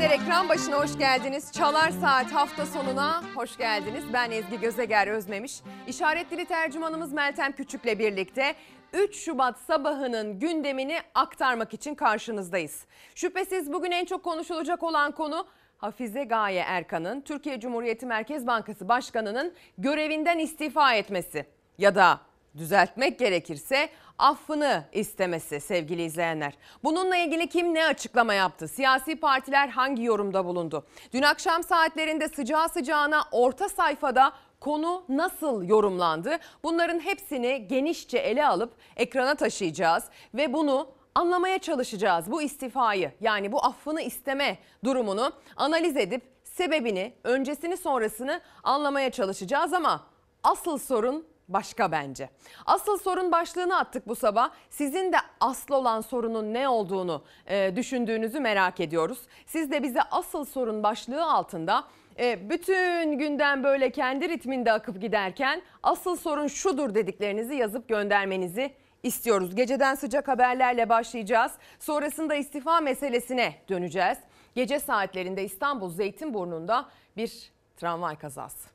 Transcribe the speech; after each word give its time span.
İzleyenler. 0.00 0.24
Ekran 0.24 0.48
başına 0.48 0.76
hoş 0.76 0.98
geldiniz. 0.98 1.52
Çalar 1.52 1.90
Saat 1.90 2.32
hafta 2.32 2.66
sonuna 2.66 3.22
hoş 3.34 3.56
geldiniz. 3.56 4.04
Ben 4.12 4.30
Ezgi 4.30 4.60
Gözeger 4.60 5.06
Özmemiş. 5.06 5.60
İşaret 5.86 6.30
dili 6.30 6.44
tercümanımız 6.44 7.12
Meltem 7.12 7.52
Küçük'le 7.52 7.98
birlikte 7.98 8.54
3 8.92 9.16
Şubat 9.16 9.58
sabahının 9.58 10.38
gündemini 10.38 10.98
aktarmak 11.14 11.74
için 11.74 11.94
karşınızdayız. 11.94 12.84
Şüphesiz 13.14 13.72
bugün 13.72 13.90
en 13.90 14.04
çok 14.04 14.22
konuşulacak 14.22 14.82
olan 14.82 15.12
konu 15.12 15.46
Hafize 15.78 16.24
Gaye 16.24 16.64
Erkan'ın 16.66 17.20
Türkiye 17.20 17.60
Cumhuriyeti 17.60 18.06
Merkez 18.06 18.46
Bankası 18.46 18.88
Başkanı'nın 18.88 19.54
görevinden 19.78 20.38
istifa 20.38 20.94
etmesi 20.94 21.46
ya 21.78 21.94
da 21.94 22.20
düzeltmek 22.58 23.18
gerekirse 23.18 23.88
affını 24.18 24.84
istemesi 24.92 25.60
sevgili 25.60 26.02
izleyenler. 26.02 26.54
Bununla 26.84 27.16
ilgili 27.16 27.48
kim 27.48 27.74
ne 27.74 27.86
açıklama 27.86 28.34
yaptı? 28.34 28.68
Siyasi 28.68 29.16
partiler 29.16 29.68
hangi 29.68 30.02
yorumda 30.04 30.44
bulundu? 30.44 30.86
Dün 31.12 31.22
akşam 31.22 31.62
saatlerinde 31.62 32.28
sıcağı 32.28 32.68
sıcağına 32.68 33.24
orta 33.32 33.68
sayfada 33.68 34.32
konu 34.60 35.04
nasıl 35.08 35.68
yorumlandı? 35.68 36.38
Bunların 36.62 37.00
hepsini 37.00 37.68
genişçe 37.68 38.18
ele 38.18 38.46
alıp 38.46 38.74
ekrana 38.96 39.34
taşıyacağız 39.34 40.04
ve 40.34 40.52
bunu 40.52 40.88
anlamaya 41.14 41.58
çalışacağız. 41.58 42.30
Bu 42.30 42.42
istifayı 42.42 43.12
yani 43.20 43.52
bu 43.52 43.64
affını 43.64 44.02
isteme 44.02 44.58
durumunu 44.84 45.32
analiz 45.56 45.96
edip 45.96 46.22
sebebini, 46.44 47.12
öncesini 47.24 47.76
sonrasını 47.76 48.40
anlamaya 48.62 49.10
çalışacağız 49.10 49.72
ama 49.72 50.06
asıl 50.42 50.78
sorun 50.78 51.26
başka 51.52 51.92
bence. 51.92 52.30
Asıl 52.66 52.98
sorun 52.98 53.32
başlığını 53.32 53.78
attık 53.78 54.08
bu 54.08 54.14
sabah. 54.14 54.50
Sizin 54.70 55.12
de 55.12 55.16
asıl 55.40 55.74
olan 55.74 56.00
sorunun 56.00 56.54
ne 56.54 56.68
olduğunu 56.68 57.22
e, 57.46 57.76
düşündüğünüzü 57.76 58.40
merak 58.40 58.80
ediyoruz. 58.80 59.18
Siz 59.46 59.70
de 59.70 59.82
bize 59.82 60.02
asıl 60.02 60.44
sorun 60.44 60.82
başlığı 60.82 61.32
altında 61.32 61.84
e, 62.18 62.50
bütün 62.50 63.18
günden 63.18 63.64
böyle 63.64 63.90
kendi 63.90 64.28
ritminde 64.28 64.72
akıp 64.72 65.00
giderken 65.00 65.62
asıl 65.82 66.16
sorun 66.16 66.46
şudur 66.46 66.94
dediklerinizi 66.94 67.54
yazıp 67.54 67.88
göndermenizi 67.88 68.74
istiyoruz. 69.02 69.54
Geceden 69.54 69.94
sıcak 69.94 70.28
haberlerle 70.28 70.88
başlayacağız. 70.88 71.52
Sonrasında 71.78 72.34
istifa 72.34 72.80
meselesine 72.80 73.54
döneceğiz. 73.68 74.18
Gece 74.54 74.78
saatlerinde 74.80 75.44
İstanbul 75.44 75.90
Zeytinburnu'nda 75.90 76.88
bir 77.16 77.52
tramvay 77.76 78.16
kazası. 78.16 78.69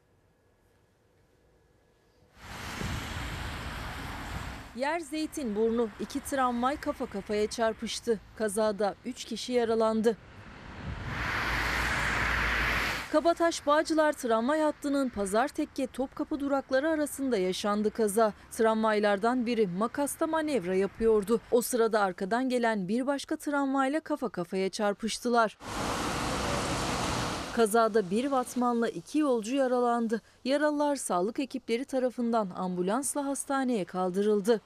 Yer 4.75 4.99
Zeytinburnu 4.99 5.89
iki 5.99 6.19
tramvay 6.19 6.77
kafa 6.77 7.05
kafaya 7.05 7.47
çarpıştı. 7.47 8.19
Kazada 8.35 8.95
3 9.05 9.25
kişi 9.25 9.53
yaralandı. 9.53 10.17
Kabataş 13.11 13.67
Bağcılar 13.67 14.13
tramvay 14.13 14.61
hattının 14.61 15.09
Pazar 15.09 15.47
Tekke 15.47 15.87
Topkapı 15.87 16.39
durakları 16.39 16.89
arasında 16.89 17.37
yaşandı 17.37 17.91
kaza. 17.91 18.33
Tramvaylardan 18.51 19.45
biri 19.45 19.67
makasta 19.67 20.27
manevra 20.27 20.75
yapıyordu. 20.75 21.41
O 21.51 21.61
sırada 21.61 21.99
arkadan 21.99 22.49
gelen 22.49 22.87
bir 22.87 23.07
başka 23.07 23.35
tramvayla 23.35 23.99
kafa 23.99 24.29
kafaya 24.29 24.69
çarpıştılar. 24.69 25.57
Kazada 27.55 28.09
bir 28.09 28.25
vatmanla 28.25 28.89
iki 28.89 29.19
yolcu 29.19 29.55
yaralandı. 29.55 30.21
Yaralılar 30.45 30.95
sağlık 30.95 31.39
ekipleri 31.39 31.85
tarafından 31.85 32.49
ambulansla 32.55 33.25
hastaneye 33.25 33.85
kaldırıldı. 33.85 34.61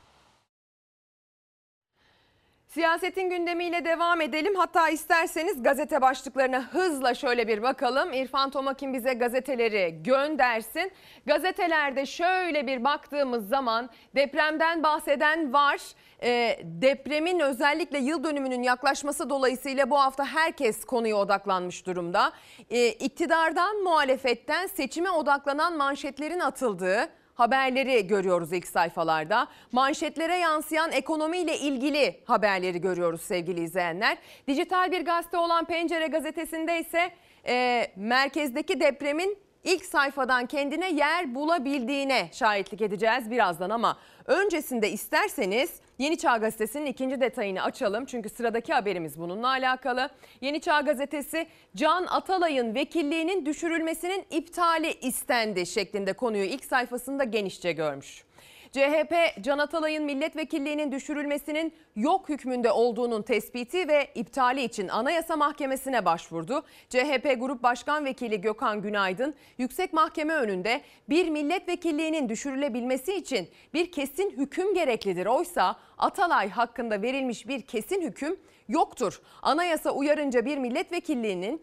Siyasetin 2.69 3.29
gündemiyle 3.29 3.85
devam 3.85 4.21
edelim. 4.21 4.55
Hatta 4.55 4.89
isterseniz 4.89 5.63
gazete 5.63 6.01
başlıklarına 6.01 6.63
hızla 6.63 7.13
şöyle 7.13 7.47
bir 7.47 7.61
bakalım. 7.61 8.13
İrfan 8.13 8.49
Tomakin 8.49 8.93
bize 8.93 9.13
gazeteleri 9.13 10.03
göndersin. 10.03 10.91
Gazetelerde 11.25 12.05
şöyle 12.05 12.67
bir 12.67 12.83
baktığımız 12.83 13.47
zaman 13.47 13.89
depremden 14.15 14.83
bahseden 14.83 15.53
var. 15.53 15.79
E, 16.23 16.59
depremin 16.63 17.39
özellikle 17.39 17.97
yıl 17.97 18.23
dönümünün 18.23 18.63
yaklaşması 18.63 19.29
dolayısıyla 19.29 19.89
bu 19.89 19.99
hafta 19.99 20.25
herkes 20.25 20.85
konuya 20.85 21.15
odaklanmış 21.15 21.85
durumda. 21.85 22.31
E, 22.69 22.87
iktidardan 22.87 23.83
muhalefetten 23.83 24.67
seçime 24.67 25.11
odaklanan 25.11 25.77
manşetlerin 25.77 26.39
atıldığı 26.39 27.09
haberleri 27.39 28.07
görüyoruz 28.07 28.53
ilk 28.53 28.67
sayfalarda. 28.67 29.47
Manşetlere 29.71 30.35
yansıyan 30.37 30.91
ekonomiyle 30.91 31.57
ilgili 31.57 32.19
haberleri 32.25 32.81
görüyoruz 32.81 33.21
sevgili 33.21 33.61
izleyenler. 33.61 34.17
Dijital 34.47 34.91
bir 34.91 35.05
gazete 35.05 35.37
olan 35.37 35.65
Pencere 35.65 36.07
gazetesinde 36.07 36.79
ise 36.79 37.11
e, 37.47 37.87
merkezdeki 37.95 38.79
depremin 38.79 39.37
ilk 39.63 39.85
sayfadan 39.85 40.45
kendine 40.45 40.91
yer 40.91 41.35
bulabildiğine 41.35 42.29
şahitlik 42.33 42.81
edeceğiz 42.81 43.31
birazdan 43.31 43.69
ama 43.69 43.97
öncesinde 44.25 44.91
isterseniz 44.91 45.71
Yeni 45.99 46.17
Çağ 46.17 46.37
Gazetesi'nin 46.37 46.85
ikinci 46.85 47.21
detayını 47.21 47.63
açalım 47.63 48.05
çünkü 48.05 48.29
sıradaki 48.29 48.73
haberimiz 48.73 49.19
bununla 49.19 49.47
alakalı. 49.47 50.09
Yeni 50.41 50.61
Çağ 50.61 50.81
Gazetesi 50.81 51.47
Can 51.75 52.05
Atalay'ın 52.05 52.75
vekilliğinin 52.75 53.45
düşürülmesinin 53.45 54.25
iptali 54.29 54.93
istendi 54.93 55.65
şeklinde 55.65 56.13
konuyu 56.13 56.43
ilk 56.43 56.65
sayfasında 56.65 57.23
genişçe 57.23 57.71
görmüş. 57.71 58.28
CHP 58.71 59.13
Can 59.41 59.57
Atalay'ın 59.57 60.03
milletvekilliğinin 60.03 60.91
düşürülmesinin 60.91 61.73
yok 61.95 62.29
hükmünde 62.29 62.71
olduğunun 62.71 63.21
tespiti 63.21 63.87
ve 63.87 64.07
iptali 64.15 64.63
için 64.63 64.87
Anayasa 64.87 65.35
Mahkemesi'ne 65.35 66.05
başvurdu. 66.05 66.63
CHP 66.89 67.35
Grup 67.39 67.63
Başkan 67.63 68.05
Vekili 68.05 68.41
Gökhan 68.41 68.81
Günaydın 68.81 69.35
yüksek 69.57 69.93
mahkeme 69.93 70.33
önünde 70.33 70.81
bir 71.09 71.29
milletvekilliğinin 71.29 72.29
düşürülebilmesi 72.29 73.15
için 73.15 73.49
bir 73.73 73.91
kesin 73.91 74.31
hüküm 74.37 74.73
gereklidir. 74.73 75.25
Oysa 75.25 75.75
Atalay 75.97 76.49
hakkında 76.49 77.01
verilmiş 77.01 77.47
bir 77.47 77.61
kesin 77.61 78.01
hüküm 78.01 78.39
yoktur. 78.67 79.21
Anayasa 79.41 79.91
uyarınca 79.91 80.45
bir 80.45 80.57
milletvekilliğinin 80.57 81.61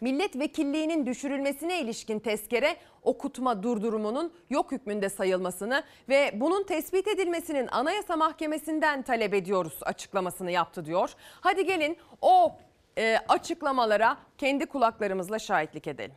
milletvekilliğinin 0.00 1.06
düşürülmesine 1.06 1.80
ilişkin 1.80 2.18
tezkere 2.18 2.76
okutma 3.02 3.62
durdurumunun 3.62 4.32
yok 4.50 4.72
hükmünde 4.72 5.08
sayılmasını 5.08 5.82
ve 6.08 6.32
bunun 6.34 6.64
tespit 6.64 7.08
edilmesinin 7.08 7.68
Anayasa 7.72 8.16
Mahkemesi'nden 8.16 9.02
talep 9.02 9.34
ediyoruz 9.34 9.78
açıklamasını 9.82 10.50
yaptı 10.50 10.84
diyor. 10.84 11.14
Hadi 11.40 11.66
gelin 11.66 11.96
o 12.20 12.56
e, 12.98 13.18
açıklamalara 13.28 14.16
kendi 14.38 14.66
kulaklarımızla 14.66 15.38
şahitlik 15.38 15.86
edelim 15.86 16.14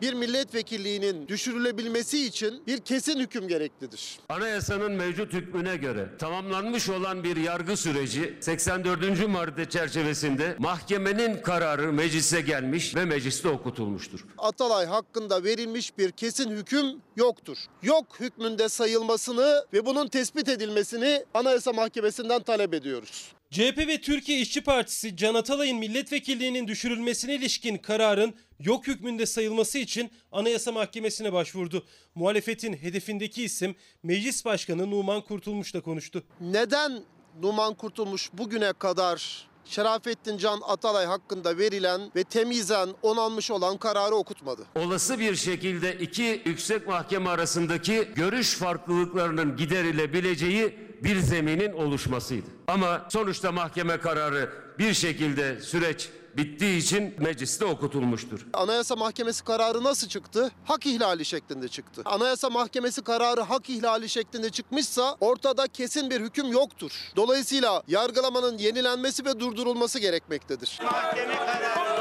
bir 0.00 0.12
milletvekilliğinin 0.12 1.28
düşürülebilmesi 1.28 2.26
için 2.26 2.62
bir 2.66 2.78
kesin 2.78 3.20
hüküm 3.20 3.48
gereklidir. 3.48 4.18
Anayasanın 4.28 4.92
mevcut 4.92 5.32
hükmüne 5.32 5.76
göre 5.76 6.08
tamamlanmış 6.18 6.88
olan 6.88 7.24
bir 7.24 7.36
yargı 7.36 7.76
süreci 7.76 8.38
84. 8.40 9.28
madde 9.28 9.68
çerçevesinde 9.68 10.56
mahkemenin 10.58 11.42
kararı 11.42 11.92
meclise 11.92 12.40
gelmiş 12.40 12.96
ve 12.96 13.04
mecliste 13.04 13.48
okutulmuştur. 13.48 14.24
Atalay 14.38 14.86
hakkında 14.86 15.44
verilmiş 15.44 15.98
bir 15.98 16.10
kesin 16.10 16.50
hüküm 16.50 16.86
yoktur. 17.16 17.58
Yok 17.82 18.06
hükmünde 18.20 18.68
sayılmasını 18.68 19.64
ve 19.72 19.86
bunun 19.86 20.08
tespit 20.08 20.48
edilmesini 20.48 21.24
Anayasa 21.34 21.72
Mahkemesi'nden 21.72 22.42
talep 22.42 22.74
ediyoruz. 22.74 23.32
CHP 23.50 23.78
ve 23.78 24.00
Türkiye 24.00 24.40
İşçi 24.40 24.60
Partisi 24.60 25.16
Can 25.16 25.34
Atalay'ın 25.34 25.78
milletvekilliğinin 25.78 26.68
düşürülmesine 26.68 27.34
ilişkin 27.34 27.78
kararın 27.78 28.34
yok 28.60 28.86
hükmünde 28.86 29.26
sayılması 29.26 29.78
için 29.78 30.10
Anayasa 30.32 30.72
Mahkemesi'ne 30.72 31.32
başvurdu. 31.32 31.86
Muhalefetin 32.14 32.72
hedefindeki 32.72 33.44
isim 33.44 33.74
Meclis 34.02 34.44
Başkanı 34.44 34.90
Numan 34.90 35.20
Kurtulmuş'la 35.20 35.80
konuştu. 35.80 36.24
Neden 36.40 37.02
Numan 37.42 37.74
Kurtulmuş 37.74 38.30
bugüne 38.32 38.72
kadar 38.72 39.48
Şerafettin 39.70 40.38
Can 40.38 40.60
Atalay 40.66 41.06
hakkında 41.06 41.58
verilen 41.58 42.00
ve 42.16 42.24
temizen 42.24 42.88
onanmış 43.02 43.50
olan 43.50 43.76
kararı 43.76 44.14
okutmadı. 44.14 44.62
Olası 44.74 45.18
bir 45.18 45.36
şekilde 45.36 45.94
iki 45.94 46.42
yüksek 46.44 46.86
mahkeme 46.88 47.30
arasındaki 47.30 48.08
görüş 48.14 48.54
farklılıklarının 48.54 49.56
giderilebileceği 49.56 50.78
bir 51.04 51.18
zeminin 51.18 51.72
oluşmasıydı. 51.72 52.46
Ama 52.66 53.06
sonuçta 53.10 53.52
mahkeme 53.52 53.98
kararı 53.98 54.50
bir 54.78 54.94
şekilde 54.94 55.60
süreç 55.60 56.08
bittiği 56.36 56.76
için 56.78 57.14
mecliste 57.18 57.64
okutulmuştur. 57.64 58.46
Anayasa 58.52 58.96
Mahkemesi 58.96 59.44
kararı 59.44 59.84
nasıl 59.84 60.08
çıktı? 60.08 60.50
Hak 60.64 60.86
ihlali 60.86 61.24
şeklinde 61.24 61.68
çıktı. 61.68 62.02
Anayasa 62.04 62.50
Mahkemesi 62.50 63.02
kararı 63.02 63.40
hak 63.40 63.70
ihlali 63.70 64.08
şeklinde 64.08 64.50
çıkmışsa 64.50 65.16
ortada 65.20 65.66
kesin 65.66 66.10
bir 66.10 66.20
hüküm 66.20 66.52
yoktur. 66.52 66.92
Dolayısıyla 67.16 67.82
yargılamanın 67.88 68.58
yenilenmesi 68.58 69.24
ve 69.24 69.40
durdurulması 69.40 69.98
gerekmektedir. 69.98 70.78
Mahkeme 70.84 71.36
kararı 71.36 71.99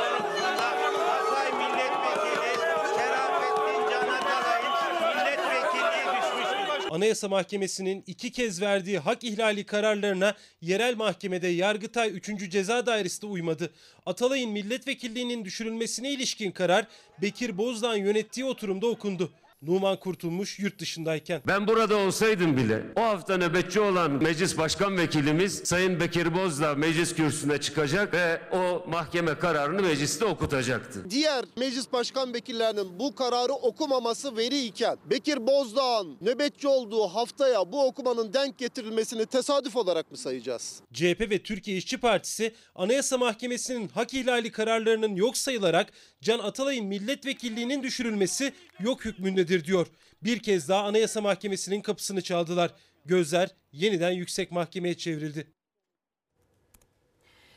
Anayasa 6.90 7.28
Mahkemesi'nin 7.28 8.04
iki 8.08 8.32
kez 8.32 8.62
verdiği 8.62 9.00
hak 9.00 9.24
ihlali 9.24 9.64
kararlarına 9.64 10.36
yerel 10.62 10.96
mahkemede 10.96 11.48
Yargıtay 11.48 12.10
3. 12.10 12.52
Ceza 12.52 12.86
Dairesi 12.86 13.22
de 13.22 13.26
uymadı. 13.26 13.74
Atalay'ın 14.06 14.52
milletvekilliğinin 14.52 15.46
düşürülmesine 15.46 16.12
ilişkin 16.12 16.52
karar 16.52 16.88
Bekir 17.22 17.58
Bozdağ'ın 17.58 17.98
yönettiği 17.98 18.46
oturumda 18.46 18.88
okundu. 18.88 19.32
Numan 19.62 20.00
Kurtulmuş 20.00 20.60
yurt 20.60 20.80
dışındayken. 20.80 21.42
Ben 21.48 21.68
burada 21.68 21.98
olsaydım 21.98 22.58
bile 22.58 22.84
o 22.96 23.02
hafta 23.02 23.38
nöbetçi 23.38 23.80
olan 23.80 24.12
meclis 24.12 24.58
başkan 24.58 24.98
vekilimiz 24.98 25.62
Sayın 25.64 26.00
Bekir 26.00 26.36
Bozdağ 26.36 26.76
meclis 26.76 27.16
kürsüsüne 27.16 27.58
çıkacak 27.58 28.14
ve 28.14 28.42
o 28.52 28.90
mahkeme 28.90 29.40
kararını 29.40 29.82
mecliste 29.82 30.26
okutacaktı. 30.26 31.06
Diğer 31.10 31.46
meclis 31.58 31.92
başkan 31.94 32.34
vekillerinin 32.34 33.00
bu 33.00 33.16
kararı 33.16 33.54
okumaması 33.54 34.38
veri 34.38 34.66
iken 34.66 34.98
Bekir 35.10 35.48
Bozdağ'ın 35.48 36.18
nöbetçi 36.22 36.68
olduğu 36.68 37.08
haftaya 37.08 37.72
bu 37.72 37.86
okumanın 37.86 38.34
denk 38.34 38.58
getirilmesini 38.58 39.26
tesadüf 39.26 39.76
olarak 39.76 40.12
mı 40.12 40.18
sayacağız? 40.18 40.82
CHP 40.94 41.22
ve 41.22 41.44
Türkiye 41.44 41.78
İşçi 41.78 41.98
Partisi 41.98 42.54
Anayasa 42.76 43.18
Mahkemesi'nin 43.18 43.88
hak 43.88 44.14
ihlali 44.14 44.52
kararlarının 44.52 45.16
yok 45.16 45.38
sayılarak 45.38 45.92
Can 46.22 46.40
Atalay'ın 46.40 46.86
milletvekilliğinin 46.86 47.84
düşürülmesi 47.84 48.54
yok 48.80 49.06
hükmündedir 49.06 49.66
diyor. 49.66 49.88
Bir 50.24 50.40
kez 50.40 50.70
daha 50.70 50.84
Anayasa 50.84 51.22
Mahkemesi'nin 51.22 51.82
kapısını 51.82 52.22
çaldılar. 52.22 52.72
Gözler 53.06 53.50
yeniden 53.72 54.12
yüksek 54.12 54.52
mahkemeye 54.52 54.98
çevrildi. 54.98 55.48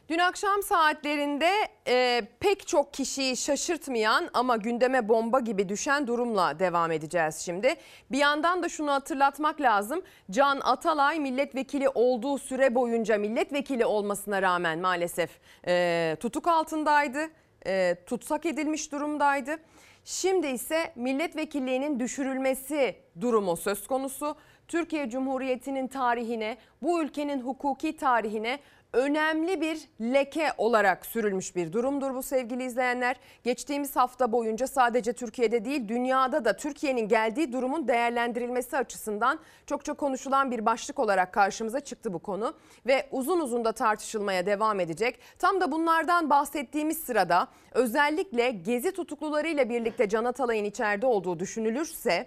Dün 0.08 0.18
akşam 0.18 0.62
saatlerinde 0.62 1.50
e, 1.88 2.22
pek 2.40 2.66
çok 2.66 2.94
kişiyi 2.94 3.36
şaşırtmayan 3.36 4.30
ama 4.34 4.56
gündeme 4.56 5.08
bomba 5.08 5.40
gibi 5.40 5.68
düşen 5.68 6.06
durumla 6.06 6.58
devam 6.58 6.92
edeceğiz 6.92 7.36
şimdi. 7.36 7.74
Bir 8.10 8.18
yandan 8.18 8.62
da 8.62 8.68
şunu 8.68 8.92
hatırlatmak 8.92 9.60
lazım. 9.60 10.02
Can 10.30 10.60
Atalay 10.60 11.20
milletvekili 11.20 11.88
olduğu 11.88 12.38
süre 12.38 12.74
boyunca 12.74 13.18
milletvekili 13.18 13.84
olmasına 13.84 14.42
rağmen 14.42 14.78
maalesef 14.78 15.30
e, 15.66 16.16
tutuk 16.20 16.48
altındaydı. 16.48 17.30
E, 17.66 17.96
tutsak 18.06 18.46
edilmiş 18.46 18.92
durumdaydı. 18.92 19.58
Şimdi 20.04 20.46
ise 20.46 20.92
milletvekilliğinin 20.96 22.00
düşürülmesi 22.00 22.96
durumu 23.20 23.56
söz 23.56 23.86
konusu. 23.86 24.36
Türkiye 24.68 25.10
Cumhuriyeti'nin 25.10 25.88
tarihine, 25.88 26.56
bu 26.82 27.02
ülkenin 27.02 27.40
hukuki 27.40 27.96
tarihine 27.96 28.58
önemli 28.92 29.60
bir 29.60 29.88
leke 30.00 30.52
olarak 30.58 31.06
sürülmüş 31.06 31.56
bir 31.56 31.72
durumdur 31.72 32.14
bu 32.14 32.22
sevgili 32.22 32.64
izleyenler. 32.64 33.16
Geçtiğimiz 33.44 33.96
hafta 33.96 34.32
boyunca 34.32 34.66
sadece 34.66 35.12
Türkiye'de 35.12 35.64
değil 35.64 35.88
dünyada 35.88 36.44
da 36.44 36.56
Türkiye'nin 36.56 37.08
geldiği 37.08 37.52
durumun 37.52 37.88
değerlendirilmesi 37.88 38.76
açısından 38.76 39.38
çok 39.66 39.84
çok 39.84 39.98
konuşulan 39.98 40.50
bir 40.50 40.66
başlık 40.66 40.98
olarak 40.98 41.32
karşımıza 41.32 41.80
çıktı 41.80 42.12
bu 42.12 42.18
konu. 42.18 42.54
Ve 42.86 43.08
uzun 43.10 43.40
uzun 43.40 43.64
da 43.64 43.72
tartışılmaya 43.72 44.46
devam 44.46 44.80
edecek. 44.80 45.18
Tam 45.38 45.60
da 45.60 45.72
bunlardan 45.72 46.30
bahsettiğimiz 46.30 46.98
sırada 46.98 47.48
özellikle 47.72 48.50
gezi 48.50 48.92
tutuklularıyla 48.92 49.68
birlikte 49.68 50.08
Can 50.08 50.24
Atalay'ın 50.24 50.64
içeride 50.64 51.06
olduğu 51.06 51.38
düşünülürse 51.38 52.26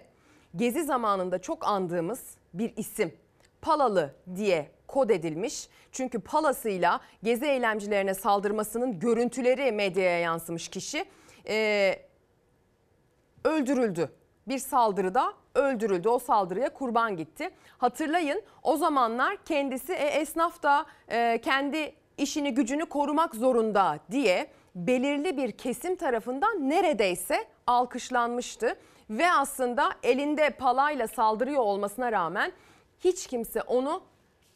gezi 0.56 0.84
zamanında 0.84 1.38
çok 1.38 1.66
andığımız 1.66 2.20
bir 2.54 2.72
isim. 2.76 3.25
Palalı 3.66 4.14
diye 4.36 4.70
kod 4.86 5.10
edilmiş. 5.10 5.68
Çünkü 5.92 6.20
palasıyla 6.20 7.00
gezi 7.22 7.46
eylemcilerine 7.46 8.14
saldırmasının 8.14 8.98
görüntüleri 8.98 9.72
medyaya 9.72 10.18
yansımış 10.18 10.68
kişi 10.68 11.04
ee, 11.48 11.98
öldürüldü. 13.44 14.10
Bir 14.48 14.58
saldırıda 14.58 15.32
öldürüldü. 15.54 16.08
O 16.08 16.18
saldırıya 16.18 16.68
kurban 16.72 17.16
gitti. 17.16 17.50
Hatırlayın 17.78 18.42
o 18.62 18.76
zamanlar 18.76 19.36
kendisi 19.44 19.92
e, 19.92 20.06
esnaf 20.06 20.62
da 20.62 20.86
e, 21.08 21.40
kendi 21.40 21.94
işini 22.18 22.54
gücünü 22.54 22.86
korumak 22.86 23.34
zorunda 23.34 23.98
diye 24.10 24.50
belirli 24.74 25.36
bir 25.36 25.52
kesim 25.52 25.96
tarafından 25.96 26.70
neredeyse 26.70 27.44
alkışlanmıştı. 27.66 28.76
Ve 29.10 29.32
aslında 29.32 29.90
elinde 30.02 30.50
palayla 30.50 31.06
saldırıyor 31.06 31.62
olmasına 31.62 32.12
rağmen 32.12 32.52
hiç 33.00 33.26
kimse 33.26 33.62
onu 33.62 34.02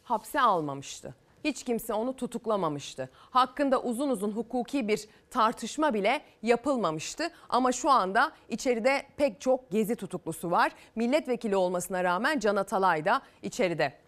hapse 0.05 0.41
almamıştı. 0.41 1.15
Hiç 1.45 1.63
kimse 1.65 1.95
onu 1.95 2.17
tutuklamamıştı. 2.17 3.11
Hakkında 3.15 3.83
uzun 3.83 4.09
uzun 4.11 4.31
hukuki 4.33 4.89
bir 4.89 5.09
tartışma 5.31 5.95
bile 5.95 6.21
yapılmamıştı. 6.43 7.31
Ama 7.49 7.73
şu 7.73 7.91
anda 7.91 8.33
içeride 8.49 9.03
pek 9.17 9.41
çok 9.41 9.71
gezi 9.71 9.97
tutuklusu 9.97 10.51
var. 10.51 10.73
Milletvekili 10.95 11.57
olmasına 11.57 12.05
rağmen 12.05 12.39
Can 12.39 12.57
Atalay 12.57 13.05
da 13.05 13.23
içeride. 13.43 13.99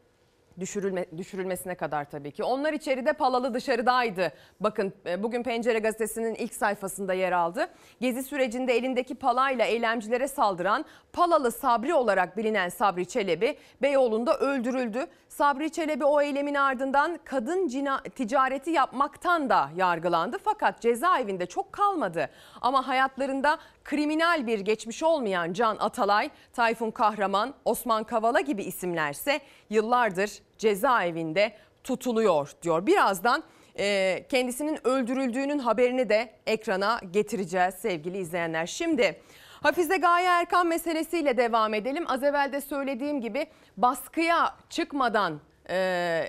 Düşürülme, 0.61 1.07
düşürülmesine 1.17 1.75
kadar 1.75 2.11
tabii 2.11 2.31
ki. 2.31 2.45
Onlar 2.45 2.73
içeride 2.73 3.13
Palalı 3.13 3.55
dışarıdaydı. 3.55 4.33
Bakın 4.61 4.93
e, 5.07 5.23
bugün 5.23 5.43
Pencere 5.43 5.79
Gazetesi'nin 5.79 6.35
ilk 6.35 6.55
sayfasında 6.55 7.15
yer 7.15 7.33
aldı. 7.33 7.69
Gezi 8.01 8.23
sürecinde 8.23 8.77
elindeki 8.77 9.15
palayla 9.15 9.65
eylemcilere 9.65 10.29
saldıran 10.29 10.85
Palalı 11.13 11.53
Sabri 11.53 11.95
olarak 11.95 12.37
bilinen 12.37 12.69
Sabri 12.69 13.07
Çelebi 13.07 13.57
Beyoğlu'nda 13.83 14.39
öldürüldü. 14.39 15.07
Sabri 15.33 15.71
Çelebi 15.71 16.05
o 16.05 16.21
eylemin 16.21 16.55
ardından 16.55 17.19
kadın 17.25 17.69
cina 17.69 18.03
ticareti 18.03 18.71
yapmaktan 18.71 19.51
da 19.51 19.71
yargılandı. 19.77 20.37
Fakat 20.45 20.81
cezaevinde 20.81 21.47
çok 21.47 21.73
kalmadı. 21.73 22.31
Ama 22.61 22.89
hayatlarında 22.89 23.59
kriminal 23.85 24.47
bir 24.47 24.61
geçmiş 24.61 25.03
olmayan 25.03 25.53
Can 25.53 25.77
Atalay, 25.81 26.31
Tayfun 26.53 26.91
Kahraman, 26.91 27.55
Osman 27.65 28.05
Kavala 28.05 28.41
gibi 28.41 28.63
isimlerse 28.63 29.41
yıllardır 29.71 30.31
cezaevinde 30.59 31.53
tutuluyor 31.85 32.53
diyor. 32.63 32.87
Birazdan 32.87 33.43
e, 33.79 34.27
kendisinin 34.29 34.87
öldürüldüğünün 34.87 35.59
haberini 35.59 36.09
de 36.09 36.33
ekrana 36.47 37.01
getireceğiz 37.11 37.75
sevgili 37.75 38.19
izleyenler. 38.19 38.67
Şimdi 38.67 39.21
Hafize 39.63 39.97
Gaye 39.97 40.27
Erkan 40.27 40.67
meselesiyle 40.67 41.37
devam 41.37 41.75
edelim. 41.75 42.05
Az 42.09 42.23
evvel 42.23 42.53
de 42.53 42.61
söylediğim 42.61 43.21
gibi 43.21 43.47
baskıya 43.77 44.57
çıkmadan 44.71 45.41
e, 45.71 46.25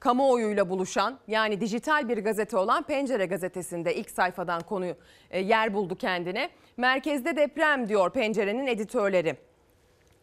kamuoyuyla 0.00 0.70
buluşan 0.70 1.18
yani 1.28 1.60
dijital 1.60 2.08
bir 2.08 2.18
gazete 2.18 2.56
olan 2.56 2.82
Pencere 2.82 3.26
gazetesinde 3.26 3.94
ilk 3.94 4.10
sayfadan 4.10 4.60
konu 4.60 4.86
e, 5.30 5.40
yer 5.40 5.74
buldu 5.74 5.96
kendine. 5.96 6.50
Merkezde 6.76 7.36
deprem 7.36 7.88
diyor 7.88 8.10
Pencere'nin 8.10 8.66
editörleri. 8.66 9.36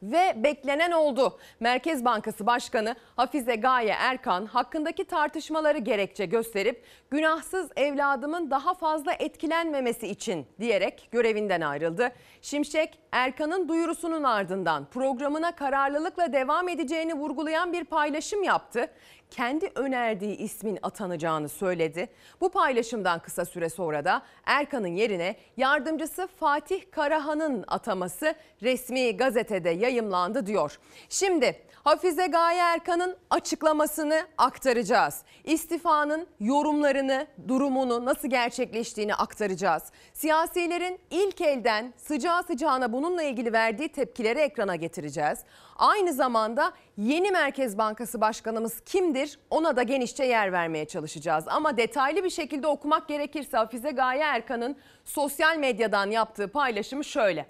Ve 0.03 0.43
beklenen 0.43 0.91
oldu. 0.91 1.39
Merkez 1.59 2.05
Bankası 2.05 2.45
Başkanı 2.45 2.95
Hafize 3.15 3.55
Gaye 3.55 3.95
Erkan 3.99 4.45
hakkındaki 4.45 5.05
tartışmaları 5.05 5.77
gerekçe 5.77 6.25
gösterip 6.25 6.83
günahsız 7.11 7.69
evladımın 7.75 8.51
daha 8.51 8.73
fazla 8.73 9.13
etkilenmemesi 9.13 10.07
için 10.07 10.47
diyerek 10.59 11.09
görevinden 11.11 11.61
ayrıldı. 11.61 12.11
Şimşek 12.41 12.99
Erkan'ın 13.11 13.69
duyurusunun 13.69 14.23
ardından 14.23 14.85
programına 14.85 15.51
kararlılıkla 15.55 16.33
devam 16.33 16.69
edeceğini 16.69 17.13
vurgulayan 17.13 17.73
bir 17.73 17.83
paylaşım 17.83 18.43
yaptı. 18.43 18.89
Kendi 19.29 19.71
önerdiği 19.75 20.38
ismin 20.38 20.79
atanacağını 20.81 21.50
söyledi. 21.50 22.09
Bu 22.41 22.50
paylaşımdan 22.50 23.19
kısa 23.19 23.45
süre 23.45 23.69
sonra 23.69 24.05
da 24.05 24.21
Erkan'ın 24.45 24.88
yerine 24.88 25.36
yardımcısı 25.57 26.27
Fatih 26.39 26.81
Karahan'ın 26.91 27.63
ataması 27.67 28.36
resmi 28.62 29.17
gazetede 29.17 29.69
yayımlandı 29.69 30.45
diyor. 30.45 30.79
Şimdi 31.09 31.62
Hafize 31.83 32.27
Gaye 32.27 32.59
Erkan'ın 32.59 33.17
açıklamasını 33.29 34.27
aktaracağız. 34.38 35.21
İstifanın 35.43 36.27
yorumlarını, 36.39 37.27
durumunu 37.48 38.05
nasıl 38.05 38.27
gerçekleştiğini 38.27 39.15
aktaracağız. 39.15 39.83
Siyasilerin 40.13 41.00
ilk 41.09 41.41
elden 41.41 41.93
sıcağı 41.98 42.43
sıcağına 42.43 42.93
bununla 42.93 43.24
ilgili 43.24 43.53
verdiği 43.53 43.89
tepkileri 43.89 44.39
ekrana 44.39 44.75
getireceğiz. 44.75 45.39
Aynı 45.79 46.13
zamanda 46.13 46.74
yeni 46.98 47.31
Merkez 47.31 47.77
Bankası 47.77 48.21
Başkanımız 48.21 48.79
kimdir 48.81 49.39
ona 49.50 49.75
da 49.75 49.83
genişçe 49.83 50.24
yer 50.24 50.51
vermeye 50.51 50.86
çalışacağız. 50.86 51.43
Ama 51.48 51.77
detaylı 51.77 52.24
bir 52.24 52.29
şekilde 52.29 52.67
okumak 52.67 53.07
gerekirse 53.07 53.57
Hafize 53.57 53.91
Gaye 53.91 54.21
Erkan'ın 54.21 54.75
sosyal 55.05 55.57
medyadan 55.57 56.12
yaptığı 56.12 56.48
paylaşımı 56.48 57.03
şöyle. 57.03 57.48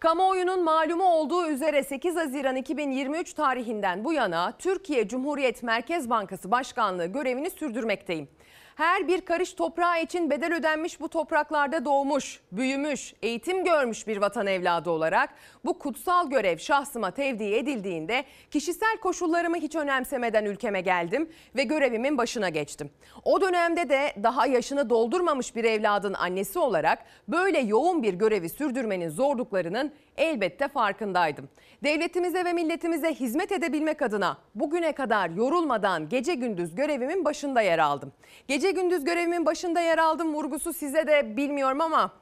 Kamuoyunun 0.00 0.64
malumu 0.64 1.04
olduğu 1.04 1.46
üzere 1.46 1.82
8 1.82 2.16
Haziran 2.16 2.56
2023 2.56 3.32
tarihinden 3.32 4.04
bu 4.04 4.12
yana 4.12 4.52
Türkiye 4.58 5.08
Cumhuriyet 5.08 5.62
Merkez 5.62 6.10
Bankası 6.10 6.50
Başkanlığı 6.50 7.06
görevini 7.06 7.50
sürdürmekteyim. 7.50 8.28
Her 8.76 9.08
bir 9.08 9.20
karış 9.20 9.54
toprağı 9.54 10.02
için 10.02 10.30
bedel 10.30 10.54
ödenmiş 10.54 11.00
bu 11.00 11.08
topraklarda 11.08 11.84
doğmuş, 11.84 12.40
büyümüş, 12.52 13.14
eğitim 13.22 13.64
görmüş 13.64 14.06
bir 14.06 14.16
vatan 14.16 14.46
evladı 14.46 14.90
olarak 14.90 15.30
bu 15.64 15.78
kutsal 15.78 16.30
görev 16.30 16.58
şahsıma 16.58 17.10
tevdi 17.10 17.44
edildiğinde 17.44 18.24
kişisel 18.50 18.96
koşullarımı 19.02 19.56
hiç 19.56 19.74
önemsemeden 19.74 20.44
ülkeme 20.44 20.80
geldim 20.80 21.30
ve 21.56 21.62
görevimin 21.62 22.18
başına 22.18 22.48
geçtim. 22.48 22.90
O 23.24 23.40
dönemde 23.40 23.88
de 23.88 24.12
daha 24.22 24.46
yaşını 24.46 24.90
doldurmamış 24.90 25.56
bir 25.56 25.64
evladın 25.64 26.14
annesi 26.14 26.58
olarak 26.58 26.98
böyle 27.28 27.58
yoğun 27.58 28.02
bir 28.02 28.14
görevi 28.14 28.48
sürdürmenin 28.48 29.08
zorluklarının 29.08 29.92
Elbette 30.16 30.68
farkındaydım. 30.68 31.48
Devletimize 31.84 32.44
ve 32.44 32.52
milletimize 32.52 33.14
hizmet 33.14 33.52
edebilmek 33.52 34.02
adına 34.02 34.38
bugüne 34.54 34.92
kadar 34.92 35.30
yorulmadan 35.30 36.08
gece 36.08 36.34
gündüz 36.34 36.74
görevimin 36.74 37.24
başında 37.24 37.60
yer 37.60 37.78
aldım. 37.78 38.12
Gece 38.48 38.70
gündüz 38.70 39.04
görevimin 39.04 39.46
başında 39.46 39.80
yer 39.80 39.98
aldım 39.98 40.34
vurgusu 40.34 40.72
size 40.72 41.06
de 41.06 41.36
bilmiyorum 41.36 41.80
ama 41.80 42.12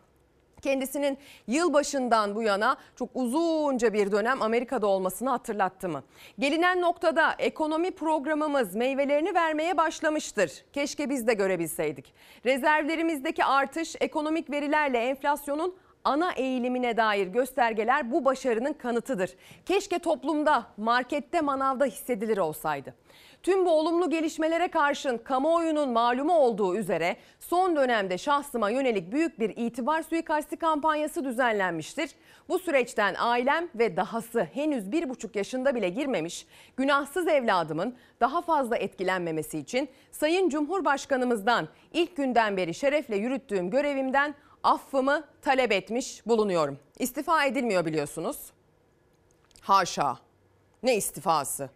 kendisinin 0.63 1.19
yılbaşından 1.47 2.35
bu 2.35 2.43
yana 2.43 2.77
çok 2.97 3.11
uzunca 3.15 3.93
bir 3.93 4.13
dönem 4.13 4.43
Amerika'da 4.43 4.87
olmasını 4.87 5.31
hatırlattı 5.31 5.89
mı? 5.89 6.03
Gelinen 6.39 6.81
noktada 6.81 7.35
ekonomi 7.39 7.91
programımız 7.91 8.75
meyvelerini 8.75 9.35
vermeye 9.35 9.77
başlamıştır. 9.77 10.65
Keşke 10.73 11.11
biz 11.11 11.27
de 11.27 11.35
görebilseydik. 11.35 12.15
Rezervlerimizdeki 12.47 13.45
artış 13.45 13.97
ekonomik 14.01 14.51
verilerle 14.51 14.99
enflasyonun 14.99 15.77
ana 16.05 16.33
eğilimine 16.33 16.97
dair 16.97 17.27
göstergeler 17.27 18.13
bu 18.13 18.25
başarının 18.25 18.73
kanıtıdır. 18.73 19.31
Keşke 19.67 19.99
toplumda, 19.99 20.67
markette, 20.77 21.41
manavda 21.41 21.85
hissedilir 21.85 22.39
olsaydı. 22.39 22.95
Tüm 23.43 23.67
bu 23.67 23.71
olumlu 23.71 24.11
gelişmelere 24.11 24.69
karşın 24.69 25.19
kamuoyunun 25.19 25.89
malumu 25.89 26.33
olduğu 26.33 26.77
üzere 26.77 27.17
son 27.41 27.77
dönemde 27.77 28.19
şahsıma 28.19 28.71
yönelik 28.71 29.13
büyük 29.13 29.41
bir 29.41 29.53
itibar 29.57 30.03
suikasti 30.03 30.57
kampanyası 30.57 31.25
düzenlenmiştir. 31.25 32.11
Bu 32.49 32.59
süreçten 32.59 33.15
ailem 33.19 33.69
ve 33.75 33.97
dahası 33.97 34.49
henüz 34.55 34.93
bir 34.93 35.09
buçuk 35.09 35.37
yaşında 35.37 35.75
bile 35.75 35.89
girmemiş 35.89 36.47
günahsız 36.77 37.29
evladımın 37.29 37.95
daha 38.21 38.43
fazla 38.43 38.77
etkilenmemesi 38.77 39.59
için 39.59 39.89
Sayın 40.11 40.49
Cumhurbaşkanımızdan 40.49 41.69
ilk 41.93 42.17
günden 42.17 42.57
beri 42.57 42.75
şerefle 42.75 43.17
yürüttüğüm 43.17 43.71
görevimden 43.71 44.35
affımı 44.65 45.25
talep 45.43 45.73
etmiş 45.73 46.27
bulunuyorum. 46.27 46.79
İstifa 46.99 47.45
edilmiyor 47.45 47.85
biliyorsunuz. 47.85 48.37
Haşa. 49.61 50.19
Ne 50.83 50.97
istifası? 50.97 51.71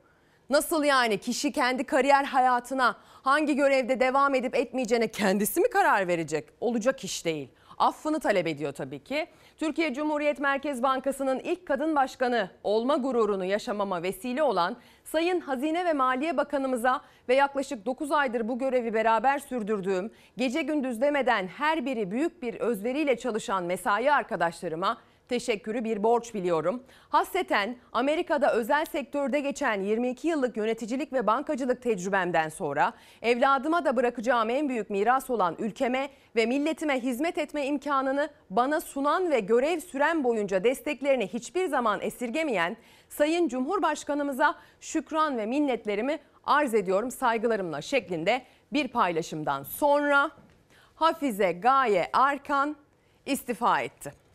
Nasıl 0.50 0.84
yani 0.84 1.18
kişi 1.18 1.52
kendi 1.52 1.84
kariyer 1.84 2.24
hayatına 2.24 2.96
hangi 3.22 3.56
görevde 3.56 4.00
devam 4.00 4.34
edip 4.34 4.54
etmeyeceğine 4.56 5.08
kendisi 5.08 5.60
mi 5.60 5.70
karar 5.70 6.08
verecek? 6.08 6.48
Olacak 6.60 7.04
iş 7.04 7.24
değil. 7.24 7.48
Affını 7.78 8.20
talep 8.20 8.46
ediyor 8.46 8.72
tabii 8.72 9.04
ki. 9.04 9.26
Türkiye 9.56 9.94
Cumhuriyet 9.94 10.40
Merkez 10.40 10.82
Bankası'nın 10.82 11.38
ilk 11.38 11.66
kadın 11.66 11.96
başkanı 11.96 12.50
olma 12.64 12.96
gururunu 12.96 13.44
yaşamama 13.44 14.02
vesile 14.02 14.42
olan 14.42 14.76
Sayın 15.04 15.40
Hazine 15.40 15.84
ve 15.84 15.92
Maliye 15.92 16.36
Bakanımıza 16.36 17.00
ve 17.28 17.34
yaklaşık 17.34 17.86
9 17.86 18.12
aydır 18.12 18.48
bu 18.48 18.58
görevi 18.58 18.94
beraber 18.94 19.38
sürdürdüğüm, 19.38 20.10
gece 20.36 20.62
gündüz 20.62 21.00
demeden 21.00 21.46
her 21.46 21.86
biri 21.86 22.10
büyük 22.10 22.42
bir 22.42 22.54
özveriyle 22.54 23.16
çalışan 23.16 23.64
mesai 23.64 24.12
arkadaşlarıma 24.12 24.98
teşekkürü 25.28 25.84
bir 25.84 26.02
borç 26.02 26.34
biliyorum. 26.34 26.82
Hasreten 27.08 27.76
Amerika'da 27.92 28.54
özel 28.54 28.84
sektörde 28.84 29.40
geçen 29.40 29.82
22 29.82 30.28
yıllık 30.28 30.56
yöneticilik 30.56 31.12
ve 31.12 31.26
bankacılık 31.26 31.82
tecrübemden 31.82 32.48
sonra 32.48 32.92
evladıma 33.22 33.84
da 33.84 33.96
bırakacağım 33.96 34.50
en 34.50 34.68
büyük 34.68 34.90
miras 34.90 35.30
olan 35.30 35.56
ülkeme 35.58 36.08
ve 36.36 36.46
milletime 36.46 37.00
hizmet 37.00 37.38
etme 37.38 37.66
imkanını 37.66 38.28
bana 38.50 38.80
sunan 38.80 39.30
ve 39.30 39.40
görev 39.40 39.80
süren 39.80 40.24
boyunca 40.24 40.64
desteklerini 40.64 41.26
hiçbir 41.26 41.66
zaman 41.66 42.00
esirgemeyen 42.00 42.76
Sayın 43.08 43.48
Cumhurbaşkanımıza 43.48 44.54
şükran 44.80 45.38
ve 45.38 45.46
minnetlerimi 45.46 46.18
arz 46.44 46.74
ediyorum 46.74 47.10
saygılarımla 47.10 47.80
şeklinde 47.80 48.42
bir 48.72 48.88
paylaşımdan 48.88 49.62
sonra 49.62 50.30
Hafize 50.94 51.52
Gaye 51.52 52.10
Arkan 52.12 52.76
istifa 53.26 53.80
etti. 53.80 54.27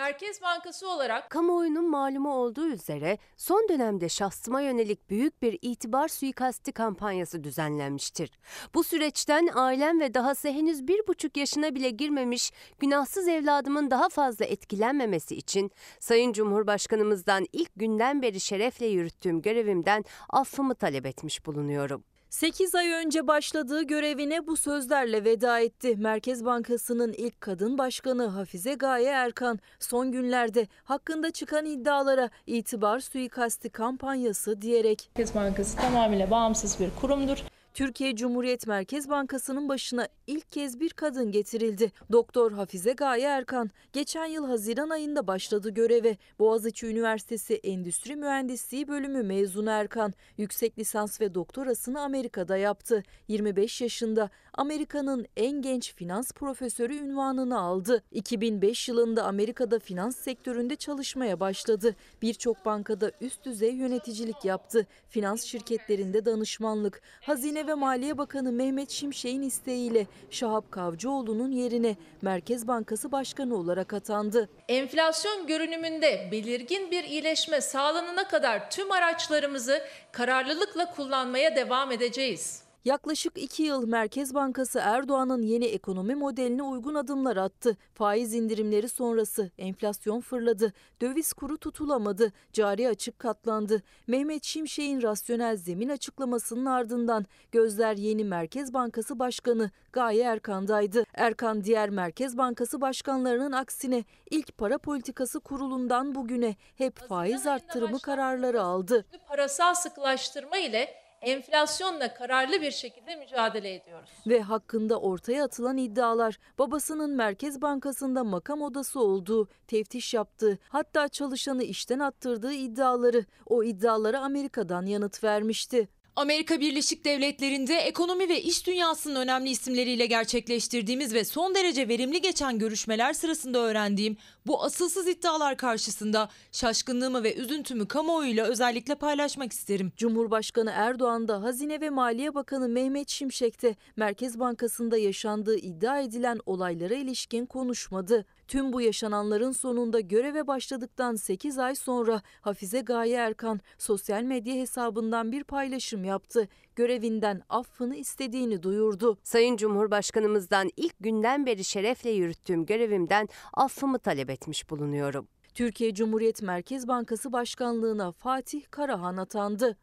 Merkez 0.00 0.42
Bankası 0.42 0.90
olarak 0.90 1.30
Kamuoyunun 1.30 1.90
malumu 1.90 2.34
olduğu 2.34 2.66
üzere 2.66 3.18
son 3.36 3.68
dönemde 3.68 4.08
şahsıma 4.08 4.60
yönelik 4.60 5.10
büyük 5.10 5.42
bir 5.42 5.58
itibar 5.62 6.08
suikasti 6.08 6.72
kampanyası 6.72 7.44
düzenlenmiştir. 7.44 8.30
Bu 8.74 8.84
süreçten 8.84 9.48
ailem 9.54 10.00
ve 10.00 10.14
dahası 10.14 10.48
henüz 10.48 10.88
bir 10.88 11.06
buçuk 11.06 11.36
yaşına 11.36 11.74
bile 11.74 11.90
girmemiş 11.90 12.52
günahsız 12.78 13.28
evladımın 13.28 13.90
daha 13.90 14.08
fazla 14.08 14.44
etkilenmemesi 14.44 15.36
için 15.36 15.70
Sayın 15.98 16.32
Cumhurbaşkanımızdan 16.32 17.46
ilk 17.52 17.70
günden 17.76 18.22
beri 18.22 18.40
şerefle 18.40 18.86
yürüttüğüm 18.86 19.42
görevimden 19.42 20.04
affımı 20.30 20.74
talep 20.74 21.06
etmiş 21.06 21.46
bulunuyorum. 21.46 22.04
8 22.30 22.74
ay 22.74 22.90
önce 22.92 23.26
başladığı 23.26 23.82
görevine 23.82 24.46
bu 24.46 24.56
sözlerle 24.56 25.24
veda 25.24 25.60
etti. 25.60 25.96
Merkez 25.96 26.44
Bankası'nın 26.44 27.12
ilk 27.12 27.40
kadın 27.40 27.78
başkanı 27.78 28.26
Hafize 28.26 28.74
Gaye 28.74 29.08
Erkan 29.08 29.58
son 29.78 30.12
günlerde 30.12 30.66
hakkında 30.84 31.30
çıkan 31.30 31.66
iddialara 31.66 32.30
itibar 32.46 33.00
suikasti 33.00 33.70
kampanyası 33.70 34.62
diyerek 34.62 35.10
Merkez 35.16 35.34
Bankası 35.34 35.76
tamamıyla 35.76 36.30
bağımsız 36.30 36.80
bir 36.80 36.90
kurumdur. 37.00 37.38
Türkiye 37.74 38.16
Cumhuriyet 38.16 38.66
Merkez 38.66 39.08
Bankası'nın 39.08 39.68
başına 39.68 40.08
ilk 40.30 40.52
kez 40.52 40.80
bir 40.80 40.90
kadın 40.90 41.32
getirildi. 41.32 41.92
Doktor 42.12 42.52
Hafize 42.52 42.92
Gaye 42.92 43.26
Erkan 43.26 43.70
geçen 43.92 44.26
yıl 44.26 44.46
Haziran 44.46 44.90
ayında 44.90 45.26
başladı 45.26 45.70
göreve. 45.70 46.16
Boğaziçi 46.38 46.86
Üniversitesi 46.86 47.54
Endüstri 47.54 48.16
Mühendisliği 48.16 48.88
bölümü 48.88 49.22
mezunu 49.22 49.70
Erkan 49.70 50.14
yüksek 50.38 50.78
lisans 50.78 51.20
ve 51.20 51.34
doktorasını 51.34 52.00
Amerika'da 52.00 52.56
yaptı. 52.56 53.02
25 53.28 53.80
yaşında 53.80 54.30
Amerika'nın 54.52 55.26
en 55.36 55.62
genç 55.62 55.94
finans 55.94 56.32
profesörü 56.32 56.94
ünvanını 56.94 57.60
aldı. 57.60 58.02
2005 58.12 58.88
yılında 58.88 59.24
Amerika'da 59.24 59.78
finans 59.78 60.16
sektöründe 60.16 60.76
çalışmaya 60.76 61.40
başladı. 61.40 61.96
Birçok 62.22 62.64
bankada 62.64 63.12
üst 63.20 63.44
düzey 63.44 63.74
yöneticilik 63.74 64.44
yaptı. 64.44 64.86
Finans 65.08 65.44
şirketlerinde 65.44 66.24
danışmanlık, 66.24 67.02
Hazine 67.20 67.66
ve 67.66 67.74
Maliye 67.74 68.18
Bakanı 68.18 68.52
Mehmet 68.52 68.90
Şimşek'in 68.90 69.42
isteğiyle 69.42 70.06
Şahap 70.30 70.72
Kavcıoğlu'nun 70.72 71.50
yerine 71.50 71.96
Merkez 72.22 72.68
Bankası 72.68 73.12
Başkanı 73.12 73.56
olarak 73.56 73.92
atandı. 73.92 74.48
Enflasyon 74.68 75.46
görünümünde 75.46 76.28
belirgin 76.32 76.90
bir 76.90 77.04
iyileşme 77.04 77.60
sağlanana 77.60 78.28
kadar 78.28 78.70
tüm 78.70 78.92
araçlarımızı 78.92 79.82
kararlılıkla 80.12 80.90
kullanmaya 80.90 81.56
devam 81.56 81.92
edeceğiz. 81.92 82.69
Yaklaşık 82.84 83.38
iki 83.38 83.62
yıl 83.62 83.86
Merkez 83.88 84.34
Bankası 84.34 84.78
Erdoğan'ın 84.78 85.42
yeni 85.42 85.64
ekonomi 85.64 86.14
modeline 86.14 86.62
uygun 86.62 86.94
adımlar 86.94 87.36
attı. 87.36 87.76
Faiz 87.94 88.34
indirimleri 88.34 88.88
sonrası 88.88 89.50
enflasyon 89.58 90.20
fırladı, 90.20 90.72
döviz 91.00 91.32
kuru 91.32 91.58
tutulamadı, 91.58 92.32
cari 92.52 92.88
açık 92.88 93.18
katlandı. 93.18 93.82
Mehmet 94.06 94.44
Şimşek'in 94.44 95.02
rasyonel 95.02 95.56
zemin 95.56 95.88
açıklamasının 95.88 96.66
ardından 96.66 97.26
gözler 97.52 97.96
yeni 97.96 98.24
Merkez 98.24 98.74
Bankası 98.74 99.18
Başkanı 99.18 99.70
Gaye 99.92 100.22
Erkan'daydı. 100.22 101.04
Erkan 101.14 101.64
diğer 101.64 101.90
Merkez 101.90 102.38
Bankası 102.38 102.80
başkanlarının 102.80 103.52
aksine 103.52 104.04
ilk 104.30 104.58
para 104.58 104.78
politikası 104.78 105.40
kurulundan 105.40 106.14
bugüne 106.14 106.56
hep 106.76 106.96
faiz 106.96 107.46
arttırımı 107.46 108.00
kararları 108.00 108.62
aldı. 108.62 109.04
Parasal 109.28 109.74
sıkılaştırma 109.74 110.56
ile 110.56 111.09
enflasyonla 111.20 112.14
kararlı 112.14 112.62
bir 112.62 112.70
şekilde 112.70 113.16
mücadele 113.16 113.74
ediyoruz. 113.74 114.10
ve 114.26 114.40
hakkında 114.40 115.00
ortaya 115.00 115.44
atılan 115.44 115.76
iddialar 115.76 116.38
babasının 116.58 117.10
Merkez 117.10 117.62
Bankası'nda 117.62 118.24
makam 118.24 118.62
odası 118.62 119.00
olduğu, 119.00 119.48
teftiş 119.66 120.14
yaptığı, 120.14 120.58
hatta 120.68 121.08
çalışanı 121.08 121.64
işten 121.64 121.98
attırdığı 121.98 122.52
iddiaları 122.52 123.24
o 123.46 123.64
iddialara 123.64 124.20
Amerika'dan 124.20 124.86
yanıt 124.86 125.24
vermişti. 125.24 125.88
Amerika 126.16 126.60
Birleşik 126.60 127.04
Devletleri'nde 127.04 127.74
ekonomi 127.74 128.28
ve 128.28 128.42
iş 128.42 128.66
dünyasının 128.66 129.20
önemli 129.20 129.50
isimleriyle 129.50 130.06
gerçekleştirdiğimiz 130.06 131.14
ve 131.14 131.24
son 131.24 131.54
derece 131.54 131.88
verimli 131.88 132.20
geçen 132.20 132.58
görüşmeler 132.58 133.12
sırasında 133.12 133.58
öğrendiğim 133.58 134.16
bu 134.46 134.62
asılsız 134.62 135.08
iddialar 135.08 135.56
karşısında 135.56 136.28
şaşkınlığımı 136.52 137.22
ve 137.22 137.34
üzüntümü 137.34 137.88
kamuoyuyla 137.88 138.46
özellikle 138.46 138.94
paylaşmak 138.94 139.52
isterim. 139.52 139.92
Cumhurbaşkanı 139.96 140.70
Erdoğan 140.74 141.28
da 141.28 141.42
Hazine 141.42 141.80
ve 141.80 141.90
Maliye 141.90 142.34
Bakanı 142.34 142.68
Mehmet 142.68 143.08
Şimşek 143.08 143.62
de 143.62 143.76
Merkez 143.96 144.38
Bankası'nda 144.38 144.98
yaşandığı 144.98 145.56
iddia 145.56 146.00
edilen 146.00 146.40
olaylara 146.46 146.94
ilişkin 146.94 147.46
konuşmadı. 147.46 148.24
Tüm 148.48 148.72
bu 148.72 148.80
yaşananların 148.80 149.52
sonunda 149.52 150.00
göreve 150.00 150.46
başladıktan 150.46 151.14
8 151.14 151.58
ay 151.58 151.74
sonra 151.74 152.22
Hafize 152.40 152.80
Gaye 152.80 153.16
Erkan 153.16 153.60
sosyal 153.78 154.22
medya 154.22 154.54
hesabından 154.54 155.32
bir 155.32 155.44
paylaşım 155.44 156.04
yaptı. 156.04 156.48
Görevinden 156.80 157.42
affını 157.48 157.96
istediğini 157.96 158.62
duyurdu. 158.62 159.18
Sayın 159.22 159.56
Cumhurbaşkanımızdan 159.56 160.70
ilk 160.76 160.94
günden 161.00 161.46
beri 161.46 161.64
şerefle 161.64 162.10
yürüttüğüm 162.10 162.66
görevimden 162.66 163.28
affımı 163.54 163.98
talep 163.98 164.30
etmiş 164.30 164.70
bulunuyorum. 164.70 165.28
Türkiye 165.54 165.94
Cumhuriyet 165.94 166.42
Merkez 166.42 166.88
Bankası 166.88 167.32
Başkanlığına 167.32 168.12
Fatih 168.12 168.62
Karahan 168.70 169.16
atandı. 169.16 169.76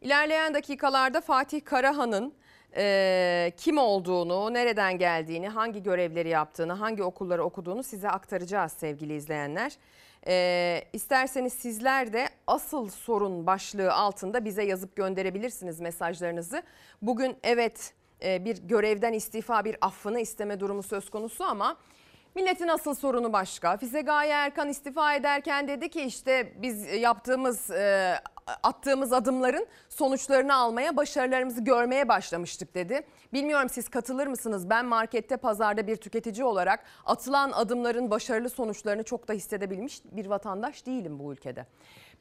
İlerleyen 0.00 0.54
dakikalarda 0.54 1.20
Fatih 1.20 1.64
Karahan'ın 1.64 2.34
e, 2.76 3.52
kim 3.56 3.78
olduğunu, 3.78 4.54
nereden 4.54 4.98
geldiğini, 4.98 5.48
hangi 5.48 5.82
görevleri 5.82 6.28
yaptığını, 6.28 6.72
hangi 6.72 7.02
okulları 7.02 7.44
okuduğunu 7.44 7.82
size 7.82 8.10
aktaracağız 8.10 8.72
sevgili 8.72 9.14
izleyenler. 9.14 9.72
E, 10.26 10.84
isterseniz 10.92 11.52
sizler 11.52 12.12
de 12.12 12.28
asıl 12.46 12.88
sorun 12.88 13.46
başlığı 13.46 13.92
altında 13.92 14.44
bize 14.44 14.64
yazıp 14.64 14.96
gönderebilirsiniz 14.96 15.80
mesajlarınızı. 15.80 16.62
Bugün 17.02 17.36
evet 17.42 17.92
e, 18.22 18.44
bir 18.44 18.58
görevden 18.58 19.12
istifa, 19.12 19.64
bir 19.64 19.76
affını 19.80 20.20
isteme 20.20 20.60
durumu 20.60 20.82
söz 20.82 21.10
konusu 21.10 21.44
ama 21.44 21.76
Milletin 22.34 22.68
asıl 22.68 22.94
sorunu 22.94 23.32
başka. 23.32 23.76
Fize 23.76 24.00
Gaye 24.00 24.32
Erkan 24.32 24.68
istifa 24.68 25.14
ederken 25.14 25.68
dedi 25.68 25.88
ki 25.88 26.02
işte 26.02 26.52
biz 26.56 26.94
yaptığımız 26.94 27.70
e, 27.70 28.14
attığımız 28.46 29.12
adımların 29.12 29.66
sonuçlarını 29.88 30.54
almaya, 30.54 30.96
başarılarımızı 30.96 31.64
görmeye 31.64 32.08
başlamıştık 32.08 32.74
dedi. 32.74 33.06
Bilmiyorum 33.32 33.68
siz 33.68 33.88
katılır 33.88 34.26
mısınız? 34.26 34.70
Ben 34.70 34.86
markette, 34.86 35.36
pazarda 35.36 35.86
bir 35.86 35.96
tüketici 35.96 36.44
olarak 36.44 36.84
atılan 37.06 37.52
adımların 37.52 38.10
başarılı 38.10 38.50
sonuçlarını 38.50 39.02
çok 39.02 39.28
da 39.28 39.32
hissedebilmiş 39.32 40.02
bir 40.04 40.26
vatandaş 40.26 40.86
değilim 40.86 41.18
bu 41.18 41.32
ülkede. 41.32 41.66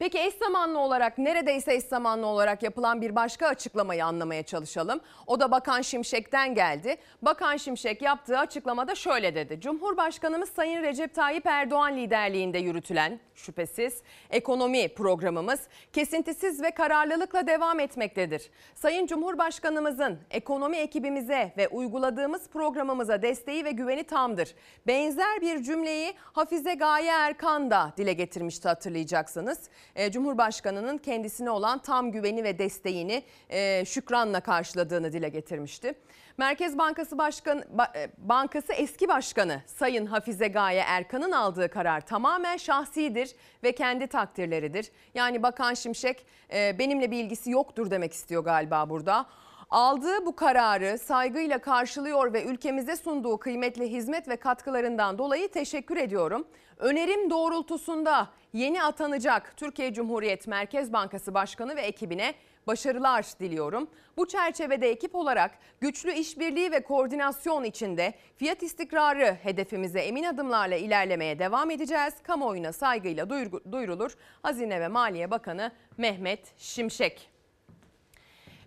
Peki 0.03 0.19
eş 0.19 0.33
zamanlı 0.33 0.79
olarak 0.79 1.17
neredeyse 1.17 1.73
eş 1.73 1.83
zamanlı 1.83 2.25
olarak 2.25 2.63
yapılan 2.63 3.01
bir 3.01 3.15
başka 3.15 3.47
açıklamayı 3.47 4.05
anlamaya 4.05 4.43
çalışalım. 4.43 5.01
O 5.27 5.39
da 5.39 5.51
Bakan 5.51 5.81
Şimşek'ten 5.81 6.55
geldi. 6.55 6.95
Bakan 7.21 7.57
Şimşek 7.57 8.01
yaptığı 8.01 8.39
açıklamada 8.39 8.95
şöyle 8.95 9.35
dedi. 9.35 9.61
Cumhurbaşkanımız 9.61 10.49
Sayın 10.49 10.83
Recep 10.83 11.15
Tayyip 11.15 11.45
Erdoğan 11.45 11.97
liderliğinde 11.97 12.57
yürütülen 12.57 13.19
şüphesiz 13.35 14.01
ekonomi 14.29 14.93
programımız 14.93 15.59
kesintisiz 15.93 16.61
ve 16.61 16.71
kararlılıkla 16.71 17.47
devam 17.47 17.79
etmektedir. 17.79 18.49
Sayın 18.75 19.07
Cumhurbaşkanımızın 19.07 20.19
ekonomi 20.31 20.77
ekibimize 20.77 21.53
ve 21.57 21.67
uyguladığımız 21.67 22.49
programımıza 22.49 23.21
desteği 23.21 23.65
ve 23.65 23.71
güveni 23.71 24.03
tamdır. 24.03 24.55
Benzer 24.87 25.41
bir 25.41 25.63
cümleyi 25.63 26.13
Hafize 26.33 26.73
Gaye 26.73 27.11
Erkan 27.11 27.71
da 27.71 27.93
dile 27.97 28.13
getirmişti 28.13 28.67
hatırlayacaksınız. 28.67 29.59
E, 29.95 30.11
Cumhurbaşkanının 30.11 30.97
kendisine 30.97 31.49
olan 31.49 31.79
tam 31.79 32.11
güveni 32.11 32.43
ve 32.43 32.59
desteğini 32.59 33.23
e, 33.49 33.85
şükranla 33.85 34.39
karşıladığını 34.39 35.13
dile 35.13 35.29
getirmişti. 35.29 35.93
Merkez 36.37 36.77
Bankası 36.77 37.17
Başkanı 37.17 37.63
Ba- 37.77 37.97
e, 37.97 38.09
Bankası 38.17 38.73
eski 38.73 39.07
başkanı 39.07 39.61
Sayın 39.65 40.05
Hafize 40.05 40.47
Gaye 40.47 40.83
Erkan'ın 40.87 41.31
aldığı 41.31 41.69
karar 41.69 42.01
tamamen 42.01 42.57
şahsidir 42.57 43.35
ve 43.63 43.75
kendi 43.75 44.07
takdirleridir. 44.07 44.91
Yani 45.13 45.43
Bakan 45.43 45.73
Şimşek 45.73 46.25
e, 46.53 46.79
benimle 46.79 47.11
bir 47.11 47.23
ilgisi 47.23 47.51
yoktur 47.51 47.91
demek 47.91 48.13
istiyor 48.13 48.43
galiba 48.43 48.89
burada. 48.89 49.25
Aldığı 49.69 50.25
bu 50.25 50.35
kararı 50.35 50.97
saygıyla 50.97 51.57
karşılıyor 51.59 52.33
ve 52.33 52.43
ülkemize 52.43 52.95
sunduğu 52.95 53.37
kıymetli 53.37 53.91
hizmet 53.91 54.27
ve 54.27 54.35
katkılarından 54.35 55.17
dolayı 55.17 55.51
teşekkür 55.51 55.97
ediyorum. 55.97 56.47
Önerim 56.77 57.29
doğrultusunda 57.29 58.27
yeni 58.53 58.83
atanacak 58.83 59.53
Türkiye 59.57 59.93
Cumhuriyet 59.93 60.47
Merkez 60.47 60.93
Bankası 60.93 61.33
Başkanı 61.33 61.75
ve 61.75 61.81
ekibine 61.81 62.33
başarılar 62.67 63.25
diliyorum. 63.39 63.89
Bu 64.17 64.27
çerçevede 64.27 64.89
ekip 64.89 65.15
olarak 65.15 65.51
güçlü 65.81 66.11
işbirliği 66.13 66.71
ve 66.71 66.83
koordinasyon 66.83 67.63
içinde 67.63 68.13
fiyat 68.37 68.63
istikrarı 68.63 69.37
hedefimize 69.43 69.99
emin 69.99 70.23
adımlarla 70.23 70.75
ilerlemeye 70.75 71.39
devam 71.39 71.71
edeceğiz. 71.71 72.13
Kamuoyuna 72.23 72.73
saygıyla 72.73 73.29
duyur- 73.29 73.71
duyurulur. 73.71 74.11
Hazine 74.41 74.81
ve 74.81 74.87
Maliye 74.87 75.31
Bakanı 75.31 75.71
Mehmet 75.97 76.53
Şimşek. 76.57 77.32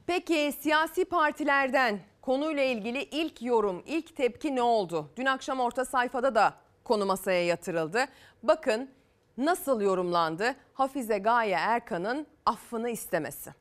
Peki 0.06 0.54
siyasi 0.60 1.04
partilerden 1.04 2.00
konuyla 2.22 2.62
ilgili 2.62 3.02
ilk 3.02 3.42
yorum, 3.42 3.82
ilk 3.86 4.16
tepki 4.16 4.56
ne 4.56 4.62
oldu? 4.62 5.10
Dün 5.16 5.24
akşam 5.26 5.60
orta 5.60 5.84
sayfada 5.84 6.34
da 6.34 6.54
konu 6.84 7.06
masaya 7.06 7.44
yatırıldı. 7.46 8.04
Bakın 8.42 8.90
nasıl 9.38 9.80
yorumlandı 9.80 10.54
Hafize 10.74 11.18
Gaye 11.18 11.56
Erkan'ın 11.58 12.26
affını 12.46 12.90
istemesi. 12.90 13.54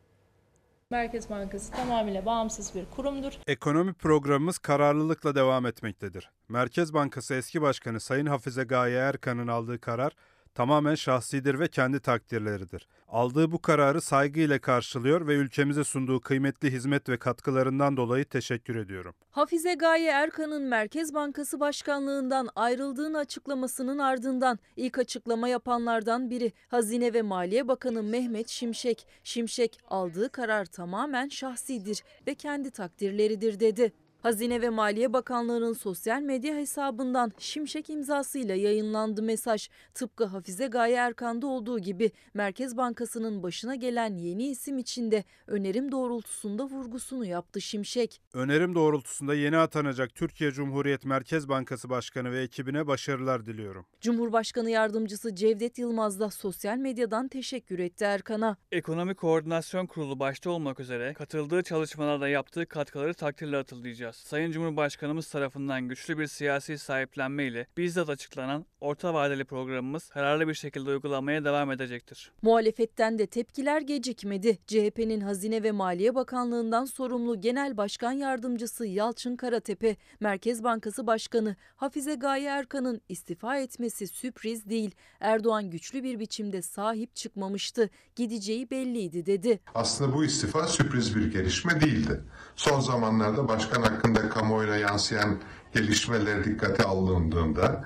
Merkez 0.90 1.30
Bankası 1.30 1.72
tamamıyla 1.72 2.26
bağımsız 2.26 2.76
bir 2.76 2.86
kurumdur. 2.96 3.34
Ekonomi 3.48 3.94
programımız 3.94 4.58
kararlılıkla 4.58 5.36
devam 5.36 5.66
etmektedir. 5.66 6.32
Merkez 6.50 6.94
Bankası 6.94 7.34
eski 7.36 7.62
başkanı 7.62 8.00
Sayın 8.00 8.26
Hafize 8.26 8.64
Gaye 8.64 8.98
Erkan'ın 9.00 9.48
aldığı 9.48 9.82
karar 9.82 10.16
tamamen 10.56 10.96
şahsidir 10.96 11.60
ve 11.60 11.68
kendi 11.68 12.00
takdirleridir. 12.00 12.88
Aldığı 13.08 13.52
bu 13.52 13.62
kararı 13.62 14.02
saygıyla 14.02 14.60
karşılıyor 14.60 15.28
ve 15.28 15.34
ülkemize 15.36 15.84
sunduğu 15.84 16.20
kıymetli 16.20 16.72
hizmet 16.72 17.10
ve 17.10 17.18
katkılarından 17.18 17.98
dolayı 17.98 18.26
teşekkür 18.26 18.76
ediyorum. 18.76 19.16
Hafize 19.32 19.74
Gaye 19.74 20.12
Erkan'ın 20.12 20.62
Merkez 20.62 21.14
Bankası 21.14 21.60
Başkanlığından 21.60 22.50
ayrıldığını 22.56 23.18
açıklamasının 23.18 23.98
ardından 23.98 24.60
ilk 24.76 24.98
açıklama 24.98 25.48
yapanlardan 25.48 26.30
biri 26.30 26.52
Hazine 26.68 27.14
ve 27.14 27.22
Maliye 27.22 27.68
Bakanı 27.68 28.04
Mehmet 28.04 28.50
Şimşek. 28.50 29.08
Şimşek 29.24 29.80
aldığı 29.88 30.30
karar 30.30 30.66
tamamen 30.66 31.28
şahsidir 31.28 32.04
ve 32.28 32.36
kendi 32.36 32.72
takdirleridir 32.72 33.60
dedi. 33.60 33.94
Hazine 34.26 34.62
ve 34.62 34.70
Maliye 34.70 35.14
Bakanlığı'nın 35.14 35.74
sosyal 35.74 36.22
medya 36.22 36.56
hesabından 36.56 37.32
Şimşek 37.38 37.90
imzasıyla 37.90 38.56
yayınlandı 38.56 39.24
mesaj. 39.24 39.70
Tıpkı 39.94 40.26
Hafize 40.26 40.68
Gaye 40.68 40.96
Erkan'da 40.96 41.48
olduğu 41.48 41.80
gibi 41.80 42.12
Merkez 42.34 42.78
Bankası'nın 42.78 43.44
başına 43.44 43.76
gelen 43.76 44.18
yeni 44.18 44.48
isim 44.48 44.78
içinde 44.78 45.24
önerim 45.48 45.92
doğrultusunda 45.92 46.64
vurgusunu 46.64 47.26
yaptı 47.26 47.62
Şimşek. 47.62 48.22
Önerim 48.34 48.76
doğrultusunda 48.76 49.36
yeni 49.36 49.58
atanacak 49.58 50.16
Türkiye 50.16 50.52
Cumhuriyet 50.52 51.06
Merkez 51.06 51.50
Bankası 51.50 51.90
Başkanı 51.90 52.32
ve 52.32 52.42
ekibine 52.42 52.88
başarılar 52.88 53.46
diliyorum. 53.46 53.86
Cumhurbaşkanı 54.02 54.70
Yardımcısı 54.70 55.36
Cevdet 55.36 55.80
Yılmaz 55.80 56.20
da 56.20 56.30
sosyal 56.30 56.78
medyadan 56.78 57.28
teşekkür 57.28 57.80
etti 57.80 58.04
Erkan'a. 58.04 58.58
Ekonomi 58.72 59.16
Koordinasyon 59.16 59.86
Kurulu 59.86 60.20
başta 60.20 60.50
olmak 60.50 60.80
üzere 60.80 61.14
katıldığı 61.14 61.64
çalışmalarda 61.64 62.28
yaptığı 62.28 62.66
katkıları 62.66 63.14
takdirle 63.14 63.56
hatırlayacağız. 63.56 64.15
Sayın 64.24 64.52
Cumhurbaşkanımız 64.52 65.30
tarafından 65.30 65.88
güçlü 65.88 66.18
bir 66.18 66.28
siyasi 66.28 66.78
sahiplenmeyle 66.78 67.68
bizzat 67.78 68.10
açıklanan 68.10 68.66
orta 68.82 69.14
vadeli 69.14 69.46
programımız 69.46 70.10
kararlı 70.10 70.48
bir 70.48 70.54
şekilde 70.54 70.90
uygulamaya 70.90 71.46
devam 71.46 71.72
edecektir. 71.72 72.32
Muhalefetten 72.42 73.20
de 73.20 73.28
tepkiler 73.28 73.82
gecikmedi. 73.82 74.58
CHP'nin 74.68 75.22
Hazine 75.22 75.64
ve 75.64 75.72
Maliye 75.72 76.16
Bakanlığı'ndan 76.16 76.86
sorumlu 76.86 77.42
Genel 77.42 77.78
Başkan 77.78 78.12
Yardımcısı 78.12 78.86
Yalçın 78.86 79.36
Karatepe, 79.36 79.96
Merkez 80.20 80.64
Bankası 80.64 81.08
Başkanı 81.08 81.56
Hafize 81.76 82.16
Gaye 82.16 82.50
Erkan'ın 82.50 83.02
istifa 83.10 83.58
etmesi 83.58 84.08
sürpriz 84.08 84.70
değil. 84.70 84.96
Erdoğan 85.20 85.70
güçlü 85.70 86.04
bir 86.04 86.20
biçimde 86.20 86.62
sahip 86.62 87.16
çıkmamıştı. 87.16 87.90
Gideceği 88.16 88.70
belliydi 88.72 89.26
dedi. 89.26 89.60
Aslında 89.76 90.14
bu 90.16 90.26
istifa 90.26 90.68
sürpriz 90.68 91.16
bir 91.16 91.32
gelişme 91.32 91.82
değildi. 91.82 92.22
Son 92.56 92.80
zamanlarda 92.80 93.48
başkan 93.48 93.84
hakkında 94.06 94.30
kamuoyuna 94.30 94.76
yansıyan 94.78 95.38
gelişmeler 95.74 96.44
dikkate 96.44 96.84
alındığında 96.84 97.86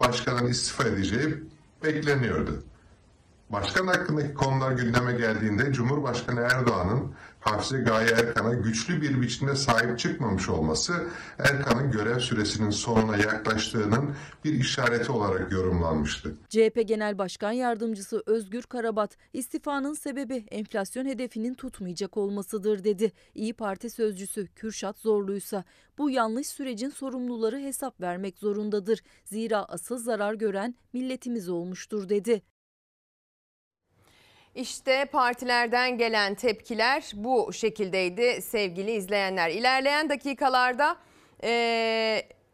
başkanın 0.00 0.46
istifa 0.46 0.84
edeceği 0.84 1.34
bekleniyordu. 1.84 2.64
Başkan 3.52 3.86
hakkındaki 3.86 4.34
konular 4.34 4.72
gündeme 4.72 5.12
geldiğinde 5.12 5.72
Cumhurbaşkanı 5.72 6.40
Erdoğan'ın 6.40 7.14
Hafize 7.40 7.78
Gaye 7.78 8.08
Erkan'a 8.10 8.54
güçlü 8.54 9.02
bir 9.02 9.20
biçimde 9.20 9.54
sahip 9.54 9.98
çıkmamış 9.98 10.48
olması 10.48 10.92
Erkan'ın 11.38 11.90
görev 11.90 12.18
süresinin 12.18 12.70
sonuna 12.70 13.16
yaklaştığının 13.16 14.14
bir 14.44 14.52
işareti 14.52 15.12
olarak 15.12 15.52
yorumlanmıştı. 15.52 16.34
CHP 16.48 16.88
Genel 16.88 17.18
Başkan 17.18 17.52
Yardımcısı 17.52 18.22
Özgür 18.26 18.62
Karabat, 18.62 19.16
istifanın 19.32 19.94
sebebi 19.94 20.44
enflasyon 20.50 21.06
hedefinin 21.06 21.54
tutmayacak 21.54 22.16
olmasıdır 22.16 22.84
dedi. 22.84 23.12
İyi 23.34 23.54
Parti 23.54 23.90
sözcüsü 23.90 24.46
Kürşat 24.46 24.98
Zorluysa 24.98 25.64
bu 25.98 26.10
yanlış 26.10 26.46
sürecin 26.46 26.90
sorumluları 26.90 27.58
hesap 27.58 28.00
vermek 28.00 28.38
zorundadır. 28.38 29.02
Zira 29.24 29.64
asıl 29.64 29.98
zarar 29.98 30.34
gören 30.34 30.74
milletimiz 30.92 31.48
olmuştur 31.48 32.08
dedi. 32.08 32.42
İşte 34.54 35.04
partilerden 35.04 35.98
gelen 35.98 36.34
tepkiler 36.34 37.10
bu 37.14 37.52
şekildeydi 37.52 38.42
sevgili 38.42 38.90
izleyenler. 38.90 39.50
İlerleyen 39.50 40.08
dakikalarda 40.08 40.96
e, 41.44 41.50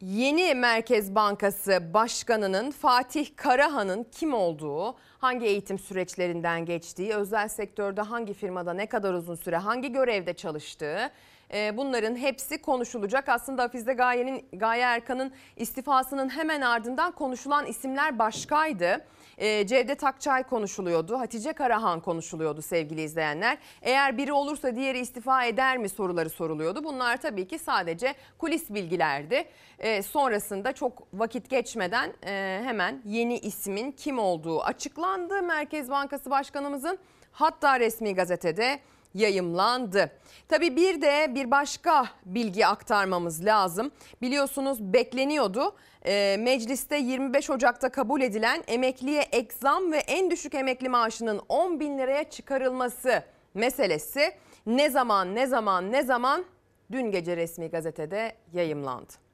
yeni 0.01 0.55
Merkez 0.55 1.15
Bankası 1.15 1.95
Başkanı'nın 1.95 2.71
Fatih 2.71 3.27
Karahan'ın 3.37 4.07
kim 4.13 4.35
olduğu, 4.35 4.97
hangi 5.19 5.47
eğitim 5.47 5.79
süreçlerinden 5.79 6.65
geçtiği, 6.65 7.15
özel 7.15 7.49
sektörde 7.49 8.01
hangi 8.01 8.35
firmada 8.35 8.73
ne 8.73 8.87
kadar 8.87 9.15
uzun 9.15 9.35
süre 9.35 9.57
hangi 9.57 9.93
görevde 9.93 10.35
çalıştığı 10.35 11.11
bunların 11.53 12.17
hepsi 12.17 12.63
konuşulacak. 12.63 13.29
Aslında 13.29 13.63
Hafize 13.63 13.93
Gaye'nin 13.93 14.49
Gaye 14.53 14.83
Erkan'ın 14.83 15.33
istifasının 15.57 16.29
hemen 16.29 16.61
ardından 16.61 17.13
konuşulan 17.13 17.67
isimler 17.67 18.19
başkaydı. 18.19 19.05
Ee, 19.39 19.67
Cevdet 19.67 20.05
Akçay 20.05 20.43
konuşuluyordu. 20.43 21.19
Hatice 21.19 21.53
Karahan 21.53 22.01
konuşuluyordu 22.01 22.63
sevgili 22.63 23.03
izleyenler. 23.03 23.59
Eğer 23.83 24.19
biri 24.19 24.33
olursa 24.33 24.77
diğeri 24.77 24.99
istifa 24.99 25.45
eder 25.45 25.79
mi 25.79 25.89
soruları 25.89 26.31
soruluyordu. 26.31 26.85
Bunlar 26.85 27.17
tabii 27.17 27.49
ki 27.49 27.59
sadece 27.59 28.15
kulis 28.39 28.71
bilgilerdi. 28.71 29.45
Ee, 29.79 30.03
sonrasında 30.03 30.73
çok 30.73 31.03
vakit 31.13 31.51
geçmeden 31.51 32.13
e, 32.27 32.61
hemen 32.65 33.03
yeni 33.05 33.39
ismin 33.39 33.93
kim 33.93 34.19
olduğu 34.19 34.63
açıklandı. 34.63 35.43
Merkez 35.43 35.91
Bankası 35.91 36.31
Başkanımızın 36.31 36.99
hatta 37.33 37.81
resmi 37.81 38.15
gazetede 38.15 38.81
yayımlandı. 39.15 40.11
Tabii 40.49 40.77
bir 40.77 41.03
de 41.03 41.35
bir 41.35 41.51
başka 41.51 42.05
bilgi 42.25 42.67
aktarmamız 42.67 43.45
lazım. 43.45 43.91
Biliyorsunuz 44.23 44.81
bekleniyordu. 44.81 45.77
Ee, 46.07 46.37
mecliste 46.39 46.97
25 46.97 47.51
Ocak'ta 47.51 47.89
kabul 47.89 48.21
edilen 48.21 48.65
emekliye 48.67 49.23
ek 49.23 49.55
zam 49.61 49.93
ve 49.93 49.97
en 49.99 50.31
düşük 50.31 50.55
emekli 50.55 50.89
maaşının 50.89 51.41
10 51.49 51.81
bin 51.81 51.99
liraya 51.99 52.31
çıkarılması 52.31 53.23
meselesi 53.55 54.33
ne 54.67 54.91
zaman 54.91 55.35
ne 55.35 55.47
zaman 55.47 55.93
ne 55.93 56.03
zaman 56.03 56.45
dün 56.93 57.11
gece 57.11 57.37
resmi 57.37 57.69
gazetede 57.71 58.33
yayımlandı. 58.53 59.28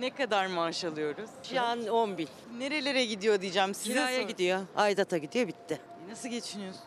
Ne 0.00 0.10
kadar 0.10 0.46
maaş 0.46 0.84
alıyoruz? 0.84 1.30
Şu 1.42 1.60
an 1.60 1.86
10 1.86 2.18
bin. 2.18 2.28
Nerelere 2.58 3.04
gidiyor 3.04 3.40
diyeceğim 3.40 3.74
size. 3.74 3.92
Kiraya 3.94 4.20
sor- 4.20 4.28
gidiyor, 4.28 4.60
aidat'a 4.76 5.18
gidiyor 5.18 5.48
bitti. 5.48 5.80
Nasıl 6.08 6.28
geçiniyorsun? 6.28 6.82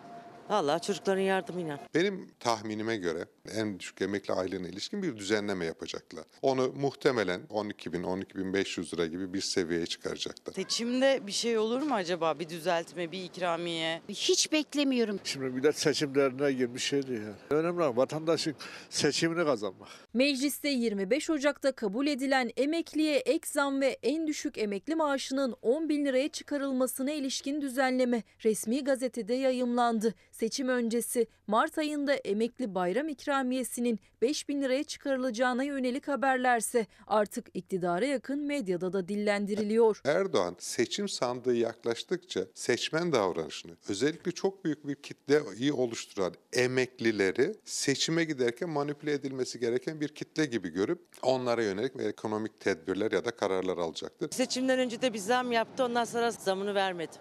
Vallahi 0.49 0.81
çocukların 0.81 1.21
yardımıyla. 1.21 1.79
Benim 1.95 2.31
tahminime 2.39 2.97
göre 2.97 3.25
en 3.47 3.79
düşük 3.79 4.01
emekli 4.01 4.33
aylığına 4.33 4.67
ilişkin 4.67 5.03
bir 5.03 5.17
düzenleme 5.17 5.65
yapacaklar. 5.65 6.25
Onu 6.41 6.73
muhtemelen 6.75 7.41
12 7.49 7.93
bin, 7.93 8.03
12 8.03 8.35
bin 8.35 8.53
500 8.53 8.93
lira 8.93 9.05
gibi 9.05 9.33
bir 9.33 9.41
seviyeye 9.41 9.85
çıkaracaklar. 9.85 10.53
Seçimde 10.53 11.27
bir 11.27 11.31
şey 11.31 11.57
olur 11.57 11.81
mu 11.81 11.93
acaba? 11.95 12.39
Bir 12.39 12.49
düzeltme, 12.49 13.11
bir 13.11 13.23
ikramiye? 13.23 14.01
Hiç 14.09 14.51
beklemiyorum. 14.51 15.19
Şimdi 15.23 15.45
millet 15.45 15.79
seçimlerine 15.79 16.51
girmiş 16.51 16.83
şeydi 16.83 17.13
ya. 17.13 17.57
Önemli 17.57 17.81
olan 17.81 17.97
vatandaşın 17.97 18.55
seçimini 18.89 19.45
kazanmak. 19.45 19.89
Mecliste 20.13 20.69
25 20.69 21.29
Ocak'ta 21.29 21.71
kabul 21.71 22.07
edilen 22.07 22.51
emekliye 22.57 23.17
ek 23.17 23.47
zam 23.47 23.81
ve 23.81 23.97
en 24.03 24.27
düşük 24.27 24.57
emekli 24.57 24.95
maaşının 24.95 25.55
10 25.61 25.89
bin 25.89 26.05
liraya 26.05 26.29
çıkarılmasına 26.29 27.11
ilişkin 27.11 27.61
düzenleme 27.61 28.23
resmi 28.43 28.83
gazetede 28.83 29.33
yayımlandı. 29.33 30.13
Seçim 30.31 30.67
öncesi 30.67 31.27
Mart 31.47 31.77
ayında 31.77 32.13
emekli 32.13 32.75
bayram 32.75 33.09
ikramiyesinin 33.09 33.99
5 34.21 34.49
bin 34.49 34.61
liraya 34.61 34.83
çıkarılacağına 34.83 35.63
yönelik 35.63 36.07
haberlerse 36.07 36.87
artık 37.07 37.45
iktidara 37.53 38.05
yakın 38.05 38.39
medyada 38.39 38.93
da 38.93 39.07
dillendiriliyor. 39.07 40.01
Erdoğan 40.05 40.55
seçim 40.59 41.09
sandığı 41.09 41.55
yaklaştıkça 41.55 42.45
seçmen 42.53 43.11
davranışını 43.11 43.71
özellikle 43.89 44.31
çok 44.31 44.65
büyük 44.65 44.87
bir 44.87 44.95
kitleyi 44.95 45.73
oluşturan 45.73 46.33
emeklileri 46.53 47.55
seçime 47.65 48.23
giderken 48.23 48.69
manipüle 48.69 49.13
edilmesi 49.13 49.59
gereken 49.59 50.01
bir 50.01 50.07
kitle 50.07 50.45
gibi 50.45 50.69
görüp 50.69 50.99
onlara 51.21 51.63
yönelik 51.63 51.95
ekonomik 51.99 52.59
tedbirler 52.59 53.11
ya 53.11 53.25
da 53.25 53.31
kararlar 53.31 53.77
alacaktır. 53.77 54.31
Seçimden 54.31 54.79
önce 54.79 55.01
de 55.01 55.13
bir 55.13 55.19
zam 55.19 55.51
yaptı 55.51 55.83
ondan 55.83 56.05
sonra 56.05 56.31
zamını 56.31 56.75
vermedi. 56.75 57.17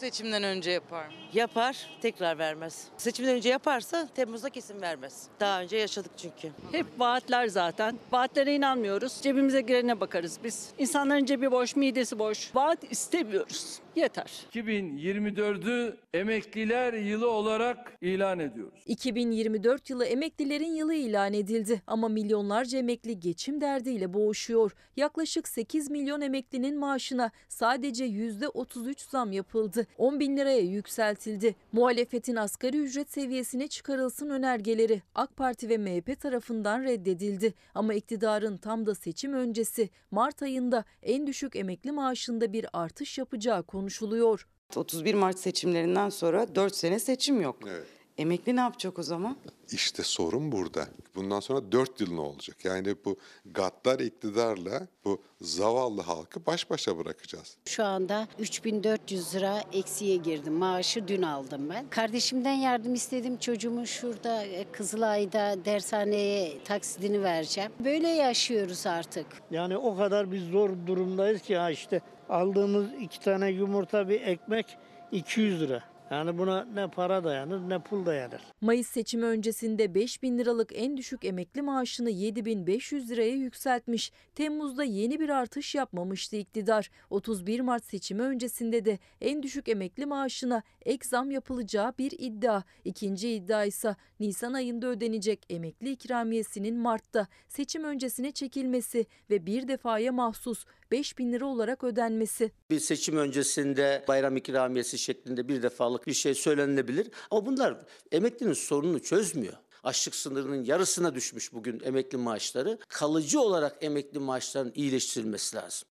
Seçimden 0.00 0.42
önce 0.42 0.70
yapar 0.70 1.06
mı? 1.06 1.12
Yapar 1.32 1.86
tekrar 2.02 2.38
vermez. 2.38 2.88
Seçimden 2.96 3.36
önce 3.36 3.48
yaparsa 3.48 4.08
Temmuz'da 4.14 4.50
kesin 4.50 4.80
vermez. 4.82 5.26
Daha 5.40 5.62
önce 5.62 5.76
yaşadık 5.76 6.10
çünkü. 6.16 6.50
Hep 6.72 6.86
vaatler 6.98 7.46
zaten. 7.48 7.98
Vaatlere 8.12 8.54
inanmıyoruz. 8.54 9.20
Cebimize 9.22 9.60
girene 9.60 10.00
bakarız 10.00 10.38
biz. 10.44 10.70
İnsanların 10.78 11.24
cebi 11.24 11.50
boş, 11.50 11.76
midesi 11.76 12.18
boş. 12.18 12.54
Vaat 12.54 12.92
istemiyoruz. 12.92 13.78
Yeter. 13.96 14.30
2024'ü 14.54 15.96
emekliler 16.14 16.92
yılı 16.92 17.30
olarak 17.30 17.92
ilan 18.00 18.38
ediyoruz. 18.38 18.82
2024 18.86 19.90
yılı 19.90 20.04
emeklilerin 20.04 20.74
yılı 20.74 20.94
ilan 20.94 21.32
edildi 21.32 21.82
ama 21.86 22.08
milyonlarca 22.08 22.78
emekli 22.78 23.20
geçim 23.20 23.60
derdiyle 23.60 24.14
boğuşuyor. 24.14 24.72
Yaklaşık 24.96 25.48
8 25.48 25.90
milyon 25.90 26.20
emeklinin 26.20 26.78
maaşına 26.78 27.30
sadece 27.48 28.06
%33 28.06 29.10
zam 29.10 29.32
yapıldı. 29.32 29.85
10 29.98 30.20
bin 30.20 30.36
liraya 30.36 30.60
yükseltildi. 30.60 31.54
Muhalefetin 31.72 32.36
asgari 32.36 32.78
ücret 32.78 33.12
seviyesine 33.12 33.68
çıkarılsın 33.68 34.30
önergeleri 34.30 35.02
AK 35.14 35.36
Parti 35.36 35.68
ve 35.68 35.78
MHP 35.78 36.20
tarafından 36.20 36.82
reddedildi. 36.82 37.54
Ama 37.74 37.94
iktidarın 37.94 38.56
tam 38.56 38.86
da 38.86 38.94
seçim 38.94 39.32
öncesi 39.32 39.90
Mart 40.10 40.42
ayında 40.42 40.84
en 41.02 41.26
düşük 41.26 41.56
emekli 41.56 41.92
maaşında 41.92 42.52
bir 42.52 42.66
artış 42.72 43.18
yapacağı 43.18 43.62
konuşuluyor. 43.62 44.46
31 44.76 45.14
Mart 45.14 45.38
seçimlerinden 45.38 46.08
sonra 46.08 46.54
4 46.54 46.76
sene 46.76 46.98
seçim 46.98 47.40
yok. 47.40 47.56
Evet. 47.66 47.95
Emekli 48.18 48.56
ne 48.56 48.60
yapacak 48.60 48.98
o 48.98 49.02
zaman? 49.02 49.36
İşte 49.72 50.02
sorun 50.02 50.52
burada. 50.52 50.86
Bundan 51.14 51.40
sonra 51.40 51.72
4 51.72 52.00
yıl 52.00 52.12
ne 52.14 52.20
olacak? 52.20 52.64
Yani 52.64 52.94
bu 53.04 53.16
gaddar 53.46 54.00
iktidarla 54.00 54.86
bu 55.04 55.22
zavallı 55.40 56.02
halkı 56.02 56.46
baş 56.46 56.70
başa 56.70 56.98
bırakacağız. 56.98 57.56
Şu 57.66 57.84
anda 57.84 58.28
3400 58.38 59.34
lira 59.34 59.62
eksiye 59.72 60.16
girdim. 60.16 60.52
Maaşı 60.52 61.08
dün 61.08 61.22
aldım 61.22 61.70
ben. 61.70 61.90
Kardeşimden 61.90 62.54
yardım 62.54 62.94
istedim. 62.94 63.38
Çocuğumun 63.38 63.84
şurada 63.84 64.42
e, 64.44 64.72
Kızılay'da 64.72 65.64
dershaneye 65.64 66.62
taksidini 66.64 67.22
vereceğim. 67.22 67.72
Böyle 67.84 68.08
yaşıyoruz 68.08 68.86
artık. 68.86 69.26
Yani 69.50 69.76
o 69.76 69.96
kadar 69.96 70.32
biz 70.32 70.42
zor 70.44 70.70
durumdayız 70.86 71.42
ki 71.42 71.56
ha 71.56 71.70
işte 71.70 72.00
aldığımız 72.28 72.86
iki 73.00 73.20
tane 73.20 73.50
yumurta 73.50 74.08
bir 74.08 74.20
ekmek 74.20 74.78
200 75.12 75.60
lira. 75.60 75.82
Yani 76.10 76.38
buna 76.38 76.64
ne 76.64 76.88
para 76.90 77.24
dayanır 77.24 77.68
ne 77.68 77.78
pul 77.78 78.06
dayanır. 78.06 78.40
Mayıs 78.60 78.86
seçimi 78.86 79.24
öncesinde 79.24 79.94
5 79.94 80.22
bin 80.22 80.38
liralık 80.38 80.70
en 80.74 80.96
düşük 80.96 81.24
emekli 81.24 81.62
maaşını 81.62 82.10
7500 82.10 83.10
liraya 83.10 83.34
yükseltmiş. 83.34 84.12
Temmuz'da 84.34 84.84
yeni 84.84 85.20
bir 85.20 85.28
artış 85.28 85.74
yapmamıştı 85.74 86.36
iktidar. 86.36 86.90
31 87.10 87.60
Mart 87.60 87.84
seçimi 87.84 88.22
öncesinde 88.22 88.84
de 88.84 88.98
en 89.20 89.42
düşük 89.42 89.68
emekli 89.68 90.06
maaşına 90.06 90.62
ek 90.84 91.08
zam 91.08 91.30
yapılacağı 91.30 91.98
bir 91.98 92.12
iddia. 92.18 92.62
İkinci 92.84 93.28
iddia 93.28 93.64
ise 93.64 93.96
Nisan 94.20 94.52
ayında 94.52 94.86
ödenecek 94.86 95.46
emekli 95.50 95.90
ikramiyesinin 95.90 96.76
Mart'ta 96.76 97.26
seçim 97.48 97.84
öncesine 97.84 98.32
çekilmesi 98.32 99.06
ve 99.30 99.46
bir 99.46 99.68
defaya 99.68 100.12
mahsus 100.12 100.64
5 100.90 101.18
bin 101.18 101.32
lira 101.32 101.46
olarak 101.46 101.84
ödenmesi. 101.84 102.52
Bir 102.70 102.80
seçim 102.80 103.16
öncesinde 103.16 104.04
bayram 104.08 104.36
ikramiyesi 104.36 104.98
şeklinde 104.98 105.48
bir 105.48 105.62
defalık 105.62 106.06
bir 106.06 106.14
şey 106.14 106.34
söylenilebilir. 106.34 107.10
Ama 107.30 107.46
bunlar 107.46 107.76
emeklinin 108.12 108.52
sorununu 108.52 109.02
çözmüyor. 109.02 109.54
Açlık 109.84 110.14
sınırının 110.14 110.64
yarısına 110.64 111.14
düşmüş 111.14 111.52
bugün 111.52 111.80
emekli 111.84 112.18
maaşları. 112.18 112.78
Kalıcı 112.88 113.40
olarak 113.40 113.76
emekli 113.80 114.18
maaşlarının 114.18 114.72
iyileştirilmesi 114.74 115.56
lazım. 115.56 115.88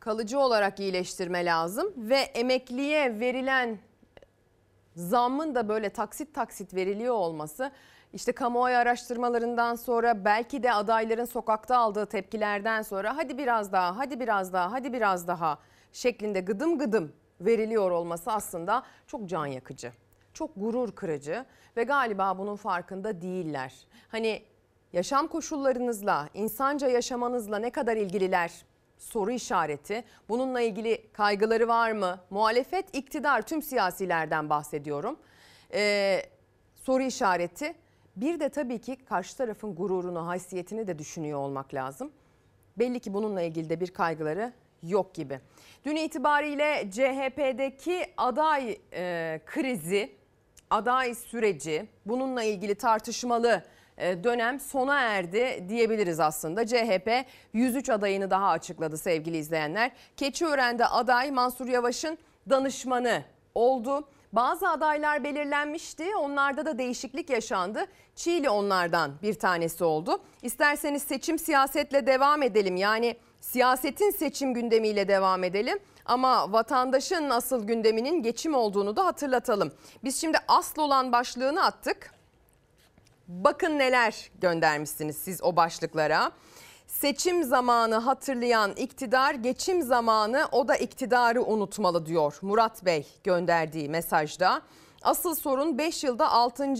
Kalıcı 0.00 0.38
olarak 0.38 0.80
iyileştirme 0.80 1.44
lazım 1.44 1.92
ve 1.96 2.16
emekliye 2.16 3.20
verilen 3.20 3.78
zammın 4.96 5.54
da 5.54 5.68
böyle 5.68 5.90
taksit 5.90 6.34
taksit 6.34 6.74
veriliyor 6.74 7.14
olması 7.14 7.72
işte 8.12 8.32
kamuoyu 8.32 8.76
araştırmalarından 8.76 9.74
sonra 9.74 10.24
belki 10.24 10.62
de 10.62 10.72
adayların 10.72 11.24
sokakta 11.24 11.78
aldığı 11.78 12.06
tepkilerden 12.06 12.82
sonra 12.82 13.16
hadi 13.16 13.38
biraz 13.38 13.72
daha, 13.72 13.98
hadi 13.98 14.20
biraz 14.20 14.52
daha, 14.52 14.72
hadi 14.72 14.92
biraz 14.92 15.28
daha 15.28 15.58
şeklinde 15.92 16.40
gıdım 16.40 16.78
gıdım 16.78 17.12
veriliyor 17.40 17.90
olması 17.90 18.32
aslında 18.32 18.82
çok 19.06 19.28
can 19.28 19.46
yakıcı. 19.46 19.92
Çok 20.34 20.50
gurur 20.56 20.92
kırıcı 20.92 21.44
ve 21.76 21.84
galiba 21.84 22.38
bunun 22.38 22.56
farkında 22.56 23.22
değiller. 23.22 23.74
Hani 24.08 24.42
yaşam 24.92 25.26
koşullarınızla, 25.26 26.28
insanca 26.34 26.88
yaşamanızla 26.88 27.58
ne 27.58 27.70
kadar 27.70 27.96
ilgililer 27.96 28.52
soru 28.98 29.30
işareti. 29.30 30.04
Bununla 30.28 30.60
ilgili 30.60 31.12
kaygıları 31.12 31.68
var 31.68 31.92
mı? 31.92 32.18
Muhalefet, 32.30 32.96
iktidar, 32.96 33.42
tüm 33.42 33.62
siyasilerden 33.62 34.50
bahsediyorum. 34.50 35.16
Ee, 35.74 36.22
soru 36.74 37.02
işareti. 37.02 37.74
Bir 38.16 38.40
de 38.40 38.48
tabii 38.48 38.80
ki 38.80 38.96
karşı 38.96 39.36
tarafın 39.36 39.74
gururunu, 39.74 40.26
haysiyetini 40.26 40.86
de 40.86 40.98
düşünüyor 40.98 41.38
olmak 41.38 41.74
lazım. 41.74 42.12
Belli 42.78 43.00
ki 43.00 43.14
bununla 43.14 43.42
ilgili 43.42 43.70
de 43.70 43.80
bir 43.80 43.90
kaygıları 43.90 44.52
yok 44.82 45.14
gibi. 45.14 45.40
Dün 45.84 45.96
itibariyle 45.96 46.90
CHP'deki 46.90 48.06
aday 48.16 48.78
e, 48.92 49.40
krizi, 49.46 50.12
aday 50.70 51.14
süreci, 51.14 51.86
bununla 52.06 52.42
ilgili 52.42 52.74
tartışmalı 52.74 53.62
e, 53.98 54.24
dönem 54.24 54.60
sona 54.60 55.00
erdi 55.00 55.64
diyebiliriz 55.68 56.20
aslında. 56.20 56.66
CHP 56.66 57.10
103 57.52 57.90
adayını 57.90 58.30
daha 58.30 58.48
açıkladı 58.48 58.98
sevgili 58.98 59.36
izleyenler. 59.36 59.92
Keçiören'de 60.16 60.86
aday 60.86 61.30
Mansur 61.30 61.66
Yavaş'ın 61.66 62.18
danışmanı 62.50 63.22
oldu. 63.54 64.08
Bazı 64.32 64.68
adaylar 64.68 65.24
belirlenmişti. 65.24 66.16
Onlarda 66.16 66.66
da 66.66 66.78
değişiklik 66.78 67.30
yaşandı. 67.30 67.86
Çiğli 68.16 68.50
onlardan 68.50 69.12
bir 69.22 69.34
tanesi 69.34 69.84
oldu. 69.84 70.20
İsterseniz 70.42 71.02
seçim 71.02 71.38
siyasetle 71.38 72.06
devam 72.06 72.42
edelim. 72.42 72.76
Yani 72.76 73.16
siyasetin 73.40 74.10
seçim 74.10 74.54
gündemiyle 74.54 75.08
devam 75.08 75.44
edelim. 75.44 75.78
Ama 76.04 76.52
vatandaşın 76.52 77.30
asıl 77.30 77.66
gündeminin 77.66 78.22
geçim 78.22 78.54
olduğunu 78.54 78.96
da 78.96 79.06
hatırlatalım. 79.06 79.72
Biz 80.04 80.20
şimdi 80.20 80.38
asıl 80.48 80.82
olan 80.82 81.12
başlığını 81.12 81.64
attık. 81.64 82.10
Bakın 83.28 83.78
neler 83.78 84.30
göndermişsiniz 84.40 85.16
siz 85.16 85.42
o 85.42 85.56
başlıklara. 85.56 86.32
Seçim 86.92 87.44
zamanı 87.44 87.94
hatırlayan 87.94 88.72
iktidar 88.72 89.34
geçim 89.34 89.82
zamanı 89.82 90.48
o 90.52 90.68
da 90.68 90.76
iktidarı 90.76 91.42
unutmalı 91.42 92.06
diyor 92.06 92.38
Murat 92.42 92.84
Bey 92.84 93.06
gönderdiği 93.24 93.88
mesajda. 93.88 94.62
Asıl 95.02 95.34
sorun 95.34 95.78
5 95.78 96.04
yılda 96.04 96.30
6. 96.30 96.74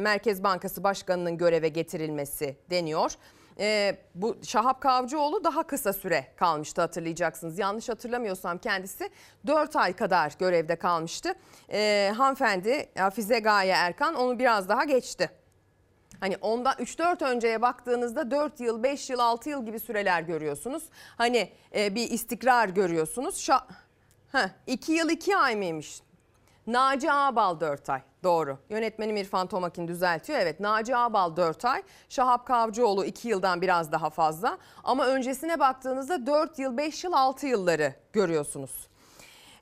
Merkez 0.00 0.42
Bankası 0.42 0.84
Başkanı'nın 0.84 1.38
göreve 1.38 1.68
getirilmesi 1.68 2.56
deniyor. 2.70 3.12
Ee, 3.58 3.96
bu 4.14 4.36
Şahap 4.42 4.80
Kavcıoğlu 4.80 5.44
daha 5.44 5.62
kısa 5.62 5.92
süre 5.92 6.26
kalmıştı 6.36 6.80
hatırlayacaksınız. 6.80 7.58
Yanlış 7.58 7.88
hatırlamıyorsam 7.88 8.58
kendisi 8.58 9.10
4 9.46 9.76
ay 9.76 9.92
kadar 9.92 10.32
görevde 10.38 10.76
kalmıştı. 10.76 11.34
Ee, 11.72 12.12
hanımefendi 12.16 12.88
Hafize 12.98 13.38
Gaye 13.38 13.72
Erkan 13.72 14.14
onu 14.14 14.38
biraz 14.38 14.68
daha 14.68 14.84
geçti. 14.84 15.39
Hani 16.20 16.36
ondan 16.40 16.74
3-4 16.74 17.24
önceye 17.24 17.62
baktığınızda 17.62 18.30
4 18.30 18.60
yıl, 18.60 18.82
5 18.82 19.10
yıl, 19.10 19.18
6 19.18 19.50
yıl 19.50 19.66
gibi 19.66 19.80
süreler 19.80 20.22
görüyorsunuz. 20.22 20.82
Hani 21.18 21.52
e, 21.74 21.94
bir 21.94 22.10
istikrar 22.10 22.68
görüyorsunuz. 22.68 23.38
Şa 23.38 23.66
Heh, 24.32 24.48
2 24.66 24.92
yıl 24.92 25.10
2 25.10 25.36
ay 25.36 25.56
mıymış? 25.56 26.00
Naci 26.66 27.12
Ağbal 27.12 27.60
4 27.60 27.90
ay. 27.90 28.02
Doğru. 28.22 28.58
Yönetmenim 28.70 29.16
İrfan 29.16 29.46
Tomakin 29.46 29.88
düzeltiyor. 29.88 30.38
Evet 30.38 30.60
Naci 30.60 30.96
Ağbal 30.96 31.36
4 31.36 31.64
ay. 31.64 31.82
Şahap 32.08 32.46
Kavcıoğlu 32.46 33.04
2 33.04 33.28
yıldan 33.28 33.62
biraz 33.62 33.92
daha 33.92 34.10
fazla. 34.10 34.58
Ama 34.84 35.06
öncesine 35.06 35.60
baktığınızda 35.60 36.26
4 36.26 36.58
yıl, 36.58 36.76
5 36.76 37.04
yıl, 37.04 37.12
6 37.12 37.46
yılları 37.46 37.94
görüyorsunuz. 38.12 38.88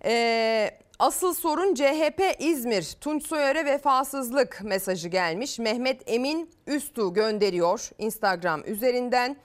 Ee, 0.05 0.79
asıl 0.99 1.35
sorun 1.35 1.75
CHP 1.75 2.37
İzmir. 2.39 2.97
Tunç 3.01 3.27
Soyer'e 3.27 3.65
vefasızlık 3.65 4.61
mesajı 4.65 5.09
gelmiş. 5.09 5.59
Mehmet 5.59 6.03
Emin 6.07 6.51
Üstü 6.67 7.13
gönderiyor 7.13 7.91
Instagram 7.99 8.63
üzerinden. 8.67 9.37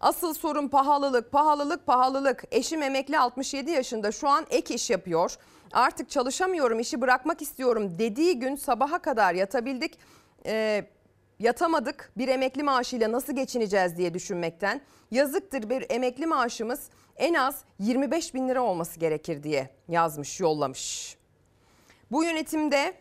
Asıl 0.00 0.34
sorun 0.34 0.68
pahalılık, 0.68 1.32
pahalılık, 1.32 1.86
pahalılık. 1.86 2.44
Eşim 2.50 2.82
emekli 2.82 3.18
67 3.18 3.70
yaşında 3.70 4.12
şu 4.12 4.28
an 4.28 4.46
ek 4.50 4.74
iş 4.74 4.90
yapıyor. 4.90 5.36
Artık 5.72 6.10
çalışamıyorum, 6.10 6.80
işi 6.80 7.00
bırakmak 7.00 7.42
istiyorum 7.42 7.98
dediği 7.98 8.38
gün 8.38 8.56
sabaha 8.56 8.98
kadar 8.98 9.34
yatabildik. 9.34 9.98
Ee, 10.46 10.84
yatamadık. 11.42 12.12
Bir 12.16 12.28
emekli 12.28 12.62
maaşıyla 12.62 13.12
nasıl 13.12 13.32
geçineceğiz 13.36 13.96
diye 13.96 14.14
düşünmekten. 14.14 14.80
Yazıktır 15.10 15.70
bir 15.70 15.86
emekli 15.90 16.26
maaşımız 16.26 16.90
en 17.16 17.34
az 17.34 17.64
25 17.78 18.34
bin 18.34 18.48
lira 18.48 18.62
olması 18.62 19.00
gerekir 19.00 19.42
diye 19.42 19.70
yazmış, 19.88 20.40
yollamış. 20.40 21.16
Bu 22.10 22.24
yönetimde 22.24 22.94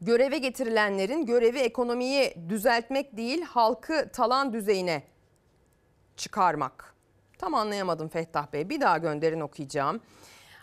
göreve 0.00 0.38
getirilenlerin 0.38 1.26
görevi 1.26 1.58
ekonomiyi 1.58 2.34
düzeltmek 2.48 3.16
değil, 3.16 3.42
halkı 3.42 4.08
talan 4.12 4.52
düzeyine 4.52 5.02
çıkarmak. 6.16 6.94
Tam 7.38 7.54
anlayamadım 7.54 8.08
Fettah 8.08 8.52
Bey. 8.52 8.68
Bir 8.68 8.80
daha 8.80 8.98
gönderin 8.98 9.40
okuyacağım. 9.40 10.00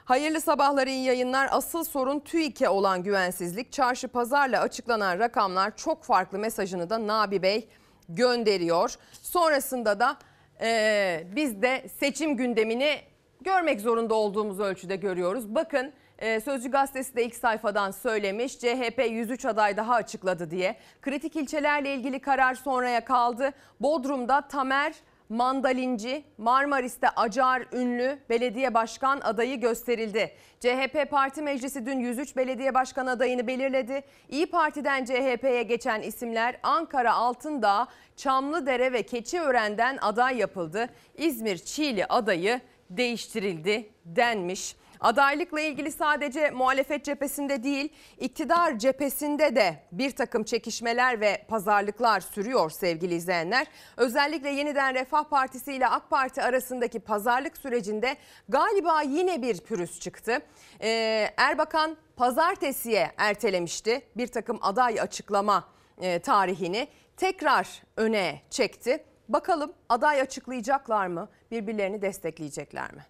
Hayırlı 0.07 0.41
sabahlar 0.41 0.87
iyi 0.87 1.05
yayınlar. 1.05 1.49
Asıl 1.51 1.83
sorun 1.83 2.19
TÜİK'e 2.19 2.69
olan 2.69 3.03
güvensizlik. 3.03 3.71
Çarşı 3.71 4.07
pazarla 4.07 4.61
açıklanan 4.61 5.19
rakamlar 5.19 5.77
çok 5.77 6.03
farklı 6.03 6.39
mesajını 6.39 6.89
da 6.89 7.07
Nabi 7.07 7.41
Bey 7.41 7.67
gönderiyor. 8.09 8.95
Sonrasında 9.21 9.99
da 9.99 10.17
e, 10.61 11.23
biz 11.35 11.61
de 11.61 11.87
seçim 11.99 12.37
gündemini 12.37 12.99
görmek 13.41 13.81
zorunda 13.81 14.13
olduğumuz 14.13 14.59
ölçüde 14.59 14.95
görüyoruz. 14.95 15.55
Bakın 15.55 15.93
e, 16.19 16.41
Sözcü 16.41 16.71
Gazetesi 16.71 17.15
de 17.15 17.25
ilk 17.25 17.35
sayfadan 17.35 17.91
söylemiş. 17.91 18.59
CHP 18.59 19.05
103 19.09 19.45
aday 19.45 19.77
daha 19.77 19.93
açıkladı 19.93 20.51
diye. 20.51 20.77
Kritik 21.01 21.35
ilçelerle 21.35 21.93
ilgili 21.93 22.19
karar 22.19 22.55
sonraya 22.55 23.05
kaldı. 23.05 23.51
Bodrum'da 23.79 24.47
Tamer 24.47 24.93
Mandalinci, 25.29 26.23
Marmaris'te 26.37 27.09
Acar 27.09 27.63
Ünlü 27.73 28.19
belediye 28.29 28.73
başkan 28.73 29.19
adayı 29.19 29.59
gösterildi. 29.59 30.31
CHP 30.59 31.11
Parti 31.11 31.41
Meclisi 31.41 31.85
dün 31.85 31.99
103 31.99 32.35
belediye 32.35 32.73
başkan 32.73 33.05
adayını 33.05 33.47
belirledi. 33.47 34.03
İyi 34.29 34.45
Parti'den 34.45 35.05
CHP'ye 35.05 35.63
geçen 35.63 36.01
isimler 36.01 36.59
Ankara 36.63 37.13
Altındağ, 37.13 37.87
Çamlıdere 38.15 38.93
ve 38.93 39.03
Keçiören'den 39.03 39.97
aday 40.01 40.37
yapıldı. 40.37 40.89
İzmir 41.17 41.57
Çiğli 41.57 42.05
adayı 42.05 42.61
değiştirildi 42.89 43.89
denmiş. 44.05 44.75
Adaylıkla 44.99 45.61
ilgili 45.61 45.91
sadece 45.91 46.49
muhalefet 46.49 47.05
cephesinde 47.05 47.63
değil, 47.63 47.93
iktidar 48.19 48.79
cephesinde 48.79 49.55
de 49.55 49.79
bir 49.91 50.11
takım 50.11 50.43
çekişmeler 50.43 51.21
ve 51.21 51.45
pazarlıklar 51.47 52.19
sürüyor 52.19 52.69
sevgili 52.69 53.15
izleyenler. 53.15 53.67
Özellikle 53.97 54.49
yeniden 54.49 54.95
Refah 54.95 55.23
Partisi 55.23 55.73
ile 55.73 55.87
AK 55.87 56.09
Parti 56.09 56.41
arasındaki 56.43 56.99
pazarlık 56.99 57.57
sürecinde 57.57 58.17
galiba 58.49 59.01
yine 59.01 59.41
bir 59.41 59.59
pürüz 59.59 59.99
çıktı. 59.99 60.39
Ee, 60.81 61.29
Erbakan 61.37 61.97
pazartesiye 62.15 63.11
ertelemişti 63.17 64.01
bir 64.17 64.27
takım 64.27 64.59
aday 64.61 65.01
açıklama 65.01 65.67
e, 66.01 66.19
tarihini 66.19 66.87
tekrar 67.17 67.83
öne 67.97 68.41
çekti. 68.49 69.03
Bakalım 69.29 69.73
aday 69.89 70.21
açıklayacaklar 70.21 71.07
mı? 71.07 71.29
Birbirlerini 71.51 72.01
destekleyecekler 72.01 72.93
mi? 72.93 73.05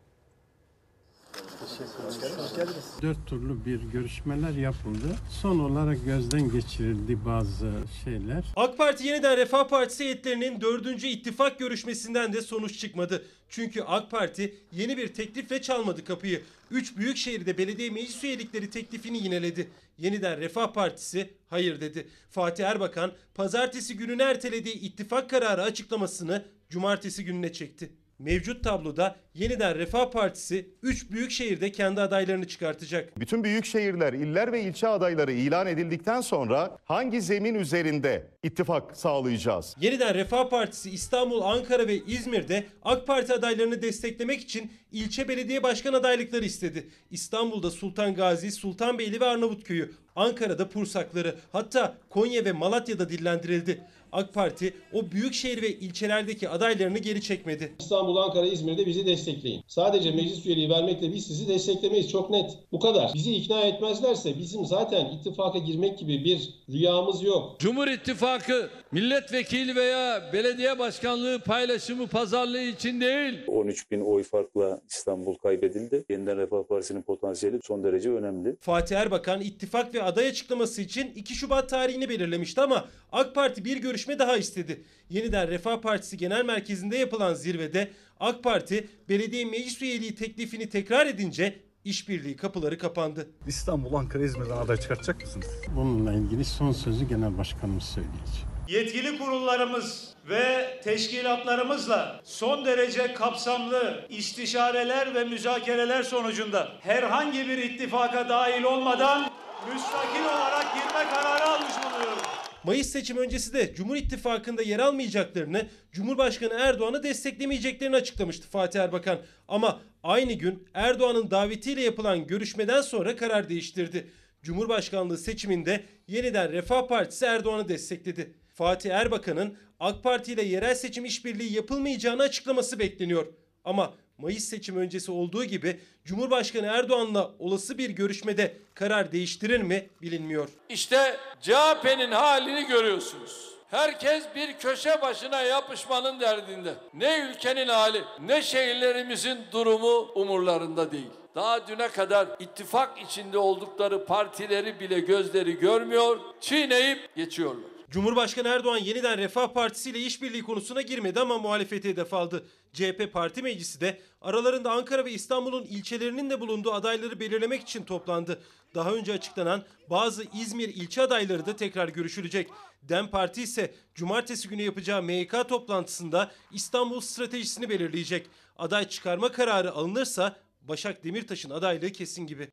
Dört 3.02 3.28
turlu 3.28 3.66
bir 3.66 3.80
görüşmeler 3.82 4.52
yapıldı. 4.52 5.16
Son 5.42 5.60
olarak 5.60 6.06
gözden 6.06 6.52
geçirildi 6.52 7.26
bazı 7.26 7.72
şeyler. 8.04 8.44
AK 8.56 8.78
Parti 8.78 9.08
yeniden 9.08 9.38
Refah 9.38 9.68
Partisi 9.68 10.04
heyetlerinin 10.04 10.62
4. 10.62 11.04
ittifak 11.04 11.60
görüşmesinden 11.60 12.34
de 12.34 12.42
sonuç 12.42 12.80
çıkmadı. 12.80 13.26
Çünkü 13.50 13.82
AK 13.82 14.12
Parti 14.12 14.56
yeni 14.72 14.98
bir 14.98 15.08
teklifle 15.08 15.62
çalmadı 15.62 16.04
kapıyı. 16.04 16.42
3 16.72 16.98
büyük 16.98 17.18
şehirde 17.18 17.58
belediye 17.58 17.90
meclis 17.90 18.24
üyelikleri 18.24 18.70
teklifini 18.70 19.24
yineledi. 19.24 19.70
Yeniden 19.98 20.40
Refah 20.40 20.74
Partisi 20.74 21.30
hayır 21.50 21.82
dedi. 21.82 22.08
Fatih 22.30 22.66
Erbakan 22.66 23.12
pazartesi 23.36 23.98
gününe 23.98 24.24
ertelediği 24.24 24.76
ittifak 24.76 25.30
kararı 25.30 25.64
açıklamasını 25.64 26.46
cumartesi 26.70 27.26
gününe 27.26 27.54
çekti. 27.54 27.90
Mevcut 28.20 28.64
tabloda 28.64 29.16
yeniden 29.34 29.76
Refah 29.76 30.12
Partisi 30.12 30.70
3 30.84 31.12
büyük 31.12 31.32
şehirde 31.32 31.72
kendi 31.72 32.02
adaylarını 32.02 32.48
çıkartacak. 32.48 33.20
Bütün 33.20 33.44
büyük 33.44 33.66
şehirler, 33.66 34.14
iller 34.14 34.52
ve 34.52 34.62
ilçe 34.62 34.88
adayları 34.88 35.32
ilan 35.32 35.68
edildikten 35.68 36.22
sonra 36.22 36.78
hangi 36.86 37.22
zemin 37.22 37.56
üzerinde 37.56 38.28
ittifak 38.44 38.98
sağlayacağız? 38.98 39.76
Yeniden 39.82 40.16
Refah 40.16 40.50
Partisi 40.50 40.90
İstanbul, 40.90 41.42
Ankara 41.42 41.88
ve 41.88 41.96
İzmir'de 41.98 42.64
AK 42.84 43.08
Parti 43.08 43.34
adaylarını 43.34 43.82
desteklemek 43.82 44.42
için 44.42 44.72
ilçe 44.92 45.28
belediye 45.28 45.64
başkan 45.64 45.94
adaylıkları 45.94 46.46
istedi. 46.46 46.88
İstanbul'da 47.12 47.72
Sultan 47.72 48.16
Gazi, 48.16 48.52
Sultanbeyli 48.52 49.22
ve 49.22 49.26
Arnavutköy'ü, 49.26 49.92
Ankara'da 50.16 50.70
Pursakları, 50.70 51.36
hatta 51.52 51.98
Konya 52.10 52.46
ve 52.46 52.52
Malatya'da 52.52 53.10
dillendirildi. 53.10 53.82
AK 54.18 54.34
Parti 54.34 54.74
o 54.94 55.12
büyük 55.12 55.34
şehir 55.34 55.62
ve 55.62 55.70
ilçelerdeki 55.70 56.50
adaylarını 56.50 56.98
geri 56.98 57.22
çekmedi. 57.22 57.76
İstanbul, 57.80 58.18
Ankara, 58.18 58.46
İzmir'de 58.46 58.86
bizi 58.86 59.06
destekleyin. 59.06 59.64
Sadece 59.68 60.12
meclis 60.12 60.46
üyeliği 60.46 60.70
vermekle 60.70 61.14
biz 61.14 61.28
sizi 61.28 61.48
desteklemeyiz. 61.48 62.12
Çok 62.12 62.30
net. 62.30 62.52
Bu 62.72 62.80
kadar. 62.80 63.12
Bizi 63.14 63.36
ikna 63.36 63.62
etmezlerse 63.62 64.40
bizim 64.40 64.66
zaten 64.66 65.06
ittifaka 65.06 65.58
girmek 65.58 66.00
gibi 66.00 66.26
bir 66.26 66.50
rüyamız 66.70 67.24
yok. 67.24 67.60
Cumhur 67.60 67.88
İttifakı 67.88 68.70
milletvekili 68.92 69.76
veya 69.76 70.30
belediye 70.34 70.80
başkanlığı 70.80 71.40
paylaşımı 71.40 72.08
pazarlığı 72.08 72.62
için 72.62 73.02
değil. 73.02 73.34
13 73.48 73.92
bin 73.92 74.02
oy 74.02 74.24
farkla 74.24 74.82
İstanbul 74.90 75.36
kaybedildi. 75.36 76.04
Yeniden 76.10 76.38
Refah 76.38 76.64
Partisi'nin 76.64 77.02
potansiyeli 77.02 77.60
son 77.64 77.84
derece 77.84 78.10
önemli. 78.10 78.56
Fatih 78.62 78.98
Erbakan 78.98 79.42
ittifak 79.42 79.94
ve 79.94 80.04
aday 80.04 80.28
açıklaması 80.28 80.82
için 80.82 81.12
2 81.16 81.36
Şubat 81.36 81.70
tarihini 81.70 82.10
belirlemişti 82.10 82.62
ama 82.62 82.86
AK 83.12 83.36
Parti 83.36 83.66
bir 83.66 83.78
görüşme 84.08 84.20
daha 84.20 84.38
istedi. 84.38 84.84
Yeniden 85.10 85.48
Refah 85.48 85.82
Partisi 85.82 86.18
Genel 86.18 86.46
Merkezi'nde 86.46 86.98
yapılan 86.98 87.34
zirvede 87.34 87.92
AK 88.20 88.44
Parti 88.44 88.88
belediye 89.10 89.46
meclis 89.46 89.82
üyeliği 89.82 90.16
teklifini 90.16 90.70
tekrar 90.70 91.08
edince 91.08 91.60
işbirliği 91.86 92.36
kapıları 92.36 92.78
kapandı. 92.78 93.28
İstanbul, 93.48 93.94
Ankara, 93.94 94.24
İzmir'den 94.24 94.58
aday 94.58 94.78
çıkartacak 94.78 95.22
mısınız? 95.22 95.48
Bununla 95.76 96.14
ilgili 96.14 96.46
son 96.46 96.72
sözü 96.72 97.08
genel 97.08 97.38
başkanımız 97.38 97.84
söyleyecek. 97.84 98.46
Yetkili 98.68 99.18
kurullarımız 99.18 100.14
ve 100.30 100.80
teşkilatlarımızla 100.84 102.22
son 102.24 102.66
derece 102.66 103.14
kapsamlı 103.14 104.06
istişareler 104.10 105.16
ve 105.16 105.24
müzakereler 105.24 106.04
sonucunda 106.04 106.68
herhangi 106.82 107.48
bir 107.48 107.58
ittifaka 107.58 108.30
dahil 108.30 108.64
olmadan 108.64 109.30
müstakil 109.74 110.26
olarak 110.26 110.74
girme 110.74 111.10
kararı 111.14 111.44
almış 111.44 111.74
bulunuyorum. 111.84 112.47
Mayıs 112.64 112.90
seçim 112.90 113.18
öncesi 113.18 113.54
de 113.54 113.76
Cumhur 113.76 113.96
İttifakı'nda 113.96 114.62
yer 114.62 114.80
almayacaklarını, 114.80 115.68
Cumhurbaşkanı 115.92 116.54
Erdoğan'ı 116.54 117.04
desteklemeyeceklerini 117.04 117.96
açıklamıştı 117.96 118.48
Fatih 118.48 118.80
Erbakan. 118.80 119.20
Ama 119.48 119.82
aynı 120.04 120.34
gün 120.34 120.68
Erdoğan'ın 120.74 121.32
davetiyle 121.32 121.82
yapılan 121.82 122.28
görüşmeden 122.28 122.82
sonra 122.82 123.16
karar 123.16 123.50
değiştirdi. 123.50 124.08
Cumhurbaşkanlığı 124.42 125.18
seçiminde 125.18 125.84
yeniden 126.08 126.52
Refah 126.52 126.88
Partisi 126.88 127.26
Erdoğan'ı 127.26 127.70
destekledi. 127.70 128.34
Fatih 128.54 128.92
Erbakan'ın 128.92 129.58
AK 129.80 130.04
Parti 130.04 130.34
ile 130.34 130.44
yerel 130.44 130.76
seçim 130.76 131.06
işbirliği 131.06 131.54
yapılmayacağını 131.54 132.24
açıklaması 132.24 132.80
bekleniyor. 132.80 133.28
Ama 133.64 133.94
Mayıs 134.18 134.44
seçim 134.44 134.78
öncesi 134.78 135.12
olduğu 135.12 135.44
gibi 135.46 135.80
Cumhurbaşkanı 136.06 136.66
Erdoğan'la 136.68 137.32
olası 137.40 137.78
bir 137.78 137.90
görüşmede 137.90 138.58
karar 138.74 139.12
değiştirir 139.12 139.62
mi 139.62 139.90
bilinmiyor. 140.02 140.50
İşte 140.70 141.18
CHP'nin 141.42 142.12
halini 142.12 142.68
görüyorsunuz. 142.68 143.50
Herkes 143.70 144.24
bir 144.36 144.54
köşe 144.54 145.02
başına 145.02 145.42
yapışmanın 145.42 146.20
derdinde. 146.20 146.74
Ne 146.94 147.30
ülkenin 147.30 147.68
hali 147.68 148.02
ne 148.22 148.42
şehirlerimizin 148.42 149.40
durumu 149.52 150.12
umurlarında 150.16 150.92
değil. 150.92 151.10
Daha 151.36 151.68
düne 151.68 151.88
kadar 151.88 152.28
ittifak 152.40 153.02
içinde 153.02 153.38
oldukları 153.38 154.06
partileri 154.06 154.80
bile 154.80 155.00
gözleri 155.00 155.60
görmüyor, 155.60 156.20
çiğneyip 156.42 157.16
geçiyorlar. 157.16 157.77
Cumhurbaşkanı 157.92 158.48
Erdoğan 158.48 158.78
yeniden 158.78 159.18
Refah 159.18 159.54
Partisi 159.54 159.90
ile 159.90 160.00
işbirliği 160.00 160.44
konusuna 160.44 160.82
girmedi 160.82 161.20
ama 161.20 161.38
muhalefete 161.38 161.90
hedef 161.90 162.14
aldı. 162.14 162.46
CHP 162.74 163.14
Parti 163.14 163.42
Meclisi 163.42 163.82
de 163.82 164.02
aralarında 164.22 164.72
Ankara 164.72 165.06
ve 165.06 165.12
İstanbul'un 165.12 165.64
ilçelerinin 165.66 166.30
de 166.30 166.40
bulunduğu 166.40 166.74
adayları 166.74 167.20
belirlemek 167.20 167.62
için 167.62 167.84
toplandı. 167.84 168.42
Daha 168.76 168.94
önce 168.94 169.14
açıklanan 169.14 169.64
bazı 169.90 170.24
İzmir 170.34 170.70
ilçe 170.70 171.02
adayları 171.02 171.46
da 171.46 171.56
tekrar 171.56 171.88
görüşülecek. 171.88 172.50
DEM 172.84 173.08
Parti 173.08 173.44
ise 173.44 173.76
cumartesi 173.96 174.50
günü 174.50 174.62
yapacağı 174.62 175.04
MYK 175.04 175.50
toplantısında 175.50 176.32
İstanbul 176.52 177.02
stratejisini 177.02 177.70
belirleyecek. 177.70 178.28
Aday 178.58 178.88
çıkarma 178.90 179.32
kararı 179.32 179.72
alınırsa 179.72 180.36
Başak 180.62 181.04
Demirtaş'ın 181.04 181.50
adaylığı 181.50 181.92
kesin 181.92 182.28
gibi. 182.28 182.48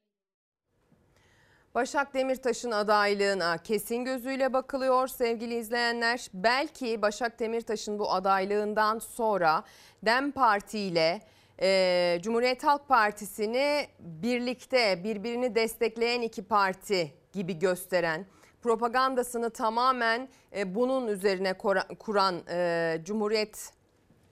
Başak 1.75 2.15
Demirtaş'ın 2.15 2.71
adaylığına 2.71 3.59
kesin 3.59 4.05
gözüyle 4.05 4.53
bakılıyor 4.53 5.09
sevgili 5.09 5.55
izleyenler. 5.55 6.29
Belki 6.35 7.03
Başak 7.03 7.41
Demirtaş'ın 7.41 7.99
bu 7.99 8.13
adaylığından 8.13 8.99
sonra 8.99 9.65
DEM 10.07 10.33
Parti 10.33 10.79
ile 10.79 11.21
e, 11.63 12.19
Cumhuriyet 12.23 12.65
Halk 12.65 12.89
Partisi'ni 12.89 13.87
birlikte 13.99 15.05
birbirini 15.05 15.55
destekleyen 15.55 16.23
iki 16.23 16.43
parti 16.43 17.13
gibi 17.33 17.59
gösteren 17.59 18.27
propagandasını 18.63 19.51
tamamen 19.51 20.29
e, 20.57 20.75
bunun 20.75 21.09
üzerine 21.09 21.59
kuran 21.99 22.43
e, 22.51 22.99
Cumhuriyet 23.05 23.73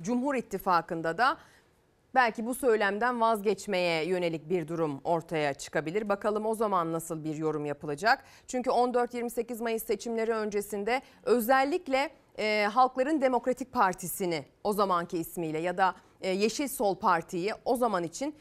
Cumhur 0.02 0.34
İttifakı'nda 0.34 1.18
da 1.18 1.38
belki 2.14 2.46
bu 2.46 2.54
söylemden 2.54 3.20
vazgeçmeye 3.20 4.04
yönelik 4.04 4.48
bir 4.48 4.68
durum 4.68 5.00
ortaya 5.04 5.54
çıkabilir. 5.54 6.08
Bakalım 6.08 6.46
o 6.46 6.54
zaman 6.54 6.92
nasıl 6.92 7.24
bir 7.24 7.36
yorum 7.36 7.64
yapılacak? 7.64 8.24
Çünkü 8.46 8.70
14-28 8.70 9.62
Mayıs 9.62 9.84
seçimleri 9.84 10.32
öncesinde 10.32 11.02
özellikle 11.22 12.10
e, 12.38 12.68
Halkların 12.72 13.20
Demokratik 13.20 13.72
Partisi'ni 13.72 14.44
o 14.64 14.72
zamanki 14.72 15.18
ismiyle 15.18 15.58
ya 15.58 15.78
da 15.78 15.94
e, 16.20 16.30
Yeşil 16.30 16.68
Sol 16.68 16.94
Parti'yi 16.94 17.52
o 17.64 17.76
zaman 17.76 18.04
için 18.04 18.34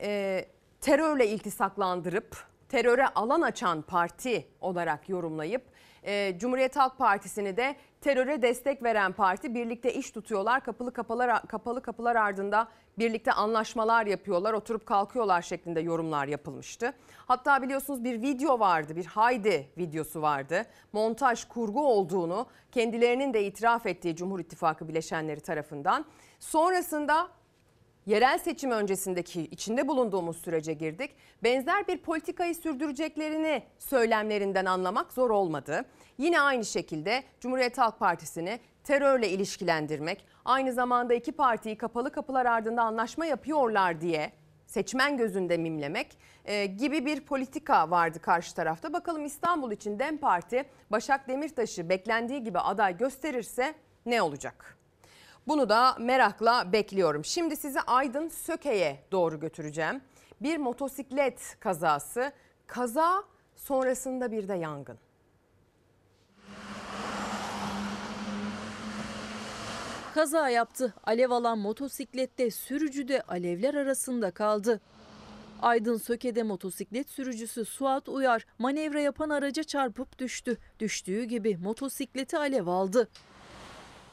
e, 0.00 0.44
terörle 0.80 1.26
iltisaklandırıp 1.26 2.36
teröre 2.68 3.06
alan 3.06 3.40
açan 3.40 3.82
parti 3.82 4.46
olarak 4.60 5.08
yorumlayıp 5.08 5.62
e, 6.06 6.38
Cumhuriyet 6.38 6.76
Halk 6.76 6.98
Partisi'ni 6.98 7.56
de 7.56 7.76
teröre 8.06 8.42
destek 8.42 8.82
veren 8.82 9.12
parti 9.12 9.54
birlikte 9.54 9.94
iş 9.94 10.10
tutuyorlar. 10.10 10.64
Kapalı 10.64 10.92
kapılar 10.92 11.42
kapalı 11.46 11.82
kapılar 11.82 12.16
ardında 12.16 12.68
birlikte 12.98 13.32
anlaşmalar 13.32 14.06
yapıyorlar, 14.06 14.52
oturup 14.52 14.86
kalkıyorlar 14.86 15.42
şeklinde 15.42 15.80
yorumlar 15.80 16.26
yapılmıştı. 16.26 16.92
Hatta 17.26 17.62
biliyorsunuz 17.62 18.04
bir 18.04 18.22
video 18.22 18.60
vardı, 18.60 18.96
bir 18.96 19.04
Haydi 19.04 19.68
videosu 19.78 20.22
vardı. 20.22 20.62
Montaj, 20.92 21.44
kurgu 21.44 21.86
olduğunu 21.86 22.46
kendilerinin 22.72 23.34
de 23.34 23.44
itiraf 23.44 23.86
ettiği 23.86 24.16
Cumhur 24.16 24.40
İttifakı 24.40 24.88
bileşenleri 24.88 25.40
tarafından. 25.40 26.04
Sonrasında 26.40 27.28
yerel 28.06 28.38
seçim 28.38 28.70
öncesindeki 28.70 29.42
içinde 29.42 29.88
bulunduğumuz 29.88 30.36
sürece 30.36 30.72
girdik. 30.72 31.10
Benzer 31.42 31.88
bir 31.88 31.98
politikayı 31.98 32.54
sürdüreceklerini 32.54 33.62
söylemlerinden 33.78 34.64
anlamak 34.64 35.12
zor 35.12 35.30
olmadı. 35.30 35.84
Yine 36.18 36.40
aynı 36.40 36.64
şekilde 36.64 37.22
Cumhuriyet 37.40 37.78
Halk 37.78 37.98
Partisi'ni 37.98 38.60
terörle 38.84 39.28
ilişkilendirmek, 39.28 40.24
aynı 40.44 40.72
zamanda 40.72 41.14
iki 41.14 41.32
partiyi 41.32 41.78
kapalı 41.78 42.12
kapılar 42.12 42.46
ardında 42.46 42.82
anlaşma 42.82 43.26
yapıyorlar 43.26 44.00
diye 44.00 44.32
seçmen 44.66 45.16
gözünde 45.16 45.56
mimlemek 45.56 46.18
e, 46.44 46.66
gibi 46.66 47.06
bir 47.06 47.20
politika 47.20 47.90
vardı 47.90 48.20
karşı 48.20 48.54
tarafta. 48.54 48.92
Bakalım 48.92 49.24
İstanbul 49.24 49.72
için 49.72 49.98
DEM 49.98 50.18
Parti 50.18 50.64
Başak 50.90 51.28
Demirtaş'ı 51.28 51.88
beklendiği 51.88 52.44
gibi 52.44 52.58
aday 52.58 52.96
gösterirse 52.96 53.74
ne 54.06 54.22
olacak? 54.22 54.75
Bunu 55.48 55.68
da 55.68 55.96
merakla 56.00 56.72
bekliyorum. 56.72 57.24
Şimdi 57.24 57.56
sizi 57.56 57.80
Aydın 57.80 58.28
Söke'ye 58.28 59.04
doğru 59.12 59.40
götüreceğim. 59.40 60.00
Bir 60.40 60.56
motosiklet 60.56 61.56
kazası, 61.60 62.32
kaza 62.66 63.24
sonrasında 63.56 64.32
bir 64.32 64.48
de 64.48 64.54
yangın. 64.54 64.98
Kaza 70.14 70.48
yaptı. 70.48 70.94
Alev 71.04 71.30
alan 71.30 71.58
motosiklette 71.58 72.50
sürücü 72.50 73.08
de 73.08 73.22
alevler 73.22 73.74
arasında 73.74 74.30
kaldı. 74.30 74.80
Aydın 75.62 75.96
Söke'de 75.96 76.42
motosiklet 76.42 77.10
sürücüsü 77.10 77.64
Suat 77.64 78.08
Uyar 78.08 78.46
manevra 78.58 79.00
yapan 79.00 79.30
araca 79.30 79.62
çarpıp 79.62 80.18
düştü. 80.18 80.58
Düştüğü 80.78 81.24
gibi 81.24 81.56
motosikleti 81.56 82.38
alev 82.38 82.66
aldı. 82.66 83.08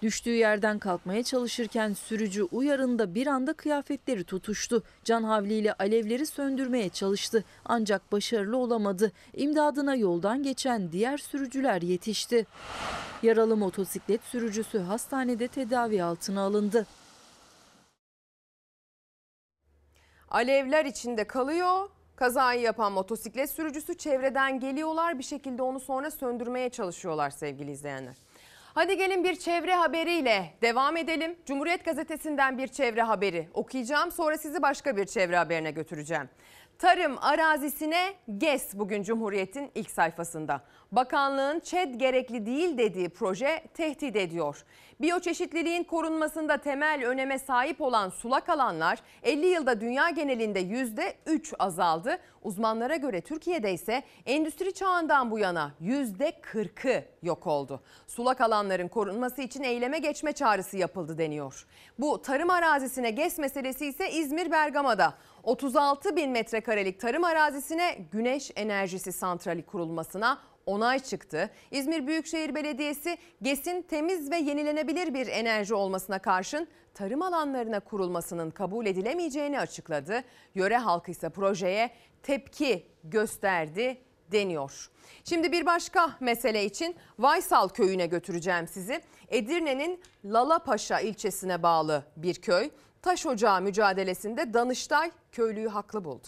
Düştüğü 0.03 0.35
yerden 0.35 0.79
kalkmaya 0.79 1.23
çalışırken 1.23 1.93
sürücü 1.93 2.43
uyarında 2.43 3.15
bir 3.15 3.27
anda 3.27 3.53
kıyafetleri 3.53 4.23
tutuştu. 4.23 4.83
Can 5.03 5.23
havliyle 5.23 5.73
alevleri 5.73 6.25
söndürmeye 6.25 6.89
çalıştı 6.89 7.43
ancak 7.65 8.11
başarılı 8.11 8.57
olamadı. 8.57 9.11
İmdadına 9.33 9.95
yoldan 9.95 10.43
geçen 10.43 10.91
diğer 10.91 11.17
sürücüler 11.17 11.81
yetişti. 11.81 12.45
Yaralı 13.23 13.57
motosiklet 13.57 14.23
sürücüsü 14.23 14.79
hastanede 14.79 15.47
tedavi 15.47 16.03
altına 16.03 16.41
alındı. 16.41 16.87
Alevler 20.29 20.85
içinde 20.85 21.27
kalıyor. 21.27 21.89
Kazayı 22.15 22.61
yapan 22.61 22.91
motosiklet 22.91 23.49
sürücüsü 23.49 23.97
çevreden 23.97 24.59
geliyorlar 24.59 25.19
bir 25.19 25.23
şekilde 25.23 25.61
onu 25.61 25.79
sonra 25.79 26.11
söndürmeye 26.11 26.69
çalışıyorlar 26.69 27.29
sevgili 27.29 27.71
izleyenler. 27.71 28.15
Hadi 28.73 28.97
gelin 28.97 29.23
bir 29.23 29.35
çevre 29.35 29.75
haberiyle 29.75 30.53
devam 30.61 30.97
edelim. 30.97 31.35
Cumhuriyet 31.45 31.85
Gazetesi'nden 31.85 32.57
bir 32.57 32.67
çevre 32.67 33.01
haberi 33.01 33.49
okuyacağım. 33.53 34.11
Sonra 34.11 34.37
sizi 34.37 34.61
başka 34.61 34.97
bir 34.97 35.05
çevre 35.05 35.37
haberine 35.37 35.71
götüreceğim. 35.71 36.29
Tarım 36.79 37.17
arazisine 37.21 38.13
GES 38.37 38.73
bugün 38.73 39.03
Cumhuriyet'in 39.03 39.71
ilk 39.75 39.91
sayfasında. 39.91 40.61
Bakanlığın 40.95 41.59
ÇED 41.59 41.95
gerekli 41.95 42.45
değil 42.45 42.77
dediği 42.77 43.09
proje 43.09 43.63
tehdit 43.73 44.15
ediyor. 44.15 44.63
Biyoçeşitliliğin 45.01 45.83
korunmasında 45.83 46.57
temel 46.57 47.05
öneme 47.05 47.39
sahip 47.39 47.81
olan 47.81 48.09
sulak 48.09 48.49
alanlar 48.49 48.99
50 49.23 49.47
yılda 49.47 49.81
dünya 49.81 50.09
genelinde 50.09 50.61
%3 50.61 51.55
azaldı. 51.59 52.17
Uzmanlara 52.41 52.95
göre 52.95 53.21
Türkiye'de 53.21 53.73
ise 53.73 54.03
endüstri 54.25 54.73
çağından 54.73 55.31
bu 55.31 55.39
yana 55.39 55.71
%40'ı 55.81 57.03
yok 57.23 57.47
oldu. 57.47 57.83
Sulak 58.07 58.41
alanların 58.41 58.87
korunması 58.87 59.41
için 59.41 59.63
eyleme 59.63 59.99
geçme 59.99 60.31
çağrısı 60.33 60.77
yapıldı 60.77 61.17
deniyor. 61.17 61.65
Bu 61.99 62.21
tarım 62.21 62.49
arazisine 62.49 63.11
GES 63.11 63.37
meselesi 63.37 63.85
ise 63.85 64.11
İzmir 64.11 64.51
Bergama'da. 64.51 65.13
36 65.43 66.15
bin 66.15 66.31
metrekarelik 66.31 66.99
tarım 66.99 67.23
arazisine 67.23 67.97
güneş 68.11 68.51
enerjisi 68.55 69.11
santrali 69.11 69.65
kurulmasına 69.65 70.37
onay 70.65 70.99
çıktı. 70.99 71.49
İzmir 71.71 72.07
Büyükşehir 72.07 72.55
Belediyesi 72.55 73.17
GES'in 73.41 73.81
temiz 73.81 74.31
ve 74.31 74.37
yenilenebilir 74.37 75.13
bir 75.13 75.27
enerji 75.27 75.75
olmasına 75.75 76.19
karşın 76.19 76.67
tarım 76.93 77.21
alanlarına 77.21 77.79
kurulmasının 77.79 78.51
kabul 78.51 78.85
edilemeyeceğini 78.85 79.59
açıkladı. 79.59 80.23
Yöre 80.55 80.77
halkı 80.77 81.11
ise 81.11 81.29
projeye 81.29 81.91
tepki 82.23 82.87
gösterdi 83.03 83.97
deniyor. 84.31 84.89
Şimdi 85.23 85.51
bir 85.51 85.65
başka 85.65 86.09
mesele 86.19 86.65
için 86.65 86.95
Vaysal 87.19 87.69
köyüne 87.69 88.05
götüreceğim 88.05 88.67
sizi. 88.67 89.01
Edirne'nin 89.29 90.01
Lalapaşa 90.25 90.99
ilçesine 90.99 91.63
bağlı 91.63 92.03
bir 92.17 92.35
köy. 92.35 92.69
Taş 93.01 93.25
ocağı 93.25 93.61
mücadelesinde 93.61 94.53
Danıştay 94.53 95.11
köylüyü 95.31 95.67
haklı 95.67 96.03
buldu. 96.05 96.27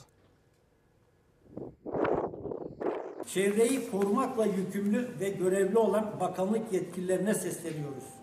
Çevreyi 3.34 3.92
korumakla 3.92 4.46
yükümlü 4.46 5.10
ve 5.20 5.30
görevli 5.30 5.78
olan 5.78 6.20
bakanlık 6.20 6.74
yetkililerine 6.74 7.34
sesleniyoruz. 7.34 8.15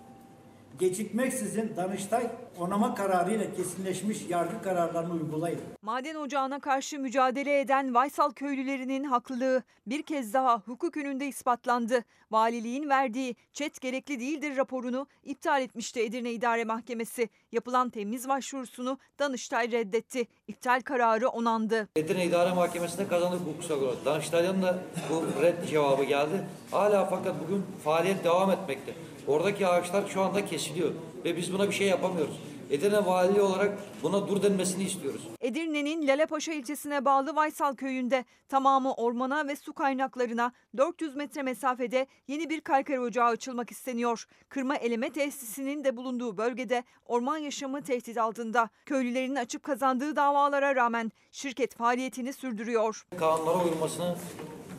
Gecikmeksizin 0.79 1.73
Danıştay 1.77 2.27
onama 2.59 2.95
kararıyla 2.95 3.55
kesinleşmiş 3.57 4.19
yargı 4.29 4.63
kararlarını 4.63 5.13
uygulayın. 5.13 5.61
Maden 5.83 6.15
ocağına 6.15 6.61
karşı 6.61 6.99
mücadele 6.99 7.61
eden 7.61 7.95
Vaysal 7.95 8.33
köylülerinin 8.33 9.05
haklılığı 9.05 9.63
bir 9.87 10.03
kez 10.03 10.35
daha 10.35 10.59
hukuk 10.59 10.97
önünde 10.97 11.27
ispatlandı. 11.27 12.05
Valiliğin 12.31 12.89
verdiği 12.89 13.37
çet 13.53 13.81
gerekli 13.81 14.21
değildir 14.21 14.57
raporunu 14.57 15.07
iptal 15.25 15.63
etmişti 15.63 16.01
Edirne 16.01 16.33
İdare 16.33 16.65
Mahkemesi. 16.65 17.29
Yapılan 17.53 17.91
temiz 17.91 18.29
başvurusunu 18.29 18.99
Danıştay 19.19 19.73
reddetti. 19.73 20.27
İptal 20.49 20.81
kararı 20.81 21.29
onandı. 21.29 21.89
Edirne 21.97 22.25
İdare 22.27 22.53
Mahkemesi'nde 22.53 23.09
kazandık 23.09 23.41
hukuksal 23.41 23.83
olarak. 23.83 24.05
Danıştay'dan 24.05 24.63
da 24.63 24.79
bu 25.11 25.43
red 25.43 25.69
cevabı 25.69 26.05
geldi. 26.05 26.45
Hala 26.71 27.05
fakat 27.05 27.35
bugün 27.45 27.63
faaliyet 27.85 28.25
devam 28.25 28.51
etmekte. 28.51 28.95
Oradaki 29.27 29.67
ağaçlar 29.67 30.09
şu 30.09 30.23
anda 30.23 30.47
kesiliyor 30.47 30.93
ve 31.25 31.37
biz 31.37 31.53
buna 31.53 31.69
bir 31.69 31.75
şey 31.75 31.87
yapamıyoruz. 31.87 32.35
Edirne 32.71 33.07
Valiliği 33.07 33.41
olarak 33.43 33.79
buna 34.03 34.29
dur 34.29 34.43
denmesini 34.43 34.85
istiyoruz. 34.85 35.23
Edirne'nin 35.41 36.09
Lalepaşa 36.09 36.53
ilçesine 36.53 37.05
bağlı 37.05 37.37
Vaysal 37.37 37.75
köyünde 37.75 38.25
tamamı 38.49 38.95
ormana 38.95 39.49
ve 39.49 39.57
su 39.57 39.73
kaynaklarına 39.73 40.53
400 40.77 41.17
metre 41.17 41.43
mesafede 41.43 42.07
yeni 42.29 42.51
bir 42.51 42.61
kalker 42.61 42.99
ocağı 42.99 43.27
açılmak 43.27 43.71
isteniyor. 43.71 44.27
Kırma 44.49 44.77
eleme 44.77 45.11
tesisinin 45.11 45.85
de 45.85 45.97
bulunduğu 45.97 46.37
bölgede 46.37 46.85
orman 47.07 47.39
yaşamı 47.39 47.83
tehdit 47.83 48.19
altında. 48.19 48.69
Köylülerin 48.87 49.35
açıp 49.37 49.63
kazandığı 49.63 50.17
davalara 50.17 50.77
rağmen 50.77 51.13
şirket 51.33 51.75
faaliyetini 51.75 52.33
sürdürüyor. 52.33 53.07
Kanunlara 53.19 53.65
uyulmasını 53.65 54.17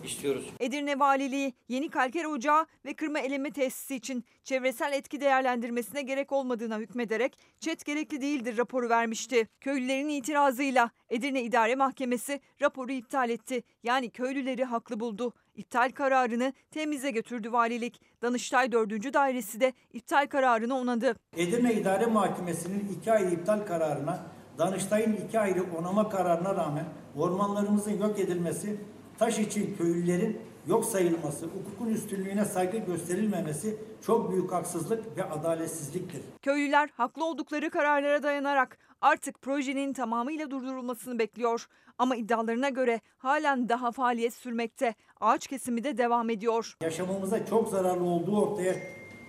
istiyoruz. 0.05 0.45
Edirne 0.59 0.99
Valiliği 0.99 1.53
yeni 1.69 1.89
kalker 1.89 2.25
ocağı 2.25 2.65
ve 2.85 2.93
kırma 2.93 3.19
eleme 3.19 3.51
tesisi 3.51 3.95
için 3.95 4.23
çevresel 4.43 4.93
etki 4.93 5.21
değerlendirmesine 5.21 6.01
gerek 6.01 6.31
olmadığına 6.31 6.77
hükmederek 6.77 7.37
çet 7.59 7.85
gerekli 7.85 8.21
değildir 8.21 8.57
raporu 8.57 8.89
vermişti. 8.89 9.47
Köylülerin 9.61 10.09
itirazıyla 10.09 10.89
Edirne 11.09 11.43
İdare 11.43 11.75
Mahkemesi 11.75 12.39
raporu 12.61 12.91
iptal 12.91 13.29
etti. 13.29 13.63
Yani 13.83 14.09
köylüleri 14.09 14.63
haklı 14.63 14.99
buldu. 14.99 15.33
İptal 15.55 15.91
kararını 15.91 16.53
temize 16.71 17.11
götürdü 17.11 17.51
valilik. 17.51 18.01
Danıştay 18.21 18.71
4. 18.71 19.13
Dairesi 19.13 19.59
de 19.59 19.73
iptal 19.93 20.27
kararını 20.27 20.75
onadı. 20.77 21.15
Edirne 21.37 21.73
İdare 21.73 22.05
Mahkemesi'nin 22.05 22.97
iki 22.99 23.11
ayrı 23.11 23.29
iptal 23.29 23.59
kararına, 23.59 24.19
Danıştay'ın 24.57 25.13
iki 25.13 25.39
ayrı 25.39 25.63
onama 25.77 26.09
kararına 26.09 26.55
rağmen 26.55 26.85
ormanlarımızın 27.17 27.97
yok 28.01 28.19
edilmesi, 28.19 28.77
taş 29.19 29.39
için 29.39 29.75
köylülerin 29.77 30.41
yok 30.67 30.85
sayılması, 30.85 31.45
hukukun 31.45 31.93
üstünlüğüne 31.93 32.45
saygı 32.45 32.77
gösterilmemesi 32.77 33.77
çok 34.05 34.31
büyük 34.31 34.51
haksızlık 34.51 35.17
ve 35.17 35.23
adaletsizliktir. 35.23 36.21
Köylüler 36.41 36.89
haklı 36.97 37.25
oldukları 37.25 37.69
kararlara 37.69 38.23
dayanarak 38.23 38.77
artık 39.01 39.41
projenin 39.41 39.93
tamamıyla 39.93 40.51
durdurulmasını 40.51 41.19
bekliyor. 41.19 41.67
Ama 41.97 42.15
iddialarına 42.15 42.69
göre 42.69 43.01
halen 43.17 43.69
daha 43.69 43.91
faaliyet 43.91 44.33
sürmekte. 44.33 44.95
Ağaç 45.21 45.47
kesimi 45.47 45.83
de 45.83 45.97
devam 45.97 46.29
ediyor. 46.29 46.77
Yaşamımıza 46.81 47.45
çok 47.45 47.69
zararlı 47.69 48.03
olduğu 48.03 48.41
ortaya 48.41 48.75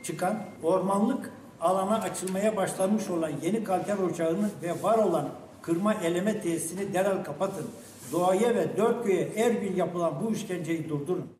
çıkan 0.05 0.43
ormanlık 0.62 1.30
alana 1.61 1.99
açılmaya 2.01 2.57
başlanmış 2.57 3.11
olan 3.11 3.30
yeni 3.43 3.64
kalker 3.64 3.99
ocağını 3.99 4.51
ve 4.62 4.82
var 4.82 4.99
olan 4.99 5.28
kırma 5.62 5.95
eleme 5.95 6.41
tesisini 6.41 6.95
derhal 6.95 7.24
kapatın. 7.24 7.66
Doğaya 8.13 8.55
ve 8.55 8.77
dört 8.77 9.05
köye 9.05 9.33
her 9.35 9.51
gün 9.51 9.77
yapılan 9.77 10.25
bu 10.25 10.33
işkenceyi 10.33 10.89
durdurun. 10.89 11.39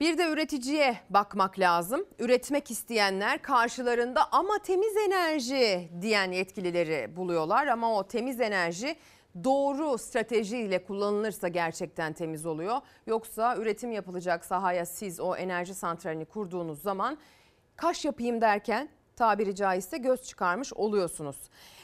Bir 0.00 0.18
de 0.18 0.30
üreticiye 0.30 0.96
bakmak 1.10 1.58
lazım. 1.58 2.06
Üretmek 2.18 2.70
isteyenler 2.70 3.42
karşılarında 3.42 4.32
ama 4.32 4.58
temiz 4.58 4.96
enerji 4.96 5.88
diyen 6.00 6.32
yetkilileri 6.32 7.16
buluyorlar 7.16 7.66
ama 7.66 7.98
o 7.98 8.08
temiz 8.08 8.40
enerji 8.40 8.96
doğru 9.44 9.98
stratejiyle 9.98 10.84
kullanılırsa 10.84 11.48
gerçekten 11.48 12.12
temiz 12.12 12.46
oluyor. 12.46 12.76
Yoksa 13.06 13.56
üretim 13.56 13.92
yapılacak 13.92 14.44
sahaya 14.44 14.86
siz 14.86 15.20
o 15.20 15.36
enerji 15.36 15.74
santralini 15.74 16.24
kurduğunuz 16.24 16.82
zaman 16.82 17.18
kaş 17.76 18.04
yapayım 18.04 18.40
derken 18.40 18.88
tabiri 19.18 19.54
caizse 19.54 19.98
göz 19.98 20.22
çıkarmış 20.22 20.72
oluyorsunuz. 20.72 21.36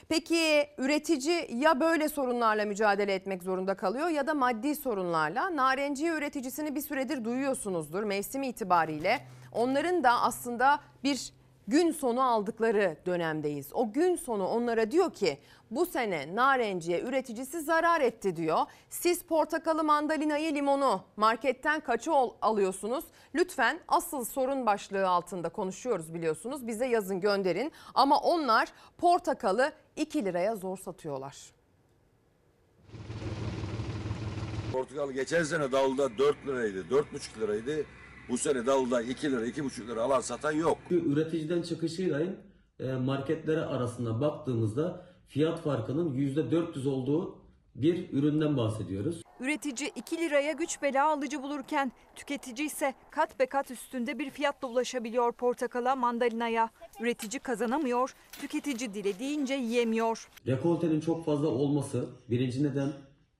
Peki 0.08 0.68
üretici 0.78 1.48
ya 1.54 1.80
böyle 1.80 2.08
sorunlarla 2.08 2.64
mücadele 2.64 3.14
etmek 3.14 3.42
zorunda 3.42 3.74
kalıyor 3.74 4.08
ya 4.08 4.26
da 4.26 4.34
maddi 4.34 4.76
sorunlarla. 4.76 5.56
Narenciye 5.56 6.12
üreticisini 6.12 6.74
bir 6.74 6.80
süredir 6.80 7.24
duyuyorsunuzdur 7.24 8.02
mevsimi 8.02 8.46
itibariyle. 8.48 9.20
Onların 9.52 10.04
da 10.04 10.10
aslında 10.22 10.78
bir 11.04 11.32
gün 11.68 11.90
sonu 11.90 12.22
aldıkları 12.22 12.96
dönemdeyiz. 13.06 13.68
O 13.72 13.92
gün 13.92 14.16
sonu 14.16 14.46
onlara 14.46 14.90
diyor 14.90 15.12
ki 15.12 15.38
bu 15.70 15.86
sene 15.86 16.34
narenciye 16.34 17.00
üreticisi 17.00 17.60
zarar 17.60 18.00
etti 18.00 18.36
diyor. 18.36 18.58
Siz 18.90 19.22
portakalı, 19.22 19.84
mandalinayı, 19.84 20.54
limonu 20.54 21.00
marketten 21.16 21.80
kaça 21.80 22.12
alıyorsunuz? 22.42 23.04
Lütfen 23.34 23.80
asıl 23.88 24.24
sorun 24.24 24.66
başlığı 24.66 25.08
altında 25.08 25.48
konuşuyoruz 25.48 26.14
biliyorsunuz. 26.14 26.66
Bize 26.66 26.86
yazın 26.86 27.20
gönderin. 27.20 27.72
Ama 27.94 28.18
onlar 28.18 28.68
portakalı 28.98 29.72
2 29.96 30.24
liraya 30.24 30.56
zor 30.56 30.78
satıyorlar. 30.78 31.36
Portakal 34.72 35.10
geçen 35.10 35.42
sene 35.42 35.72
davulda 35.72 36.18
4 36.18 36.46
liraydı, 36.46 36.80
4,5 36.90 37.40
liraydı. 37.40 37.86
Bu 38.28 38.38
sene 38.38 38.66
davulda 38.66 39.02
2 39.02 39.30
lira, 39.30 39.46
2,5 39.46 39.86
lira 39.88 40.02
alan 40.02 40.20
satan 40.20 40.52
yok. 40.52 40.78
Üreticiden 40.90 41.62
çıkışıyla 41.62 42.22
marketlere 43.00 43.60
arasında 43.60 44.20
baktığımızda 44.20 45.06
fiyat 45.28 45.60
farkının 45.60 46.14
%400 46.14 46.88
olduğu 46.88 47.38
bir 47.74 48.12
üründen 48.12 48.56
bahsediyoruz. 48.56 49.22
Üretici 49.40 49.90
2 49.96 50.18
liraya 50.18 50.52
güç 50.52 50.82
bela 50.82 51.10
alıcı 51.12 51.42
bulurken 51.42 51.92
tüketici 52.14 52.66
ise 52.66 52.94
kat 53.10 53.40
be 53.40 53.46
kat 53.46 53.70
üstünde 53.70 54.18
bir 54.18 54.30
fiyatla 54.30 54.68
ulaşabiliyor 54.68 55.32
portakala, 55.32 55.96
mandalinaya. 55.96 56.70
Üretici 57.00 57.40
kazanamıyor, 57.40 58.14
tüketici 58.40 58.94
dilediğince 58.94 59.54
yiyemiyor. 59.54 60.28
Rekoltenin 60.46 61.00
çok 61.00 61.24
fazla 61.24 61.48
olması 61.48 62.06
birinci 62.30 62.64
neden, 62.64 62.92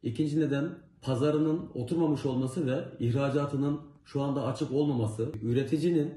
ikinci 0.03 0.41
neden 0.41 0.69
pazarının 1.03 1.71
oturmamış 1.75 2.27
olması 2.27 2.67
ve 2.67 2.85
ihracatının 2.99 3.81
şu 4.05 4.23
anda 4.23 4.45
açık 4.45 4.73
olmaması, 4.73 5.33
üreticinin 5.43 6.15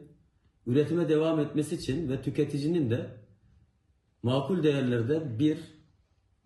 üretime 0.67 1.09
devam 1.09 1.39
etmesi 1.39 1.75
için 1.75 2.09
ve 2.09 2.21
tüketicinin 2.21 2.89
de 2.89 3.07
makul 4.23 4.63
değerlerde 4.63 5.39
bir 5.39 5.57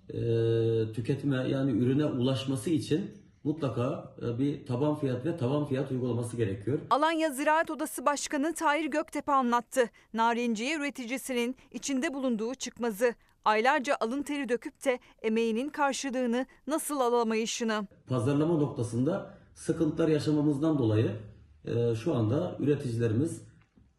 e, 0.09 0.93
tüketime 0.93 1.35
yani 1.49 1.71
ürüne 1.71 2.05
ulaşması 2.05 2.69
için 2.69 3.11
mutlaka 3.43 4.15
e, 4.21 4.39
bir 4.39 4.65
taban 4.65 4.95
fiyat 4.95 5.25
ve 5.25 5.37
tavan 5.37 5.65
fiyat 5.65 5.91
uygulaması 5.91 6.37
gerekiyor. 6.37 6.79
Alanya 6.89 7.29
Ziraat 7.29 7.71
Odası 7.71 8.05
Başkanı 8.05 8.53
Tahir 8.53 8.85
Göktepe 8.85 9.31
anlattı. 9.31 9.89
Narenciye 10.13 10.77
üreticisinin 10.77 11.55
içinde 11.71 12.13
bulunduğu 12.13 12.55
çıkmazı. 12.55 13.13
Aylarca 13.45 13.97
alın 13.99 14.23
teri 14.23 14.49
döküp 14.49 14.85
de 14.85 14.99
emeğinin 15.21 15.69
karşılığını 15.69 16.45
nasıl 16.67 16.99
alamayışını. 16.99 17.87
Pazarlama 18.07 18.57
noktasında 18.57 19.37
sıkıntılar 19.53 20.07
yaşamamızdan 20.07 20.77
dolayı 20.79 21.11
şu 22.03 22.15
anda 22.15 22.55
üreticilerimiz 22.59 23.41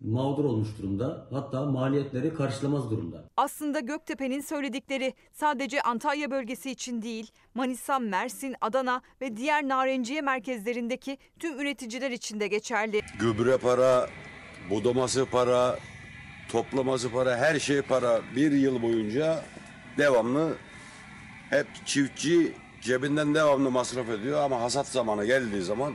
mağdur 0.04 0.44
olmuş 0.44 0.68
durumda. 0.78 1.26
Hatta 1.30 1.64
maliyetleri 1.66 2.34
karşılamaz 2.34 2.90
durumda. 2.90 3.24
Aslında 3.36 3.80
Göktepe'nin 3.80 4.40
söyledikleri 4.40 5.14
sadece 5.32 5.82
Antalya 5.82 6.30
bölgesi 6.30 6.70
için 6.70 7.02
değil, 7.02 7.30
Manisa, 7.54 7.98
Mersin, 7.98 8.54
Adana 8.60 9.02
ve 9.20 9.36
diğer 9.36 9.68
narenciye 9.68 10.20
merkezlerindeki 10.20 11.18
tüm 11.38 11.60
üreticiler 11.60 12.10
için 12.10 12.40
de 12.40 12.48
geçerli. 12.48 13.00
Gübre 13.20 13.56
para, 13.56 14.08
budaması 14.70 15.26
para, 15.26 15.78
toplaması 16.48 17.12
para, 17.12 17.36
her 17.36 17.58
şey 17.58 17.82
para. 17.82 18.20
Bir 18.36 18.52
yıl 18.52 18.82
boyunca 18.82 19.44
devamlı 19.98 20.56
hep 21.50 21.66
çiftçi 21.86 22.52
cebinden 22.80 23.34
devamlı 23.34 23.70
masraf 23.70 24.08
ediyor 24.08 24.42
ama 24.42 24.60
hasat 24.60 24.86
zamanı 24.86 25.24
geldiği 25.26 25.62
zaman 25.62 25.94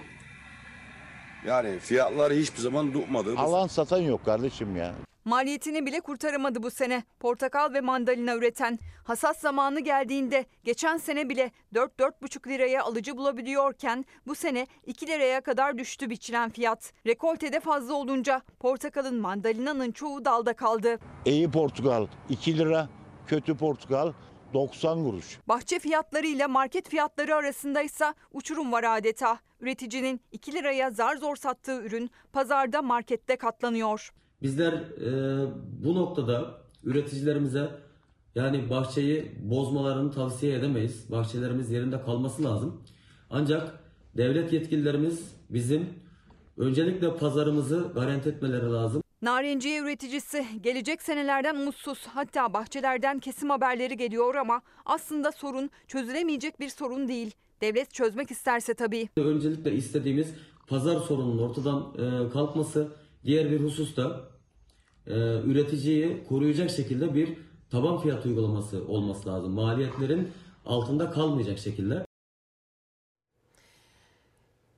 yani 1.46 1.80
fiyatlar 1.80 2.34
hiçbir 2.34 2.60
zaman 2.60 2.94
tutmadı. 2.94 3.34
Alan 3.38 3.68
satan 3.68 3.98
yok 4.02 4.26
kardeşim 4.26 4.76
ya. 4.76 4.94
Maliyetini 5.26 5.86
bile 5.86 6.00
kurtaramadı 6.00 6.64
bu 6.64 6.72
sene. 6.72 7.04
Portakal 7.20 7.74
ve 7.74 7.82
mandalina 7.82 8.36
üreten. 8.36 8.80
Hasat 9.04 9.40
zamanı 9.40 9.80
geldiğinde 9.80 10.46
geçen 10.64 10.98
sene 10.98 11.30
bile 11.30 11.52
4-4,5 11.74 12.50
liraya 12.50 12.84
alıcı 12.84 13.18
bulabiliyorken 13.18 14.06
bu 14.28 14.36
sene 14.36 14.68
2 14.86 15.08
liraya 15.08 15.42
kadar 15.42 15.78
düştü 15.78 16.10
biçilen 16.10 16.50
fiyat. 16.50 16.94
Rekoltede 17.08 17.60
fazla 17.60 17.94
olunca 17.94 18.42
portakalın 18.60 19.16
mandalinanın 19.22 19.92
çoğu 19.92 20.26
dalda 20.26 20.54
kaldı. 20.54 21.00
İyi 21.26 21.52
portakal 21.52 22.08
2 22.30 22.58
lira, 22.58 22.90
kötü 23.28 23.58
portakal 23.58 24.14
90 24.54 25.04
kuruş. 25.04 25.40
Bahçe 25.48 25.80
fiyatları 25.80 26.28
ile 26.28 26.48
market 26.48 26.90
fiyatları 26.90 27.36
arasında 27.36 27.82
ise 27.82 28.14
uçurum 28.34 28.72
var 28.72 28.84
adeta. 28.98 29.40
Üreticinin 29.60 30.22
2 30.32 30.54
liraya 30.54 30.92
zar 30.92 31.16
zor 31.16 31.36
sattığı 31.36 31.82
ürün 31.82 32.12
pazarda 32.34 32.82
markette 32.82 33.36
katlanıyor. 33.36 34.14
Bizler 34.42 34.74
e, 34.74 35.46
bu 35.84 35.96
noktada 35.96 36.62
üreticilerimize 36.84 37.70
yani 38.36 38.70
bahçeyi 38.70 39.32
bozmalarını 39.44 40.12
tavsiye 40.12 40.56
edemeyiz. 40.56 41.12
Bahçelerimiz 41.12 41.72
yerinde 41.72 42.02
kalması 42.02 42.44
lazım. 42.44 42.82
Ancak 43.30 43.80
devlet 44.18 44.54
yetkililerimiz 44.54 45.36
bizim 45.50 45.90
öncelikle 46.58 47.18
pazarımızı 47.18 47.92
garanti 47.96 48.30
etmeleri 48.30 48.72
lazım. 48.72 49.04
Narenciye 49.22 49.80
üreticisi 49.82 50.46
gelecek 50.62 51.02
senelerden 51.02 51.56
umutsuz 51.56 52.08
hatta 52.08 52.54
bahçelerden 52.54 53.20
kesim 53.20 53.50
haberleri 53.50 53.98
geliyor 53.98 54.36
ama 54.36 54.62
aslında 54.86 55.32
sorun 55.32 55.70
çözülemeyecek 55.88 56.60
bir 56.60 56.70
sorun 56.70 57.08
değil. 57.08 57.32
Devlet 57.62 57.94
çözmek 57.94 58.32
isterse 58.32 58.74
tabii. 58.74 59.10
Öncelikle 59.18 59.74
istediğimiz 59.74 60.34
pazar 60.68 61.00
sorununun 61.00 61.50
ortadan 61.50 61.94
e, 61.94 62.30
kalkması. 62.30 62.88
Diğer 63.26 63.52
bir 63.52 63.60
husus 63.60 63.98
da 63.98 64.30
e, 65.08 65.14
üreticiyi 65.46 66.24
koruyacak 66.30 66.70
şekilde 66.70 67.16
bir 67.16 67.38
taban 67.70 67.98
fiyat 67.98 68.26
uygulaması 68.26 68.88
olması 68.88 69.30
lazım. 69.30 69.54
Maliyetlerin 69.54 70.32
altında 70.66 71.12
kalmayacak 71.12 71.60
şekilde. 71.60 72.07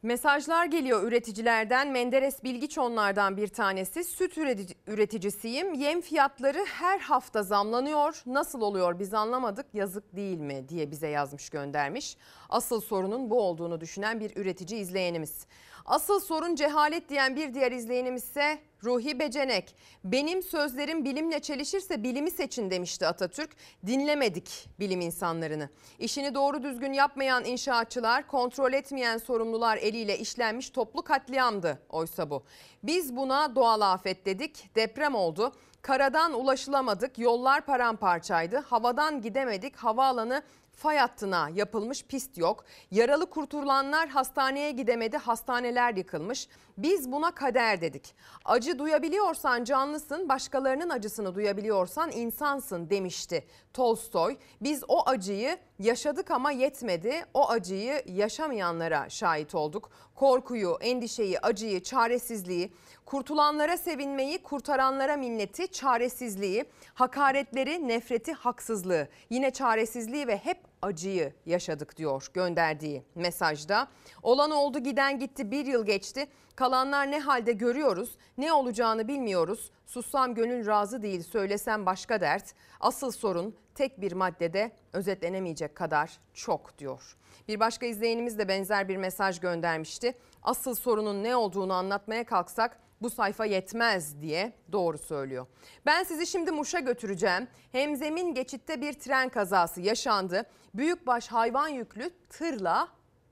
Mesajlar 0.04 0.66
geliyor 0.66 1.04
üreticilerden. 1.04 1.92
Menderes 1.92 2.44
Bilgiç 2.44 2.78
onlardan 2.78 3.38
bir 3.38 3.48
tanesi. 3.48 4.04
Süt 4.04 4.38
üretici- 4.38 4.76
üreticisiyim. 4.88 5.74
Yem 5.74 6.02
fiyatları 6.02 6.66
her 6.66 7.00
hafta 7.00 7.44
zamlanıyor. 7.44 8.22
Nasıl 8.26 8.62
oluyor 8.62 9.00
biz 9.00 9.14
anlamadık. 9.14 9.66
Yazık 9.74 10.16
değil 10.16 10.38
mi 10.40 10.70
diye 10.70 10.92
bize 10.92 11.08
yazmış 11.08 11.50
göndermiş. 11.50 12.18
Asıl 12.50 12.82
sorunun 12.82 13.30
bu 13.30 13.42
olduğunu 13.42 13.82
düşünen 13.82 14.20
bir 14.20 14.36
üretici 14.36 14.82
izleyenimiz. 14.82 15.46
Asıl 15.86 16.20
sorun 16.20 16.56
cehalet 16.56 17.10
diyen 17.10 17.36
bir 17.36 17.54
diğer 17.54 17.72
izleyenimiz 17.72 18.24
ise 18.24 18.60
Ruhi 18.84 19.20
Becenek. 19.20 19.76
Benim 20.04 20.44
sözlerim 20.44 21.06
bilimle 21.06 21.40
çelişirse 21.40 22.04
bilimi 22.04 22.32
seçin 22.32 22.72
demişti 22.72 23.08
Atatürk. 23.08 23.50
Dinlemedik 23.86 24.70
bilim 24.80 25.02
insanlarını. 25.02 25.70
İşini 26.00 26.36
doğru 26.36 26.64
düzgün 26.64 26.94
yapmayan 26.94 27.46
inşaatçılar, 27.46 28.28
kontrol 28.28 28.74
etmeyen 28.74 29.18
sorumlular 29.18 29.78
eliyle 29.78 30.18
işlenmiş 30.20 30.70
toplu 30.70 31.02
katliamdı 31.02 31.80
oysa 31.90 32.30
bu. 32.30 32.44
Biz 32.84 33.16
buna 33.16 33.56
doğal 33.56 33.82
afet 33.82 34.26
dedik. 34.26 34.76
Deprem 34.76 35.16
oldu. 35.16 35.54
Karadan 35.82 36.34
ulaşılamadık, 36.34 37.20
yollar 37.20 37.66
paramparçaydı. 37.66 38.58
Havadan 38.58 39.22
gidemedik, 39.22 39.76
havaalanı 39.76 40.44
fay 40.80 40.98
hattına 40.98 41.50
yapılmış 41.50 42.04
pist 42.06 42.38
yok. 42.38 42.66
Yaralı 42.92 43.30
kurtulanlar 43.30 44.10
hastaneye 44.10 44.72
gidemedi, 44.72 45.18
hastaneler 45.18 45.94
yıkılmış. 45.94 46.48
Biz 46.78 47.12
buna 47.12 47.32
kader 47.32 47.82
dedik. 47.82 48.16
Acı 48.46 48.80
duyabiliyorsan 48.80 49.64
canlısın, 49.64 50.30
başkalarının 50.30 50.90
acısını 50.90 51.36
duyabiliyorsan 51.36 52.12
insansın 52.12 52.90
demişti 52.90 53.46
Tolstoy. 53.74 54.38
Biz 54.62 54.84
o 54.88 55.10
acıyı 55.10 55.58
yaşadık 55.80 56.32
ama 56.32 56.52
yetmedi. 56.52 57.26
O 57.34 57.50
acıyı 57.50 58.04
yaşamayanlara 58.06 59.10
şahit 59.10 59.56
olduk. 59.56 59.92
Korkuyu, 60.16 60.78
endişeyi, 60.82 61.40
acıyı, 61.40 61.84
çaresizliği, 61.84 62.74
kurtulanlara 63.06 63.78
sevinmeyi, 63.78 64.44
kurtaranlara 64.44 65.18
minneti, 65.18 65.68
çaresizliği, 65.68 66.66
hakaretleri, 66.94 67.88
nefreti, 67.88 68.34
haksızlığı, 68.34 69.08
yine 69.30 69.52
çaresizliği 69.52 70.28
ve 70.28 70.38
hep 70.38 70.69
acıyı 70.82 71.34
yaşadık 71.46 71.98
diyor 71.98 72.28
gönderdiği 72.34 73.04
mesajda. 73.16 73.88
Olan 74.24 74.52
oldu 74.52 74.80
giden 74.80 75.20
gitti 75.20 75.52
bir 75.52 75.66
yıl 75.66 75.86
geçti. 75.86 76.28
Kalanlar 76.56 77.12
ne 77.12 77.20
halde 77.20 77.52
görüyoruz, 77.52 78.18
ne 78.38 78.54
olacağını 78.54 79.08
bilmiyoruz. 79.08 79.72
Sussam 79.86 80.36
gönül 80.36 80.68
razı 80.68 81.02
değil, 81.02 81.24
söylesem 81.24 81.86
başka 81.86 82.22
dert. 82.22 82.54
Asıl 82.80 83.12
sorun 83.12 83.56
tek 83.76 84.02
bir 84.02 84.12
maddede 84.12 84.72
özetlenemeyecek 84.94 85.76
kadar 85.76 86.20
çok 86.34 86.78
diyor. 86.78 87.18
Bir 87.48 87.60
başka 87.60 87.86
izleyenimiz 87.86 88.40
de 88.40 88.48
benzer 88.48 88.88
bir 88.88 88.98
mesaj 88.98 89.40
göndermişti. 89.40 90.16
Asıl 90.44 90.76
sorunun 90.76 91.24
ne 91.24 91.36
olduğunu 91.36 91.74
anlatmaya 91.74 92.24
kalksak 92.24 92.80
bu 93.02 93.10
sayfa 93.10 93.46
yetmez 93.46 94.22
diye 94.22 94.54
doğru 94.72 94.98
söylüyor. 94.98 95.48
Ben 95.86 96.04
sizi 96.04 96.28
şimdi 96.28 96.52
Muş'a 96.52 96.80
götüreceğim. 96.80 97.48
Hemzemin 97.72 98.34
geçitte 98.34 98.82
bir 98.82 98.94
tren 98.94 99.30
kazası 99.30 99.82
yaşandı. 99.82 100.44
Büyükbaş 100.74 101.28
hayvan 101.28 101.68
yüklü 101.68 102.10
tırla 102.30 102.88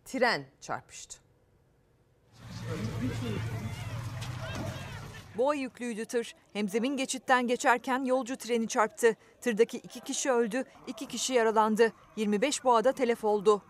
tren 0.05 0.45
çarpıştı. 0.61 1.17
Boğa 5.37 5.55
yüklüydü 5.55 6.05
tır. 6.05 6.35
Hemzemin 6.53 6.97
geçitten 6.97 7.47
geçerken 7.47 8.03
yolcu 8.03 8.35
treni 8.37 8.67
çarptı. 8.67 9.15
Tırdaki 9.41 9.77
iki 9.77 9.99
kişi 9.99 10.31
öldü, 10.31 10.63
iki 10.87 11.07
kişi 11.07 11.33
yaralandı. 11.33 11.91
25 12.15 12.63
boğada 12.63 12.91
telef 12.91 13.23
oldu. 13.23 13.61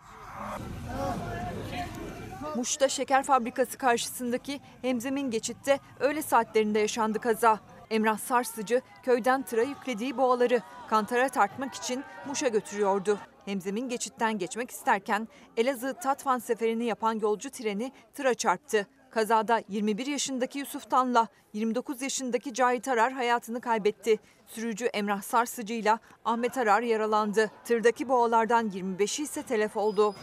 Muş'ta 2.58 2.90
şeker 2.90 3.24
fabrikası 3.24 3.78
karşısındaki 3.78 4.60
Hemzemin 4.82 5.32
geçitte 5.32 5.80
öğle 6.00 6.22
saatlerinde 6.22 6.80
yaşandı 6.80 7.20
kaza. 7.20 7.60
Emrah 7.90 8.18
Sarsıcı 8.18 8.82
köyden 9.04 9.44
tıra 9.44 9.62
yüklediği 9.62 10.18
boğaları 10.18 10.62
kantara 10.90 11.30
tartmak 11.30 11.76
için 11.76 12.04
Muş'a 12.28 12.48
götürüyordu. 12.48 13.20
Hemzemin 13.46 13.90
geçitten 13.90 14.38
geçmek 14.38 14.72
isterken 14.72 15.28
Elazığ 15.58 15.94
Tatvan 15.94 16.40
seferini 16.40 16.86
yapan 16.86 17.20
yolcu 17.20 17.50
treni 17.50 17.92
tıra 18.14 18.34
çarptı. 18.34 18.88
Kazada 19.10 19.62
21 19.70 20.06
yaşındaki 20.06 20.60
Yusuf 20.60 20.90
Tan'la 20.90 21.28
29 21.54 22.02
yaşındaki 22.02 22.54
Cahit 22.54 22.88
Arar 22.88 23.14
hayatını 23.14 23.62
kaybetti. 23.62 24.20
Sürücü 24.48 24.86
Emrah 24.86 25.22
Sarsıcı 25.22 25.74
ile 25.74 25.98
Ahmet 26.26 26.58
Arar 26.58 26.82
yaralandı. 26.82 27.52
Tırdaki 27.66 28.10
boğalardan 28.10 28.70
25'i 28.70 29.24
ise 29.24 29.44
telef 29.44 29.78
oldu. 29.78 30.16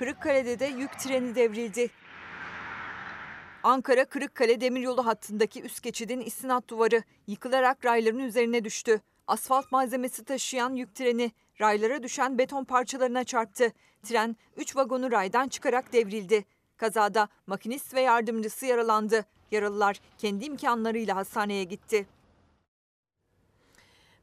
Kırıkkale'de 0.00 0.58
de 0.58 0.66
yük 0.66 0.98
treni 0.98 1.34
devrildi. 1.34 1.90
Ankara 3.62 4.04
Kırıkkale 4.04 4.60
demiryolu 4.60 5.06
hattındaki 5.06 5.62
üst 5.62 5.82
geçidin 5.82 6.20
istinat 6.20 6.68
duvarı 6.68 7.02
yıkılarak 7.26 7.84
rayların 7.84 8.18
üzerine 8.18 8.64
düştü. 8.64 9.00
Asfalt 9.26 9.72
malzemesi 9.72 10.24
taşıyan 10.24 10.74
yük 10.74 10.94
treni 10.94 11.32
raylara 11.60 12.02
düşen 12.02 12.38
beton 12.38 12.64
parçalarına 12.64 13.24
çarptı. 13.24 13.72
Tren 14.02 14.36
3 14.56 14.76
vagonu 14.76 15.10
raydan 15.10 15.48
çıkarak 15.48 15.92
devrildi. 15.92 16.44
Kazada 16.76 17.28
makinist 17.46 17.94
ve 17.94 18.00
yardımcısı 18.00 18.66
yaralandı. 18.66 19.24
Yaralılar 19.50 20.00
kendi 20.18 20.44
imkanlarıyla 20.44 21.16
hastaneye 21.16 21.64
gitti. 21.64 22.06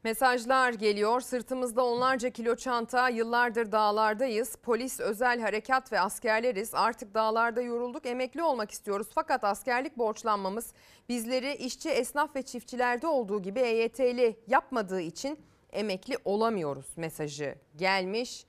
Mesajlar 0.04 0.72
geliyor. 0.72 1.20
Sırtımızda 1.20 1.84
onlarca 1.84 2.30
kilo 2.30 2.56
çanta, 2.56 3.08
yıllardır 3.08 3.72
dağlardayız. 3.72 4.56
Polis, 4.56 5.00
özel 5.00 5.40
harekat 5.40 5.92
ve 5.92 6.00
askerleriz. 6.00 6.74
Artık 6.74 7.14
dağlarda 7.14 7.62
yorulduk, 7.62 8.06
emekli 8.06 8.42
olmak 8.42 8.70
istiyoruz. 8.70 9.08
Fakat 9.14 9.44
askerlik 9.44 9.98
borçlanmamız 9.98 10.72
bizleri 11.08 11.54
işçi, 11.54 11.90
esnaf 11.90 12.36
ve 12.36 12.42
çiftçilerde 12.42 13.06
olduğu 13.06 13.42
gibi 13.42 13.60
EYT'li 13.60 14.40
yapmadığı 14.46 15.00
için 15.00 15.38
emekli 15.72 16.16
olamıyoruz 16.24 16.86
mesajı 16.96 17.54
gelmiş. 17.76 18.46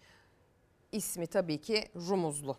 İsmi 0.91 1.28
tabii 1.28 1.62
ki 1.62 1.84
Rumuzlu. 1.95 2.58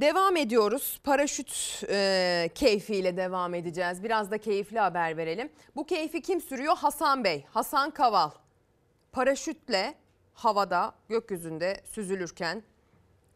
Devam 0.00 0.36
ediyoruz. 0.36 1.00
Paraşüt 1.04 1.82
e, 1.88 2.50
keyfiyle 2.54 3.16
devam 3.16 3.54
edeceğiz. 3.54 4.02
Biraz 4.02 4.30
da 4.30 4.38
keyifli 4.38 4.78
haber 4.78 5.16
verelim. 5.16 5.52
Bu 5.76 5.86
keyfi 5.86 6.22
kim 6.22 6.40
sürüyor? 6.40 6.76
Hasan 6.76 7.24
Bey, 7.24 7.44
Hasan 7.50 7.90
Kaval. 7.90 8.30
Paraşütle 9.12 9.94
havada, 10.34 10.94
gökyüzünde 11.08 11.80
süzülürken 11.84 12.62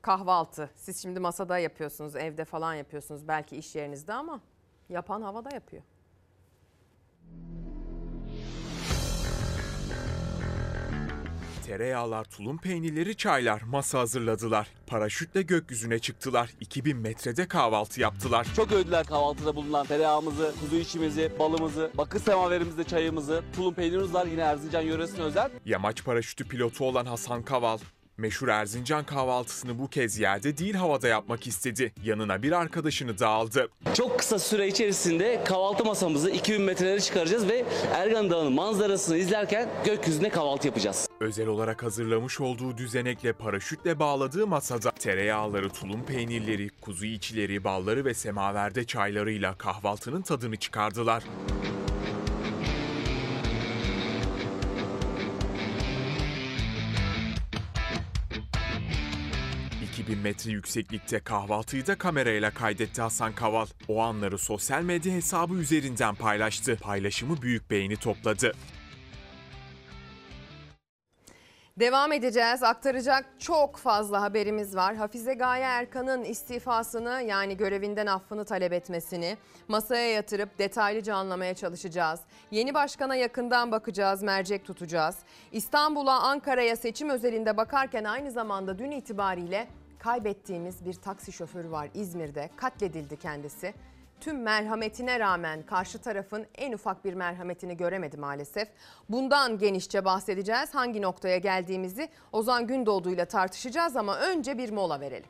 kahvaltı. 0.02 0.70
Siz 0.74 1.02
şimdi 1.02 1.20
masada 1.20 1.58
yapıyorsunuz, 1.58 2.16
evde 2.16 2.44
falan 2.44 2.74
yapıyorsunuz 2.74 3.28
belki 3.28 3.56
iş 3.56 3.74
yerinizde 3.74 4.12
ama 4.12 4.40
yapan 4.88 5.22
havada 5.22 5.54
yapıyor. 5.54 5.82
Tereyağlar, 11.66 12.24
tulum 12.24 12.58
peynirleri, 12.58 13.16
çaylar 13.16 13.62
masa 13.62 13.98
hazırladılar. 13.98 14.68
Paraşütle 14.86 15.42
gökyüzüne 15.42 15.98
çıktılar. 15.98 16.50
2000 16.60 16.96
metrede 16.96 17.48
kahvaltı 17.48 18.00
yaptılar. 18.00 18.46
Çok 18.56 18.72
övdüler 18.72 19.06
kahvaltıda 19.06 19.56
bulunan 19.56 19.86
tereyağımızı, 19.86 20.54
kuzu 20.60 20.76
içimizi, 20.76 21.32
balımızı, 21.38 21.90
bakır 21.94 22.20
semaverimizde 22.20 22.84
çayımızı, 22.84 23.42
tulum 23.56 23.74
peynirimiz 23.74 24.14
var 24.14 24.26
yine 24.26 24.40
Erzincan 24.40 24.82
yöresine 24.82 25.22
özel. 25.22 25.50
Yamaç 25.64 26.04
paraşütü 26.04 26.48
pilotu 26.48 26.84
olan 26.84 27.06
Hasan 27.06 27.42
Kaval, 27.42 27.78
Meşhur 28.22 28.48
Erzincan 28.48 29.04
kahvaltısını 29.04 29.78
bu 29.78 29.88
kez 29.88 30.18
yerde 30.18 30.58
değil 30.58 30.74
havada 30.74 31.08
yapmak 31.08 31.46
istedi. 31.46 31.92
Yanına 32.04 32.42
bir 32.42 32.52
arkadaşını 32.52 33.18
da 33.18 33.28
aldı. 33.28 33.68
Çok 33.94 34.18
kısa 34.18 34.38
süre 34.38 34.68
içerisinde 34.68 35.44
kahvaltı 35.44 35.84
masamızı 35.84 36.30
2000 36.30 36.62
metrelere 36.62 37.00
çıkaracağız 37.00 37.48
ve 37.48 37.64
Ergan 37.94 38.30
Dağı'nın 38.30 38.52
manzarasını 38.52 39.16
izlerken 39.16 39.68
gökyüzünde 39.84 40.28
kahvaltı 40.28 40.66
yapacağız. 40.66 41.08
Özel 41.20 41.46
olarak 41.46 41.82
hazırlamış 41.82 42.40
olduğu 42.40 42.78
düzenekle 42.78 43.32
paraşütle 43.32 43.98
bağladığı 43.98 44.46
masada 44.46 44.90
tereyağları, 44.90 45.70
tulum 45.70 46.04
peynirleri, 46.04 46.70
kuzu 46.80 47.06
içleri, 47.06 47.64
balları 47.64 48.04
ve 48.04 48.14
semaverde 48.14 48.84
çaylarıyla 48.84 49.54
kahvaltının 49.54 50.22
tadını 50.22 50.56
çıkardılar. 50.56 51.22
2000 60.12 60.22
metre 60.22 60.50
yükseklikte 60.50 61.20
kahvaltıyı 61.20 61.86
da 61.86 61.98
kamerayla 61.98 62.50
kaydetti 62.50 63.02
Hasan 63.02 63.34
Kaval. 63.34 63.66
O 63.88 64.00
anları 64.00 64.38
sosyal 64.38 64.82
medya 64.82 65.12
hesabı 65.12 65.54
üzerinden 65.54 66.14
paylaştı. 66.14 66.78
Paylaşımı 66.82 67.42
büyük 67.42 67.70
beğeni 67.70 67.96
topladı. 67.96 68.52
Devam 71.78 72.12
edeceğiz. 72.12 72.62
Aktaracak 72.62 73.26
çok 73.38 73.76
fazla 73.76 74.22
haberimiz 74.22 74.76
var. 74.76 74.96
Hafize 74.96 75.34
Gaye 75.34 75.64
Erkan'ın 75.64 76.24
istifasını 76.24 77.22
yani 77.26 77.56
görevinden 77.56 78.06
affını 78.06 78.44
talep 78.44 78.72
etmesini 78.72 79.36
masaya 79.68 80.10
yatırıp 80.10 80.58
detaylıca 80.58 81.14
anlamaya 81.14 81.54
çalışacağız. 81.54 82.20
Yeni 82.50 82.74
başkana 82.74 83.14
yakından 83.14 83.72
bakacağız, 83.72 84.22
mercek 84.22 84.64
tutacağız. 84.64 85.16
İstanbul'a, 85.52 86.20
Ankara'ya 86.20 86.76
seçim 86.76 87.10
özelinde 87.10 87.56
bakarken 87.56 88.04
aynı 88.04 88.30
zamanda 88.30 88.78
dün 88.78 88.90
itibariyle 88.90 89.68
kaybettiğimiz 90.02 90.84
bir 90.84 90.94
taksi 90.94 91.32
şoförü 91.32 91.70
var 91.70 91.88
İzmir'de. 91.94 92.50
Katledildi 92.56 93.16
kendisi. 93.16 93.74
Tüm 94.20 94.42
merhametine 94.42 95.20
rağmen 95.20 95.62
karşı 95.62 95.98
tarafın 95.98 96.46
en 96.54 96.72
ufak 96.72 97.04
bir 97.04 97.14
merhametini 97.14 97.76
göremedi 97.76 98.16
maalesef. 98.16 98.68
Bundan 99.08 99.58
genişçe 99.58 100.04
bahsedeceğiz. 100.04 100.74
Hangi 100.74 101.02
noktaya 101.02 101.38
geldiğimizi 101.38 102.08
Ozan 102.32 102.66
Gündoğdu 102.66 103.10
ile 103.10 103.24
tartışacağız 103.24 103.96
ama 103.96 104.18
önce 104.18 104.58
bir 104.58 104.70
mola 104.70 105.00
verelim. 105.00 105.28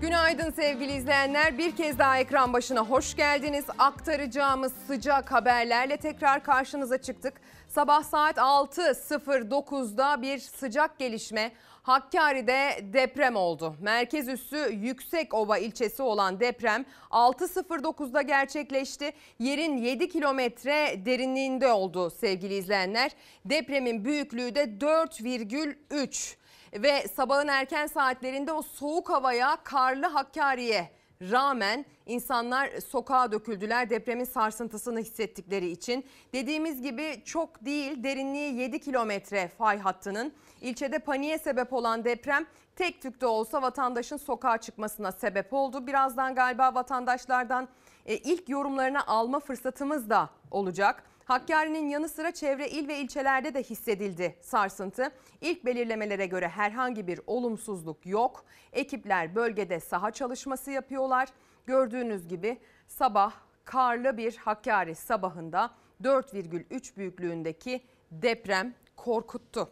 Günaydın 0.00 0.50
sevgili 0.50 0.92
izleyenler. 0.92 1.58
Bir 1.58 1.76
kez 1.76 1.98
daha 1.98 2.18
ekran 2.18 2.52
başına 2.52 2.80
hoş 2.80 3.16
geldiniz. 3.16 3.64
Aktaracağımız 3.78 4.72
sıcak 4.86 5.32
haberlerle 5.32 5.96
tekrar 5.96 6.44
karşınıza 6.44 6.98
çıktık. 6.98 7.34
Sabah 7.68 8.02
saat 8.02 8.36
6.09'da 8.36 10.22
bir 10.22 10.38
sıcak 10.38 10.98
gelişme. 10.98 11.52
Hakkari'de 11.82 12.92
deprem 12.92 13.36
oldu. 13.36 13.76
Merkez 13.80 14.28
üssü 14.28 14.78
Yüksekova 14.82 15.58
ilçesi 15.58 16.02
olan 16.02 16.40
deprem 16.40 16.84
6.09'da 17.10 18.22
gerçekleşti. 18.22 19.12
Yerin 19.38 19.76
7 19.76 20.08
kilometre 20.08 21.06
derinliğinde 21.06 21.72
oldu 21.72 22.10
sevgili 22.10 22.54
izleyenler. 22.54 23.10
Depremin 23.44 24.04
büyüklüğü 24.04 24.54
de 24.54 24.64
4,3 24.64 26.36
ve 26.72 27.08
sabahın 27.08 27.48
erken 27.48 27.86
saatlerinde 27.86 28.52
o 28.52 28.62
soğuk 28.62 29.10
havaya 29.10 29.56
karlı 29.64 30.06
Hakkari'ye 30.06 30.90
rağmen 31.30 31.84
insanlar 32.06 32.70
sokağa 32.80 33.32
döküldüler 33.32 33.90
depremin 33.90 34.24
sarsıntısını 34.24 35.00
hissettikleri 35.00 35.70
için. 35.70 36.06
Dediğimiz 36.32 36.82
gibi 36.82 37.22
çok 37.24 37.64
değil 37.64 38.02
derinliği 38.02 38.54
7 38.54 38.80
kilometre 38.80 39.48
fay 39.48 39.78
hattının. 39.78 40.32
İlçede 40.62 40.98
paniğe 40.98 41.38
sebep 41.38 41.72
olan 41.72 42.04
deprem 42.04 42.46
tek 42.76 43.02
tük 43.02 43.20
de 43.20 43.26
olsa 43.26 43.62
vatandaşın 43.62 44.16
sokağa 44.16 44.58
çıkmasına 44.58 45.12
sebep 45.12 45.52
oldu. 45.52 45.86
Birazdan 45.86 46.34
galiba 46.34 46.74
vatandaşlardan 46.74 47.68
e, 48.06 48.16
ilk 48.16 48.48
yorumlarını 48.48 49.06
alma 49.06 49.40
fırsatımız 49.40 50.10
da 50.10 50.30
olacak. 50.50 51.04
Hakkari'nin 51.24 51.88
yanı 51.88 52.08
sıra 52.08 52.30
çevre 52.30 52.68
il 52.68 52.88
ve 52.88 52.98
ilçelerde 52.98 53.54
de 53.54 53.62
hissedildi 53.62 54.36
sarsıntı. 54.40 55.10
İlk 55.40 55.64
belirlemelere 55.64 56.26
göre 56.26 56.48
herhangi 56.48 57.06
bir 57.06 57.20
olumsuzluk 57.26 58.06
yok. 58.06 58.44
Ekipler 58.72 59.34
bölgede 59.34 59.80
saha 59.80 60.10
çalışması 60.10 60.70
yapıyorlar. 60.70 61.28
Gördüğünüz 61.66 62.28
gibi 62.28 62.58
sabah 62.86 63.32
karlı 63.64 64.16
bir 64.16 64.36
Hakkari 64.36 64.94
sabahında 64.94 65.70
4,3 66.02 66.96
büyüklüğündeki 66.96 67.82
deprem 68.10 68.74
korkuttu. 68.96 69.70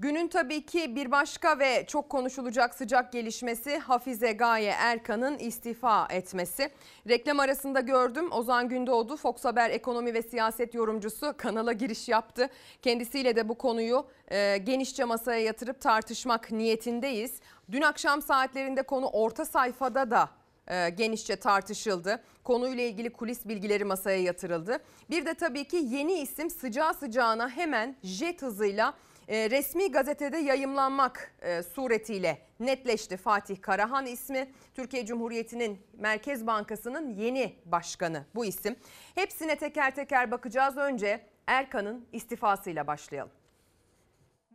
Günün 0.00 0.28
tabii 0.28 0.66
ki 0.66 0.96
bir 0.96 1.10
başka 1.10 1.58
ve 1.58 1.84
çok 1.86 2.08
konuşulacak 2.10 2.74
sıcak 2.74 3.12
gelişmesi 3.12 3.78
Hafize 3.78 4.32
Gaye 4.32 4.74
Erkan'ın 4.78 5.38
istifa 5.38 6.06
etmesi. 6.10 6.70
Reklam 7.08 7.40
arasında 7.40 7.80
gördüm 7.80 8.32
Ozan 8.32 8.68
Gündoğdu 8.68 9.16
Fox 9.16 9.44
Haber 9.44 9.70
ekonomi 9.70 10.14
ve 10.14 10.22
siyaset 10.22 10.74
yorumcusu 10.74 11.34
kanala 11.36 11.72
giriş 11.72 12.08
yaptı. 12.08 12.48
Kendisiyle 12.82 13.36
de 13.36 13.48
bu 13.48 13.54
konuyu 13.54 14.06
e, 14.28 14.58
genişçe 14.58 15.04
masaya 15.04 15.40
yatırıp 15.40 15.80
tartışmak 15.80 16.50
niyetindeyiz. 16.52 17.40
Dün 17.70 17.82
akşam 17.82 18.22
saatlerinde 18.22 18.82
konu 18.82 19.06
orta 19.06 19.44
sayfada 19.44 20.10
da 20.10 20.28
e, 20.68 20.90
genişçe 20.90 21.36
tartışıldı. 21.36 22.22
Konuyla 22.44 22.84
ilgili 22.84 23.10
kulis 23.10 23.48
bilgileri 23.48 23.84
masaya 23.84 24.22
yatırıldı. 24.22 24.78
Bir 25.10 25.26
de 25.26 25.34
tabii 25.34 25.64
ki 25.64 25.76
yeni 25.76 26.12
isim 26.12 26.50
sıcağı 26.50 26.94
sıcağına 26.94 27.48
hemen 27.48 27.96
jet 28.02 28.42
hızıyla 28.42 28.94
e, 29.28 29.50
resmi 29.50 29.92
gazetede 29.92 30.38
yayımlanmak 30.38 31.34
e, 31.42 31.62
suretiyle 31.62 32.38
netleşti 32.60 33.16
Fatih 33.16 33.62
Karahan 33.62 34.06
ismi. 34.06 34.52
Türkiye 34.74 35.06
Cumhuriyeti'nin 35.06 35.80
Merkez 35.92 36.46
Bankası'nın 36.46 37.10
yeni 37.10 37.54
başkanı 37.64 38.24
bu 38.34 38.44
isim. 38.44 38.76
Hepsine 39.14 39.56
teker 39.56 39.94
teker 39.94 40.30
bakacağız. 40.30 40.76
Önce 40.76 41.20
Erkan'ın 41.46 42.06
istifasıyla 42.12 42.86
başlayalım. 42.86 43.37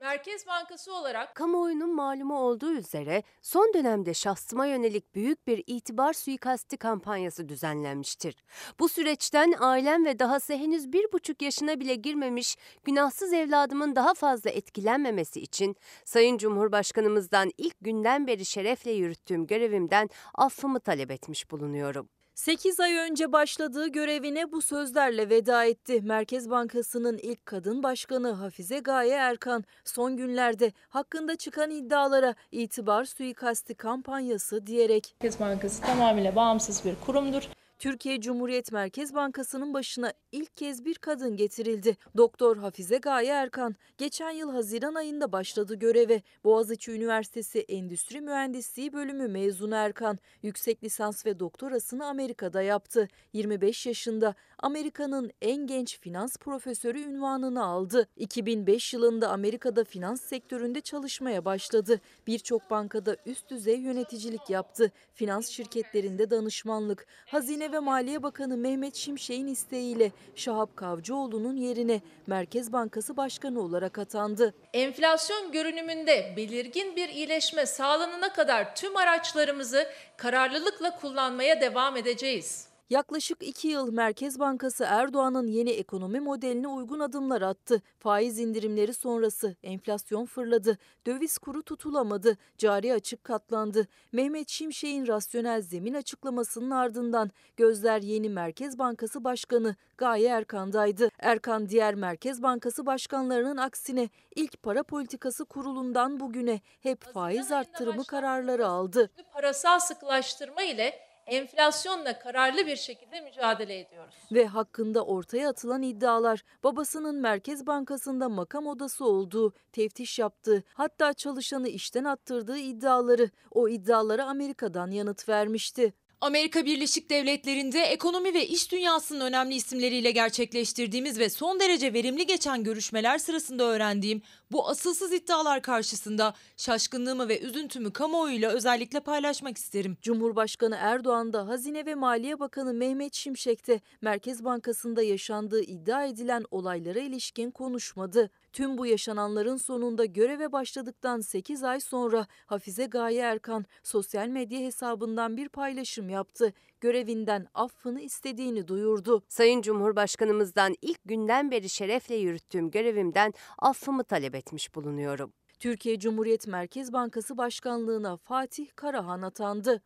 Merkez 0.04 0.48
Bankası 0.48 0.96
olarak 0.96 1.36
kamuoyunun 1.36 1.96
malumu 1.96 2.40
olduğu 2.40 2.72
üzere 2.72 3.24
son 3.42 3.74
dönemde 3.74 4.14
şahsıma 4.14 4.66
yönelik 4.66 5.16
büyük 5.16 5.48
bir 5.48 5.64
itibar 5.68 6.14
suikasti 6.14 6.78
kampanyası 6.78 7.50
düzenlenmiştir. 7.50 8.36
Bu 8.80 8.90
süreçten 8.90 9.54
ailem 9.60 10.06
ve 10.06 10.20
dahası 10.20 10.54
henüz 10.54 10.94
bir 10.94 11.12
buçuk 11.14 11.42
yaşına 11.42 11.80
bile 11.80 11.96
girmemiş 11.96 12.58
günahsız 12.84 13.34
evladımın 13.34 13.96
daha 13.96 14.14
fazla 14.14 14.50
etkilenmemesi 14.50 15.40
için 15.42 15.76
Sayın 16.06 16.38
Cumhurbaşkanımızdan 16.38 17.52
ilk 17.58 17.76
günden 17.82 18.28
beri 18.28 18.46
şerefle 18.46 18.92
yürüttüğüm 18.92 19.48
görevimden 19.48 20.10
affımı 20.36 20.80
talep 20.80 21.12
etmiş 21.12 21.52
bulunuyorum. 21.52 22.10
8 22.36 22.80
ay 22.80 22.96
önce 22.98 23.32
başladığı 23.32 23.88
görevine 23.88 24.52
bu 24.52 24.62
sözlerle 24.62 25.30
veda 25.30 25.66
etti. 25.66 26.02
Merkez 26.02 26.50
Bankası'nın 26.50 27.18
ilk 27.18 27.46
kadın 27.46 27.84
başkanı 27.84 28.32
Hafize 28.32 28.80
Gaye 28.80 29.14
Erkan 29.14 29.64
son 29.86 30.18
günlerde 30.18 30.72
hakkında 30.90 31.36
çıkan 31.36 31.72
iddialara 31.72 32.36
itibar 32.52 33.06
suikasti 33.06 33.76
kampanyası 33.76 34.68
diyerek 34.68 35.16
Merkez 35.22 35.40
Bankası 35.40 35.82
tamamıyla 35.82 36.36
bağımsız 36.36 36.86
bir 36.86 36.96
kurumdur. 37.06 37.44
Türkiye 37.84 38.22
Cumhuriyet 38.22 38.72
Merkez 38.72 39.14
Bankası'nın 39.14 39.74
başına 39.74 40.14
ilk 40.32 40.58
kez 40.58 40.86
bir 40.86 40.96
kadın 40.96 41.36
getirildi. 41.36 41.98
Doktor 42.18 42.58
Hafize 42.58 42.98
Gaye 42.98 43.30
Erkan 43.30 43.76
geçen 43.98 44.30
yıl 44.32 44.52
Haziran 44.52 44.96
ayında 44.96 45.32
başladı 45.32 45.76
göreve. 45.76 46.22
Boğaziçi 46.44 46.92
Üniversitesi 46.92 47.60
Endüstri 47.60 48.22
Mühendisliği 48.22 48.94
bölümü 48.94 49.28
mezunu 49.28 49.76
Erkan 49.76 50.20
yüksek 50.44 50.84
lisans 50.84 51.26
ve 51.26 51.40
doktorasını 51.40 52.06
Amerika'da 52.06 52.62
yaptı. 52.62 53.08
25 53.34 53.86
yaşında 53.86 54.36
Amerika'nın 54.60 55.32
en 55.42 55.68
genç 55.68 56.00
finans 56.00 56.38
profesörü 56.38 57.00
ünvanını 57.00 57.64
aldı. 57.66 58.08
2005 58.18 58.94
yılında 58.94 59.30
Amerika'da 59.30 59.84
finans 59.84 60.22
sektöründe 60.22 60.82
çalışmaya 60.82 61.46
başladı. 61.46 62.00
Birçok 62.28 62.70
bankada 62.70 63.18
üst 63.26 63.50
düzey 63.50 63.80
yöneticilik 63.80 64.50
yaptı. 64.50 64.92
Finans 65.14 65.50
şirketlerinde 65.50 66.30
danışmanlık. 66.30 67.08
Hazine 67.26 67.73
ve 67.74 67.80
Maliye 67.80 68.24
Bakanı 68.24 68.58
Mehmet 68.58 68.96
Şimşek'in 68.96 69.48
isteğiyle 69.48 70.12
Şahap 70.36 70.78
Kavcıoğlu'nun 70.78 71.56
yerine 71.56 72.02
Merkez 72.28 72.74
Bankası 72.74 73.18
Başkanı 73.18 73.62
olarak 73.62 73.98
atandı. 73.98 74.54
Enflasyon 74.74 75.52
görünümünde 75.52 76.34
belirgin 76.38 76.96
bir 76.96 77.10
iyileşme 77.10 77.66
sağlanana 77.66 78.34
kadar 78.34 78.76
tüm 78.76 78.98
araçlarımızı 78.98 79.88
kararlılıkla 80.18 80.96
kullanmaya 80.96 81.62
devam 81.62 81.98
edeceğiz. 81.98 82.73
Yaklaşık 82.94 83.44
iki 83.44 83.68
yıl 83.68 83.94
Merkez 83.94 84.40
Bankası 84.40 84.84
Erdoğan'ın 84.84 85.48
yeni 85.48 85.70
ekonomi 85.70 86.20
modeline 86.20 86.68
uygun 86.68 87.00
adımlar 87.00 87.42
attı. 87.42 87.82
Faiz 88.00 88.40
indirimleri 88.40 88.94
sonrası 88.94 89.56
enflasyon 89.64 90.26
fırladı, 90.26 90.78
döviz 91.06 91.38
kuru 91.38 91.64
tutulamadı, 91.64 92.38
cari 92.58 92.94
açık 92.94 93.24
katlandı. 93.24 93.88
Mehmet 94.12 94.50
Şimşek'in 94.50 95.08
rasyonel 95.08 95.62
zemin 95.62 95.94
açıklamasının 95.94 96.70
ardından 96.70 97.32
gözler 97.58 98.02
yeni 98.02 98.30
Merkez 98.30 98.80
Bankası 98.80 99.24
Başkanı 99.24 99.76
Gaye 99.98 100.28
Erkan'daydı. 100.28 101.10
Erkan 101.20 101.70
diğer 101.70 101.96
Merkez 101.96 102.44
Bankası 102.44 102.86
başkanlarının 102.86 103.58
aksine 103.58 104.10
ilk 104.36 104.64
para 104.64 104.84
politikası 104.84 105.46
kurulundan 105.46 106.20
bugüne 106.20 106.62
hep 106.82 107.04
faiz 107.04 107.52
arttırımı 107.52 108.04
kararları 108.04 108.68
aldı. 108.68 109.10
parasal 109.34 109.80
sıkılaştırma 109.80 110.64
ile 110.64 111.03
enflasyonla 111.28 112.20
kararlı 112.20 112.68
bir 112.68 112.76
şekilde 112.76 113.22
mücadele 113.22 113.80
ediyoruz. 113.80 114.16
ve 114.32 114.46
hakkında 114.46 115.06
ortaya 115.06 115.50
atılan 115.50 115.82
iddialar 115.82 116.44
babasının 116.64 117.16
Merkez 117.16 117.68
Bankası'nda 117.68 118.30
makam 118.30 118.68
odası 118.68 119.06
olduğu, 119.06 119.54
teftiş 119.72 120.20
yaptığı, 120.20 120.64
hatta 120.74 121.14
çalışanı 121.14 121.70
işten 121.70 122.04
attırdığı 122.04 122.58
iddiaları 122.58 123.30
o 123.52 123.70
iddialara 123.70 124.26
Amerika'dan 124.26 124.92
yanıt 124.92 125.30
vermişti. 125.30 125.94
Amerika 126.24 126.66
Birleşik 126.66 127.10
Devletleri'nde 127.10 127.80
ekonomi 127.80 128.34
ve 128.34 128.48
iş 128.48 128.72
dünyasının 128.72 129.20
önemli 129.26 129.56
isimleriyle 129.56 130.12
gerçekleştirdiğimiz 130.12 131.20
ve 131.20 131.30
son 131.30 131.60
derece 131.60 131.94
verimli 131.94 132.26
geçen 132.26 132.64
görüşmeler 132.64 133.18
sırasında 133.18 133.64
öğrendiğim 133.64 134.22
bu 134.52 134.70
asılsız 134.70 135.14
iddialar 135.14 135.62
karşısında 135.62 136.34
şaşkınlığımı 136.58 137.28
ve 137.28 137.40
üzüntümü 137.40 137.94
kamuoyuyla 137.94 138.52
özellikle 138.52 139.00
paylaşmak 139.00 139.58
isterim. 139.58 139.98
Cumhurbaşkanı 140.02 140.76
Erdoğan 140.80 141.34
da 141.34 141.48
Hazine 141.48 141.86
ve 141.86 141.96
Maliye 141.96 142.40
Bakanı 142.40 142.74
Mehmet 142.74 143.14
Şimşek 143.14 143.68
de 143.68 143.82
Merkez 144.02 144.44
Bankası'nda 144.44 145.04
yaşandığı 145.04 145.62
iddia 145.62 146.06
edilen 146.06 146.46
olaylara 146.52 147.00
ilişkin 147.00 147.52
konuşmadı. 147.52 148.30
Tüm 148.54 148.78
bu 148.78 148.86
yaşananların 148.86 149.58
sonunda 149.58 150.06
göreve 150.06 150.52
başladıktan 150.52 151.22
8 151.22 151.64
ay 151.64 151.80
sonra 151.80 152.28
Hafize 152.46 152.86
Gaye 152.86 153.22
Erkan 153.22 153.66
sosyal 153.84 154.28
medya 154.28 154.60
hesabından 154.60 155.38
bir 155.38 155.50
paylaşım 155.50 156.10
yaptı. 156.10 156.54
Görevinden 156.82 157.48
affını 157.54 158.02
istediğini 158.02 158.68
duyurdu. 158.68 159.24
Sayın 159.30 159.62
Cumhurbaşkanımızdan 159.62 160.76
ilk 160.82 161.00
günden 161.06 161.52
beri 161.52 161.70
şerefle 161.70 162.16
yürüttüğüm 162.16 162.72
görevimden 162.72 163.34
affımı 163.58 164.04
talep 164.04 164.36
etmiş 164.36 164.76
bulunuyorum. 164.76 165.34
Türkiye 165.60 166.00
Cumhuriyet 166.00 166.48
Merkez 166.48 166.94
Bankası 166.94 167.38
Başkanlığına 167.38 168.18
Fatih 168.18 168.68
Karahan 168.76 169.22
atandı. 169.22 169.82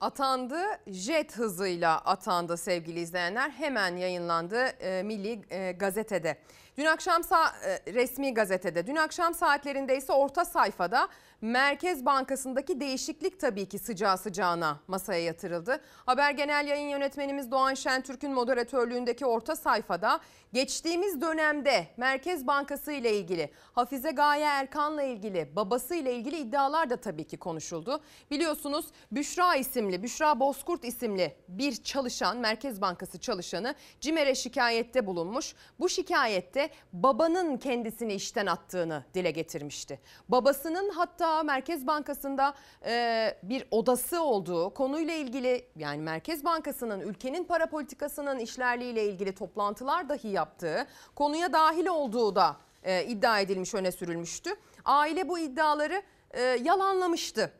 Atandı, 0.00 0.58
jet 0.86 1.38
hızıyla 1.38 1.98
atandı 1.98 2.56
sevgili 2.56 3.00
izleyenler. 3.00 3.50
Hemen 3.50 3.96
yayınlandı 3.96 4.56
e, 4.56 5.02
Milli 5.02 5.40
e, 5.50 5.72
Gazete'de. 5.72 6.38
Dün 6.80 6.86
akşam 6.86 7.22
e, 7.64 7.92
resmi 7.92 8.34
gazetede. 8.34 8.86
Dün 8.86 8.96
akşam 8.96 9.34
saatlerinde 9.34 9.96
ise 9.96 10.12
orta 10.12 10.44
sayfada 10.44 11.08
Merkez 11.42 12.04
Bankası'ndaki 12.04 12.80
değişiklik 12.80 13.40
tabii 13.40 13.68
ki 13.68 13.78
sıcağı 13.78 14.18
sıcağına 14.18 14.80
masaya 14.88 15.24
yatırıldı. 15.24 15.80
Haber 16.06 16.30
Genel 16.30 16.66
Yayın 16.66 16.88
Yönetmenimiz 16.88 17.50
Doğan 17.50 17.74
Şentürk'ün 17.74 18.32
moderatörlüğündeki 18.32 19.26
orta 19.26 19.56
sayfada 19.56 20.20
geçtiğimiz 20.52 21.20
dönemde 21.20 21.86
Merkez 21.96 22.46
Bankası 22.46 22.92
ile 22.92 23.16
ilgili 23.16 23.50
Hafize 23.72 24.10
Gaye 24.10 24.44
Erkan'la 24.44 25.02
ilgili 25.02 25.56
babası 25.56 25.94
ile 25.94 26.14
ilgili 26.14 26.36
iddialar 26.36 26.90
da 26.90 26.96
tabii 26.96 27.24
ki 27.24 27.36
konuşuldu. 27.36 28.00
Biliyorsunuz 28.30 28.86
Büşra 29.12 29.56
isimli 29.56 30.02
Büşra 30.02 30.40
Bozkurt 30.40 30.84
isimli 30.84 31.36
bir 31.48 31.82
çalışan 31.82 32.38
Merkez 32.38 32.80
Bankası 32.80 33.18
çalışanı 33.18 33.74
CİMER'e 34.00 34.34
şikayette 34.34 35.06
bulunmuş. 35.06 35.54
Bu 35.78 35.88
şikayette 35.88 36.70
babanın 36.92 37.56
kendisini 37.56 38.14
işten 38.14 38.46
attığını 38.46 39.04
dile 39.14 39.30
getirmişti. 39.30 40.00
Babasının 40.28 40.90
hatta 40.90 41.29
Merkez 41.42 41.86
Bankası'nda 41.86 42.54
e, 42.86 43.34
bir 43.42 43.64
odası 43.70 44.22
olduğu 44.22 44.74
konuyla 44.74 45.14
ilgili 45.14 45.64
yani 45.76 46.02
Merkez 46.02 46.44
Bankası'nın 46.44 47.00
ülkenin 47.00 47.44
para 47.44 47.66
politikasının 47.66 48.38
işlerliğiyle 48.38 49.04
ilgili 49.04 49.34
toplantılar 49.34 50.08
dahi 50.08 50.28
yaptığı 50.28 50.86
konuya 51.14 51.52
dahil 51.52 51.86
olduğu 51.86 52.34
da 52.36 52.56
e, 52.82 53.04
iddia 53.04 53.40
edilmiş 53.40 53.74
öne 53.74 53.92
sürülmüştü. 53.92 54.50
Aile 54.84 55.28
bu 55.28 55.38
iddiaları 55.38 56.02
e, 56.30 56.42
yalanlamıştı. 56.42 57.52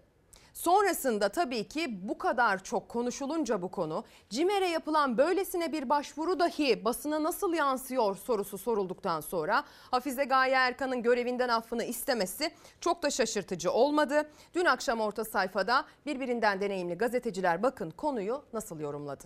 Sonrasında 0.60 1.28
tabii 1.28 1.68
ki 1.68 2.08
bu 2.08 2.18
kadar 2.18 2.64
çok 2.64 2.88
konuşulunca 2.88 3.62
bu 3.62 3.70
konu 3.70 4.04
CİMER'e 4.30 4.68
yapılan 4.68 5.18
böylesine 5.18 5.72
bir 5.72 5.88
başvuru 5.88 6.38
dahi 6.38 6.84
basına 6.84 7.22
nasıl 7.22 7.54
yansıyor 7.54 8.16
sorusu 8.16 8.58
sorulduktan 8.58 9.20
sonra 9.20 9.64
Hafize 9.90 10.24
Gaye 10.24 10.54
Erkan'ın 10.54 11.02
görevinden 11.02 11.48
affını 11.48 11.84
istemesi 11.84 12.50
çok 12.80 13.02
da 13.02 13.10
şaşırtıcı 13.10 13.72
olmadı. 13.72 14.30
Dün 14.54 14.64
akşam 14.64 15.00
orta 15.00 15.24
sayfada 15.24 15.84
birbirinden 16.06 16.60
deneyimli 16.60 16.94
gazeteciler 16.94 17.62
bakın 17.62 17.90
konuyu 17.90 18.42
nasıl 18.52 18.80
yorumladı. 18.80 19.24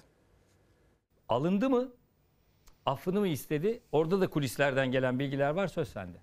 Alındı 1.29 1.71
mı? 1.71 1.89
Affını 2.87 3.21
mı 3.21 3.29
istedi? 3.29 3.83
Orada 3.93 4.21
da 4.21 4.31
kulislerden 4.31 4.91
gelen 4.93 5.19
bilgiler 5.19 5.51
var 5.51 5.69
söz 5.69 5.89
sende. 5.89 6.19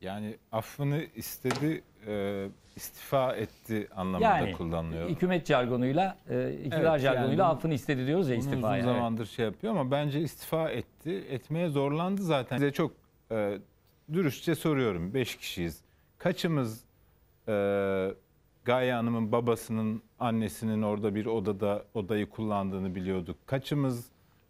Yani 0.00 0.38
affını 0.52 1.06
istedi, 1.14 1.84
e, 2.06 2.48
istifa 2.78 3.36
etti 3.36 3.88
anlamında 3.96 4.28
Yani 4.28 4.52
kullanılıyor. 4.52 5.08
hükümet 5.08 5.46
jargonuyla, 5.46 6.16
e, 6.30 6.52
iktidar 6.52 6.90
Evet, 6.92 7.00
jargonuyla 7.00 7.44
yani 7.44 7.52
affını 7.52 7.74
istedi 7.74 8.06
diyoruz 8.06 8.28
ya 8.28 8.36
Uzun 8.38 8.48
istifaya. 8.50 8.80
uzun 8.82 8.88
evet. 8.88 8.98
zamandır 8.98 9.26
şey 9.26 9.44
yapıyor 9.44 9.72
ama 9.76 9.90
bence 9.90 10.20
istifa 10.20 10.70
etti. 10.70 11.24
Etmeye 11.30 11.68
zorlandı 11.68 12.22
zaten. 12.22 12.56
Size 12.56 12.72
çok 12.72 12.92
e, 13.30 13.58
dürüstçe 14.12 14.54
soruyorum. 14.54 15.14
Beş 15.14 15.36
kişiyiz. 15.36 15.80
Kaçımız 16.18 16.84
e, 17.48 17.52
Gaye 18.64 18.92
Hanım'ın 18.94 19.32
babasının, 19.32 20.02
annesinin 20.18 20.82
orada 20.82 21.14
bir 21.14 21.26
odada 21.26 21.84
odayı 21.94 22.28
kullandığını 22.28 22.94
biliyorduk? 22.94 23.36
Kaçımız 23.46 24.06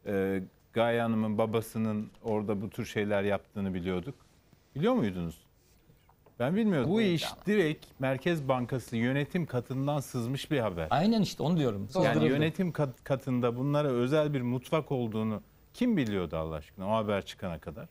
e, 0.06 0.42
Gaye 0.72 1.00
Hanım'ın 1.02 1.38
babasının 1.38 2.10
orada 2.22 2.62
bu 2.62 2.70
tür 2.70 2.84
şeyler 2.84 3.22
yaptığını 3.22 3.74
biliyorduk? 3.74 4.14
Biliyor 4.76 4.94
muydunuz? 4.94 5.47
Ben 6.38 6.56
bilmiyordum. 6.56 6.90
Bu 6.90 7.00
iş 7.02 7.24
direkt 7.46 7.86
Merkez 7.98 8.48
Bankası 8.48 8.96
yönetim 8.96 9.46
katından 9.46 10.00
sızmış 10.00 10.50
bir 10.50 10.58
haber. 10.58 10.86
Aynen 10.90 11.22
işte 11.22 11.42
onu 11.42 11.56
diyorum. 11.58 11.80
Yani 11.80 11.90
Sızdırıldı. 12.06 12.26
yönetim 12.26 12.72
kat- 12.72 13.04
katında 13.04 13.56
bunlara 13.56 13.88
özel 13.88 14.34
bir 14.34 14.40
mutfak 14.42 14.92
olduğunu 14.92 15.42
kim 15.74 15.96
biliyordu 15.96 16.36
Allah 16.36 16.54
aşkına 16.54 16.88
o 16.88 16.92
haber 16.92 17.26
çıkana 17.26 17.58
kadar? 17.58 17.88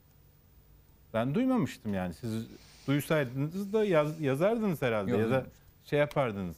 Ben 1.14 1.36
duymamıştım 1.36 1.94
yani. 1.94 2.14
Siz 2.14 2.48
duysaydınız 2.88 3.74
da 3.74 3.86
yaz- 3.86 4.22
yazardınız 4.22 4.82
herhalde 4.82 5.12
Yok, 5.12 5.20
ya 5.20 5.32
da 5.32 5.46
şey 5.86 6.00
yapardınız. 6.00 6.56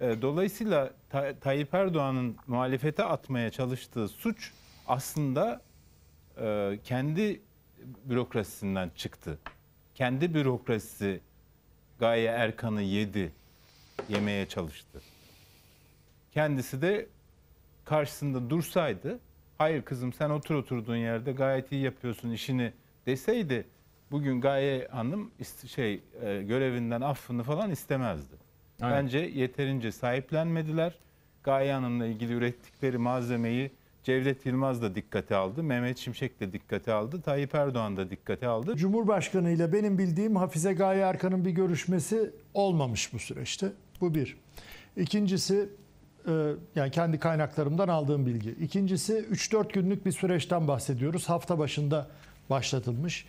Ee, 0.00 0.22
Dolayısıyla 0.22 0.90
Ta- 1.10 1.34
Tayyip 1.40 1.74
Erdoğan'ın 1.74 2.36
muhalefete 2.46 3.04
atmaya 3.04 3.50
çalıştığı 3.50 4.08
suç 4.08 4.52
aslında 4.88 5.60
e, 6.40 6.78
kendi 6.84 7.40
bürokrasisinden 8.04 8.90
çıktı. 8.96 9.38
Kendi 9.94 10.34
bürokrasisi 10.34 11.20
Gaye 12.00 12.28
Erkan'ı 12.28 12.82
yedi, 12.82 13.32
yemeye 14.08 14.46
çalıştı. 14.46 15.00
Kendisi 16.32 16.82
de 16.82 17.06
karşısında 17.84 18.50
dursaydı, 18.50 19.18
hayır 19.58 19.82
kızım 19.82 20.12
sen 20.12 20.30
otur 20.30 20.54
oturduğun 20.54 20.96
yerde 20.96 21.32
gayet 21.32 21.72
iyi 21.72 21.82
yapıyorsun 21.82 22.30
işini 22.30 22.72
deseydi, 23.06 23.66
bugün 24.10 24.40
Gaye 24.40 24.88
Hanım 24.88 25.30
şey 25.66 26.00
e, 26.22 26.42
görevinden 26.42 27.00
affını 27.00 27.42
falan 27.42 27.70
istemezdi. 27.70 28.34
Evet. 28.82 28.92
Bence 28.92 29.18
yeterince 29.18 29.92
sahiplenmediler. 29.92 30.98
Gaye 31.42 31.72
Hanım'la 31.72 32.06
ilgili 32.06 32.32
ürettikleri 32.32 32.98
malzemeyi 32.98 33.70
Cevdet 34.02 34.46
Yılmaz 34.46 34.82
da 34.82 34.94
dikkate 34.94 35.36
aldı, 35.36 35.62
Mehmet 35.62 35.98
Şimşek 35.98 36.40
de 36.40 36.52
dikkate 36.52 36.92
aldı, 36.92 37.20
Tayyip 37.22 37.54
Erdoğan 37.54 37.96
da 37.96 38.10
dikkate 38.10 38.46
aldı. 38.46 38.76
Cumhurbaşkanı 38.76 39.50
ile 39.50 39.72
benim 39.72 39.98
bildiğim 39.98 40.36
Hafize 40.36 40.72
Gaye 40.72 41.00
Erkan'ın 41.00 41.44
bir 41.44 41.50
görüşmesi 41.50 42.30
olmamış 42.54 43.12
bu 43.12 43.18
süreçte. 43.18 43.72
Bu 44.00 44.14
bir. 44.14 44.36
İkincisi 44.96 45.68
e, 46.28 46.32
yani 46.74 46.90
kendi 46.90 47.18
kaynaklarımdan 47.18 47.88
aldığım 47.88 48.26
bilgi. 48.26 48.50
İkincisi 48.50 49.12
3-4 49.12 49.72
günlük 49.72 50.06
bir 50.06 50.12
süreçten 50.12 50.68
bahsediyoruz. 50.68 51.28
Hafta 51.28 51.58
başında 51.58 52.08
başlatılmış. 52.50 53.26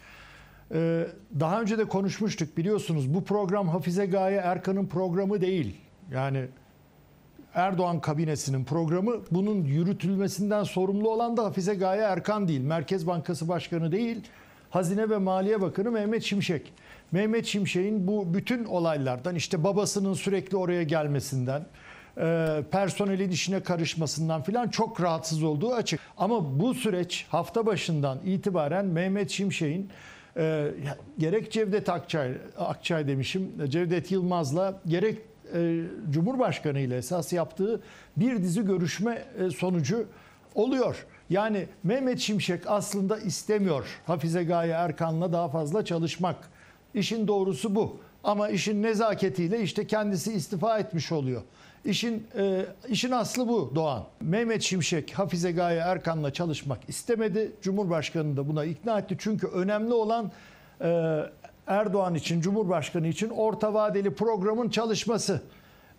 E, 0.74 1.08
Daha 1.40 1.62
önce 1.62 1.78
de 1.78 1.86
konuşmuştuk 1.86 2.58
biliyorsunuz 2.58 3.14
bu 3.14 3.24
program 3.24 3.70
Hafize 3.70 4.06
Gaye 4.06 4.38
Erkan'ın 4.38 4.86
programı 4.88 5.42
değil. 5.42 5.78
Yani 6.12 6.46
Erdoğan 7.54 8.00
kabinesinin 8.00 8.66
programı 8.66 9.14
bunun 9.32 9.64
yürütülmesinden 9.64 10.64
sorumlu 10.64 11.10
olan 11.10 11.38
da 11.38 11.44
Hafize 11.44 11.76
Gaye 11.76 12.02
Erkan 12.02 12.48
değil. 12.48 12.62
Merkez 12.62 13.08
Bankası 13.08 13.48
Başkanı 13.48 13.92
değil. 13.92 14.22
Hazine 14.70 15.10
ve 15.10 15.18
Maliye 15.18 15.62
Bakanı 15.62 15.92
Mehmet 15.92 16.24
Şimşek. 16.24 16.74
Mehmet 17.12 17.46
Şimşek'in 17.46 18.08
bu 18.08 18.34
bütün 18.34 18.66
olaylardan 18.66 19.36
işte 19.36 19.64
babasının 19.64 20.14
sürekli 20.14 20.58
oraya 20.58 20.84
gelmesinden 20.84 21.66
e, 22.18 22.60
personelin 22.72 23.30
işine 23.30 23.64
karışmasından 23.64 24.44
filan 24.44 24.68
çok 24.68 25.02
rahatsız 25.02 25.44
olduğu 25.44 25.74
açık. 25.74 26.00
Ama 26.18 26.60
bu 26.60 26.74
süreç 26.74 27.26
hafta 27.30 27.66
başından 27.66 28.20
itibaren 28.26 28.86
Mehmet 28.86 29.30
Şimşek'in 29.30 29.90
e, 30.38 30.68
gerek 31.18 31.52
Cevdet 31.52 31.90
Akçay, 31.90 32.32
Akçay 32.58 33.08
demişim, 33.08 33.70
Cevdet 33.70 34.12
Yılmaz'la 34.12 34.82
gerek 34.88 35.31
e, 35.54 35.84
Cumhurbaşkanı 36.12 36.80
ile 36.80 36.98
esas 36.98 37.34
yaptığı 37.34 37.82
bir 38.18 38.44
dizi 38.44 38.66
görüşme 38.66 39.24
e, 39.40 39.50
sonucu 39.50 40.06
oluyor. 40.56 41.06
Yani 41.30 41.68
Mehmet 41.84 42.20
Şimşek 42.20 42.64
aslında 42.68 43.20
istemiyor 43.20 43.86
Hafize 44.06 44.44
Gaye 44.44 44.72
Erkan'la 44.72 45.34
daha 45.34 45.50
fazla 45.50 45.86
çalışmak. 45.86 46.36
İşin 46.94 47.28
doğrusu 47.28 47.76
bu. 47.76 48.00
Ama 48.24 48.50
işin 48.50 48.84
nezaketiyle 48.84 49.62
işte 49.62 49.88
kendisi 49.88 50.34
istifa 50.34 50.80
etmiş 50.80 51.12
oluyor. 51.12 51.42
İşin 51.86 52.28
e, 52.38 52.66
işin 52.90 53.12
aslı 53.12 53.48
bu 53.48 53.72
Doğan. 53.76 54.04
Mehmet 54.22 54.62
Şimşek 54.62 55.12
Hafize 55.12 55.52
Gaye 55.52 55.80
Erkan'la 55.80 56.34
çalışmak 56.34 56.80
istemedi. 56.88 57.52
Cumhurbaşkanı 57.62 58.38
da 58.38 58.48
buna 58.48 58.66
ikna 58.66 59.00
etti. 59.00 59.16
Çünkü 59.20 59.48
önemli 59.48 59.94
olan 59.94 60.32
e, 60.82 61.20
Erdoğan 61.68 62.16
için, 62.16 62.42
Cumhurbaşkanı 62.42 63.08
için 63.08 63.30
orta 63.30 63.74
vadeli 63.74 64.16
programın 64.16 64.70
çalışması. 64.70 65.42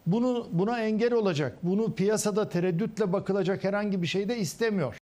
Bunu 0.07 0.49
buna 0.53 0.81
engel 0.81 1.13
olacak. 1.13 1.59
Bunu 1.63 1.95
piyasada 1.95 2.49
tereddütle 2.49 3.13
bakılacak 3.13 3.65
herhangi 3.65 4.03
bir 4.03 4.07
şey 4.07 4.29
de 4.29 4.37
istemiyor. 4.37 4.97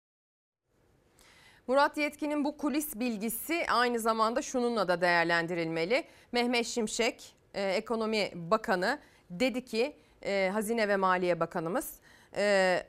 Murat 1.67 1.97
Yetkin'in 1.97 2.43
bu 2.43 2.57
kulis 2.57 2.95
bilgisi 2.95 3.65
aynı 3.69 3.99
zamanda 3.99 4.41
şununla 4.41 4.87
da 4.87 5.01
değerlendirilmeli. 5.01 6.03
Mehmet 6.31 6.65
Şimşek, 6.65 7.35
e, 7.53 7.71
Ekonomi 7.71 8.31
Bakanı 8.35 8.99
dedi 9.29 9.65
ki 9.65 9.95
e, 10.21 10.49
Hazine 10.53 10.87
ve 10.87 10.95
Maliye 10.95 11.39
Bakanımız 11.39 11.93
e, 12.35 12.83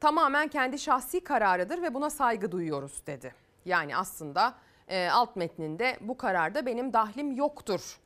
tamamen 0.00 0.48
kendi 0.48 0.78
şahsi 0.78 1.24
kararıdır 1.24 1.82
ve 1.82 1.94
buna 1.94 2.10
saygı 2.10 2.52
duyuyoruz 2.52 3.06
dedi. 3.06 3.34
Yani 3.64 3.96
aslında 3.96 4.54
e, 4.88 5.08
alt 5.08 5.36
metninde 5.36 5.96
bu 6.00 6.16
kararda 6.16 6.66
benim 6.66 6.92
dahlim 6.92 7.32
yoktur 7.32 7.98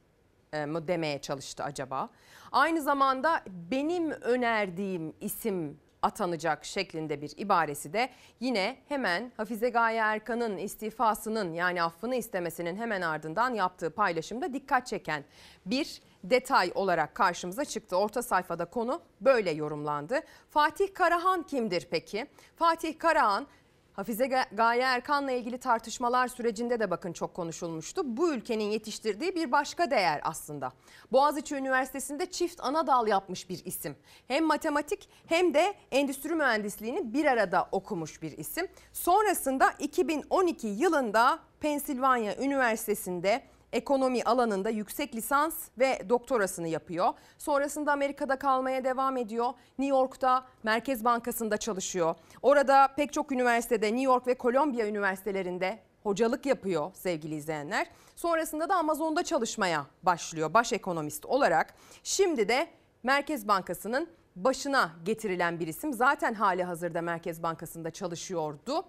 e, 0.53 0.67
mı 0.67 0.89
demeye 0.89 1.21
çalıştı 1.21 1.65
acaba? 1.65 2.09
Aynı 2.53 2.83
zamanda 2.83 3.43
benim 3.71 4.11
önerdiğim 4.11 5.15
isim 5.21 5.81
atanacak 6.03 6.65
şeklinde 6.65 7.23
bir 7.23 7.33
ibaresi 7.37 7.93
de 7.93 8.11
yine 8.41 8.77
hemen 8.89 9.33
Hafize 9.37 9.69
Gaye 9.69 9.99
Erkan'ın 9.99 10.57
istifasının 10.57 11.53
yani 11.53 11.83
affını 11.83 12.15
istemesinin 12.17 12.77
hemen 12.77 13.03
ardından 13.03 13.55
yaptığı 13.55 13.91
paylaşımda 13.91 14.53
dikkat 14.53 14.87
çeken 14.87 15.25
bir 15.67 16.03
detay 16.25 16.73
olarak 16.75 17.15
karşımıza 17.15 17.65
çıktı. 17.65 17.97
Orta 17.97 18.23
sayfada 18.23 18.65
konu 18.65 19.03
böyle 19.21 19.51
yorumlandı. 19.51 20.21
Fatih 20.51 20.95
Karahan 20.95 21.43
kimdir 21.43 21.89
peki? 21.91 22.27
Fatih 22.57 22.99
Karahan 22.99 23.47
Hafize 23.93 24.47
Gaye 24.53 24.83
Erkan'la 24.83 25.33
ilgili 25.33 25.59
tartışmalar 25.59 26.29
sürecinde 26.29 26.81
de 26.81 26.91
bakın 26.91 27.13
çok 27.13 27.35
konuşulmuştu. 27.35 28.03
Bu 28.17 28.35
ülkenin 28.35 28.65
yetiştirdiği 28.65 29.35
bir 29.35 29.53
başka 29.53 29.91
değer 29.91 30.21
aslında. 30.25 30.73
Boğaziçi 31.13 31.55
Üniversitesi'nde 31.55 32.31
çift 32.31 32.61
ana 32.63 32.87
dal 32.87 33.07
yapmış 33.07 33.49
bir 33.49 33.65
isim. 33.65 33.97
Hem 34.29 34.45
matematik 34.45 35.09
hem 35.27 35.55
de 35.55 35.75
endüstri 35.91 36.35
mühendisliğini 36.35 37.15
bir 37.15 37.25
arada 37.25 37.69
okumuş 37.73 38.23
bir 38.23 38.39
isim. 38.39 38.69
Sonrasında 38.93 39.71
2012 39.79 40.67
yılında 40.67 41.39
Pensilvanya 41.61 42.37
Üniversitesi'nde 42.37 43.43
ekonomi 43.73 44.23
alanında 44.23 44.71
yüksek 44.71 45.15
lisans 45.15 45.69
ve 45.79 46.01
doktorasını 46.09 46.69
yapıyor. 46.69 47.09
Sonrasında 47.39 47.93
Amerika'da 47.93 48.37
kalmaya 48.37 48.85
devam 48.85 49.17
ediyor. 49.17 49.47
New 49.79 49.97
York'ta 49.97 50.47
Merkez 50.63 51.05
Bankası'nda 51.05 51.57
çalışıyor. 51.57 52.15
Orada 52.43 52.89
pek 52.97 53.13
çok 53.13 53.33
üniversitede 53.33 53.87
New 53.87 54.03
York 54.03 54.27
ve 54.27 54.37
Columbia 54.41 54.87
üniversitelerinde 54.87 55.79
hocalık 56.03 56.47
yapıyor 56.47 56.91
sevgili 56.95 57.35
izleyenler. 57.35 57.87
Sonrasında 58.17 58.69
da 58.69 58.77
Amazon'da 58.77 59.23
çalışmaya 59.23 59.87
başlıyor 60.03 60.55
baş 60.55 60.73
ekonomist 60.73 61.27
olarak. 61.27 61.75
Şimdi 62.03 62.49
de 62.49 62.69
Merkez 63.03 63.49
Bankası'nın 63.49 64.09
başına 64.37 64.91
getirilen 65.05 65.61
bir 65.61 65.67
isim. 65.67 65.93
Zaten 65.93 66.35
hali 66.35 66.65
hazırda 66.65 67.03
Merkez 67.03 67.43
Bankası'nda 67.43 67.91
çalışıyordu. 67.91 68.85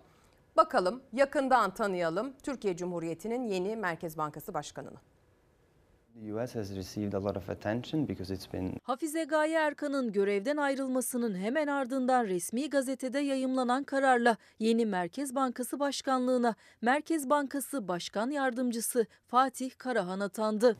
Bakalım 0.57 1.03
yakından 1.13 1.73
tanıyalım 1.73 2.33
Türkiye 2.43 2.77
Cumhuriyeti'nin 2.77 3.47
yeni 3.47 3.75
Merkez 3.75 4.17
Bankası 4.17 4.53
Başkanı'nı. 4.53 5.10
Hafize 8.83 9.23
Gaye 9.23 9.53
Erkan'ın 9.57 10.11
görevden 10.11 10.57
ayrılmasının 10.57 11.35
hemen 11.35 11.67
ardından 11.67 12.25
resmi 12.25 12.69
gazetede 12.69 13.19
yayımlanan 13.19 13.83
kararla 13.83 14.37
yeni 14.59 14.85
Merkez 14.85 15.35
Bankası 15.35 15.79
Başkanlığına 15.79 16.55
Merkez 16.81 17.29
Bankası 17.29 17.87
Başkan 17.87 18.29
Yardımcısı 18.31 19.05
Fatih 19.27 19.71
Karahan 19.77 20.19
atandı. 20.19 20.77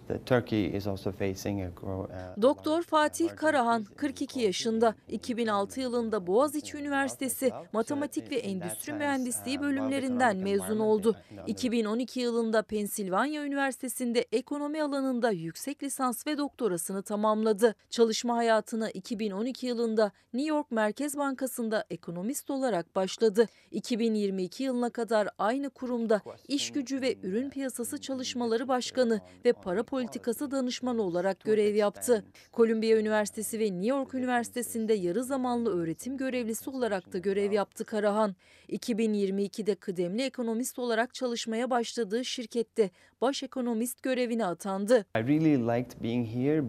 Doktor 2.41 2.81
Fatih 2.83 3.29
Karahan 3.35 3.83
42 3.83 4.39
yaşında 4.39 4.95
2006 5.07 5.81
yılında 5.81 6.27
Boğaziçi 6.27 6.77
Üniversitesi 6.77 7.51
Matematik 7.73 8.31
ve 8.31 8.35
Endüstri 8.35 8.93
Mühendisliği 8.93 9.61
bölümlerinden 9.61 10.37
mezun 10.37 10.79
oldu. 10.79 11.15
2012 11.47 12.19
yılında 12.19 12.61
Pensilvanya 12.61 13.45
Üniversitesi'nde 13.45 14.25
ekonomi 14.31 14.83
alanında 14.83 15.20
yüksek 15.29 15.83
lisans 15.83 16.27
ve 16.27 16.37
doktorasını 16.37 17.03
tamamladı. 17.03 17.75
Çalışma 17.89 18.35
hayatına 18.35 18.89
2012 18.89 19.67
yılında 19.67 20.11
New 20.33 20.49
York 20.49 20.71
Merkez 20.71 21.17
Bankası'nda 21.17 21.85
ekonomist 21.89 22.49
olarak 22.49 22.95
başladı. 22.95 23.47
2022 23.71 24.63
yılına 24.63 24.89
kadar 24.89 25.29
aynı 25.37 25.69
kurumda 25.69 26.21
iş 26.47 26.71
gücü 26.71 27.01
ve 27.01 27.17
ürün 27.23 27.49
piyasası 27.49 28.01
çalışmaları 28.01 28.67
başkanı 28.67 29.21
ve 29.45 29.53
para 29.53 29.83
politikası 29.83 30.51
danışmanı 30.51 31.01
olarak 31.01 31.39
görev 31.39 31.75
yaptı. 31.75 32.25
Columbia 32.53 32.97
Üniversitesi 32.97 33.59
ve 33.59 33.65
New 33.65 33.87
York 33.87 34.13
Üniversitesi'nde 34.13 34.93
yarı 34.93 35.23
zamanlı 35.23 35.81
öğretim 35.81 36.17
görevlisi 36.17 36.69
olarak 36.69 37.13
da 37.13 37.17
görev 37.17 37.51
yaptı 37.51 37.85
Karahan. 37.85 38.35
2022'de 38.69 39.75
kıdemli 39.75 40.21
ekonomist 40.21 40.79
olarak 40.79 41.13
çalışmaya 41.13 41.69
başladığı 41.69 42.25
şirkette 42.25 42.89
baş 43.21 43.43
ekonomist 43.43 44.03
görevine 44.03 44.45
atandı. 44.45 45.05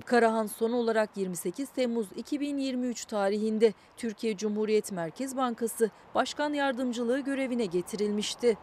Karahan 0.00 0.46
son 0.46 0.72
olarak 0.72 1.16
28 1.16 1.68
Temmuz 1.68 2.06
2023 2.16 3.04
tarihinde 3.04 3.72
Türkiye 3.96 4.36
Cumhuriyet 4.36 4.92
Merkez 4.92 5.36
Bankası 5.36 5.90
Başkan 6.14 6.52
Yardımcılığı 6.52 7.20
görevine 7.20 7.66
getirilmişti. 7.66 8.58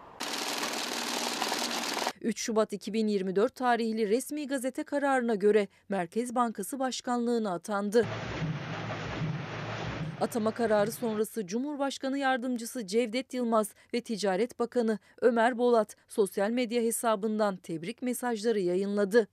3 2.21 2.39
Şubat 2.39 2.73
2024 2.73 3.55
tarihli 3.55 4.09
resmi 4.09 4.47
gazete 4.47 4.83
kararına 4.83 5.35
göre 5.35 5.67
Merkez 5.89 6.35
Bankası 6.35 6.79
Başkanlığına 6.79 7.53
atandı. 7.53 8.05
Atama 10.21 10.51
kararı 10.51 10.91
sonrası 10.91 11.47
Cumhurbaşkanı 11.47 12.17
Yardımcısı 12.17 12.87
Cevdet 12.87 13.33
Yılmaz 13.33 13.73
ve 13.93 14.01
Ticaret 14.01 14.59
Bakanı 14.59 14.99
Ömer 15.21 15.57
Bolat 15.57 15.95
sosyal 16.07 16.49
medya 16.49 16.81
hesabından 16.81 17.57
tebrik 17.57 18.01
mesajları 18.01 18.59
yayınladı. 18.59 19.27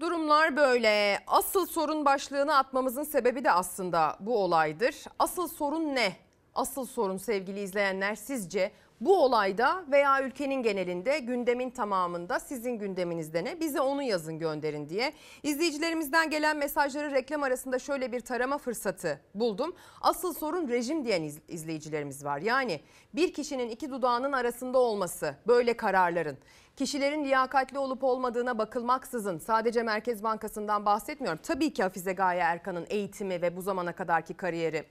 Durumlar 0.00 0.56
böyle. 0.56 1.18
Asıl 1.26 1.66
sorun 1.66 2.04
başlığını 2.04 2.56
atmamızın 2.56 3.02
sebebi 3.02 3.44
de 3.44 3.50
aslında 3.50 4.16
bu 4.20 4.38
olaydır. 4.38 4.94
Asıl 5.18 5.48
sorun 5.48 5.94
ne? 5.94 6.16
Asıl 6.54 6.86
sorun 6.86 7.16
sevgili 7.16 7.60
izleyenler 7.60 8.14
sizce 8.14 8.72
bu 9.00 9.24
olayda 9.24 9.84
veya 9.90 10.22
ülkenin 10.22 10.62
genelinde 10.62 11.18
gündemin 11.18 11.70
tamamında 11.70 12.40
sizin 12.40 12.70
gündeminizde 12.70 13.44
ne? 13.44 13.60
Bize 13.60 13.80
onu 13.80 14.02
yazın 14.02 14.38
gönderin 14.38 14.88
diye. 14.88 15.12
İzleyicilerimizden 15.42 16.30
gelen 16.30 16.56
mesajları 16.56 17.10
reklam 17.10 17.42
arasında 17.42 17.78
şöyle 17.78 18.12
bir 18.12 18.20
tarama 18.20 18.58
fırsatı 18.58 19.20
buldum. 19.34 19.74
Asıl 20.00 20.34
sorun 20.34 20.68
rejim 20.68 21.04
diyen 21.04 21.22
izleyicilerimiz 21.48 22.24
var. 22.24 22.38
Yani 22.38 22.80
bir 23.14 23.32
kişinin 23.32 23.68
iki 23.68 23.90
dudağının 23.90 24.32
arasında 24.32 24.78
olması 24.78 25.34
böyle 25.46 25.76
kararların. 25.76 26.38
Kişilerin 26.76 27.24
liyakatli 27.24 27.78
olup 27.78 28.04
olmadığına 28.04 28.58
bakılmaksızın 28.58 29.38
sadece 29.38 29.82
Merkez 29.82 30.22
Bankası'ndan 30.22 30.86
bahsetmiyorum. 30.86 31.40
Tabii 31.42 31.72
ki 31.72 31.82
Hafize 31.82 32.12
Gaye 32.12 32.40
Erkan'ın 32.40 32.86
eğitimi 32.90 33.42
ve 33.42 33.56
bu 33.56 33.62
zamana 33.62 33.92
kadarki 33.92 34.34
kariyeri 34.34 34.84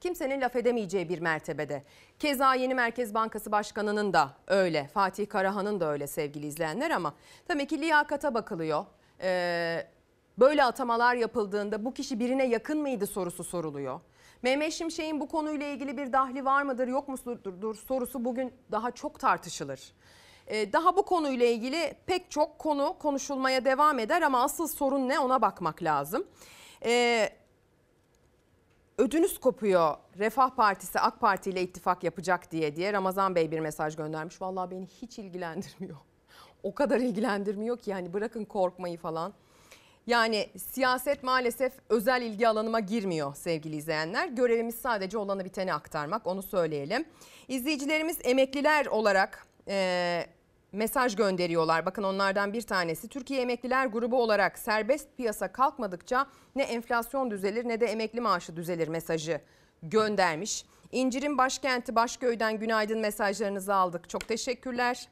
kimsenin 0.00 0.40
laf 0.40 0.56
edemeyeceği 0.56 1.08
bir 1.08 1.18
mertebede. 1.18 1.82
Keza 2.18 2.54
yeni 2.54 2.74
Merkez 2.74 3.14
Bankası 3.14 3.52
Başkanı'nın 3.52 4.12
da 4.12 4.30
öyle, 4.46 4.88
Fatih 4.94 5.28
Karahan'ın 5.28 5.80
da 5.80 5.92
öyle 5.92 6.06
sevgili 6.06 6.46
izleyenler 6.46 6.90
ama 6.90 7.14
tabii 7.48 7.66
ki 7.66 7.80
liyakata 7.80 8.34
bakılıyor. 8.34 8.84
Ee, 9.22 9.86
böyle 10.38 10.64
atamalar 10.64 11.14
yapıldığında 11.14 11.84
bu 11.84 11.94
kişi 11.94 12.18
birine 12.18 12.46
yakın 12.46 12.78
mıydı 12.78 13.06
sorusu 13.06 13.44
soruluyor. 13.44 14.00
Mehmet 14.42 14.72
Şimşek'in 14.72 15.20
bu 15.20 15.28
konuyla 15.28 15.66
ilgili 15.66 15.96
bir 15.96 16.12
dahli 16.12 16.44
var 16.44 16.62
mıdır 16.62 16.88
yok 16.88 17.08
mudur 17.08 17.74
sorusu 17.74 18.24
bugün 18.24 18.52
daha 18.72 18.90
çok 18.90 19.20
tartışılır. 19.20 19.92
Ee, 20.46 20.72
daha 20.72 20.96
bu 20.96 21.02
konuyla 21.02 21.46
ilgili 21.46 21.94
pek 22.06 22.30
çok 22.30 22.58
konu 22.58 22.96
konuşulmaya 22.98 23.64
devam 23.64 23.98
eder 23.98 24.22
ama 24.22 24.42
asıl 24.42 24.68
sorun 24.68 25.08
ne 25.08 25.18
ona 25.18 25.42
bakmak 25.42 25.82
lazım. 25.82 26.26
Ee, 29.00 29.02
ödünüz 29.02 29.40
kopuyor. 29.40 29.96
Refah 30.18 30.50
Partisi 30.50 31.00
AK 31.00 31.20
Parti 31.20 31.50
ile 31.50 31.62
ittifak 31.62 32.04
yapacak 32.04 32.50
diye 32.50 32.76
diye 32.76 32.92
Ramazan 32.92 33.34
Bey 33.34 33.50
bir 33.50 33.60
mesaj 33.60 33.96
göndermiş. 33.96 34.42
Vallahi 34.42 34.70
beni 34.70 34.86
hiç 35.02 35.18
ilgilendirmiyor. 35.18 35.96
O 36.62 36.74
kadar 36.74 36.98
ilgilendirmiyor 36.98 37.78
ki 37.78 37.90
yani 37.90 38.12
bırakın 38.12 38.44
korkmayı 38.44 38.98
falan. 38.98 39.32
Yani 40.06 40.50
siyaset 40.56 41.22
maalesef 41.22 41.72
özel 41.88 42.22
ilgi 42.22 42.48
alanıma 42.48 42.80
girmiyor 42.80 43.34
sevgili 43.34 43.76
izleyenler. 43.76 44.28
Görevimiz 44.28 44.74
sadece 44.74 45.18
olanı 45.18 45.44
biteni 45.44 45.74
aktarmak 45.74 46.26
onu 46.26 46.42
söyleyelim. 46.42 47.04
İzleyicilerimiz 47.48 48.18
emekliler 48.24 48.86
olarak 48.86 49.46
e, 49.68 50.26
mesaj 50.72 51.16
gönderiyorlar. 51.16 51.86
Bakın 51.86 52.02
onlardan 52.02 52.52
bir 52.52 52.62
tanesi 52.62 53.08
Türkiye 53.08 53.40
Emekliler 53.40 53.86
Grubu 53.86 54.22
olarak 54.22 54.58
serbest 54.58 55.16
piyasa 55.16 55.52
kalkmadıkça 55.52 56.26
ne 56.56 56.62
enflasyon 56.62 57.30
düzelir 57.30 57.68
ne 57.68 57.80
de 57.80 57.86
emekli 57.86 58.20
maaşı 58.20 58.56
düzelir 58.56 58.88
mesajı 58.88 59.40
göndermiş. 59.82 60.64
İncir'in 60.92 61.38
başkenti 61.38 61.94
Başköy'den 61.94 62.58
günaydın 62.58 62.98
mesajlarınızı 62.98 63.74
aldık. 63.74 64.08
Çok 64.08 64.28
teşekkürler. 64.28 65.08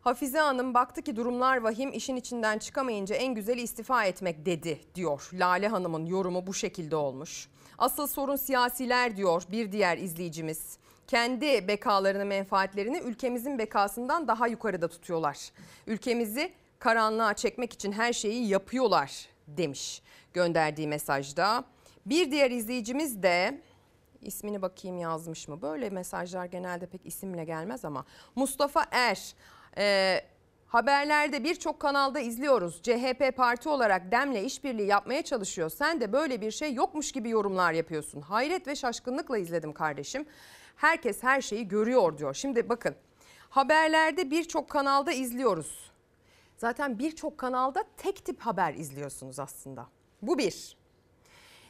Hafize 0.00 0.38
Hanım 0.38 0.74
baktı 0.74 1.02
ki 1.02 1.16
durumlar 1.16 1.56
vahim 1.56 1.92
işin 1.92 2.16
içinden 2.16 2.58
çıkamayınca 2.58 3.16
en 3.16 3.34
güzeli 3.34 3.60
istifa 3.60 4.04
etmek 4.04 4.46
dedi 4.46 4.80
diyor. 4.94 5.30
Lale 5.32 5.68
Hanım'ın 5.68 6.06
yorumu 6.06 6.46
bu 6.46 6.54
şekilde 6.54 6.96
olmuş. 6.96 7.48
Asıl 7.78 8.06
sorun 8.06 8.36
siyasiler 8.36 9.16
diyor 9.16 9.42
bir 9.50 9.72
diğer 9.72 9.98
izleyicimiz. 9.98 10.78
Kendi 11.06 11.68
bekalarını 11.68 12.24
menfaatlerini 12.24 12.98
ülkemizin 12.98 13.58
bekasından 13.58 14.28
daha 14.28 14.46
yukarıda 14.46 14.88
tutuyorlar. 14.88 15.50
Ülkemizi 15.86 16.52
karanlığa 16.78 17.34
çekmek 17.34 17.72
için 17.72 17.92
her 17.92 18.12
şeyi 18.12 18.48
yapıyorlar 18.48 19.28
demiş 19.46 20.02
gönderdiği 20.34 20.88
mesajda. 20.88 21.64
Bir 22.06 22.30
diğer 22.30 22.50
izleyicimiz 22.50 23.22
de 23.22 23.60
ismini 24.22 24.62
bakayım 24.62 24.98
yazmış 24.98 25.48
mı? 25.48 25.62
Böyle 25.62 25.90
mesajlar 25.90 26.44
genelde 26.44 26.86
pek 26.86 27.06
isimle 27.06 27.44
gelmez 27.44 27.84
ama 27.84 28.04
Mustafa 28.34 28.84
Er 28.90 29.34
ee, 29.78 30.20
haberlerde 30.66 31.44
birçok 31.44 31.80
kanalda 31.80 32.20
izliyoruz. 32.20 32.82
CHP 32.82 33.36
parti 33.36 33.68
olarak 33.68 34.12
DEM'le 34.12 34.44
işbirliği 34.44 34.86
yapmaya 34.86 35.22
çalışıyor. 35.22 35.70
Sen 35.70 36.00
de 36.00 36.12
böyle 36.12 36.40
bir 36.40 36.50
şey 36.50 36.74
yokmuş 36.74 37.12
gibi 37.12 37.30
yorumlar 37.30 37.72
yapıyorsun. 37.72 38.20
Hayret 38.20 38.66
ve 38.66 38.76
şaşkınlıkla 38.76 39.38
izledim 39.38 39.72
kardeşim. 39.72 40.26
Herkes 40.76 41.22
her 41.22 41.40
şeyi 41.40 41.68
görüyor 41.68 42.18
diyor. 42.18 42.34
Şimdi 42.34 42.68
bakın 42.68 42.94
haberlerde 43.50 44.30
birçok 44.30 44.70
kanalda 44.70 45.12
izliyoruz. 45.12 45.90
Zaten 46.56 46.98
birçok 46.98 47.38
kanalda 47.38 47.84
tek 47.96 48.24
tip 48.24 48.40
haber 48.40 48.74
izliyorsunuz 48.74 49.38
aslında. 49.38 49.86
Bu 50.22 50.38
bir. 50.38 50.76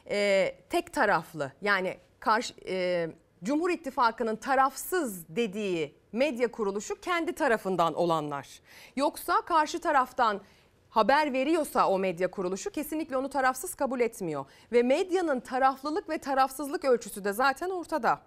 Ee, 0.09 0.55
tek 0.69 0.93
taraflı 0.93 1.51
yani 1.61 1.97
karşı 2.19 2.53
e, 2.67 3.09
Cumhur 3.43 3.69
İttifakı'nın 3.69 4.35
tarafsız 4.35 5.27
dediği 5.29 5.95
medya 6.11 6.51
kuruluşu 6.51 7.01
kendi 7.01 7.33
tarafından 7.33 7.93
olanlar. 7.93 8.59
Yoksa 8.95 9.41
karşı 9.41 9.79
taraftan 9.79 10.41
haber 10.89 11.33
veriyorsa 11.33 11.89
o 11.89 11.99
medya 11.99 12.31
kuruluşu 12.31 12.69
kesinlikle 12.69 13.17
onu 13.17 13.29
tarafsız 13.29 13.75
kabul 13.75 13.99
etmiyor. 13.99 14.45
Ve 14.71 14.83
medyanın 14.83 15.39
taraflılık 15.39 16.09
ve 16.09 16.17
tarafsızlık 16.17 16.85
ölçüsü 16.85 17.23
de 17.23 17.33
zaten 17.33 17.69
ortada. 17.69 18.21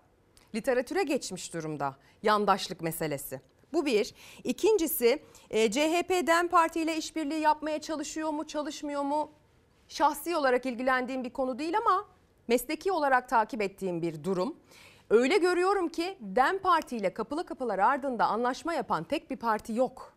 Literatüre 0.54 1.02
geçmiş 1.02 1.54
durumda 1.54 1.96
yandaşlık 2.22 2.80
meselesi. 2.80 3.40
Bu 3.72 3.86
bir. 3.86 4.14
İkincisi 4.44 5.22
e, 5.50 5.70
CHP 5.70 6.26
DEM 6.26 6.48
Parti 6.48 6.80
ile 6.80 6.96
işbirliği 6.96 7.40
yapmaya 7.40 7.80
çalışıyor 7.80 8.30
mu 8.30 8.46
çalışmıyor 8.46 9.02
mu? 9.02 9.30
Şahsi 9.88 10.36
olarak 10.36 10.66
ilgilendiğim 10.66 11.24
bir 11.24 11.30
konu 11.30 11.58
değil 11.58 11.78
ama 11.78 12.04
mesleki 12.48 12.92
olarak 12.92 13.28
takip 13.28 13.62
ettiğim 13.62 14.02
bir 14.02 14.24
durum. 14.24 14.56
Öyle 15.10 15.38
görüyorum 15.38 15.88
ki 15.88 16.18
DEM 16.20 16.58
Parti 16.58 16.96
ile 16.96 17.14
kapılı 17.14 17.46
kapılar 17.46 17.78
ardında 17.78 18.26
anlaşma 18.26 18.74
yapan 18.74 19.04
tek 19.04 19.30
bir 19.30 19.36
parti 19.36 19.72
yok. 19.72 20.09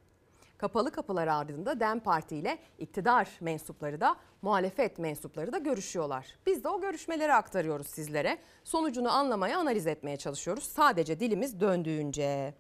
Kapalı 0.64 0.91
kapılar 0.91 1.28
ardında 1.28 1.80
DEM 1.80 1.99
Parti 1.99 2.36
ile 2.36 2.57
iktidar 2.80 3.28
mensupları 3.41 4.01
da 4.01 4.16
muhalefet 4.41 4.99
mensupları 4.99 5.53
da 5.53 5.57
görüşüyorlar. 5.57 6.26
Biz 6.45 6.64
de 6.64 6.70
o 6.70 6.82
görüşmeleri 6.82 7.34
aktarıyoruz 7.34 7.88
sizlere. 7.88 8.38
Sonucunu 8.64 9.11
anlamaya, 9.11 9.59
analiz 9.59 9.88
etmeye 9.88 10.18
çalışıyoruz. 10.18 10.64
Sadece 10.64 11.20
dilimiz 11.20 11.59
döndüğünce. 11.59 12.53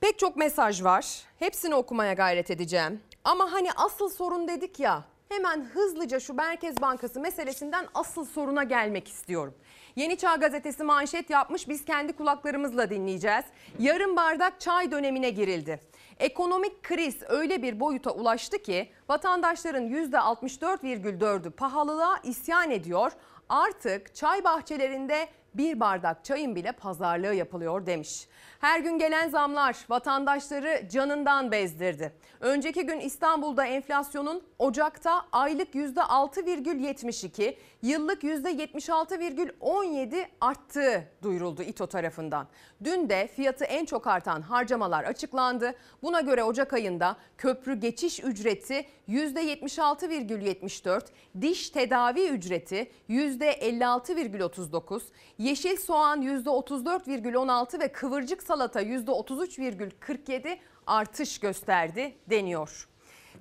Pek 0.00 0.18
çok 0.18 0.36
mesaj 0.36 0.84
var. 0.84 1.22
Hepsini 1.38 1.74
okumaya 1.74 2.12
gayret 2.12 2.50
edeceğim. 2.50 3.00
Ama 3.24 3.52
hani 3.52 3.72
asıl 3.72 4.08
sorun 4.08 4.48
dedik 4.48 4.80
ya. 4.80 5.04
Hemen 5.28 5.64
hızlıca 5.64 6.20
şu 6.20 6.34
Merkez 6.34 6.80
Bankası 6.80 7.20
meselesinden 7.20 7.86
asıl 7.94 8.24
soruna 8.24 8.64
gelmek 8.64 9.08
istiyorum. 9.08 9.54
Yeni 9.96 10.16
Çağ 10.16 10.36
Gazetesi 10.36 10.84
manşet 10.84 11.30
yapmış 11.30 11.68
biz 11.68 11.84
kendi 11.84 12.12
kulaklarımızla 12.12 12.90
dinleyeceğiz. 12.90 13.44
Yarım 13.78 14.16
bardak 14.16 14.60
çay 14.60 14.90
dönemine 14.90 15.30
girildi. 15.30 15.80
Ekonomik 16.18 16.82
kriz 16.82 17.22
öyle 17.28 17.62
bir 17.62 17.80
boyuta 17.80 18.10
ulaştı 18.10 18.58
ki 18.62 18.90
vatandaşların 19.08 19.84
%64,4'ü 19.88 21.50
pahalılığa 21.50 22.18
isyan 22.22 22.70
ediyor. 22.70 23.12
Artık 23.48 24.14
çay 24.14 24.44
bahçelerinde 24.44 25.28
bir 25.54 25.80
bardak 25.80 26.24
çayın 26.24 26.56
bile 26.56 26.72
pazarlığı 26.72 27.34
yapılıyor 27.34 27.86
demiş. 27.86 28.28
Her 28.60 28.80
gün 28.80 28.98
gelen 28.98 29.28
zamlar 29.28 29.76
vatandaşları 29.88 30.88
canından 30.88 31.52
bezdirdi. 31.52 32.12
Önceki 32.40 32.86
gün 32.86 33.00
İstanbul'da 33.00 33.66
enflasyonun 33.66 34.42
Ocak'ta 34.58 35.26
aylık 35.32 35.74
%6,72, 35.74 37.56
yıllık 37.82 38.22
%76,17 38.22 40.26
arttığı 40.40 41.04
duyuruldu 41.22 41.62
İTO 41.62 41.86
tarafından. 41.86 42.46
Dün 42.84 43.08
de 43.08 43.26
fiyatı 43.26 43.64
en 43.64 43.84
çok 43.84 44.06
artan 44.06 44.42
harcamalar 44.42 45.04
açıklandı. 45.04 45.74
Buna 46.02 46.20
göre 46.20 46.44
Ocak 46.44 46.72
ayında 46.72 47.16
köprü 47.38 47.74
geçiş 47.74 48.24
ücreti 48.24 48.86
%76,74, 49.08 51.02
diş 51.40 51.70
tedavi 51.70 52.28
ücreti 52.28 52.90
%56,39, 53.10 55.02
yeşil 55.42 55.76
soğan 55.76 56.22
%34,16 56.22 57.80
ve 57.80 57.92
kıvırcık 57.92 58.42
salata 58.42 58.82
%33,47 58.82 60.58
artış 60.86 61.38
gösterdi 61.38 62.14
deniyor. 62.30 62.88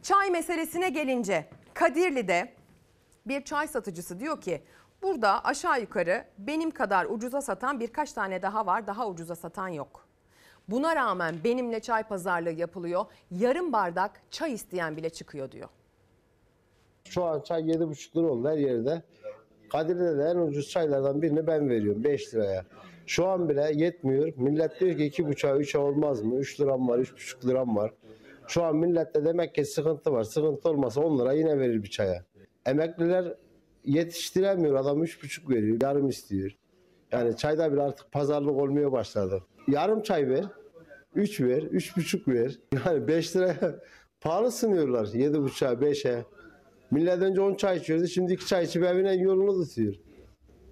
Çay 0.04 0.30
meselesine 0.30 0.90
gelince 0.90 1.50
Kadirli'de 1.74 2.54
bir 3.26 3.42
çay 3.44 3.68
satıcısı 3.68 4.20
diyor 4.20 4.42
ki 4.42 4.64
burada 5.02 5.46
aşağı 5.46 5.82
yukarı 5.82 6.26
benim 6.38 6.72
kadar 6.72 7.06
ucuza 7.06 7.42
satan 7.42 7.80
birkaç 7.80 8.14
tane 8.14 8.42
daha 8.42 8.66
var 8.66 8.88
daha 8.88 9.08
ucuza 9.08 9.36
satan 9.36 9.68
yok. 9.68 10.08
Buna 10.68 10.96
rağmen 10.96 11.36
benimle 11.44 11.80
çay 11.80 12.04
pazarlığı 12.04 12.52
yapılıyor. 12.52 13.06
Yarım 13.32 13.74
bardak 13.74 14.22
çay 14.32 14.54
isteyen 14.54 14.98
bile 14.98 15.10
çıkıyor 15.10 15.52
diyor. 15.52 15.70
Şu 17.04 17.24
an 17.24 17.42
çay 17.42 17.62
7,5 17.62 18.18
lira 18.18 18.28
oldu 18.28 18.50
her 18.50 18.58
yerde. 18.58 19.04
Kadir'de 19.72 20.18
de 20.18 20.24
en 20.24 20.36
ucuz 20.36 20.70
çaylardan 20.70 21.22
birini 21.22 21.48
ben 21.48 21.70
veriyorum 21.70 22.04
5 22.04 22.34
liraya. 22.34 22.66
Şu 23.06 23.28
an 23.28 23.50
bile 23.50 23.72
yetmiyor. 23.74 24.34
Millet 24.36 24.80
diyor 24.80 24.98
ki 24.98 25.04
2,5'a 25.04 25.58
3'e 25.58 25.80
olmaz 25.80 26.22
mı? 26.22 26.36
3 26.36 26.60
liram 26.62 26.90
var, 26.90 27.00
3,5 27.00 27.48
liram 27.48 27.76
var. 27.76 27.94
Şu 28.48 28.64
an 28.64 28.76
millette 28.76 29.26
demek 29.26 29.56
ki 29.56 29.66
sıkıntı 29.66 30.12
var. 30.12 30.24
Sıkıntı 30.24 30.70
olmasa 30.70 31.02
10 31.02 31.20
lira 31.20 31.34
yine 31.34 31.60
verir 31.60 31.84
bir 31.84 31.90
çaya. 31.90 32.26
Emekliler 32.66 33.34
yetiştiremiyor. 33.86 34.76
Adam 34.76 35.04
3,5 35.04 35.50
veriyor. 35.50 35.78
Yarım 35.82 36.10
istiyor. 36.10 36.52
Yani 37.12 37.38
çayda 37.38 37.74
bir 37.74 37.78
artık 37.78 38.12
pazarlık 38.12 38.56
olmaya 38.56 38.92
başladı. 38.92 39.44
Yarım 39.68 40.02
çay 40.02 40.30
ver. 40.30 40.46
3 41.16 41.42
ver. 41.42 41.62
3,5 41.62 42.34
ver. 42.34 42.60
Yani 42.86 43.08
5 43.08 43.36
liraya 43.36 43.76
pahalı 44.22 44.52
sınıyorlar. 44.52 45.06
7,5'a 45.06 45.74
5'e. 45.74 46.26
Millet 46.92 47.22
önce 47.22 47.42
10 47.42 47.56
çay 47.56 47.78
içiyordu. 47.78 48.08
Şimdi 48.08 48.34
2 48.34 48.48
çay 48.48 48.64
içip 48.64 48.84
evine 48.84 49.14
yolunu 49.14 49.64
tutuyor. 49.64 49.96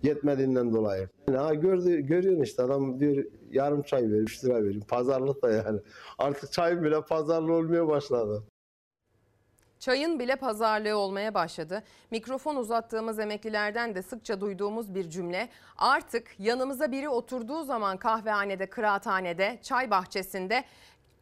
Yetmediğinden 0.04 0.74
dolayı. 0.74 1.10
Ha 1.36 1.54
gördü, 1.54 2.00
görüyorsun 2.00 2.44
işte 2.44 2.64
adam 2.64 3.00
diyor 3.00 3.26
yarım 3.52 3.82
çay 3.82 4.02
ver, 4.02 4.20
3 4.20 4.46
lira 4.46 4.64
verin. 4.64 4.82
Pazarlık 4.82 5.44
da 5.44 5.52
yani. 5.52 5.80
Artık 6.18 6.52
çay 6.52 6.84
bile 6.84 7.02
pazarlı 7.02 7.54
olmaya 7.54 7.88
başladı. 7.88 8.44
Çayın 9.80 10.20
bile 10.20 10.36
pazarlığı 10.36 10.98
olmaya 10.98 11.34
başladı. 11.34 11.84
Mikrofon 12.12 12.56
uzattığımız 12.56 13.20
emeklilerden 13.20 13.96
de 13.96 14.02
sıkça 14.02 14.42
duyduğumuz 14.42 14.96
bir 14.96 15.10
cümle. 15.10 15.50
Artık 15.78 16.40
yanımıza 16.40 16.92
biri 16.92 17.10
oturduğu 17.10 17.64
zaman 17.64 17.98
kahvehanede, 17.98 18.66
kıraathanede, 18.66 19.60
çay 19.62 19.92
bahçesinde 19.92 20.64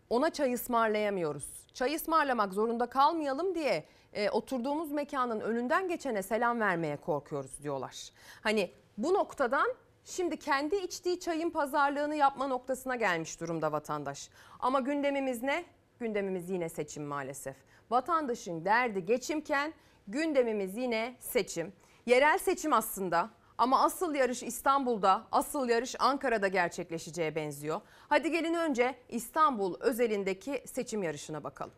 ona 0.09 0.29
çay 0.29 0.53
ısmarlayamıyoruz. 0.53 1.45
Çay 1.73 1.95
ısmarlamak 1.95 2.53
zorunda 2.53 2.85
kalmayalım 2.85 3.55
diye 3.55 3.83
e, 4.13 4.29
oturduğumuz 4.29 4.91
mekanın 4.91 5.39
önünden 5.39 5.87
geçene 5.87 6.23
selam 6.23 6.59
vermeye 6.59 6.97
korkuyoruz 6.97 7.63
diyorlar. 7.63 8.09
Hani 8.41 8.71
bu 8.97 9.13
noktadan 9.13 9.75
şimdi 10.03 10.39
kendi 10.39 10.75
içtiği 10.75 11.19
çayın 11.19 11.49
pazarlığını 11.49 12.15
yapma 12.15 12.47
noktasına 12.47 12.95
gelmiş 12.95 13.39
durumda 13.39 13.71
vatandaş. 13.71 14.29
Ama 14.59 14.79
gündemimiz 14.79 15.43
ne? 15.43 15.65
Gündemimiz 15.99 16.49
yine 16.49 16.69
seçim 16.69 17.03
maalesef. 17.03 17.55
Vatandaşın 17.89 18.65
derdi 18.65 19.05
geçimken 19.05 19.73
gündemimiz 20.07 20.77
yine 20.77 21.15
seçim. 21.19 21.73
Yerel 22.05 22.37
seçim 22.37 22.73
aslında 22.73 23.29
ama 23.57 23.83
asıl 23.83 24.15
yarış 24.15 24.43
İstanbul'da, 24.43 25.27
asıl 25.31 25.69
yarış 25.69 25.95
Ankara'da 25.99 26.47
gerçekleşeceğe 26.47 27.35
benziyor. 27.35 27.81
Hadi 28.09 28.31
gelin 28.31 28.53
önce 28.53 28.95
İstanbul 29.09 29.75
özelindeki 29.79 30.63
seçim 30.65 31.03
yarışına 31.03 31.43
bakalım. 31.43 31.73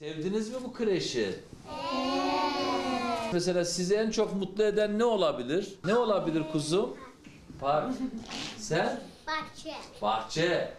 Sevdiniz 0.00 0.50
mi 0.50 0.56
bu 0.64 0.72
kreşi? 0.72 1.34
Mesela 3.32 3.64
sizi 3.64 3.94
en 3.94 4.10
çok 4.10 4.34
mutlu 4.34 4.62
eden 4.64 4.98
ne 4.98 5.04
olabilir? 5.04 5.74
Ne 5.84 5.96
olabilir 5.96 6.42
kuzum? 6.52 6.96
Park. 7.60 7.94
Sen? 8.56 9.00
Bahçe. 9.26 9.74
Bahçe. 10.02 10.74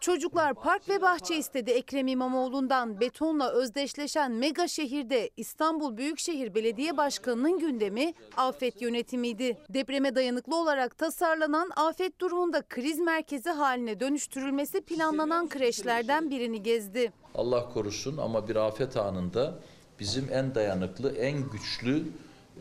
Çocuklar 0.00 0.54
park 0.54 0.88
ve 0.88 1.02
bahçe 1.02 1.36
istedi 1.36 1.70
Ekrem 1.70 2.06
İmamoğlu'ndan. 2.06 3.00
Betonla 3.00 3.50
özdeşleşen 3.50 4.32
mega 4.32 4.68
şehirde 4.68 5.30
İstanbul 5.36 5.96
Büyükşehir 5.96 6.54
Belediye 6.54 6.96
Başkanı'nın 6.96 7.58
gündemi 7.58 8.14
afet 8.36 8.82
yönetimiydi. 8.82 9.58
Depreme 9.68 10.14
dayanıklı 10.14 10.56
olarak 10.56 10.98
tasarlanan 10.98 11.70
afet 11.76 12.20
durumunda 12.20 12.62
kriz 12.62 12.98
merkezi 12.98 13.50
haline 13.50 14.00
dönüştürülmesi 14.00 14.80
planlanan 14.80 15.48
kreşlerden 15.48 16.30
birini 16.30 16.62
gezdi. 16.62 17.12
Allah 17.34 17.68
korusun 17.72 18.16
ama 18.16 18.48
bir 18.48 18.56
afet 18.56 18.96
anında 18.96 19.54
bizim 20.00 20.28
en 20.32 20.54
dayanıklı, 20.54 21.16
en 21.16 21.50
güçlü 21.50 22.04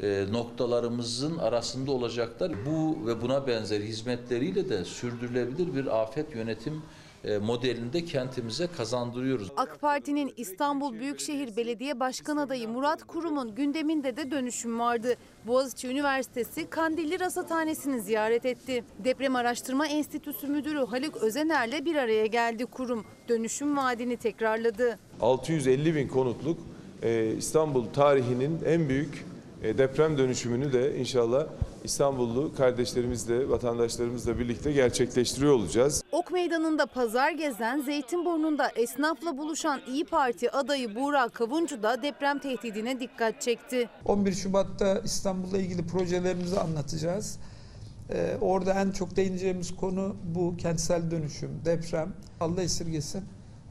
e, 0.01 0.25
noktalarımızın 0.31 1.37
arasında 1.37 1.91
olacaklar. 1.91 2.51
Bu 2.65 3.07
ve 3.07 3.21
buna 3.21 3.47
benzer 3.47 3.81
hizmetleriyle 3.81 4.69
de 4.69 4.85
sürdürülebilir 4.85 5.75
bir 5.75 6.01
afet 6.01 6.35
yönetim 6.35 6.81
e, 7.23 7.37
modelinde 7.37 8.05
kentimize 8.05 8.67
kazandırıyoruz. 8.67 9.51
AK 9.57 9.81
Parti'nin 9.81 10.33
İstanbul 10.37 10.93
Büyükşehir 10.93 11.55
Belediye 11.55 11.99
Başkan 11.99 12.37
adayı 12.37 12.69
Murat 12.69 13.03
Kurum'un 13.03 13.55
gündeminde 13.55 14.17
de 14.17 14.31
dönüşüm 14.31 14.79
vardı. 14.79 15.15
Boğaziçi 15.47 15.87
Üniversitesi 15.87 16.69
Kandilli 16.69 17.19
Rasathanesi'ni 17.19 18.01
ziyaret 18.01 18.45
etti. 18.45 18.83
Deprem 19.03 19.35
Araştırma 19.35 19.87
Enstitüsü 19.87 20.47
Müdürü 20.47 20.85
Haluk 20.85 21.17
Özener'le 21.17 21.85
bir 21.85 21.95
araya 21.95 22.25
geldi 22.25 22.65
kurum. 22.65 23.05
Dönüşüm 23.29 23.77
vaadini 23.77 24.17
tekrarladı. 24.17 24.99
650 25.21 25.95
bin 25.95 26.07
konutluk 26.07 26.59
e, 27.03 27.33
İstanbul 27.37 27.85
tarihinin 27.85 28.59
en 28.65 28.89
büyük 28.89 29.25
deprem 29.63 30.17
dönüşümünü 30.17 30.73
de 30.73 30.97
inşallah 30.97 31.47
İstanbullu 31.83 32.55
kardeşlerimizle, 32.55 33.49
vatandaşlarımızla 33.49 34.39
birlikte 34.39 34.71
gerçekleştiriyor 34.71 35.53
olacağız. 35.53 36.03
Ok 36.11 36.31
Meydanı'nda 36.31 36.85
pazar 36.85 37.31
gezen, 37.31 37.81
Zeytinburnu'nda 37.81 38.69
esnafla 38.75 39.37
buluşan 39.37 39.81
İyi 39.87 40.05
Parti 40.05 40.51
adayı 40.51 40.95
Buğra 40.95 41.29
Kavuncu 41.29 41.83
da 41.83 42.01
deprem 42.03 42.39
tehdidine 42.39 42.99
dikkat 42.99 43.41
çekti. 43.41 43.89
11 44.05 44.33
Şubat'ta 44.33 44.99
İstanbul'la 44.99 45.57
ilgili 45.57 45.87
projelerimizi 45.87 46.59
anlatacağız. 46.59 47.39
Ee, 48.09 48.37
orada 48.41 48.73
en 48.73 48.91
çok 48.91 49.15
değineceğimiz 49.15 49.75
konu 49.75 50.15
bu 50.35 50.57
kentsel 50.57 51.11
dönüşüm, 51.11 51.51
deprem. 51.65 52.13
Allah 52.39 52.61
esirgesin. 52.61 53.23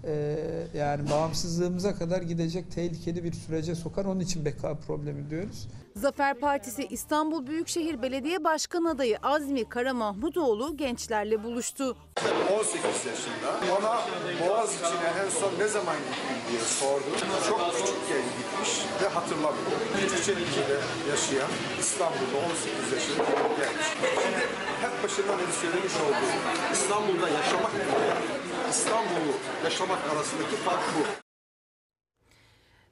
Ee, 0.07 0.37
yani 0.75 1.11
bağımsızlığımıza 1.11 1.95
kadar 1.95 2.23
gidecek 2.23 2.73
tehlikeli 2.73 3.25
bir 3.25 3.33
sürece 3.33 3.75
sokar. 3.75 4.05
Onun 4.05 4.21
için 4.21 4.45
beka 4.45 4.75
problemi 4.75 5.31
diyoruz. 5.31 5.69
Zafer 5.97 6.35
Partisi 6.41 6.87
İstanbul 6.91 7.47
Büyükşehir 7.47 8.03
Belediye 8.03 8.45
Başkan 8.45 8.85
adayı 8.85 9.19
Azmi 9.23 9.69
Kara 9.69 9.95
Mahmudoğlu 9.95 10.77
gençlerle 10.77 11.45
buluştu. 11.45 11.97
18 12.61 12.83
yaşında. 12.85 13.49
Ona 13.79 14.01
Boğaz 14.41 14.75
içine 14.75 15.09
en 15.25 15.31
son 15.41 15.53
ne 15.59 15.69
zaman 15.69 15.97
gittin 15.97 16.51
diye 16.51 16.61
sordum. 16.61 17.13
Çok 17.49 17.61
küçükken 17.77 18.25
gitmiş 18.39 18.71
ve 19.03 19.09
hatırlamıyor. 19.09 19.71
Küçükçelik'te 20.01 20.77
yaşayan 21.11 21.51
İstanbul'da 21.81 22.37
18 22.37 22.93
yaşında 22.95 23.23
bir 23.27 23.57
genç. 23.61 23.83
Şimdi 24.23 24.43
hep 24.85 24.95
başından 25.05 25.39
beri 25.39 25.53
söylemiş 25.63 25.95
olduğum 26.05 26.33
İstanbul'da 26.73 27.29
yaşamak 27.39 27.73
ile 27.75 27.85
İstanbul'u 28.71 29.35
yaşamak 29.65 29.99
arasındaki 30.13 30.57
fark 30.57 30.81
bu. 30.99 31.27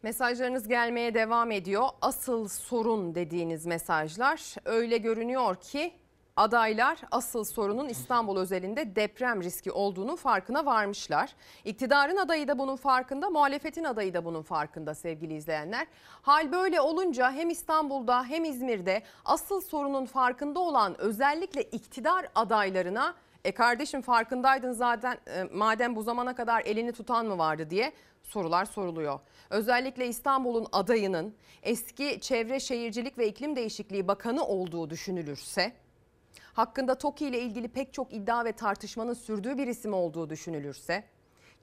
Mesajlarınız 0.03 0.69
gelmeye 0.69 1.15
devam 1.15 1.51
ediyor. 1.51 1.89
Asıl 2.03 2.49
sorun 2.49 3.15
dediğiniz 3.15 3.67
mesajlar 3.67 4.55
öyle 4.65 4.99
görünüyor 4.99 5.57
ki 5.57 5.93
adaylar 6.37 6.99
asıl 7.11 7.45
sorunun 7.45 7.89
İstanbul 7.89 8.37
özelinde 8.37 8.97
deprem 8.97 9.43
riski 9.43 9.73
olduğunu 9.73 10.17
farkına 10.17 10.67
varmışlar. 10.67 11.35
İktidarın 11.65 12.17
adayı 12.17 12.49
da 12.49 12.59
bunun 12.59 12.77
farkında, 12.77 13.31
muhalefetin 13.31 13.85
adayı 13.85 14.15
da 14.15 14.25
bunun 14.25 14.43
farkında 14.43 14.95
sevgili 14.95 15.35
izleyenler. 15.35 15.87
Hal 16.23 16.53
böyle 16.53 16.81
olunca 16.81 17.33
hem 17.33 17.51
İstanbul'da 17.51 18.25
hem 18.25 18.45
İzmir'de 18.45 19.03
asıl 19.25 19.61
sorunun 19.61 20.07
farkında 20.07 20.61
olan 20.61 21.01
özellikle 21.01 21.63
iktidar 21.63 22.27
adaylarına 22.35 23.15
e 23.45 23.53
kardeşim 23.53 24.03
farkındaydın 24.03 24.73
zaten 24.73 25.19
e, 25.27 25.43
madem 25.53 25.97
bu 25.97 26.03
zamana 26.03 26.35
kadar 26.35 26.63
elini 26.65 26.93
tutan 26.93 27.27
mı 27.27 27.39
vardı 27.39 27.71
diye 27.71 27.93
sorular 28.23 28.65
soruluyor. 28.65 29.21
Özellikle 29.51 30.07
İstanbul'un 30.07 30.67
adayının 30.73 31.35
eski 31.63 32.21
Çevre 32.21 32.61
Şehircilik 32.61 33.19
ve 33.19 33.29
İklim 33.29 33.57
Değişikliği 33.57 34.09
Bakanı 34.09 34.45
olduğu 34.45 34.91
düşünülürse 34.91 35.73
hakkında 36.53 36.95
TOKİ 36.95 37.27
ile 37.27 37.41
ilgili 37.41 37.69
pek 37.69 37.93
çok 37.93 38.13
iddia 38.13 38.45
ve 38.45 38.53
tartışmanın 38.53 39.15
sürdüğü 39.15 39.59
bir 39.59 39.67
isim 39.67 39.95
olduğu 39.95 40.31
düşünülürse 40.31 41.05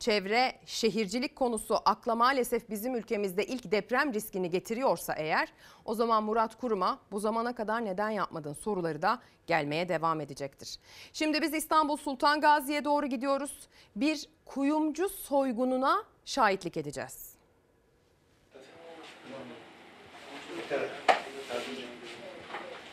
çevre 0.02 0.60
şehircilik 0.66 1.36
konusu 1.36 1.80
akla 1.86 2.16
maalesef 2.16 2.70
bizim 2.70 2.96
ülkemizde 2.96 3.46
ilk 3.46 3.72
deprem 3.72 4.14
riskini 4.14 4.50
getiriyorsa 4.50 5.14
eğer 5.14 5.54
o 5.86 5.94
zaman 5.96 6.24
Murat 6.24 6.58
Kurum'a 6.58 7.00
bu 7.12 7.20
zamana 7.20 7.56
kadar 7.56 7.86
neden 7.86 8.10
yapmadın 8.10 8.54
soruları 8.54 9.02
da 9.02 9.20
gelmeye 9.48 9.90
devam 9.90 10.22
edecektir. 10.22 10.78
Şimdi 11.14 11.42
biz 11.42 11.54
İstanbul 11.54 11.98
Sultan 11.98 12.42
Gazi'ye 12.42 12.86
doğru 12.86 13.06
gidiyoruz. 13.06 13.68
Bir 13.96 14.30
kuyumcu 14.46 15.10
soygununa 15.10 16.04
şahitlik 16.26 16.78
edeceğiz. 16.78 17.36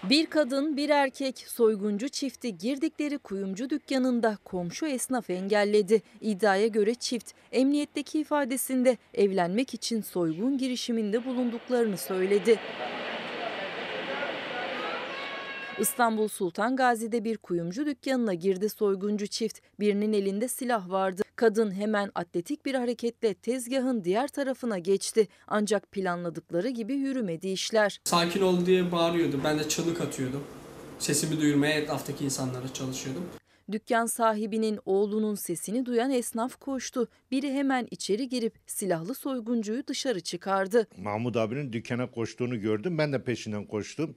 Bir 0.02 0.26
kadın 0.26 0.76
bir 0.76 0.90
erkek 0.90 1.38
soyguncu 1.38 2.08
çifti 2.08 2.58
girdikleri 2.58 3.18
kuyumcu 3.18 3.70
dükkanında 3.70 4.38
komşu 4.44 4.86
esnaf 4.86 5.30
engelledi. 5.30 6.02
İddiaya 6.20 6.66
göre 6.66 6.94
çift 6.94 7.32
emniyetteki 7.52 8.20
ifadesinde 8.20 8.96
evlenmek 9.14 9.74
için 9.74 10.02
soygun 10.02 10.58
girişiminde 10.58 11.24
bulunduklarını 11.24 11.96
söyledi. 11.96 12.58
İstanbul 15.80 16.28
Sultan 16.28 16.76
Gazi'de 16.76 17.24
bir 17.24 17.36
kuyumcu 17.38 17.86
dükkanına 17.86 18.34
girdi 18.34 18.68
soyguncu 18.68 19.26
çift. 19.26 19.58
Birinin 19.80 20.12
elinde 20.12 20.48
silah 20.48 20.90
vardı. 20.90 21.22
Kadın 21.36 21.70
hemen 21.70 22.10
atletik 22.14 22.66
bir 22.66 22.74
hareketle 22.74 23.34
tezgahın 23.34 24.04
diğer 24.04 24.28
tarafına 24.28 24.78
geçti. 24.78 25.28
Ancak 25.46 25.92
planladıkları 25.92 26.68
gibi 26.68 26.94
yürümedi 26.94 27.48
işler. 27.48 28.00
Sakin 28.04 28.42
ol 28.42 28.66
diye 28.66 28.92
bağırıyordu. 28.92 29.40
Ben 29.44 29.58
de 29.58 29.68
çığlık 29.68 30.00
atıyordum. 30.00 30.44
Sesimi 30.98 31.40
duyurmaya 31.40 31.72
etraftaki 31.74 32.24
insanlara 32.24 32.72
çalışıyordum. 32.74 33.22
Dükkan 33.72 34.06
sahibinin 34.06 34.78
oğlunun 34.86 35.34
sesini 35.34 35.86
duyan 35.86 36.10
esnaf 36.10 36.56
koştu. 36.60 37.08
Biri 37.30 37.52
hemen 37.52 37.88
içeri 37.90 38.28
girip 38.28 38.54
silahlı 38.66 39.14
soyguncuyu 39.14 39.86
dışarı 39.86 40.20
çıkardı. 40.20 40.86
Mahmut 40.96 41.36
abinin 41.36 41.72
dükkana 41.72 42.10
koştuğunu 42.10 42.60
gördüm. 42.60 42.98
Ben 42.98 43.12
de 43.12 43.24
peşinden 43.24 43.64
koştum. 43.64 44.16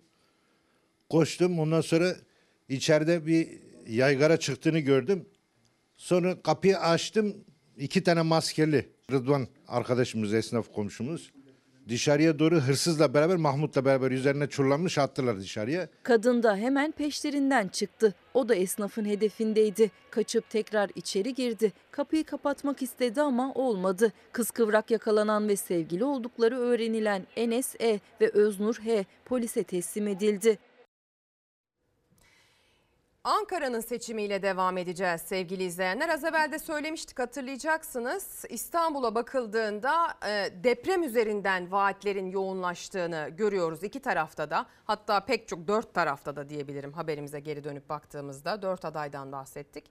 Koştum. 1.11 1.59
Ondan 1.59 1.81
sonra 1.81 2.15
içeride 2.69 3.25
bir 3.25 3.47
yaygara 3.87 4.37
çıktığını 4.37 4.79
gördüm. 4.79 5.25
Sonra 5.95 6.41
kapıyı 6.41 6.79
açtım. 6.79 7.35
İki 7.77 8.03
tane 8.03 8.21
maskeli 8.21 8.89
Rıdvan 9.11 9.47
arkadaşımız, 9.67 10.33
esnaf 10.33 10.73
komşumuz. 10.73 11.31
Dışarıya 11.89 12.39
doğru 12.39 12.55
hırsızla 12.55 13.13
beraber 13.13 13.35
Mahmut'la 13.35 13.85
beraber 13.85 14.11
üzerine 14.11 14.47
çullanmış 14.47 14.97
attılar 14.97 15.39
dışarıya. 15.39 15.87
Kadın 16.03 16.43
da 16.43 16.55
hemen 16.55 16.91
peşlerinden 16.91 17.67
çıktı. 17.67 18.13
O 18.33 18.49
da 18.49 18.55
esnafın 18.55 19.05
hedefindeydi. 19.05 19.91
Kaçıp 20.11 20.49
tekrar 20.49 20.89
içeri 20.95 21.33
girdi. 21.33 21.73
Kapıyı 21.91 22.23
kapatmak 22.23 22.81
istedi 22.81 23.21
ama 23.21 23.53
olmadı. 23.53 24.13
Kız 24.31 24.51
kıvrak 24.51 24.91
yakalanan 24.91 25.47
ve 25.47 25.55
sevgili 25.55 26.03
oldukları 26.03 26.59
öğrenilen 26.59 27.27
Enes 27.35 27.75
E 27.81 27.99
ve 28.21 28.29
Öznur 28.29 28.75
H 28.75 29.05
polise 29.25 29.63
teslim 29.63 30.07
edildi. 30.07 30.57
Ankara'nın 33.23 33.79
seçimiyle 33.79 34.41
devam 34.41 34.77
edeceğiz 34.77 35.21
sevgili 35.21 35.63
izleyenler. 35.63 36.09
Az 36.09 36.23
evvel 36.23 36.51
de 36.51 36.59
söylemiştik 36.59 37.19
hatırlayacaksınız. 37.19 38.45
İstanbul'a 38.49 39.15
bakıldığında 39.15 40.13
e, 40.27 40.63
deprem 40.63 41.03
üzerinden 41.03 41.71
vaatlerin 41.71 42.31
yoğunlaştığını 42.31 43.29
görüyoruz 43.37 43.83
iki 43.83 43.99
tarafta 43.99 44.49
da. 44.49 44.65
Hatta 44.83 45.25
pek 45.25 45.47
çok 45.47 45.67
dört 45.67 45.93
tarafta 45.93 46.35
da 46.35 46.49
diyebilirim 46.49 46.93
haberimize 46.93 47.39
geri 47.39 47.63
dönüp 47.63 47.89
baktığımızda 47.89 48.61
dört 48.61 48.85
adaydan 48.85 49.31
bahsettik. 49.31 49.85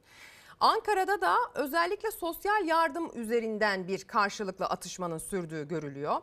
Ankara'da 0.61 1.21
da 1.21 1.37
özellikle 1.55 2.11
sosyal 2.11 2.67
yardım 2.67 3.11
üzerinden 3.15 3.89
bir 3.89 4.05
karşılıklı 4.05 4.67
atışmanın 4.67 5.19
sürdüğü 5.19 5.69
görülüyor. 5.69 6.17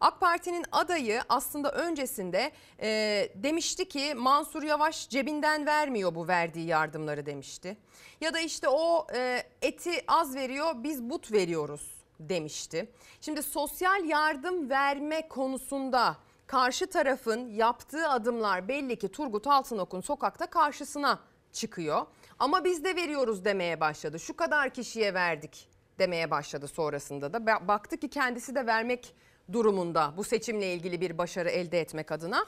AK 0.00 0.20
Parti'nin 0.20 0.64
adayı 0.72 1.22
aslında 1.28 1.72
öncesinde 1.72 2.52
e, 2.80 2.88
demişti 3.34 3.88
ki 3.88 4.14
Mansur 4.14 4.62
Yavaş 4.62 5.08
cebinden 5.08 5.66
vermiyor 5.66 6.14
bu 6.14 6.28
verdiği 6.28 6.66
yardımları 6.66 7.26
demişti. 7.26 7.76
Ya 8.20 8.34
da 8.34 8.40
işte 8.40 8.68
o 8.68 9.06
e, 9.14 9.42
eti 9.62 10.04
az 10.08 10.34
veriyor 10.34 10.74
biz 10.76 11.02
but 11.02 11.32
veriyoruz 11.32 11.94
demişti. 12.20 12.92
Şimdi 13.20 13.42
sosyal 13.42 14.04
yardım 14.04 14.70
verme 14.70 15.28
konusunda 15.28 16.16
karşı 16.46 16.86
tarafın 16.86 17.48
yaptığı 17.48 18.08
adımlar 18.08 18.68
belli 18.68 18.98
ki 18.98 19.08
Turgut 19.08 19.46
Altınok'un 19.46 20.00
sokakta 20.00 20.46
karşısına 20.46 21.18
çıkıyor. 21.52 22.06
Ama 22.40 22.64
biz 22.64 22.84
de 22.84 22.96
veriyoruz 22.96 23.44
demeye 23.44 23.80
başladı. 23.80 24.20
Şu 24.20 24.36
kadar 24.36 24.70
kişiye 24.70 25.14
verdik 25.14 25.68
demeye 25.98 26.30
başladı 26.30 26.68
sonrasında 26.68 27.32
da. 27.32 27.36
Ba- 27.36 27.68
Baktı 27.68 27.96
ki 27.96 28.08
kendisi 28.08 28.54
de 28.54 28.66
vermek 28.66 29.14
durumunda 29.52 30.14
bu 30.16 30.24
seçimle 30.24 30.74
ilgili 30.74 31.00
bir 31.00 31.18
başarı 31.18 31.50
elde 31.50 31.80
etmek 31.80 32.12
adına. 32.12 32.46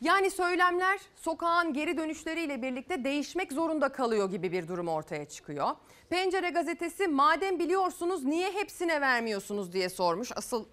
Yani 0.00 0.30
söylemler 0.30 1.00
sokağın 1.16 1.72
geri 1.72 1.96
dönüşleriyle 1.96 2.62
birlikte 2.62 3.04
değişmek 3.04 3.52
zorunda 3.52 3.88
kalıyor 3.88 4.30
gibi 4.30 4.52
bir 4.52 4.68
durum 4.68 4.88
ortaya 4.88 5.24
çıkıyor. 5.28 5.70
Pencere 6.10 6.50
gazetesi 6.50 7.08
madem 7.08 7.58
biliyorsunuz 7.58 8.24
niye 8.24 8.52
hepsine 8.52 9.00
vermiyorsunuz 9.00 9.72
diye 9.72 9.88
sormuş. 9.88 10.32
Asıl 10.36 10.64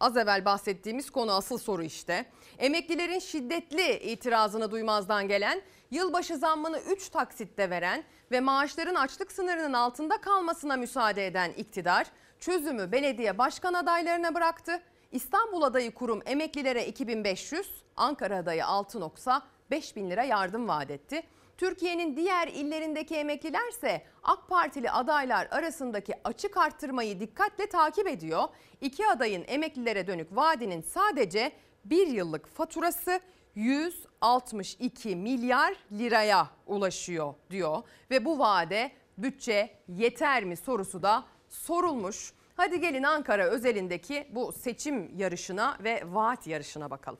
az 0.00 0.16
evvel 0.16 0.44
bahsettiğimiz 0.44 1.10
konu 1.10 1.32
asıl 1.32 1.58
soru 1.58 1.82
işte. 1.82 2.26
Emeklilerin 2.58 3.18
şiddetli 3.18 3.98
itirazını 3.98 4.70
duymazdan 4.70 5.28
gelen, 5.28 5.62
yılbaşı 5.92 6.36
zammını 6.36 6.80
3 6.80 7.08
taksitte 7.08 7.70
veren 7.70 8.04
ve 8.30 8.40
maaşların 8.40 8.94
açlık 8.94 9.32
sınırının 9.32 9.72
altında 9.72 10.20
kalmasına 10.20 10.76
müsaade 10.76 11.26
eden 11.26 11.52
iktidar 11.52 12.06
çözümü 12.40 12.92
belediye 12.92 13.38
başkan 13.38 13.74
adaylarına 13.74 14.34
bıraktı. 14.34 14.82
İstanbul 15.12 15.62
adayı 15.62 15.94
kurum 15.94 16.22
emeklilere 16.26 16.86
2500, 16.86 17.84
Ankara 17.96 18.36
adayı 18.36 18.62
6.5 18.62 19.96
bin 19.96 20.10
lira 20.10 20.24
yardım 20.24 20.68
vaat 20.68 20.90
etti. 20.90 21.22
Türkiye'nin 21.58 22.16
diğer 22.16 22.48
illerindeki 22.48 23.16
emeklilerse 23.16 24.02
AK 24.22 24.48
Partili 24.48 24.90
adaylar 24.90 25.48
arasındaki 25.50 26.14
açık 26.24 26.56
arttırmayı 26.56 27.20
dikkatle 27.20 27.66
takip 27.66 28.08
ediyor. 28.08 28.42
İki 28.80 29.06
adayın 29.06 29.44
emeklilere 29.48 30.06
dönük 30.06 30.36
vaadinin 30.36 30.82
sadece 30.82 31.52
bir 31.84 32.06
yıllık 32.06 32.48
faturası 32.48 33.20
162 33.54 35.16
milyar 35.16 35.74
liraya 35.92 36.50
ulaşıyor 36.66 37.34
diyor. 37.50 37.82
Ve 38.10 38.24
bu 38.24 38.38
vaade 38.38 38.92
bütçe 39.18 39.70
yeter 39.88 40.44
mi 40.44 40.56
sorusu 40.56 41.02
da 41.02 41.24
sorulmuş. 41.48 42.32
Hadi 42.56 42.80
gelin 42.80 43.02
Ankara 43.02 43.44
özelindeki 43.44 44.28
bu 44.30 44.52
seçim 44.52 45.18
yarışına 45.18 45.76
ve 45.84 46.02
vaat 46.06 46.46
yarışına 46.46 46.90
bakalım. 46.90 47.18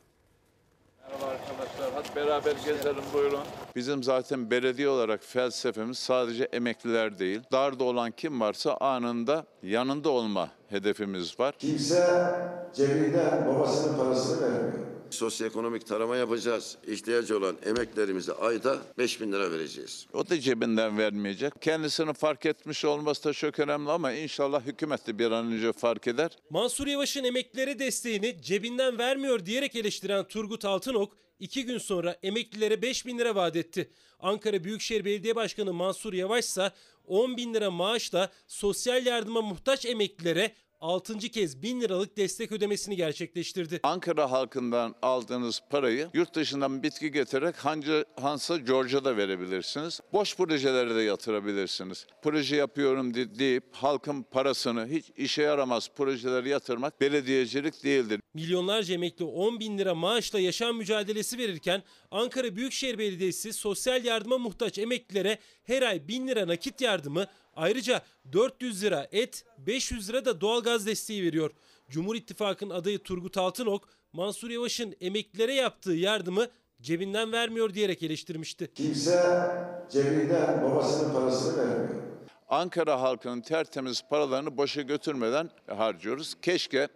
Merhaba 1.10 1.26
arkadaşlar, 1.26 1.90
hadi 1.94 2.16
beraber 2.16 2.52
gezelim 2.64 3.04
buyurun. 3.14 3.40
Bizim 3.76 4.02
zaten 4.02 4.50
belediye 4.50 4.88
olarak 4.88 5.24
felsefemiz 5.24 5.98
sadece 5.98 6.44
emekliler 6.44 7.18
değil. 7.18 7.40
Darda 7.52 7.84
olan 7.84 8.10
kim 8.10 8.40
varsa 8.40 8.76
anında 8.76 9.46
yanında 9.62 10.10
olma 10.10 10.48
hedefimiz 10.68 11.40
var. 11.40 11.54
Kimse 11.58 12.34
cebinden 12.74 13.46
babasının 13.46 13.98
parasını 13.98 14.42
vermiyor. 14.42 14.91
Sosyoekonomik 15.12 15.86
tarama 15.86 16.16
yapacağız. 16.16 16.76
İhtiyacı 16.86 17.38
olan 17.38 17.56
emeklerimize 17.66 18.32
ayda 18.32 18.78
5 18.98 19.20
bin 19.20 19.32
lira 19.32 19.50
vereceğiz. 19.50 20.06
O 20.12 20.28
da 20.28 20.40
cebinden 20.40 20.98
vermeyecek. 20.98 21.52
Kendisini 21.60 22.12
fark 22.12 22.46
etmiş 22.46 22.84
olması 22.84 23.24
da 23.24 23.32
çok 23.32 23.58
önemli 23.58 23.90
ama 23.90 24.12
inşallah 24.12 24.66
hükümet 24.66 25.06
de 25.06 25.18
bir 25.18 25.30
an 25.30 25.46
önce 25.46 25.72
fark 25.72 26.06
eder. 26.06 26.38
Mansur 26.50 26.86
Yavaş'ın 26.86 27.24
emeklilere 27.24 27.78
desteğini 27.78 28.42
cebinden 28.42 28.98
vermiyor 28.98 29.46
diyerek 29.46 29.76
eleştiren 29.76 30.24
Turgut 30.24 30.64
Altınok, 30.64 31.16
iki 31.40 31.64
gün 31.64 31.78
sonra 31.78 32.16
emeklilere 32.22 32.82
5 32.82 33.06
bin 33.06 33.18
lira 33.18 33.34
vaat 33.34 33.56
etti. 33.56 33.90
Ankara 34.20 34.64
Büyükşehir 34.64 35.04
Belediye 35.04 35.36
Başkanı 35.36 35.72
Mansur 35.72 36.12
Yavaş 36.12 36.44
ise 36.44 36.72
10 37.06 37.36
bin 37.36 37.54
lira 37.54 37.70
maaşla 37.70 38.30
sosyal 38.46 39.06
yardıma 39.06 39.42
muhtaç 39.42 39.86
emeklilere 39.86 40.52
6. 40.82 41.18
kez 41.18 41.62
1000 41.62 41.80
liralık 41.80 42.16
destek 42.16 42.52
ödemesini 42.52 42.96
gerçekleştirdi. 42.96 43.80
Ankara 43.82 44.30
halkından 44.30 44.94
aldığınız 45.02 45.60
parayı 45.70 46.08
yurt 46.14 46.34
dışından 46.34 46.82
bitki 46.82 47.10
getirerek 47.12 47.56
Hanca, 47.56 48.04
Hansa 48.20 48.56
George'a 48.56 49.16
verebilirsiniz. 49.16 50.00
Boş 50.12 50.36
projelere 50.36 50.94
de 50.94 51.02
yatırabilirsiniz. 51.02 52.06
Proje 52.22 52.56
yapıyorum 52.56 53.14
de- 53.14 53.38
deyip 53.38 53.64
halkın 53.72 54.22
parasını 54.22 54.86
hiç 54.86 55.04
işe 55.16 55.42
yaramaz 55.42 55.88
projelere 55.96 56.48
yatırmak 56.48 57.00
belediyecilik 57.00 57.84
değildir. 57.84 58.20
Milyonlarca 58.34 58.94
emekli 58.94 59.24
10 59.24 59.60
bin 59.60 59.78
lira 59.78 59.94
maaşla 59.94 60.40
yaşam 60.40 60.76
mücadelesi 60.76 61.38
verirken 61.38 61.82
Ankara 62.10 62.56
Büyükşehir 62.56 62.98
Belediyesi 62.98 63.52
sosyal 63.52 64.04
yardıma 64.04 64.38
muhtaç 64.38 64.78
emeklilere 64.78 65.38
her 65.64 65.82
ay 65.82 66.08
1000 66.08 66.28
lira 66.28 66.46
nakit 66.48 66.80
yardımı 66.80 67.26
ayrıca 67.54 68.02
400 68.32 68.82
lira 68.82 69.08
et 69.12 69.44
500 69.58 70.08
lira 70.08 70.24
da 70.24 70.40
doğalgaz 70.40 70.86
desteği 70.86 71.22
veriyor. 71.22 71.50
Cumhur 71.90 72.16
İttifakı'nın 72.16 72.74
adayı 72.74 72.98
Turgut 72.98 73.36
Altınok 73.36 73.88
Mansur 74.12 74.50
Yavaş'ın 74.50 74.94
emeklilere 75.00 75.54
yaptığı 75.54 75.92
yardımı 75.92 76.46
cebinden 76.80 77.32
vermiyor 77.32 77.74
diyerek 77.74 78.02
eleştirmişti. 78.02 78.74
Kimse 78.74 79.50
cebinden 79.90 80.62
babasının 80.62 81.12
parasını 81.14 81.58
vermiyor. 81.58 82.02
Ankara 82.48 83.00
halkının 83.00 83.40
tertemiz 83.40 84.02
paralarını 84.10 84.56
boşa 84.56 84.82
götürmeden 84.82 85.50
harcıyoruz. 85.66 86.34
Keşke 86.42 86.88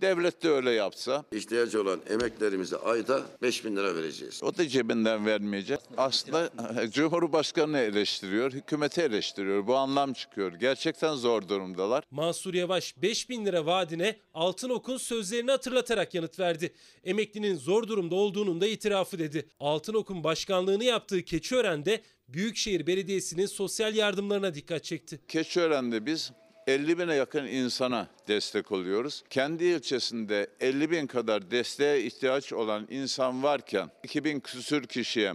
devlet 0.00 0.42
de 0.42 0.50
öyle 0.50 0.70
yapsa. 0.70 1.24
İhtiyacı 1.32 1.82
olan 1.82 2.00
emeklerimize 2.10 2.76
ayda 2.76 3.22
5 3.42 3.64
bin 3.64 3.76
lira 3.76 3.94
vereceğiz. 3.94 4.42
O 4.42 4.56
da 4.56 4.68
cebinden 4.68 5.26
vermeyecek. 5.26 5.80
Aslında 5.96 6.50
Cumhurbaşkanı 6.90 7.78
eleştiriyor, 7.78 8.52
hükümeti 8.52 9.00
eleştiriyor. 9.00 9.66
Bu 9.66 9.76
anlam 9.76 10.12
çıkıyor. 10.12 10.52
Gerçekten 10.52 11.14
zor 11.14 11.48
durumdalar. 11.48 12.04
Mansur 12.10 12.54
Yavaş 12.54 13.02
5 13.02 13.28
bin 13.30 13.46
lira 13.46 13.66
vaadine 13.66 14.16
Altınok'un 14.34 14.96
sözlerini 14.96 15.50
hatırlatarak 15.50 16.14
yanıt 16.14 16.38
verdi. 16.40 16.72
Emeklinin 17.04 17.56
zor 17.56 17.88
durumda 17.88 18.14
olduğunun 18.14 18.60
da 18.60 18.66
itirafı 18.66 19.18
dedi. 19.18 19.48
Altınok'un 19.60 20.24
başkanlığını 20.24 20.84
yaptığı 20.84 21.22
Keçiören'de 21.22 22.02
Büyükşehir 22.28 22.86
Belediyesi'nin 22.86 23.46
sosyal 23.46 23.94
yardımlarına 23.94 24.54
dikkat 24.54 24.84
çekti. 24.84 25.20
Keçiören'de 25.28 26.06
biz 26.06 26.32
50 26.66 26.98
bine 26.98 27.14
yakın 27.14 27.46
insana 27.46 28.08
destek 28.28 28.72
oluyoruz. 28.72 29.24
Kendi 29.30 29.64
ilçesinde 29.64 30.46
50 30.60 30.90
bin 30.90 31.06
kadar 31.06 31.50
desteğe 31.50 32.02
ihtiyaç 32.02 32.52
olan 32.52 32.86
insan 32.90 33.42
varken 33.42 33.90
2000 34.04 34.40
küsür 34.40 34.86
kişiye 34.86 35.34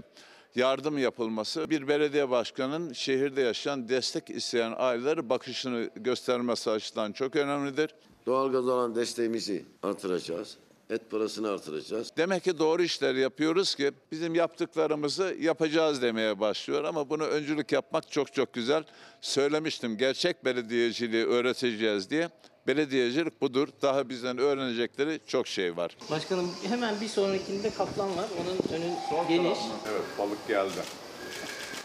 yardım 0.56 0.98
yapılması 0.98 1.70
bir 1.70 1.88
belediye 1.88 2.30
başkanının 2.30 2.94
şehirde 2.94 3.41
yaşayan 3.41 3.90
destek 3.90 4.30
isteyen 4.30 4.74
ailelere 4.78 5.30
bakışını 5.30 5.90
göstermesi 5.95 6.72
açısından 6.72 7.12
çok 7.12 7.36
önemlidir. 7.36 7.95
Doğalgaz 8.26 8.68
olan 8.68 8.95
desteğimizi 8.95 9.66
artıracağız. 9.84 10.58
Et 10.89 11.11
parasını 11.11 11.49
artıracağız. 11.49 12.11
Demek 12.18 12.43
ki 12.43 12.59
doğru 12.59 12.84
işler 12.84 13.15
yapıyoruz 13.15 13.76
ki 13.76 13.91
bizim 14.11 14.35
yaptıklarımızı 14.35 15.35
yapacağız 15.39 16.01
demeye 16.01 16.39
başlıyor 16.39 16.84
ama 16.84 17.09
bunu 17.09 17.23
öncülük 17.23 17.72
yapmak 17.72 18.11
çok 18.11 18.34
çok 18.34 18.53
güzel. 18.53 18.84
Söylemiştim 19.22 19.97
gerçek 19.97 20.45
belediyeciliği 20.45 21.26
öğreteceğiz 21.26 22.09
diye. 22.09 22.30
Belediyecilik 22.68 23.41
budur. 23.41 23.68
Daha 23.81 24.09
bizden 24.09 24.38
öğrenecekleri 24.38 25.19
çok 25.27 25.47
şey 25.47 25.77
var. 25.77 25.97
Başkanım 26.11 26.51
hemen 26.68 27.01
bir 27.01 27.07
sonrakinde 27.07 27.69
kaplan 27.69 28.18
var. 28.18 28.26
Onun 28.41 28.77
önü 28.77 28.93
geniş. 29.27 29.57
Evet 29.91 30.03
balık 30.19 30.47
geldi. 30.47 30.80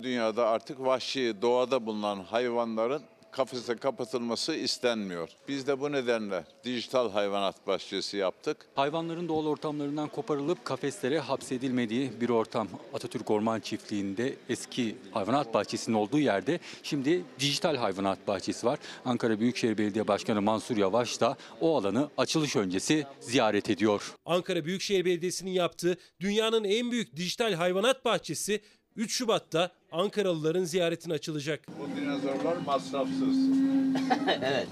Dünyada 0.02 0.46
artık 0.46 0.80
vahşi 0.80 1.34
doğada 1.42 1.86
bulunan 1.86 2.20
hayvanların 2.20 3.02
kafese 3.32 3.76
kapatılması 3.76 4.54
istenmiyor. 4.54 5.28
Biz 5.48 5.66
de 5.66 5.80
bu 5.80 5.92
nedenle 5.92 6.44
dijital 6.64 7.10
hayvanat 7.10 7.66
bahçesi 7.66 8.16
yaptık. 8.16 8.56
Hayvanların 8.74 9.28
doğal 9.28 9.46
ortamlarından 9.46 10.08
koparılıp 10.08 10.64
kafeslere 10.64 11.18
hapsedilmediği 11.18 12.20
bir 12.20 12.28
ortam. 12.28 12.68
Atatürk 12.94 13.30
Orman 13.30 13.60
Çiftliği'nde 13.60 14.34
eski 14.48 14.96
hayvanat 15.10 15.54
bahçesinin 15.54 15.96
olduğu 15.96 16.18
yerde 16.18 16.60
şimdi 16.82 17.24
dijital 17.38 17.76
hayvanat 17.76 18.28
bahçesi 18.28 18.66
var. 18.66 18.78
Ankara 19.04 19.40
Büyükşehir 19.40 19.78
Belediye 19.78 20.08
Başkanı 20.08 20.42
Mansur 20.42 20.76
Yavaş 20.76 21.20
da 21.20 21.36
o 21.60 21.76
alanı 21.76 22.10
açılış 22.16 22.56
öncesi 22.56 23.06
ziyaret 23.20 23.70
ediyor. 23.70 24.14
Ankara 24.24 24.64
Büyükşehir 24.64 25.04
Belediyesi'nin 25.04 25.50
yaptığı 25.50 25.96
dünyanın 26.20 26.64
en 26.64 26.90
büyük 26.90 27.16
dijital 27.16 27.52
hayvanat 27.54 28.04
bahçesi 28.04 28.60
3 28.96 29.12
Şubat'ta 29.12 29.70
Ankaralıların 29.92 30.64
ziyaretine 30.64 31.14
açılacak. 31.14 31.60
Bu 31.78 31.96
dinozorlar 31.96 32.56
masrafsız. 32.56 33.36
evet. 34.42 34.68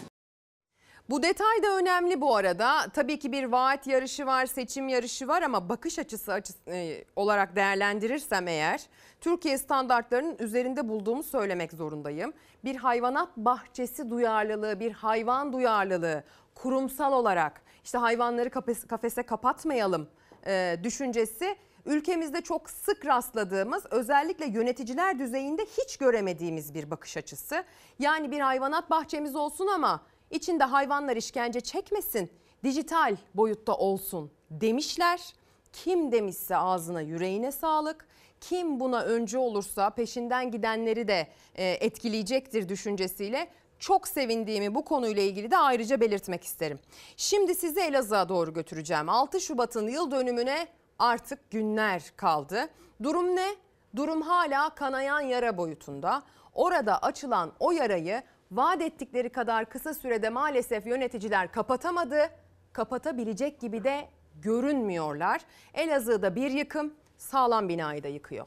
Bu 1.11 1.23
detay 1.23 1.63
da 1.63 1.77
önemli 1.77 2.21
bu 2.21 2.37
arada. 2.37 2.89
Tabii 2.95 3.19
ki 3.19 3.33
bir 3.33 3.45
vaat 3.45 3.87
yarışı 3.87 4.27
var, 4.27 4.47
seçim 4.47 4.89
yarışı 4.89 5.29
var 5.29 5.43
ama 5.43 5.69
bakış 5.69 5.99
açısı, 5.99 6.33
açısı 6.33 6.71
e, 6.71 7.05
olarak 7.17 7.57
değerlendirirsem 7.57 8.49
eğer 8.49 8.81
Türkiye 9.21 9.59
standartlarının 9.59 10.37
üzerinde 10.39 10.89
bulduğumu 10.89 11.23
söylemek 11.23 11.73
zorundayım. 11.73 12.33
Bir 12.65 12.77
hayvanat 12.77 13.37
bahçesi 13.37 14.11
duyarlılığı, 14.11 14.81
bir 14.81 14.93
hayvan 14.93 15.53
duyarlılığı 15.53 16.25
kurumsal 16.55 17.13
olarak 17.13 17.63
işte 17.85 17.99
hayvanları 17.99 18.51
kafes, 18.51 18.87
kafese 18.87 19.23
kapatmayalım 19.23 20.09
e, 20.47 20.77
düşüncesi 20.83 21.57
ülkemizde 21.87 22.41
çok 22.41 22.71
sık 22.71 23.07
rastladığımız 23.07 23.83
özellikle 23.91 24.47
yöneticiler 24.47 25.19
düzeyinde 25.19 25.63
hiç 25.63 25.97
göremediğimiz 25.97 26.75
bir 26.75 26.91
bakış 26.91 27.17
açısı. 27.17 27.65
Yani 27.99 28.31
bir 28.31 28.41
hayvanat 28.41 28.91
bahçemiz 28.91 29.37
olsun 29.37 29.67
ama 29.67 30.01
içinde 30.31 30.65
hayvanlar 30.65 31.17
işkence 31.17 31.61
çekmesin, 31.61 32.31
dijital 32.65 33.17
boyutta 33.35 33.75
olsun 33.75 34.31
demişler. 34.51 35.35
Kim 35.73 36.13
demişse 36.13 36.57
ağzına 36.57 37.01
yüreğine 37.01 37.53
sağlık. 37.53 38.07
Kim 38.41 38.81
buna 38.81 39.03
öncü 39.03 39.39
olursa 39.39 39.91
peşinden 39.91 40.51
gidenleri 40.51 41.09
de 41.09 41.29
e, 41.55 41.71
etkileyecektir 41.71 42.69
düşüncesiyle 42.69 43.49
çok 43.79 44.09
sevindiğimi 44.09 44.75
bu 44.75 44.85
konuyla 44.85 45.23
ilgili 45.23 45.51
de 45.51 45.57
ayrıca 45.57 46.01
belirtmek 46.01 46.45
isterim. 46.45 46.79
Şimdi 47.17 47.55
sizi 47.55 47.81
Elazığ'a 47.81 48.29
doğru 48.29 48.55
götüreceğim. 48.55 49.09
6 49.09 49.41
Şubat'ın 49.41 49.89
yıl 49.89 50.11
dönümüne 50.11 50.69
artık 51.01 51.51
günler 51.51 52.03
kaldı. 52.17 52.69
Durum 53.03 53.37
ne? 53.37 53.49
Durum 53.97 54.23
hala 54.23 54.75
kanayan 54.75 55.21
yara 55.21 55.57
boyutunda. 55.57 56.23
Orada 56.55 57.03
açılan 57.03 57.53
o 57.61 57.71
yarayı 57.73 58.23
vaat 58.51 58.83
ettikleri 58.83 59.29
kadar 59.29 59.69
kısa 59.69 59.95
sürede 59.95 60.31
maalesef 60.31 60.87
yöneticiler 60.87 61.53
kapatamadı. 61.53 62.31
Kapatabilecek 62.73 63.61
gibi 63.61 63.85
de 63.85 64.09
görünmüyorlar. 64.43 65.41
Elazığ'da 65.75 66.35
bir 66.37 66.51
yıkım 66.51 66.95
sağlam 67.17 67.69
binayı 67.69 68.03
da 68.03 68.09
yıkıyor. 68.09 68.47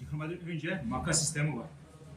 Yıkılmadan 0.00 0.38
önce 0.48 0.82
makas 0.88 1.18
sistemi 1.20 1.58
var. 1.58 1.66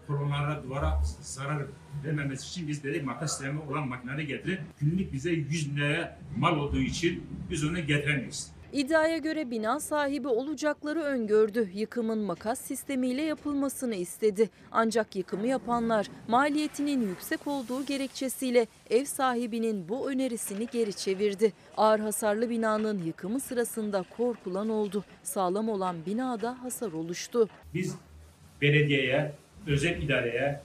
Kolonlara, 0.09 0.63
duvara 0.63 1.01
zarar 1.21 1.65
vermemesi 2.05 2.47
için 2.47 2.67
biz 2.67 2.83
dedik 2.83 3.05
makas 3.05 3.31
sistemi 3.31 3.59
olan 3.59 3.87
makineleri 3.87 4.27
getirip 4.27 4.61
günlük 4.81 5.13
bize 5.13 5.31
100 5.31 5.75
liraya 5.75 6.17
mal 6.37 6.57
olduğu 6.57 6.79
için 6.79 7.23
biz 7.49 7.63
onu 7.63 7.79
getiremeyiz. 7.79 8.51
İddiaya 8.73 9.17
göre 9.17 9.51
bina 9.51 9.79
sahibi 9.79 10.27
olacakları 10.27 11.01
öngördü. 11.01 11.69
Yıkımın 11.73 12.17
makas 12.19 12.61
sistemiyle 12.61 13.21
yapılmasını 13.21 13.95
istedi. 13.95 14.49
Ancak 14.71 15.15
yıkımı 15.15 15.47
yapanlar 15.47 16.07
maliyetinin 16.27 17.09
yüksek 17.09 17.47
olduğu 17.47 17.85
gerekçesiyle 17.85 18.67
ev 18.89 19.05
sahibinin 19.05 19.89
bu 19.89 20.11
önerisini 20.11 20.67
geri 20.71 20.93
çevirdi. 20.93 21.53
Ağır 21.77 21.99
hasarlı 21.99 22.49
binanın 22.49 23.03
yıkımı 23.03 23.39
sırasında 23.39 24.05
korkulan 24.17 24.69
oldu. 24.69 25.03
Sağlam 25.23 25.69
olan 25.69 25.95
binada 26.05 26.63
hasar 26.63 26.91
oluştu. 26.91 27.49
Biz 27.73 27.95
belediyeye, 28.61 29.33
özel 29.69 30.01
idareye, 30.01 30.59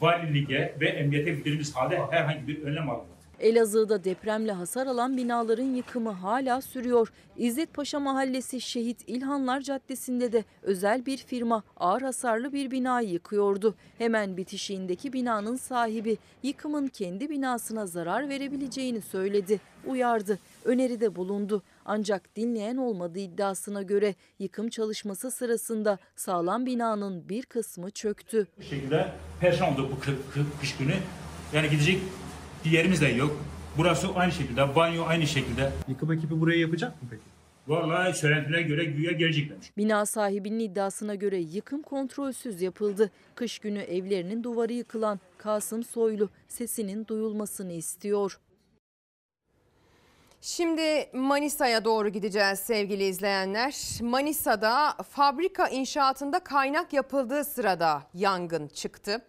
valiliğe 0.00 0.74
ve 0.80 0.88
emniyete 0.88 1.32
bildirdiğimiz 1.32 1.76
halde 1.76 2.00
herhangi 2.10 2.48
bir 2.48 2.62
önlem 2.62 2.90
alınmadı. 2.90 3.14
Elazığ'da 3.40 4.04
depremle 4.04 4.52
hasar 4.52 4.86
alan 4.86 5.16
binaların 5.16 5.74
yıkımı 5.74 6.10
hala 6.10 6.60
sürüyor. 6.60 7.12
İzzet 7.36 7.74
Paşa 7.74 8.00
Mahallesi 8.00 8.60
Şehit 8.60 9.08
İlhanlar 9.08 9.60
Caddesi'nde 9.60 10.32
de 10.32 10.44
özel 10.62 11.06
bir 11.06 11.16
firma 11.16 11.62
ağır 11.76 12.02
hasarlı 12.02 12.52
bir 12.52 12.70
binayı 12.70 13.08
yıkıyordu. 13.08 13.74
Hemen 13.98 14.36
bitişiğindeki 14.36 15.12
binanın 15.12 15.56
sahibi 15.56 16.18
yıkımın 16.42 16.86
kendi 16.86 17.30
binasına 17.30 17.86
zarar 17.86 18.28
verebileceğini 18.28 19.00
söyledi. 19.00 19.60
Uyardı, 19.86 20.38
öneride 20.64 21.16
bulundu. 21.16 21.62
Ancak 21.84 22.36
dinleyen 22.36 22.76
olmadığı 22.76 23.18
iddiasına 23.18 23.82
göre 23.82 24.14
yıkım 24.38 24.68
çalışması 24.68 25.30
sırasında 25.30 25.98
sağlam 26.16 26.66
binanın 26.66 27.28
bir 27.28 27.42
kısmı 27.42 27.90
çöktü. 27.90 28.46
Bu 28.58 28.62
şekilde 28.62 29.12
oldu 29.42 29.88
bu 29.92 30.04
kı- 30.04 30.38
kı- 30.40 30.60
kış 30.60 30.76
günü. 30.76 30.94
Yani 31.52 31.70
gidecek 31.70 32.00
bir 32.64 32.70
yerimiz 32.70 33.00
de 33.00 33.06
yok. 33.06 33.36
Burası 33.78 34.08
aynı 34.14 34.32
şekilde, 34.32 34.76
banyo 34.76 35.04
aynı 35.06 35.26
şekilde. 35.26 35.72
Yıkım 35.88 36.12
ekibi 36.12 36.40
burayı 36.40 36.60
yapacak 36.60 37.02
mı 37.02 37.08
peki? 37.10 37.22
Vallahi 37.68 38.18
söylentilere 38.18 38.62
göre 38.62 38.84
güya 38.84 39.12
geleceklermiş. 39.12 39.76
Bina 39.76 40.06
sahibinin 40.06 40.58
iddiasına 40.58 41.14
göre 41.14 41.38
yıkım 41.38 41.82
kontrolsüz 41.82 42.62
yapıldı. 42.62 43.10
Kış 43.34 43.58
günü 43.58 43.78
evlerinin 43.78 44.42
duvarı 44.42 44.72
yıkılan 44.72 45.20
Kasım 45.38 45.84
Soylu 45.84 46.30
sesinin 46.48 47.06
duyulmasını 47.06 47.72
istiyor. 47.72 48.38
Şimdi 50.46 51.10
Manisa'ya 51.12 51.84
doğru 51.84 52.08
gideceğiz 52.08 52.58
sevgili 52.58 53.04
izleyenler. 53.04 53.76
Manisa'da 54.00 54.92
fabrika 55.10 55.68
inşaatında 55.68 56.38
kaynak 56.38 56.92
yapıldığı 56.92 57.44
sırada 57.44 58.02
yangın 58.14 58.68
çıktı. 58.68 59.24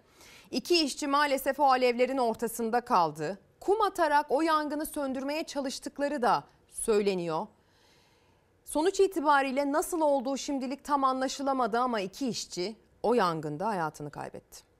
İki 0.51 0.85
işçi 0.85 1.07
maalesef 1.07 1.59
o 1.59 1.63
alevlerin 1.63 2.17
ortasında 2.17 2.81
kaldı. 2.81 3.39
Kum 3.59 3.81
atarak 3.81 4.25
o 4.29 4.41
yangını 4.41 4.85
söndürmeye 4.85 5.43
çalıştıkları 5.43 6.21
da 6.21 6.43
söyleniyor. 6.71 7.47
Sonuç 8.65 8.99
itibariyle 8.99 9.71
nasıl 9.71 10.01
olduğu 10.01 10.37
şimdilik 10.37 10.83
tam 10.83 11.03
anlaşılamadı 11.03 11.79
ama 11.79 11.99
iki 11.99 12.27
işçi 12.27 12.75
o 13.03 13.13
yangında 13.13 13.67
hayatını 13.67 14.11
kaybetti. 14.11 14.74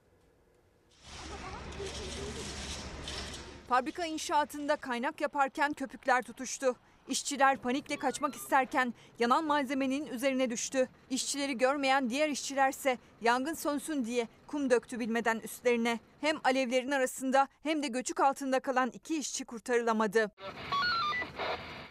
Fabrika 3.70 4.06
inşaatında 4.06 4.76
kaynak 4.76 5.22
yaparken 5.22 5.74
köpükler 5.74 6.22
tutuştu. 6.22 6.76
İşçiler 7.08 7.58
panikle 7.58 7.96
kaçmak 7.96 8.36
isterken 8.36 8.94
yanan 9.20 9.46
malzemenin 9.46 10.06
üzerine 10.06 10.50
düştü. 10.50 10.90
İşçileri 11.10 11.58
görmeyen 11.58 12.10
diğer 12.10 12.30
işçilerse 12.30 12.98
yangın 13.22 13.54
sönsün 13.54 14.06
diye 14.06 14.28
kum 14.48 14.70
döktü 14.70 15.00
bilmeden 15.00 15.40
üstlerine. 15.40 16.00
Hem 16.22 16.38
alevlerin 16.44 16.92
arasında 16.92 17.48
hem 17.64 17.84
de 17.84 17.88
göçük 17.88 18.20
altında 18.20 18.60
kalan 18.60 18.90
iki 18.90 19.18
işçi 19.18 19.46
kurtarılamadı. 19.46 20.32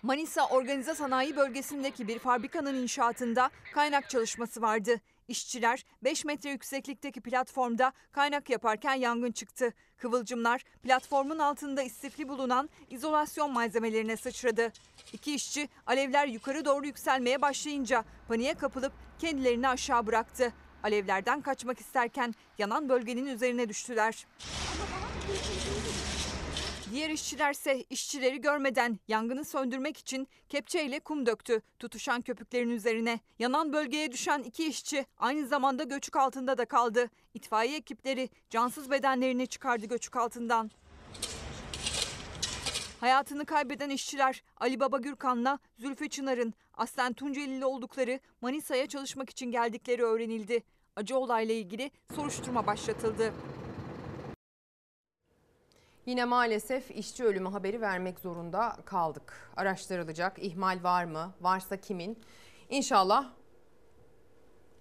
Manisa 0.02 0.46
Organize 0.46 0.94
Sanayi 0.94 1.36
Bölgesi'ndeki 1.36 2.08
bir 2.08 2.18
fabrikanın 2.18 2.74
inşaatında 2.74 3.50
kaynak 3.74 4.10
çalışması 4.10 4.62
vardı. 4.62 5.00
İşçiler 5.28 5.84
5 6.04 6.24
metre 6.24 6.50
yükseklikteki 6.50 7.20
platformda 7.20 7.92
kaynak 8.12 8.50
yaparken 8.50 8.94
yangın 8.94 9.32
çıktı. 9.32 9.72
Kıvılcımlar 9.96 10.64
platformun 10.82 11.38
altında 11.38 11.82
istifli 11.82 12.28
bulunan 12.28 12.70
izolasyon 12.90 13.52
malzemelerine 13.52 14.16
sıçradı. 14.16 14.72
İki 15.12 15.34
işçi 15.34 15.68
alevler 15.86 16.26
yukarı 16.26 16.64
doğru 16.64 16.86
yükselmeye 16.86 17.42
başlayınca 17.42 18.04
paniğe 18.28 18.54
kapılıp 18.54 18.92
kendilerini 19.18 19.68
aşağı 19.68 20.06
bıraktı. 20.06 20.52
Alevlerden 20.82 21.40
kaçmak 21.40 21.80
isterken 21.80 22.34
yanan 22.58 22.88
bölgenin 22.88 23.26
üzerine 23.26 23.68
düştüler. 23.68 24.26
Diğer 26.94 27.10
işçilerse 27.10 27.82
işçileri 27.90 28.40
görmeden 28.40 28.98
yangını 29.08 29.44
söndürmek 29.44 29.96
için 29.96 30.28
kepçeyle 30.48 31.00
kum 31.00 31.26
döktü 31.26 31.62
tutuşan 31.78 32.22
köpüklerin 32.22 32.70
üzerine. 32.70 33.20
Yanan 33.38 33.72
bölgeye 33.72 34.12
düşen 34.12 34.42
iki 34.42 34.66
işçi 34.66 35.06
aynı 35.18 35.46
zamanda 35.46 35.84
göçük 35.84 36.16
altında 36.16 36.58
da 36.58 36.64
kaldı. 36.64 37.10
İtfaiye 37.34 37.76
ekipleri 37.76 38.28
cansız 38.50 38.90
bedenlerini 38.90 39.46
çıkardı 39.46 39.86
göçük 39.86 40.16
altından. 40.16 40.70
Hayatını 43.00 43.46
kaybeden 43.46 43.90
işçiler 43.90 44.42
Ali 44.56 44.80
Baba 44.80 44.98
Gürkan'la 44.98 45.58
Zülfü 45.78 46.08
Çınar'ın 46.08 46.54
aslen 46.74 47.12
Tuncelili 47.12 47.64
oldukları 47.64 48.20
Manisa'ya 48.40 48.86
çalışmak 48.86 49.30
için 49.30 49.50
geldikleri 49.50 50.02
öğrenildi. 50.02 50.62
Acı 50.96 51.18
olayla 51.18 51.54
ilgili 51.54 51.90
soruşturma 52.16 52.66
başlatıldı. 52.66 53.32
Yine 56.06 56.24
maalesef 56.24 56.90
işçi 56.90 57.24
ölümü 57.24 57.48
haberi 57.48 57.80
vermek 57.80 58.18
zorunda 58.20 58.76
kaldık. 58.84 59.50
Araştırılacak 59.56 60.38
ihmal 60.38 60.78
var 60.82 61.04
mı? 61.04 61.34
Varsa 61.40 61.76
kimin? 61.76 62.18
İnşallah 62.70 63.30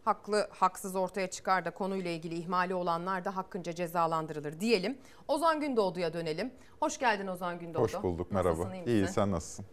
haklı 0.06 0.48
haksız 0.52 0.96
ortaya 0.96 1.30
çıkar 1.30 1.66
da 1.66 1.72
konuyla 1.72 2.12
ilgili 2.12 2.36
ihmali 2.36 2.76
olanlar 2.76 3.26
da 3.26 3.36
hakkınca 3.36 3.74
cezalandırılır 3.76 4.60
diyelim. 4.60 4.98
Ozan 5.28 5.60
Gündoğdu'ya 5.60 6.14
dönelim. 6.14 6.54
Hoş 6.80 7.00
geldin 7.00 7.28
Ozan 7.28 7.60
Gündoğdu. 7.60 7.84
Hoş 7.84 8.04
bulduk 8.04 8.32
merhaba. 8.32 8.50
Nasılsın, 8.50 8.74
iyi 8.74 8.88
iyi 8.88 9.08
sen 9.08 9.32
nasılsın? 9.32 9.66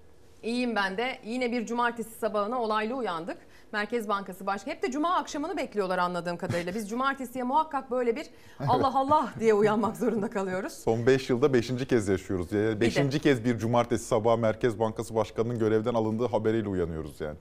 İyiyim 0.43 0.77
ben 0.77 0.97
de. 0.97 1.19
Yine 1.25 1.53
bir 1.53 1.67
cumartesi 1.67 2.11
sabahına 2.11 2.63
olaylı 2.63 2.95
uyandık. 2.95 3.39
Merkez 3.73 4.09
Bankası 4.09 4.47
Başkanı. 4.47 4.75
Hep 4.75 4.83
de 4.83 4.91
cuma 4.91 5.17
akşamını 5.17 5.57
bekliyorlar 5.57 5.99
anladığım 5.99 6.37
kadarıyla. 6.37 6.75
Biz 6.75 6.91
cumartesiye 6.91 7.45
muhakkak 7.45 7.91
böyle 7.91 8.17
bir 8.17 8.27
Allah 8.69 8.93
Allah 8.95 9.29
diye 9.41 9.55
uyanmak 9.55 9.97
zorunda 9.97 10.31
kalıyoruz. 10.31 10.73
Son 10.73 11.07
5 11.07 11.31
yılda 11.31 11.53
5. 11.53 11.87
kez 11.89 12.09
yaşıyoruz. 12.09 12.53
Bir 12.53 12.81
5. 12.81 12.97
de. 12.97 13.19
kez 13.19 13.45
bir 13.45 13.59
cumartesi 13.59 14.05
sabahı 14.05 14.39
Merkez 14.39 14.79
Bankası 14.79 15.15
Başkanı'nın 15.15 15.59
görevden 15.59 15.95
alındığı 15.95 16.27
haberiyle 16.27 16.69
uyanıyoruz 16.69 17.21
yani. 17.21 17.37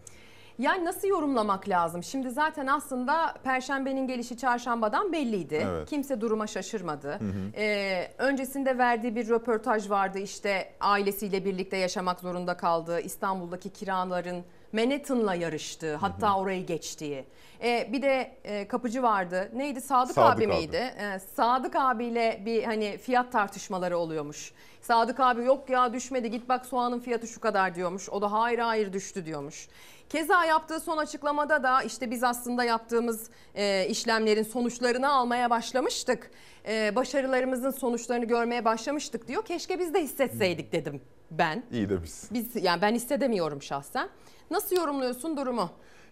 Yani 0.60 0.86
nasıl 0.86 1.08
yorumlamak 1.08 1.70
lazım? 1.70 2.04
Şimdi 2.04 2.30
zaten 2.30 2.68
aslında 2.68 3.34
Perşembenin 3.44 4.08
gelişi 4.08 4.38
çarşambadan 4.38 5.14
belliydi. 5.14 5.68
Evet. 5.70 5.90
Kimse 5.90 6.22
duruma 6.22 6.48
şaşırmadı. 6.48 7.08
Hı 7.08 7.26
hı. 7.26 7.52
Ee, 7.58 8.12
öncesinde 8.18 8.78
verdiği 8.78 9.16
bir 9.16 9.30
röportaj 9.30 9.90
vardı. 9.90 10.20
İşte 10.20 10.74
ailesiyle 10.80 11.46
birlikte 11.46 11.78
yaşamak 11.78 12.20
zorunda 12.20 12.58
kaldığı, 12.58 13.00
İstanbul'daki 13.00 13.70
kiraların 13.70 14.44
Manhattan'la 14.74 15.36
yarıştığı, 15.36 15.96
hatta 15.96 16.38
orayı 16.38 16.66
geçtiği. 16.66 17.26
Ee, 17.64 17.90
bir 17.92 18.02
de 18.02 18.32
e, 18.44 18.68
kapıcı 18.68 19.04
vardı. 19.04 19.52
Neydi? 19.54 19.82
Sadık, 19.82 20.16
Sadık 20.16 20.36
abi 20.38 20.44
abi. 20.48 20.48
miydi? 20.48 20.94
Ee, 21.00 21.20
Sadık 21.36 21.76
abiyle 21.76 22.42
bir 22.46 22.64
hani 22.64 22.98
fiyat 22.98 23.32
tartışmaları 23.32 23.98
oluyormuş. 23.98 24.52
Sadık 24.82 25.20
abi 25.20 25.44
yok 25.44 25.70
ya 25.70 25.94
düşmedi 25.94 26.32
git 26.32 26.50
bak 26.50 26.66
soğanın 26.66 27.00
fiyatı 27.00 27.28
şu 27.28 27.40
kadar 27.40 27.76
diyormuş. 27.76 28.10
O 28.10 28.22
da 28.22 28.32
hayır 28.32 28.60
hayır 28.60 28.94
düştü 28.94 29.26
diyormuş. 29.26 29.68
Keza 30.10 30.46
yaptığı 30.46 30.80
son 30.80 30.98
açıklamada 30.98 31.64
da 31.64 31.82
işte 31.84 32.12
biz 32.12 32.24
aslında 32.24 32.64
yaptığımız 32.64 33.30
e, 33.56 33.88
işlemlerin 33.90 34.44
sonuçlarını 34.44 35.12
almaya 35.12 35.50
başlamıştık. 35.50 36.32
E, 36.68 36.96
başarılarımızın 36.96 37.72
sonuçlarını 37.72 38.26
görmeye 38.26 38.66
başlamıştık 38.66 39.28
diyor. 39.28 39.46
Keşke 39.46 39.80
biz 39.80 39.94
de 39.94 40.04
hissetseydik 40.04 40.72
dedim 40.72 41.02
ben. 41.32 41.64
İyi 41.72 41.90
demişsin. 41.90 42.30
Biz 42.34 42.64
yani 42.64 42.82
ben 42.82 42.96
hissedemiyorum 42.96 43.62
şahsen. 43.62 44.10
Nasıl 44.52 44.76
yorumluyorsun 44.76 45.38
durumu? 45.38 45.70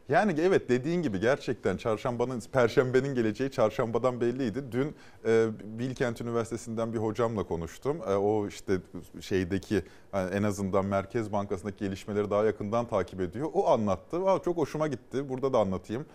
Yani 0.09 0.35
evet 0.41 0.69
dediğin 0.69 1.01
gibi 1.01 1.19
gerçekten 1.19 1.77
çarşambanın, 1.77 2.41
perşembenin 2.51 3.15
geleceği 3.15 3.51
çarşambadan 3.51 4.21
belliydi. 4.21 4.71
Dün 4.71 4.95
e, 5.25 5.47
Bilkent 5.63 6.21
Üniversitesi'nden 6.21 6.93
bir 6.93 6.97
hocamla 6.97 7.43
konuştum. 7.43 7.97
E, 8.09 8.15
o 8.15 8.47
işte 8.47 8.77
şeydeki 9.21 9.83
yani 10.13 10.35
en 10.35 10.43
azından 10.43 10.85
Merkez 10.85 11.31
Bankası'ndaki 11.31 11.85
gelişmeleri 11.85 12.29
daha 12.29 12.45
yakından 12.45 12.87
takip 12.87 13.21
ediyor. 13.21 13.49
O 13.53 13.67
anlattı. 13.67 14.29
Aa, 14.29 14.39
çok 14.39 14.57
hoşuma 14.57 14.87
gitti. 14.87 15.29
Burada 15.29 15.53
da 15.53 15.59
anlatayım. 15.59 16.05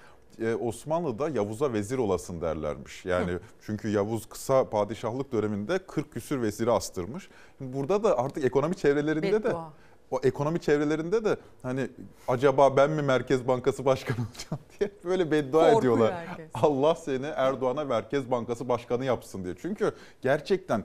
E, 0.41 0.55
Osmanlı'da 0.55 1.29
Yavuz'a 1.29 1.73
vezir 1.73 1.99
olasın 1.99 2.41
derlermiş. 2.41 3.05
Yani 3.05 3.39
çünkü 3.67 3.89
Yavuz 3.89 4.27
kısa 4.27 4.71
padişahlık 4.71 5.33
döneminde 5.33 5.79
40 5.79 6.13
küsür 6.13 6.43
veziri 6.43 6.71
astırmış. 6.71 7.29
Burada 7.61 8.05
da 8.05 8.19
artık 8.19 8.45
ekonomi 8.45 8.77
çevrelerinde 8.77 9.33
de 9.33 9.45
Beddua. 9.45 9.73
O 10.13 10.21
ekonomi 10.23 10.61
çevrelerinde 10.61 11.25
de 11.25 11.37
hani 11.63 11.89
acaba 12.29 12.77
ben 12.77 12.91
mi 12.91 13.03
Merkez 13.03 13.49
Bankası 13.49 13.85
Başkanı 13.85 14.17
olacağım 14.29 14.63
diye 14.81 14.91
böyle 15.05 15.31
beddua 15.31 15.73
Korkuyor 15.73 15.81
ediyorlar. 15.97 16.27
herkes. 16.27 16.51
Allah 16.63 16.95
seni 16.95 17.27
Erdoğan'a 17.27 17.85
Merkez 17.85 18.31
Bankası 18.31 18.69
Başkanı 18.69 19.05
yapsın 19.05 19.45
diye. 19.45 19.55
Çünkü 19.63 19.93
gerçekten 20.23 20.85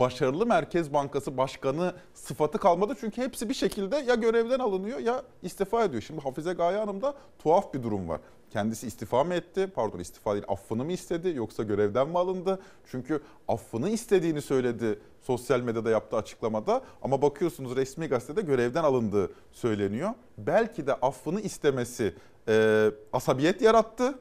başarılı 0.00 0.46
Merkez 0.46 0.92
Bankası 0.92 1.36
Başkanı 1.36 1.92
sıfatı 2.14 2.58
kalmadı. 2.58 2.94
Çünkü 3.00 3.22
hepsi 3.22 3.48
bir 3.48 3.54
şekilde 3.54 3.96
ya 3.96 4.14
görevden 4.14 4.58
alınıyor 4.58 4.98
ya 4.98 5.22
istifa 5.42 5.84
ediyor. 5.84 6.02
Şimdi 6.02 6.20
Hafize 6.20 6.52
Gaye 6.52 6.78
Hanım'da 6.78 7.14
tuhaf 7.38 7.74
bir 7.74 7.82
durum 7.82 8.08
var. 8.08 8.20
Kendisi 8.50 8.86
istifa 8.86 9.24
mı 9.24 9.34
etti? 9.34 9.66
Pardon 9.74 9.98
istifa 9.98 10.32
değil 10.32 10.44
affını 10.48 10.84
mı 10.84 10.92
istedi 10.92 11.32
yoksa 11.36 11.62
görevden 11.62 12.08
mi 12.08 12.18
alındı? 12.18 12.60
Çünkü 12.90 13.22
affını 13.48 13.90
istediğini 13.90 14.42
söyledi 14.42 14.98
sosyal 15.22 15.60
medyada 15.60 15.90
yaptığı 15.90 16.16
açıklamada 16.16 16.82
ama 17.02 17.22
bakıyorsunuz 17.22 17.76
resmi 17.76 18.06
gazetede 18.06 18.40
görevden 18.40 18.84
alındığı 18.84 19.30
söyleniyor. 19.52 20.10
Belki 20.38 20.86
de 20.86 20.94
affını 20.94 21.40
istemesi 21.40 22.14
e, 22.48 22.86
asabiyet 23.12 23.62
yarattı 23.62 24.18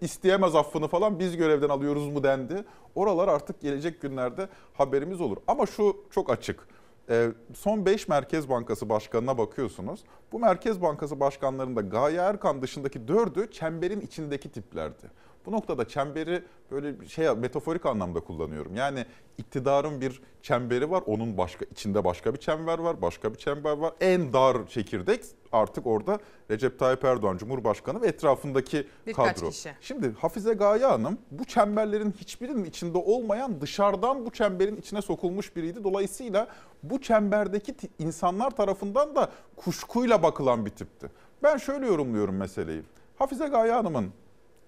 isteyemez 0.00 0.54
affını 0.54 0.88
falan 0.88 1.18
biz 1.18 1.36
görevden 1.36 1.68
alıyoruz 1.68 2.08
mu 2.08 2.22
dendi. 2.22 2.64
Oralar 2.94 3.28
artık 3.28 3.60
gelecek 3.60 4.02
günlerde 4.02 4.48
haberimiz 4.74 5.20
olur. 5.20 5.36
Ama 5.46 5.66
şu 5.66 5.96
çok 6.10 6.30
açık. 6.30 6.68
Ee, 7.10 7.28
son 7.54 7.86
5 7.86 8.08
Merkez 8.08 8.48
Bankası 8.48 8.88
Başkanı'na 8.88 9.38
bakıyorsunuz. 9.38 10.00
Bu 10.32 10.38
Merkez 10.38 10.82
Bankası 10.82 11.20
Başkanlarında 11.20 11.80
Gaye 11.80 12.18
Erkan 12.18 12.62
dışındaki 12.62 12.98
4'ü 12.98 13.50
çemberin 13.50 14.00
içindeki 14.00 14.52
tiplerdi. 14.52 15.10
Bu 15.46 15.52
noktada 15.52 15.88
çemberi 15.88 16.42
böyle 16.70 17.00
bir 17.00 17.06
şey 17.06 17.34
metaforik 17.34 17.86
anlamda 17.86 18.20
kullanıyorum. 18.20 18.76
Yani 18.76 19.06
iktidarın 19.38 20.00
bir 20.00 20.22
çemberi 20.42 20.90
var, 20.90 21.02
onun 21.06 21.38
başka 21.38 21.64
içinde 21.64 22.04
başka 22.04 22.34
bir 22.34 22.38
çember 22.38 22.78
var, 22.78 23.02
başka 23.02 23.32
bir 23.32 23.38
çember 23.38 23.72
var. 23.76 23.92
En 24.00 24.32
dar 24.32 24.66
çekirdek 24.68 25.24
artık 25.52 25.86
orada 25.86 26.18
Recep 26.50 26.78
Tayyip 26.78 27.04
Erdoğan 27.04 27.36
Cumhurbaşkanı 27.36 28.02
ve 28.02 28.06
etrafındaki 28.06 28.86
Birkaç 29.06 29.36
kadro. 29.36 29.50
kişi. 29.50 29.70
Şimdi 29.80 30.12
Hafize 30.18 30.54
Gaye 30.54 30.86
Hanım 30.86 31.18
bu 31.30 31.44
çemberlerin 31.44 32.14
hiçbirinin 32.20 32.64
içinde 32.64 32.98
olmayan 32.98 33.60
dışarıdan 33.60 34.26
bu 34.26 34.30
çemberin 34.30 34.76
içine 34.76 35.02
sokulmuş 35.02 35.56
biriydi. 35.56 35.84
Dolayısıyla 35.84 36.48
bu 36.82 37.00
çemberdeki 37.00 37.74
insanlar 37.98 38.50
tarafından 38.50 39.16
da 39.16 39.30
kuşkuyla 39.56 40.22
bakılan 40.22 40.66
bir 40.66 40.70
tipti. 40.70 41.10
Ben 41.42 41.56
şöyle 41.56 41.86
yorumluyorum 41.86 42.36
meseleyi. 42.36 42.82
Hafize 43.16 43.46
Gaye 43.46 43.72
Hanım'ın 43.72 44.12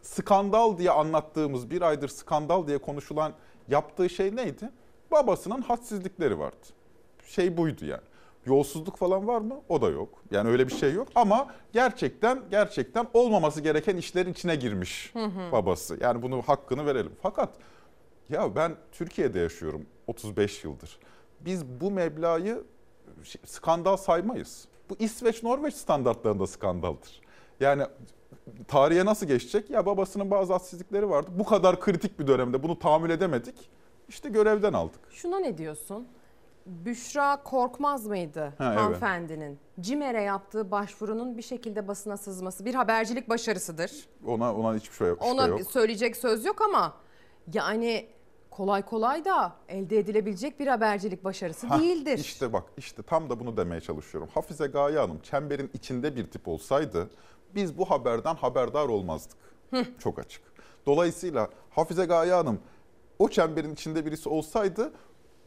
skandal 0.02 0.78
diye 0.78 0.90
anlattığımız 0.90 1.70
bir 1.70 1.82
aydır 1.82 2.08
skandal 2.08 2.66
diye 2.66 2.78
konuşulan 2.78 3.32
yaptığı 3.68 4.10
şey 4.10 4.36
neydi? 4.36 4.70
Babasının 5.10 5.62
hadsizlikleri 5.62 6.38
vardı. 6.38 6.66
Şey 7.26 7.56
buydu 7.56 7.84
yani. 7.84 8.02
Yolsuzluk 8.46 8.96
falan 8.96 9.26
var 9.26 9.40
mı? 9.40 9.60
O 9.68 9.82
da 9.82 9.88
yok. 9.88 10.08
Yani 10.30 10.48
öyle 10.50 10.68
bir 10.68 10.74
şey 10.74 10.92
yok. 10.92 11.08
Ama 11.14 11.46
gerçekten 11.72 12.42
gerçekten 12.50 13.06
olmaması 13.14 13.60
gereken 13.60 13.96
işlerin 13.96 14.32
içine 14.32 14.56
girmiş 14.56 15.10
Hı 15.14 15.24
hı. 15.24 15.52
babası. 15.52 15.98
Yani 16.00 16.22
bunu 16.22 16.42
hakkını 16.42 16.86
verelim. 16.86 17.12
Fakat 17.22 17.50
ya 18.28 18.56
ben 18.56 18.76
Türkiye'de 18.92 19.38
yaşıyorum 19.38 19.86
35 20.06 20.64
yıldır. 20.64 20.98
Biz 21.40 21.66
bu 21.66 21.90
meblağı 21.90 22.64
şey- 23.22 23.40
skandal 23.44 23.96
saymayız. 23.96 24.68
Bu 24.90 24.96
İsveç-Norveç 24.98 25.74
standartlarında 25.74 26.46
skandaldır. 26.46 27.20
Yani 27.60 27.82
tarihe 28.68 29.04
nasıl 29.04 29.26
geçecek? 29.26 29.70
Ya 29.70 29.86
babasının 29.86 30.30
bazı 30.30 30.52
hadsizlikleri 30.52 31.10
vardı. 31.10 31.30
Bu 31.38 31.44
kadar 31.44 31.80
kritik 31.80 32.20
bir 32.20 32.26
dönemde 32.26 32.62
bunu 32.62 32.78
tahammül 32.78 33.10
edemedik. 33.10 33.70
İşte 34.08 34.28
görevden 34.28 34.72
aldık. 34.72 35.00
Şuna 35.10 35.38
ne 35.38 35.58
diyorsun? 35.58 36.08
Büşra 36.66 37.42
Korkmaz 37.44 38.06
mıydı 38.06 38.54
Ha, 38.58 38.68
evet. 38.68 38.78
hanımefendinin? 38.78 39.58
CİMER'e 39.80 40.22
yaptığı 40.22 40.70
başvurunun 40.70 41.36
bir 41.36 41.42
şekilde 41.42 41.88
basına 41.88 42.16
sızması 42.16 42.64
bir 42.64 42.74
habercilik 42.74 43.28
başarısıdır. 43.28 43.92
Ona 44.26 44.54
ona 44.54 44.74
hiçbir 44.74 44.96
şey 44.96 45.08
yok. 45.08 45.22
Ona 45.22 45.46
yok. 45.46 45.70
söyleyecek 45.70 46.16
söz 46.16 46.44
yok 46.44 46.62
ama 46.62 46.96
yani 47.52 48.06
kolay 48.50 48.82
kolay 48.82 49.24
da 49.24 49.52
elde 49.68 49.98
edilebilecek 49.98 50.60
bir 50.60 50.66
habercilik 50.66 51.24
başarısı 51.24 51.66
Hah, 51.66 51.80
değildir. 51.80 52.18
İşte 52.18 52.52
bak 52.52 52.64
işte 52.76 53.02
tam 53.02 53.30
da 53.30 53.40
bunu 53.40 53.56
demeye 53.56 53.80
çalışıyorum. 53.80 54.30
Hafize 54.34 54.66
Gaye 54.66 54.98
Hanım 54.98 55.20
çemberin 55.22 55.70
içinde 55.74 56.16
bir 56.16 56.30
tip 56.30 56.48
olsaydı 56.48 57.10
biz 57.54 57.78
bu 57.78 57.90
haberden 57.90 58.34
haberdar 58.34 58.88
olmazdık. 58.88 59.36
Çok 59.98 60.18
açık. 60.18 60.42
Dolayısıyla 60.86 61.48
Hafize 61.70 62.04
Gaye 62.04 62.32
Hanım 62.32 62.58
o 63.18 63.28
çemberin 63.28 63.74
içinde 63.74 64.06
birisi 64.06 64.28
olsaydı 64.28 64.92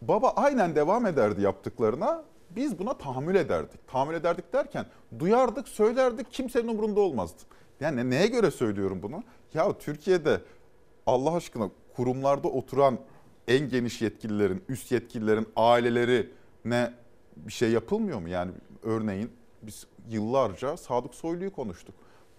baba 0.02 0.30
aynen 0.30 0.76
devam 0.76 1.06
ederdi 1.06 1.41
yaptıklarına. 1.41 2.23
Biz 2.49 2.80
buna 2.80 2.94
tahammül 2.94 3.36
ederdik. 3.36 3.88
Tahammül 3.88 4.15
ederdik 4.15 4.53
derken 4.53 4.86
duyardık, 5.19 5.68
söylerdik, 5.68 6.32
kimsenin 6.32 6.68
umurunda 6.68 6.99
olmazdı. 6.99 7.41
Yani 7.80 8.10
neye 8.10 8.28
göre 8.28 8.52
söylüyorum 8.52 8.99
bunu? 9.03 9.23
Ya 9.53 9.78
Türkiye'de 9.78 10.41
Allah 11.06 11.36
aşkına 11.36 11.69
kurumlarda 11.95 12.48
oturan 12.48 12.98
en 13.48 13.69
geniş 13.69 14.02
yetkililerin, 14.02 14.64
üst 14.69 14.91
yetkililerin 14.91 15.48
ailelerine 15.56 16.94
bir 17.36 17.53
şey 17.53 17.72
yapılmıyor 17.72 18.19
mu? 18.19 18.30
Yani 18.30 18.52
örneğin 18.84 19.32
biz 19.61 19.88
yıllarca 20.10 20.78
Sadık 20.78 21.15
Soylu'yu 21.15 21.53
konuştuk. 21.53 21.95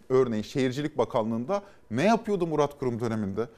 Örneğin 0.09 0.43
Şehircilik 0.43 0.99
Bakanlığı'nda 0.99 1.63
ne 1.91 2.05
yapıyordu 2.05 2.47
Murat 2.47 2.79
Kurum 2.79 3.01
döneminde? 3.01 3.49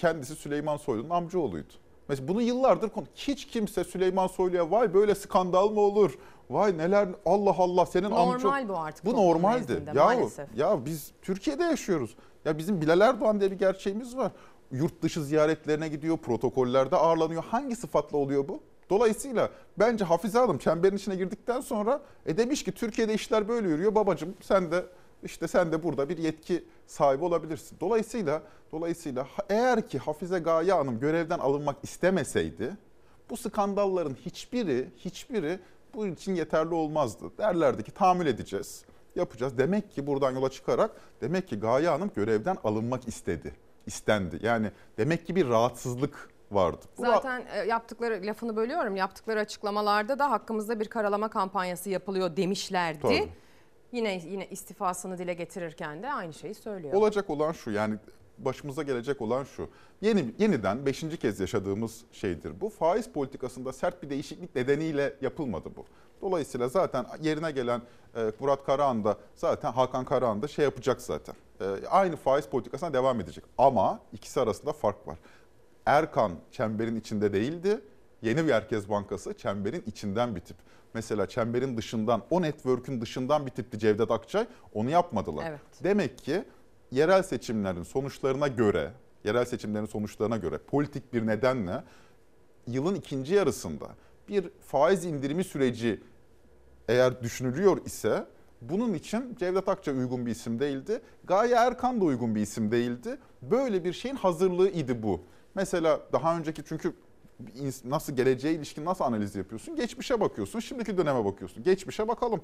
Kendisi 0.00 0.34
Süleyman 0.34 0.76
Soylu'nun 0.76 1.10
amcaoğluydu. 1.10 1.72
Mesela 2.08 2.28
bunu 2.28 2.42
yıllardır 2.42 2.88
konu. 2.88 3.06
Hiç 3.14 3.46
kimse 3.46 3.84
Süleyman 3.84 4.26
Soylu'ya 4.26 4.70
vay 4.70 4.94
böyle 4.94 5.14
skandal 5.14 5.70
mı 5.70 5.80
olur? 5.80 6.18
Vay 6.50 6.78
neler 6.78 7.08
Allah 7.26 7.54
Allah 7.58 7.86
senin 7.86 8.10
amca... 8.10 8.48
Normal 8.48 8.68
bu 8.68 8.78
artık 8.78 9.04
Bu 9.06 9.12
normaldi. 9.16 9.82
Ya, 9.94 10.04
maalesef. 10.04 10.56
ya 10.56 10.84
biz 10.84 11.12
Türkiye'de 11.22 11.62
yaşıyoruz. 11.62 12.16
Ya 12.44 12.58
bizim 12.58 12.80
Bilal 12.80 13.00
Erdoğan 13.00 13.40
diye 13.40 13.50
bir 13.50 13.58
gerçeğimiz 13.58 14.16
var. 14.16 14.32
Yurt 14.72 15.02
dışı 15.02 15.24
ziyaretlerine 15.24 15.88
gidiyor, 15.88 16.16
protokollerde 16.16 16.96
ağırlanıyor. 16.96 17.44
Hangi 17.44 17.76
sıfatla 17.76 18.18
oluyor 18.18 18.48
bu? 18.48 18.60
Dolayısıyla 18.90 19.50
bence 19.78 20.04
Hafize 20.04 20.38
Hanım 20.38 20.58
çemberin 20.58 20.96
içine 20.96 21.16
girdikten 21.16 21.60
sonra 21.60 22.00
e 22.26 22.36
demiş 22.36 22.64
ki 22.64 22.72
Türkiye'de 22.72 23.14
işler 23.14 23.48
böyle 23.48 23.68
yürüyor. 23.68 23.94
Babacım 23.94 24.34
sen 24.40 24.72
de 24.72 24.84
işte 25.22 25.48
sen 25.48 25.72
de 25.72 25.82
burada 25.82 26.08
bir 26.08 26.18
yetki 26.18 26.64
sahibi 26.86 27.24
olabilirsin. 27.24 27.76
Dolayısıyla 27.80 28.42
dolayısıyla 28.72 29.26
eğer 29.48 29.88
ki 29.88 29.98
Hafize 29.98 30.38
Gaye 30.38 30.72
Hanım 30.72 31.00
görevden 31.00 31.38
alınmak 31.38 31.76
istemeseydi 31.82 32.76
bu 33.30 33.36
skandalların 33.36 34.14
hiçbiri 34.14 34.88
hiçbiri 34.96 35.58
bunun 35.94 36.12
için 36.12 36.34
yeterli 36.34 36.74
olmazdı. 36.74 37.24
Derlerdi 37.38 37.82
ki 37.82 37.90
tahammül 37.90 38.26
edeceğiz, 38.26 38.84
yapacağız. 39.16 39.58
Demek 39.58 39.92
ki 39.92 40.06
buradan 40.06 40.30
yola 40.30 40.50
çıkarak 40.50 40.90
demek 41.20 41.48
ki 41.48 41.60
Gaye 41.60 41.88
Hanım 41.88 42.10
görevden 42.16 42.56
alınmak 42.64 43.08
istedi, 43.08 43.54
istendi. 43.86 44.38
Yani 44.42 44.70
demek 44.98 45.26
ki 45.26 45.36
bir 45.36 45.48
rahatsızlık 45.48 46.30
vardı. 46.50 46.84
Bu 46.98 47.02
Zaten 47.02 47.46
e, 47.52 47.58
yaptıkları 47.58 48.26
lafını 48.26 48.56
bölüyorum. 48.56 48.96
Yaptıkları 48.96 49.40
açıklamalarda 49.40 50.18
da 50.18 50.30
hakkımızda 50.30 50.80
bir 50.80 50.88
karalama 50.88 51.30
kampanyası 51.30 51.90
yapılıyor 51.90 52.36
demişlerdi. 52.36 53.00
Tabii. 53.02 53.28
Yine 53.92 54.14
yine 54.14 54.46
istifasını 54.46 55.18
dile 55.18 55.34
getirirken 55.34 56.02
de 56.02 56.12
aynı 56.12 56.34
şeyi 56.34 56.54
söylüyor. 56.54 56.94
Olacak 56.94 57.30
olan 57.30 57.52
şu 57.52 57.70
yani 57.70 57.94
başımıza 58.38 58.82
gelecek 58.82 59.22
olan 59.22 59.44
şu. 59.44 59.68
Yeni 60.00 60.34
yeniden 60.38 60.86
beşinci 60.86 61.16
kez 61.16 61.40
yaşadığımız 61.40 62.04
şeydir. 62.12 62.60
Bu 62.60 62.68
faiz 62.68 63.08
politikasında 63.08 63.72
sert 63.72 64.02
bir 64.02 64.10
değişiklik 64.10 64.54
nedeniyle 64.56 65.14
yapılmadı 65.20 65.68
bu. 65.76 65.84
Dolayısıyla 66.22 66.68
zaten 66.68 67.06
yerine 67.22 67.50
gelen 67.50 67.82
e, 68.16 68.32
Murat 68.40 68.64
Karahan 68.64 69.04
da 69.04 69.16
zaten 69.34 69.72
Hakan 69.72 70.04
Karahan 70.04 70.42
da 70.42 70.48
şey 70.48 70.64
yapacak 70.64 71.00
zaten. 71.00 71.34
E, 71.60 71.86
aynı 71.90 72.16
faiz 72.16 72.46
politikasına 72.46 72.92
devam 72.92 73.20
edecek. 73.20 73.44
Ama 73.58 74.00
ikisi 74.12 74.40
arasında 74.40 74.72
fark 74.72 75.08
var. 75.08 75.18
Erkan 75.86 76.32
çemberin 76.50 76.96
içinde 76.96 77.32
değildi. 77.32 77.80
Yeni 78.22 78.36
bir 78.36 78.42
Merkez 78.42 78.88
Bankası 78.88 79.34
çemberin 79.34 79.82
içinden 79.86 80.36
bir 80.36 80.40
tip. 80.40 80.56
Mesela 80.94 81.28
çemberin 81.28 81.76
dışından, 81.76 82.22
o 82.30 82.42
network'ün 82.42 83.00
dışından 83.00 83.46
bir 83.46 83.50
tipti 83.50 83.78
Cevdet 83.78 84.10
Akçay. 84.10 84.46
Onu 84.74 84.90
yapmadılar. 84.90 85.44
Evet. 85.48 85.60
Demek 85.84 86.18
ki 86.18 86.44
yerel 86.90 87.22
seçimlerin 87.22 87.82
sonuçlarına 87.82 88.48
göre, 88.48 88.92
yerel 89.24 89.44
seçimlerin 89.44 89.86
sonuçlarına 89.86 90.36
göre 90.36 90.58
politik 90.58 91.12
bir 91.12 91.26
nedenle 91.26 91.84
yılın 92.66 92.94
ikinci 92.94 93.34
yarısında 93.34 93.86
bir 94.28 94.50
faiz 94.60 95.04
indirimi 95.04 95.44
süreci 95.44 96.00
eğer 96.88 97.22
düşünülüyor 97.22 97.84
ise 97.86 98.26
bunun 98.60 98.94
için 98.94 99.36
Cevdet 99.38 99.68
Akça 99.68 99.92
uygun 99.92 100.26
bir 100.26 100.30
isim 100.30 100.60
değildi. 100.60 101.00
Gaye 101.24 101.54
Erkan 101.54 102.00
da 102.00 102.04
uygun 102.04 102.34
bir 102.34 102.40
isim 102.40 102.70
değildi. 102.70 103.18
Böyle 103.42 103.84
bir 103.84 103.92
şeyin 103.92 104.16
hazırlığı 104.16 104.70
idi 104.70 105.02
bu. 105.02 105.20
Mesela 105.54 106.00
daha 106.12 106.38
önceki 106.38 106.64
çünkü 106.64 106.92
nasıl 107.84 108.16
geleceğe 108.16 108.54
ilişkin 108.54 108.84
nasıl 108.84 109.04
analiz 109.04 109.36
yapıyorsun? 109.36 109.76
Geçmişe 109.76 110.20
bakıyorsun, 110.20 110.60
şimdiki 110.60 110.98
döneme 110.98 111.24
bakıyorsun. 111.24 111.62
Geçmişe 111.62 112.08
bakalım. 112.08 112.40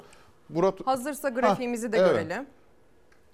Murat 0.49 0.87
Hazırsa 0.87 1.29
grafiğimizi 1.29 1.91
de 1.91 1.97
Ha, 1.99 2.05
evet. 2.07 2.13
görelim. 2.29 2.45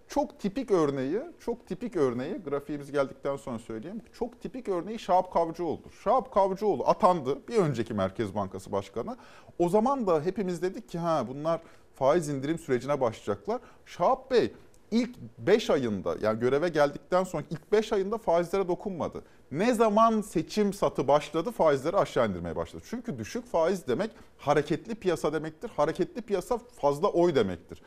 çok 0.07 0.39
tipik 0.39 0.71
örneği, 0.71 1.21
çok 1.39 1.67
tipik 1.67 1.95
örneği 1.95 2.33
grafiğimiz 2.35 2.91
geldikten 2.91 3.35
sonra 3.35 3.59
söyleyeyim. 3.59 4.01
Çok 4.13 4.41
tipik 4.41 4.69
örneği 4.69 4.99
Şahap 4.99 5.33
Kavcıoğlu. 5.33 5.81
Şahap 6.03 6.33
Kavcıoğlu 6.33 6.87
atandı 6.87 7.47
bir 7.47 7.57
önceki 7.57 7.93
Merkez 7.93 8.35
Bankası 8.35 8.71
Başkanı. 8.71 9.17
O 9.59 9.69
zaman 9.69 10.07
da 10.07 10.21
hepimiz 10.21 10.61
dedik 10.61 10.89
ki 10.89 10.97
ha 10.99 11.27
bunlar 11.27 11.61
faiz 11.95 12.29
indirim 12.29 12.59
sürecine 12.59 13.01
başlayacaklar. 13.01 13.61
Şahap 13.85 14.31
Bey 14.31 14.53
ilk 14.93 15.17
5 15.37 15.69
ayında 15.69 16.15
yani 16.21 16.39
göreve 16.39 16.69
geldikten 16.69 17.23
sonra 17.23 17.43
ilk 17.49 17.71
5 17.71 17.93
ayında 17.93 18.17
faizlere 18.17 18.67
dokunmadı. 18.67 19.23
Ne 19.51 19.73
zaman 19.73 20.21
seçim 20.21 20.73
satı 20.73 21.07
başladı 21.07 21.51
faizleri 21.51 21.97
aşağı 21.97 22.29
indirmeye 22.29 22.55
başladı. 22.55 22.83
Çünkü 22.89 23.17
düşük 23.17 23.45
faiz 23.45 23.87
demek 23.87 24.11
hareketli 24.37 24.95
piyasa 24.95 25.33
demektir. 25.33 25.71
Hareketli 25.75 26.21
piyasa 26.21 26.57
fazla 26.57 27.07
oy 27.07 27.35
demektir. 27.35 27.81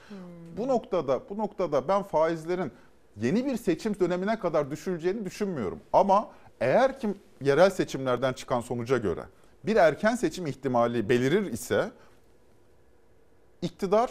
Bu 0.57 0.69
noktada 0.69 1.21
bu 1.31 1.39
noktada 1.39 1.89
ben 1.89 2.03
faizlerin 2.03 2.73
yeni 3.17 3.47
bir 3.47 3.57
seçim 3.57 4.01
dönemine 4.01 4.39
kadar 4.39 4.71
düşüleceğini 4.71 5.25
düşünmüyorum. 5.25 5.81
Ama 5.93 6.29
eğer 6.61 7.01
ki 7.01 7.09
yerel 7.41 7.71
seçimlerden 7.71 8.33
çıkan 8.33 8.61
sonuca 8.61 8.99
göre 8.99 9.25
bir 9.67 9.77
erken 9.77 10.15
seçim 10.15 10.47
ihtimali 10.47 11.09
belirir 11.09 11.53
ise 11.53 11.91
iktidar 13.63 14.11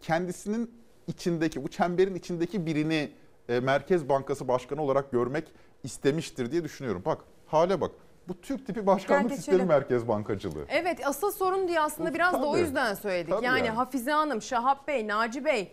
kendisinin 0.00 0.81
içindeki 1.06 1.64
bu 1.64 1.68
çemberin 1.68 2.14
içindeki 2.14 2.66
birini 2.66 3.10
e, 3.48 3.60
Merkez 3.60 4.08
Bankası 4.08 4.48
Başkanı 4.48 4.82
olarak 4.82 5.12
görmek 5.12 5.44
istemiştir 5.84 6.52
diye 6.52 6.64
düşünüyorum. 6.64 7.02
Bak 7.06 7.18
hale 7.46 7.80
bak. 7.80 7.90
Bu 8.28 8.40
Türk 8.40 8.66
tipi 8.66 8.86
başkanlık 8.86 9.28
Gel 9.30 9.36
sistemi 9.36 9.62
merkez 9.64 10.08
bankacılığı. 10.08 10.64
Evet 10.68 11.06
asıl 11.06 11.30
sorun 11.30 11.68
diye 11.68 11.80
aslında 11.80 12.10
Bu- 12.10 12.14
biraz 12.14 12.32
da 12.34 12.46
o 12.46 12.52
tabii. 12.52 12.60
yüzden 12.60 12.94
söyledik. 12.94 13.30
Tabii 13.30 13.44
yani, 13.44 13.58
yani. 13.58 13.70
Hafize 13.70 14.10
Hanım, 14.10 14.42
Şahap 14.42 14.88
Bey, 14.88 15.08
Naci 15.08 15.44
Bey 15.44 15.72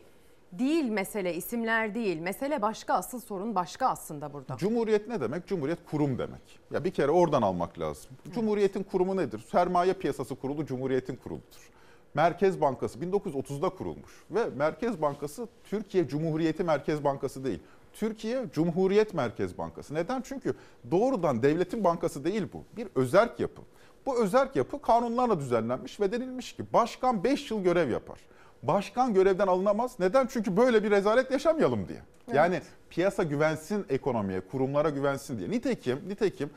değil 0.51 0.85
mesele 0.89 1.33
isimler 1.33 1.95
değil. 1.95 2.19
Mesele 2.19 2.61
başka 2.61 2.93
asıl 2.93 3.19
sorun 3.19 3.55
başka 3.55 3.87
aslında 3.87 4.33
burada. 4.33 4.57
Cumhuriyet 4.57 5.07
ne 5.07 5.21
demek? 5.21 5.47
Cumhuriyet 5.47 5.79
kurum 5.91 6.17
demek. 6.17 6.59
Ya 6.71 6.83
bir 6.83 6.91
kere 6.91 7.11
oradan 7.11 7.41
almak 7.41 7.79
lazım. 7.79 8.11
Cumhuriyetin 8.33 8.83
kurumu 8.83 9.17
nedir? 9.17 9.39
Sermaye 9.51 9.93
piyasası 9.93 10.35
kurulu 10.35 10.65
Cumhuriyet'in 10.65 11.15
kuruludur. 11.15 11.69
Merkez 12.13 12.61
Bankası 12.61 12.99
1930'da 12.99 13.69
kurulmuş 13.69 14.11
ve 14.31 14.45
Merkez 14.57 15.01
Bankası 15.01 15.47
Türkiye 15.63 16.07
Cumhuriyeti 16.07 16.63
Merkez 16.63 17.03
Bankası 17.03 17.43
değil. 17.43 17.59
Türkiye 17.93 18.45
Cumhuriyet 18.53 19.13
Merkez 19.13 19.57
Bankası. 19.57 19.93
Neden? 19.93 20.21
Çünkü 20.21 20.53
doğrudan 20.91 21.43
devletin 21.43 21.83
bankası 21.83 22.23
değil 22.23 22.47
bu. 22.53 22.63
Bir 22.77 22.87
özerk 22.95 23.39
yapı. 23.39 23.61
Bu 24.05 24.23
özerk 24.23 24.55
yapı 24.55 24.81
kanunlarla 24.81 25.39
düzenlenmiş 25.39 25.99
ve 25.99 26.11
denilmiş 26.11 26.53
ki 26.53 26.63
başkan 26.73 27.23
5 27.23 27.51
yıl 27.51 27.63
görev 27.63 27.89
yapar. 27.89 28.19
Başkan 28.63 29.13
görevden 29.13 29.47
alınamaz. 29.47 29.99
Neden? 29.99 30.27
Çünkü 30.27 30.57
böyle 30.57 30.83
bir 30.83 30.91
rezalet 30.91 31.31
yaşamayalım 31.31 31.87
diye. 31.87 31.99
Yani 32.33 32.61
piyasa 32.89 33.23
güvensin 33.23 33.85
ekonomiye, 33.89 34.41
kurumlara 34.41 34.89
güvensin 34.89 35.39
diye. 35.39 35.49
Nitekim, 35.49 35.99
nitekim 36.07 36.49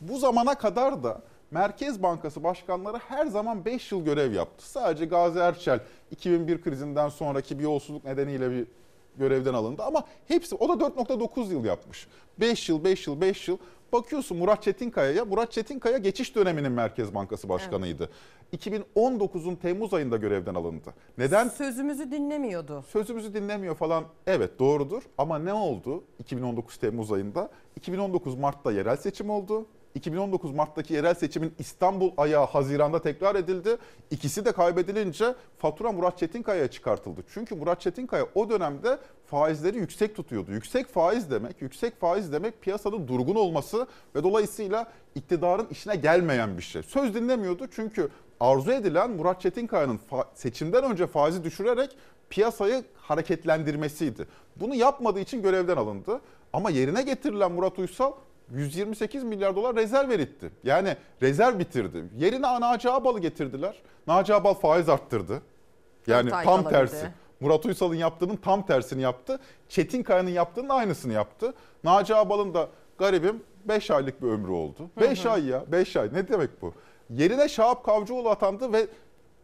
bu 0.00 0.18
zamana 0.18 0.54
kadar 0.54 1.04
da 1.04 1.22
Merkez 1.52 2.02
Bankası 2.02 2.44
başkanları 2.44 2.96
her 2.96 3.26
zaman 3.26 3.64
5 3.64 3.92
yıl 3.92 4.04
görev 4.04 4.32
yaptı. 4.32 4.70
Sadece 4.70 5.04
Gazi 5.04 5.38
Erçel 5.38 5.80
2001 6.10 6.62
krizinden 6.62 7.08
sonraki 7.08 7.58
bir 7.58 7.64
yolsuzluk 7.64 8.04
nedeniyle 8.04 8.50
bir 8.50 8.66
görevden 9.18 9.54
alındı 9.54 9.82
ama 9.82 10.04
hepsi 10.28 10.54
o 10.54 10.68
da 10.68 10.84
4.9 10.86 11.52
yıl 11.52 11.64
yapmış. 11.64 12.06
5 12.40 12.68
yıl, 12.68 12.84
5 12.84 13.06
yıl, 13.06 13.20
5 13.20 13.48
yıl. 13.48 13.58
Bakıyorsun 13.92 14.38
Murat 14.38 14.62
Çetinkaya'ya. 14.62 15.24
Murat 15.24 15.52
Çetinkaya 15.52 15.98
geçiş 15.98 16.34
döneminin 16.34 16.72
Merkez 16.72 17.14
Bankası 17.14 17.48
Başkanıydı. 17.48 18.10
2019'un 18.56 19.56
Temmuz 19.56 19.94
ayında 19.94 20.16
görevden 20.16 20.54
alındı. 20.54 20.94
Neden? 21.18 21.48
Sözümüzü 21.48 22.10
dinlemiyordu. 22.10 22.84
Sözümüzü 22.88 23.34
dinlemiyor 23.34 23.74
falan. 23.74 24.04
Evet 24.26 24.58
doğrudur 24.58 25.02
ama 25.18 25.38
ne 25.38 25.52
oldu 25.52 26.04
2019 26.18 26.76
Temmuz 26.76 27.12
ayında? 27.12 27.50
2019 27.76 28.34
Mart'ta 28.34 28.72
yerel 28.72 28.96
seçim 28.96 29.30
oldu. 29.30 29.66
2019 29.94 30.50
Mart'taki 30.50 30.94
yerel 30.94 31.14
seçimin 31.14 31.54
İstanbul 31.58 32.12
ayağı 32.16 32.46
Haziran'da 32.46 33.02
tekrar 33.02 33.34
edildi. 33.34 33.76
İkisi 34.10 34.44
de 34.44 34.52
kaybedilince 34.52 35.34
fatura 35.58 35.92
Murat 35.92 36.18
Çetinkaya'ya 36.18 36.70
çıkartıldı. 36.70 37.20
Çünkü 37.34 37.54
Murat 37.54 37.80
Çetinkaya 37.80 38.26
o 38.34 38.50
dönemde 38.50 38.98
faizleri 39.26 39.78
yüksek 39.78 40.16
tutuyordu. 40.16 40.52
Yüksek 40.52 40.88
faiz 40.88 41.30
demek, 41.30 41.62
yüksek 41.62 42.00
faiz 42.00 42.32
demek 42.32 42.62
piyasanın 42.62 43.08
durgun 43.08 43.34
olması 43.34 43.86
ve 44.14 44.22
dolayısıyla 44.22 44.92
iktidarın 45.14 45.66
işine 45.70 45.96
gelmeyen 45.96 46.58
bir 46.58 46.62
şey. 46.62 46.82
Söz 46.82 47.14
dinlemiyordu 47.14 47.66
çünkü 47.70 48.08
arzu 48.40 48.72
edilen 48.72 49.10
Murat 49.10 49.40
Çetinkaya'nın 49.40 50.00
seçimden 50.34 50.84
önce 50.84 51.06
faizi 51.06 51.44
düşürerek 51.44 51.96
piyasayı 52.30 52.84
hareketlendirmesiydi. 52.96 54.26
Bunu 54.56 54.74
yapmadığı 54.74 55.20
için 55.20 55.42
görevden 55.42 55.76
alındı. 55.76 56.20
Ama 56.52 56.70
yerine 56.70 57.02
getirilen 57.02 57.52
Murat 57.52 57.78
Uysal 57.78 58.12
128 58.50 59.24
milyar 59.24 59.56
dolar 59.56 59.76
rezerv 59.76 60.10
eritti. 60.10 60.50
Yani 60.64 60.96
rezerv 61.22 61.58
bitirdi. 61.58 62.04
Yerine 62.16 62.60
Naci 62.60 62.90
Ağbal'ı 62.90 63.18
getirdiler. 63.18 63.82
Naci 64.06 64.34
Ağbal 64.34 64.54
faiz 64.54 64.88
arttırdı. 64.88 65.42
Yani 66.06 66.30
tam 66.30 66.44
kalabildi. 66.44 66.70
tersi. 66.70 67.08
Murat 67.40 67.66
Uysal'ın 67.66 67.94
yaptığının 67.94 68.36
tam 68.36 68.66
tersini 68.66 69.02
yaptı. 69.02 69.40
Çetinkaya'nın 69.68 70.30
yaptığının 70.30 70.68
aynısını 70.68 71.12
yaptı. 71.12 71.54
Naci 71.84 72.14
Ağbal'ın 72.14 72.54
da 72.54 72.68
garibim 72.98 73.42
5 73.64 73.90
aylık 73.90 74.22
bir 74.22 74.28
ömrü 74.28 74.50
oldu. 74.50 74.90
5 75.00 75.26
ay 75.26 75.46
ya 75.46 75.64
5 75.72 75.96
ay 75.96 76.08
ne 76.12 76.28
demek 76.28 76.62
bu? 76.62 76.74
Yerine 77.10 77.48
Şahap 77.48 77.84
Kavcıoğlu 77.84 78.30
atandı 78.30 78.72
ve 78.72 78.86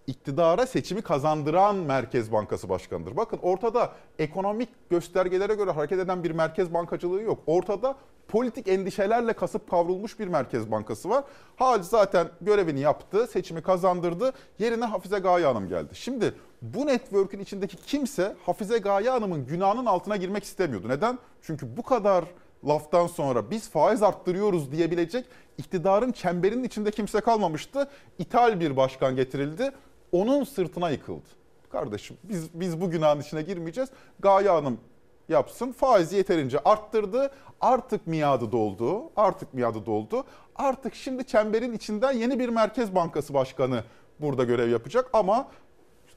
iktidara 0.07 0.67
seçimi 0.67 1.03
kazandıran 1.03 1.77
Merkez 1.77 2.33
Bankası 2.33 2.69
Başkanı'dır. 2.69 3.17
Bakın 3.17 3.39
ortada 3.43 3.93
ekonomik 4.19 4.69
göstergelere 4.91 5.55
göre 5.55 5.71
hareket 5.71 5.99
eden 5.99 6.25
bir 6.25 6.31
merkez 6.31 6.75
bankacılığı 6.75 7.23
yok. 7.23 7.39
Ortada 7.47 7.97
politik 8.29 8.69
endişelerle 8.69 9.33
kasıp 9.33 9.71
kavrulmuş 9.71 10.19
bir 10.19 10.29
merkez 10.29 10.71
bankası 10.71 11.11
var. 11.11 11.25
Hal 11.57 11.83
zaten 11.83 12.29
görevini 12.41 12.81
yaptı, 12.81 13.27
seçimi 13.27 13.63
kazandırdı. 13.63 14.33
Yerine 14.59 14.85
Hafize 14.85 15.19
Gaye 15.19 15.47
Hanım 15.47 15.69
geldi. 15.69 15.95
Şimdi 15.95 16.35
bu 16.63 16.87
network'ün 16.87 17.41
içindeki 17.41 17.77
kimse 17.77 18.37
Hafize 18.47 18.79
Gaye 18.79 19.11
Hanım'ın 19.11 19.47
günahının 19.47 19.87
altına 19.87 20.17
girmek 20.17 20.45
istemiyordu. 20.45 20.89
Neden? 20.89 21.19
Çünkü 21.43 21.77
bu 21.77 21.83
kadar 21.83 22.25
laftan 22.69 23.07
sonra 23.07 23.51
biz 23.51 23.71
faiz 23.71 24.03
arttırıyoruz 24.03 24.73
diyebilecek 24.73 25.27
iktidarın 25.59 26.13
çemberinin 26.13 26.65
içinde 26.65 26.91
kimse 26.91 27.21
kalmamıştı. 27.21 27.89
İthal 28.19 28.61
bir 28.61 28.77
başkan 28.77 29.17
getirildi. 29.17 29.71
Onun 30.13 30.45
sırtına 30.45 30.91
yıkıldı. 30.91 31.29
Kardeşim 31.71 32.17
biz 32.25 32.55
biz 32.55 32.81
bu 32.81 32.91
günahın 32.91 33.21
içine 33.21 33.43
girmeyeceğiz. 33.43 33.91
Gaye 34.21 34.49
Hanım 34.49 34.81
yapsın. 35.29 35.73
Faizi 35.73 36.17
yeterince 36.17 36.59
arttırdı. 36.65 37.31
Artık 37.61 38.07
miadı 38.07 38.53
doldu. 38.53 39.03
Artık 39.17 39.55
miadı 39.55 39.87
doldu. 39.87 40.25
Artık 40.57 40.95
şimdi 40.95 41.25
çemberin 41.25 41.73
içinden 41.73 42.13
yeni 42.13 42.39
bir 42.39 42.49
Merkez 42.49 42.95
Bankası 42.95 43.35
Başkanı 43.35 43.85
burada 44.21 44.45
görev 44.45 44.69
yapacak 44.71 45.11
ama 45.13 45.49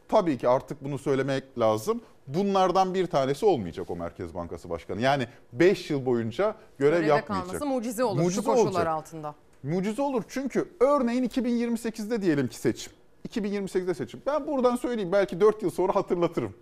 tabii 0.10 0.38
ki 0.38 0.50
artık 0.50 0.84
bunu 0.84 0.98
söylemek 0.98 1.60
lazım. 1.60 2.02
Bunlardan 2.28 2.94
bir 2.94 3.08
tanesi 3.08 3.46
olmayacak 3.46 3.90
o 3.90 3.96
Merkez 3.96 4.34
Bankası 4.36 4.70
Başkanı. 4.70 5.02
Yani 5.02 5.28
5 5.54 5.90
yıl 5.90 6.06
boyunca 6.06 6.56
görev 6.78 6.92
Göreve 6.98 7.08
yapmayacak. 7.08 7.48
kalması 7.48 7.66
mucize 7.66 8.04
olur 8.04 8.22
Mucize 8.22 8.42
şu 8.42 8.48
koşullar 8.48 8.66
olacak. 8.70 8.88
altında. 8.88 9.36
Mucize 9.64 10.02
olur 10.02 10.24
çünkü 10.28 10.70
örneğin 10.80 11.24
2028'de 11.24 12.22
diyelim 12.22 12.48
ki 12.48 12.56
seçim. 12.58 12.94
2028'de 13.30 13.94
seçim. 13.94 14.22
Ben 14.26 14.48
buradan 14.48 14.76
söyleyeyim 14.76 15.12
belki 15.12 15.40
4 15.40 15.64
yıl 15.64 15.70
sonra 15.70 15.96
hatırlatırım. 15.96 16.54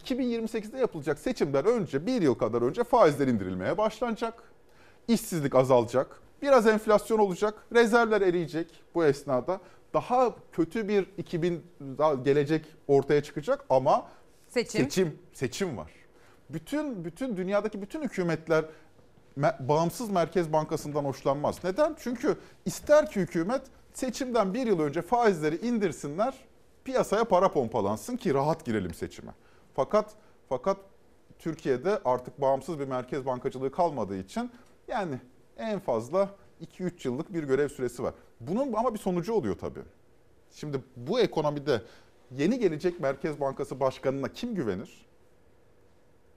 2028'de 0.00 0.78
yapılacak 0.78 1.18
seçimden 1.18 1.66
önce 1.66 2.06
bir 2.06 2.22
yıl 2.22 2.34
kadar 2.34 2.62
önce 2.62 2.84
faizler 2.84 3.28
indirilmeye 3.28 3.78
başlanacak. 3.78 4.42
İşsizlik 5.08 5.54
azalacak. 5.54 6.20
Biraz 6.42 6.66
enflasyon 6.66 7.18
olacak. 7.18 7.66
Rezervler 7.72 8.20
eriyecek 8.20 8.82
bu 8.94 9.04
esnada. 9.04 9.60
Daha 9.94 10.34
kötü 10.52 10.88
bir 10.88 11.06
2000 11.18 11.62
daha 11.98 12.14
gelecek 12.14 12.66
ortaya 12.88 13.22
çıkacak 13.22 13.64
ama 13.70 14.06
Seçim. 14.48 14.80
seçim 14.84 15.18
seçim 15.32 15.76
var. 15.76 15.92
Bütün 16.50 17.04
bütün 17.04 17.36
dünyadaki 17.36 17.82
bütün 17.82 18.02
hükümetler 18.02 18.64
me- 19.38 19.68
bağımsız 19.68 20.10
Merkez 20.10 20.52
Bankası'ndan 20.52 21.04
hoşlanmaz. 21.04 21.64
Neden? 21.64 21.96
Çünkü 21.98 22.36
ister 22.64 23.10
ki 23.10 23.20
hükümet 23.20 23.62
seçimden 23.94 24.54
bir 24.54 24.66
yıl 24.66 24.80
önce 24.80 25.02
faizleri 25.02 25.56
indirsinler, 25.66 26.34
piyasaya 26.84 27.24
para 27.24 27.52
pompalansın 27.52 28.16
ki 28.16 28.34
rahat 28.34 28.64
girelim 28.64 28.94
seçime. 28.94 29.32
Fakat 29.80 30.14
fakat 30.48 30.76
Türkiye'de 31.38 32.00
artık 32.04 32.40
bağımsız 32.40 32.78
bir 32.78 32.84
merkez 32.84 33.26
bankacılığı 33.26 33.72
kalmadığı 33.72 34.16
için 34.16 34.50
yani 34.88 35.20
en 35.56 35.78
fazla 35.78 36.30
2-3 36.62 37.08
yıllık 37.08 37.34
bir 37.34 37.42
görev 37.42 37.68
süresi 37.68 38.02
var. 38.02 38.14
Bunun 38.40 38.72
ama 38.72 38.94
bir 38.94 38.98
sonucu 38.98 39.32
oluyor 39.32 39.58
tabii. 39.58 39.82
Şimdi 40.52 40.80
bu 40.96 41.20
ekonomide 41.20 41.82
yeni 42.30 42.58
gelecek 42.58 43.00
Merkez 43.00 43.40
Bankası 43.40 43.80
Başkanı'na 43.80 44.32
kim 44.32 44.54
güvenir? 44.54 45.06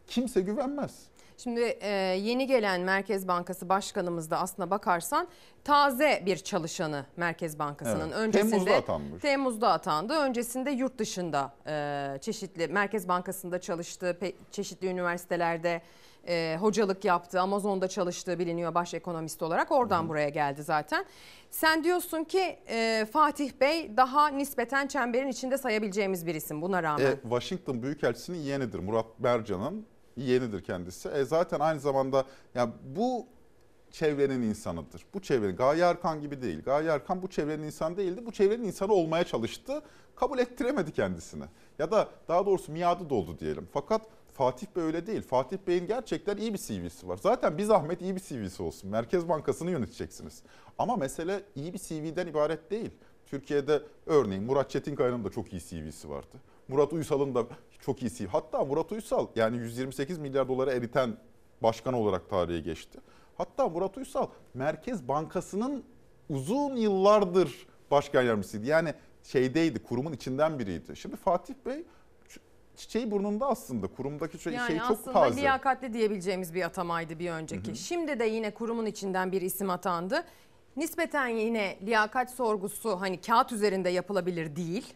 Kimse 0.07 0.41
güvenmez. 0.41 1.07
Şimdi 1.37 1.61
e, 1.61 1.89
yeni 2.21 2.47
gelen 2.47 2.81
Merkez 2.81 3.27
Bankası 3.27 3.69
Başkanımız 3.69 4.31
da 4.31 4.39
aslına 4.39 4.69
bakarsan 4.69 5.27
taze 5.63 6.23
bir 6.25 6.37
çalışanı 6.37 7.05
Merkez 7.17 7.59
Bankası'nın. 7.59 8.07
Evet, 8.07 8.15
Öncesinde 8.15 8.51
Temmuz'da 8.51 8.75
atanmış. 8.75 9.21
Temmuz'da 9.21 9.71
atandı. 9.71 10.13
Öncesinde 10.13 10.71
yurt 10.71 10.97
dışında 10.97 11.53
e, 11.67 12.17
çeşitli 12.21 12.67
Merkez 12.67 13.07
Bankası'nda 13.07 13.61
çalıştı, 13.61 14.17
çeşitli 14.51 14.87
üniversitelerde 14.87 15.81
e, 16.27 16.57
hocalık 16.59 17.05
yaptı. 17.05 17.41
Amazon'da 17.41 17.87
çalıştığı 17.87 18.39
biliniyor 18.39 18.75
baş 18.75 18.93
ekonomist 18.93 19.41
olarak. 19.43 19.71
Oradan 19.71 20.09
buraya 20.09 20.29
geldi 20.29 20.63
zaten. 20.63 21.05
Sen 21.49 21.83
diyorsun 21.83 22.23
ki 22.23 22.59
e, 22.67 23.05
Fatih 23.13 23.51
Bey 23.61 23.97
daha 23.97 24.27
nispeten 24.27 24.87
çemberin 24.87 25.27
içinde 25.27 25.57
sayabileceğimiz 25.57 26.25
bir 26.25 26.35
isim 26.35 26.61
buna 26.61 26.83
rağmen. 26.83 27.05
E, 27.05 27.21
Washington 27.21 27.83
Büyükelçisi'nin 27.83 28.37
yeğenidir. 28.37 28.79
Murat 28.79 29.05
Mercan'ın 29.19 29.85
yeğenidir 30.17 30.63
kendisi. 30.63 31.09
E, 31.09 31.25
zaten 31.25 31.59
aynı 31.59 31.79
zamanda 31.79 32.25
ya 32.55 32.69
bu 32.95 33.27
çevrenin 33.91 34.41
insanıdır. 34.41 35.05
Bu 35.13 35.21
çevrenin 35.21 35.55
Gaye 35.55 35.83
Erkan 35.83 36.21
gibi 36.21 36.41
değil. 36.41 36.63
Gaye 36.63 36.89
Erkan 36.89 37.21
bu 37.21 37.27
çevrenin 37.27 37.63
insanı 37.63 37.97
değildi. 37.97 38.25
Bu 38.25 38.31
çevrenin 38.31 38.63
insanı 38.63 38.93
olmaya 38.93 39.23
çalıştı. 39.23 39.81
Kabul 40.15 40.39
ettiremedi 40.39 40.91
kendisini. 40.91 41.43
Ya 41.79 41.91
da 41.91 42.09
daha 42.27 42.45
doğrusu 42.45 42.71
miadı 42.71 43.09
doldu 43.09 43.39
diyelim. 43.39 43.67
Fakat 43.73 44.01
Fatih 44.33 44.67
Bey 44.75 44.83
öyle 44.83 45.07
değil. 45.07 45.21
Fatih 45.21 45.57
Bey'in 45.67 45.87
gerçekten 45.87 46.37
iyi 46.37 46.53
bir 46.53 46.57
CV'si 46.57 47.07
var. 47.07 47.17
Zaten 47.17 47.57
bir 47.57 47.63
zahmet 47.63 48.01
iyi 48.01 48.15
bir 48.15 48.19
CV'si 48.19 48.63
olsun. 48.63 48.89
Merkez 48.89 49.29
Bankası'nı 49.29 49.71
yöneteceksiniz. 49.71 50.43
Ama 50.77 50.95
mesele 50.95 51.43
iyi 51.55 51.73
bir 51.73 51.79
CV'den 51.79 52.27
ibaret 52.27 52.71
değil. 52.71 52.91
Türkiye'de 53.25 53.81
örneğin 54.05 54.43
Murat 54.43 54.69
Çetinkaya'nın 54.69 55.23
da 55.23 55.29
çok 55.29 55.53
iyi 55.53 55.61
CV'si 55.61 56.09
vardı. 56.09 56.37
Murat 56.67 56.93
Uysal'ın 56.93 57.35
da 57.35 57.45
çok 57.79 58.01
iyi 58.01 58.11
CV. 58.11 58.25
Hatta 58.27 58.65
Murat 58.65 58.91
Uysal 58.91 59.27
yani 59.35 59.57
128 59.57 60.17
milyar 60.17 60.47
dolara 60.47 60.73
eriten 60.73 61.17
başkan 61.63 61.93
olarak 61.93 62.29
tarihe 62.29 62.59
geçti. 62.59 62.99
Hatta 63.37 63.69
Murat 63.69 63.97
Uysal 63.97 64.27
Merkez 64.53 65.07
Bankası'nın 65.07 65.83
uzun 66.29 66.75
yıllardır 66.75 67.67
başkan 67.91 68.23
yardımcısıydı. 68.23 68.65
Yani 68.65 68.93
şeydeydi, 69.23 69.83
kurumun 69.83 70.13
içinden 70.13 70.59
biriydi. 70.59 70.95
Şimdi 70.95 71.15
Fatih 71.15 71.53
Bey 71.65 71.83
çiçeği 72.75 73.11
burnunda 73.11 73.47
aslında. 73.47 73.87
Kurumdaki 73.87 74.39
şey, 74.39 74.53
Yani 74.53 74.67
şey 74.67 74.77
çok 74.77 74.91
aslında 74.91 75.13
taze. 75.13 75.41
liyakatli 75.41 75.93
diyebileceğimiz 75.93 76.53
bir 76.53 76.63
atamaydı 76.63 77.19
bir 77.19 77.31
önceki. 77.31 77.75
Şimdi 77.75 78.19
de 78.19 78.25
yine 78.25 78.53
kurumun 78.53 78.85
içinden 78.85 79.31
bir 79.31 79.41
isim 79.41 79.69
atandı. 79.69 80.23
Nispeten 80.77 81.27
yine 81.27 81.77
liyakat 81.81 82.31
sorgusu 82.31 83.01
hani 83.01 83.21
kağıt 83.21 83.51
üzerinde 83.51 83.89
yapılabilir 83.89 84.55
değil. 84.55 84.93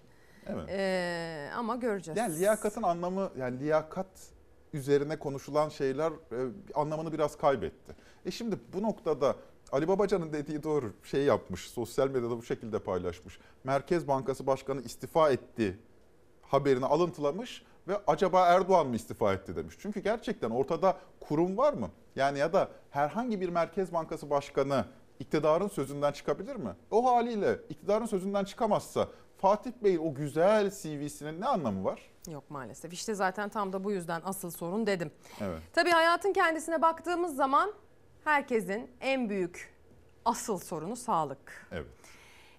Evet. 0.49 0.69
Ee, 0.69 1.49
ama 1.57 1.75
göreceğiz. 1.75 2.17
Yani 2.17 2.39
liyakatın 2.39 2.83
anlamı 2.83 3.31
yani 3.37 3.59
liyakat 3.59 4.07
üzerine 4.73 5.19
konuşulan 5.19 5.69
şeyler 5.69 6.11
e, 6.11 6.37
anlamını 6.75 7.13
biraz 7.13 7.37
kaybetti. 7.37 7.95
E 8.25 8.31
şimdi 8.31 8.55
bu 8.73 8.83
noktada 8.83 9.35
Ali 9.71 9.87
Babacan'ın 9.87 10.33
dediği 10.33 10.63
doğru 10.63 10.93
şey 11.03 11.23
yapmış. 11.23 11.69
Sosyal 11.69 12.07
medyada 12.07 12.37
bu 12.37 12.43
şekilde 12.43 12.79
paylaşmış. 12.79 13.39
Merkez 13.63 14.07
Bankası 14.07 14.47
Başkanı 14.47 14.81
istifa 14.81 15.31
etti 15.31 15.79
haberini 16.41 16.85
alıntılamış 16.85 17.63
ve 17.87 18.01
acaba 18.07 18.45
Erdoğan 18.45 18.87
mı 18.87 18.95
istifa 18.95 19.33
etti 19.33 19.55
demiş. 19.55 19.75
Çünkü 19.79 19.99
gerçekten 19.99 20.49
ortada 20.49 20.97
kurum 21.19 21.57
var 21.57 21.73
mı? 21.73 21.89
Yani 22.15 22.39
ya 22.39 22.53
da 22.53 22.69
herhangi 22.89 23.41
bir 23.41 23.49
Merkez 23.49 23.93
Bankası 23.93 24.29
Başkanı 24.29 24.85
iktidarın 25.19 25.67
sözünden 25.67 26.11
çıkabilir 26.11 26.55
mi? 26.55 26.69
O 26.91 27.05
haliyle 27.05 27.59
iktidarın 27.69 28.05
sözünden 28.05 28.43
çıkamazsa 28.43 29.07
Fatih 29.37 29.71
Bey'in 29.83 29.97
o 29.97 30.13
güzel 30.13 30.71
CV'sinin 30.71 31.41
ne 31.41 31.45
anlamı 31.45 31.83
var? 31.83 32.01
Yok 32.31 32.51
maalesef. 32.51 32.93
İşte 32.93 33.13
zaten 33.15 33.49
tam 33.49 33.73
da 33.73 33.83
bu 33.83 33.91
yüzden 33.91 34.21
asıl 34.25 34.51
sorun 34.51 34.87
dedim. 34.87 35.11
Evet. 35.41 35.61
Tabii 35.73 35.89
hayatın 35.91 36.33
kendisine 36.33 36.81
baktığımız 36.81 37.35
zaman 37.35 37.73
herkesin 38.23 38.91
en 39.01 39.29
büyük 39.29 39.73
asıl 40.25 40.57
sorunu 40.59 40.95
sağlık. 40.95 41.67
Evet. 41.71 41.87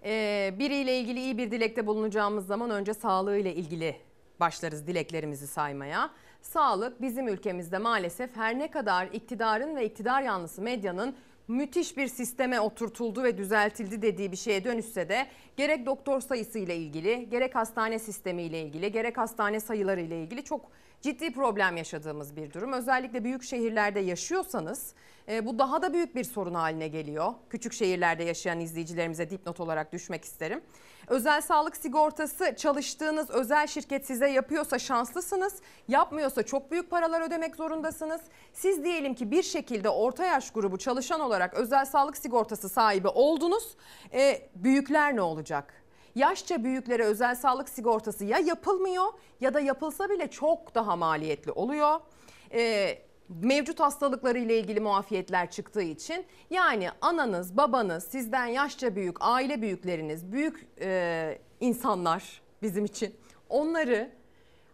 Ee, 0.04 0.54
biriyle 0.58 0.98
ilgili 1.00 1.20
iyi 1.20 1.38
bir 1.38 1.50
dilekte 1.50 1.86
bulunacağımız 1.86 2.46
zaman 2.46 2.70
önce 2.70 2.94
sağlığıyla 2.94 3.50
ilgili 3.50 3.96
başlarız 4.40 4.86
dileklerimizi 4.86 5.46
saymaya. 5.46 6.10
Sağlık 6.42 7.02
bizim 7.02 7.28
ülkemizde 7.28 7.78
maalesef 7.78 8.36
her 8.36 8.58
ne 8.58 8.70
kadar 8.70 9.06
iktidarın 9.06 9.76
ve 9.76 9.84
iktidar 9.84 10.22
yanlısı 10.22 10.62
medyanın 10.62 11.16
müthiş 11.48 11.96
bir 11.96 12.06
sisteme 12.06 12.60
oturtuldu 12.60 13.22
ve 13.22 13.38
düzeltildi 13.38 14.02
dediği 14.02 14.32
bir 14.32 14.36
şeye 14.36 14.64
dönüşse 14.64 15.08
de 15.08 15.26
gerek 15.56 15.86
doktor 15.86 16.20
sayısı 16.20 16.58
ile 16.58 16.76
ilgili, 16.76 17.30
gerek 17.30 17.54
hastane 17.54 17.98
sistemi 17.98 18.42
ile 18.42 18.62
ilgili, 18.62 18.92
gerek 18.92 19.18
hastane 19.18 19.60
sayıları 19.60 20.00
ile 20.00 20.22
ilgili 20.22 20.44
çok 20.44 20.70
ciddi 21.02 21.32
problem 21.32 21.76
yaşadığımız 21.76 22.36
bir 22.36 22.52
durum. 22.52 22.72
Özellikle 22.72 23.24
büyük 23.24 23.42
şehirlerde 23.42 24.00
yaşıyorsanız 24.00 24.94
e, 25.28 25.46
bu 25.46 25.58
daha 25.58 25.82
da 25.82 25.92
büyük 25.92 26.14
bir 26.14 26.24
sorun 26.24 26.54
haline 26.54 26.88
geliyor. 26.88 27.32
Küçük 27.50 27.72
şehirlerde 27.72 28.24
yaşayan 28.24 28.60
izleyicilerimize 28.60 29.30
dipnot 29.30 29.60
olarak 29.60 29.92
düşmek 29.92 30.24
isterim. 30.24 30.62
Özel 31.08 31.40
sağlık 31.40 31.76
sigortası 31.76 32.54
çalıştığınız 32.56 33.30
özel 33.30 33.66
şirket 33.66 34.06
size 34.06 34.28
yapıyorsa 34.28 34.78
şanslısınız. 34.78 35.54
Yapmıyorsa 35.88 36.42
çok 36.42 36.70
büyük 36.70 36.90
paralar 36.90 37.20
ödemek 37.20 37.56
zorundasınız. 37.56 38.20
Siz 38.52 38.84
diyelim 38.84 39.14
ki 39.14 39.30
bir 39.30 39.42
şekilde 39.42 39.88
orta 39.88 40.24
yaş 40.26 40.50
grubu 40.50 40.78
çalışan 40.78 41.20
olarak 41.20 41.54
özel 41.54 41.84
sağlık 41.84 42.16
sigortası 42.16 42.68
sahibi 42.68 43.08
oldunuz. 43.08 43.76
E, 44.12 44.48
büyükler 44.54 45.16
ne 45.16 45.22
olacak? 45.22 45.77
Yaşça 46.18 46.64
büyüklere 46.64 47.04
özel 47.04 47.34
sağlık 47.34 47.68
sigortası 47.68 48.24
ya 48.24 48.38
yapılmıyor 48.38 49.06
ya 49.40 49.54
da 49.54 49.60
yapılsa 49.60 50.10
bile 50.10 50.30
çok 50.30 50.74
daha 50.74 50.96
maliyetli 50.96 51.52
oluyor. 51.52 52.00
Ee, 52.52 52.98
mevcut 53.28 53.80
hastalıkları 53.80 54.38
ile 54.38 54.58
ilgili 54.58 54.80
muafiyetler 54.80 55.50
çıktığı 55.50 55.82
için 55.82 56.26
yani 56.50 56.88
ananız, 57.00 57.56
babanız, 57.56 58.04
sizden 58.04 58.46
yaşça 58.46 58.96
büyük, 58.96 59.16
aile 59.20 59.62
büyükleriniz, 59.62 60.32
büyük 60.32 60.68
e, 60.80 61.38
insanlar 61.60 62.42
bizim 62.62 62.84
için 62.84 63.14
onları 63.48 64.10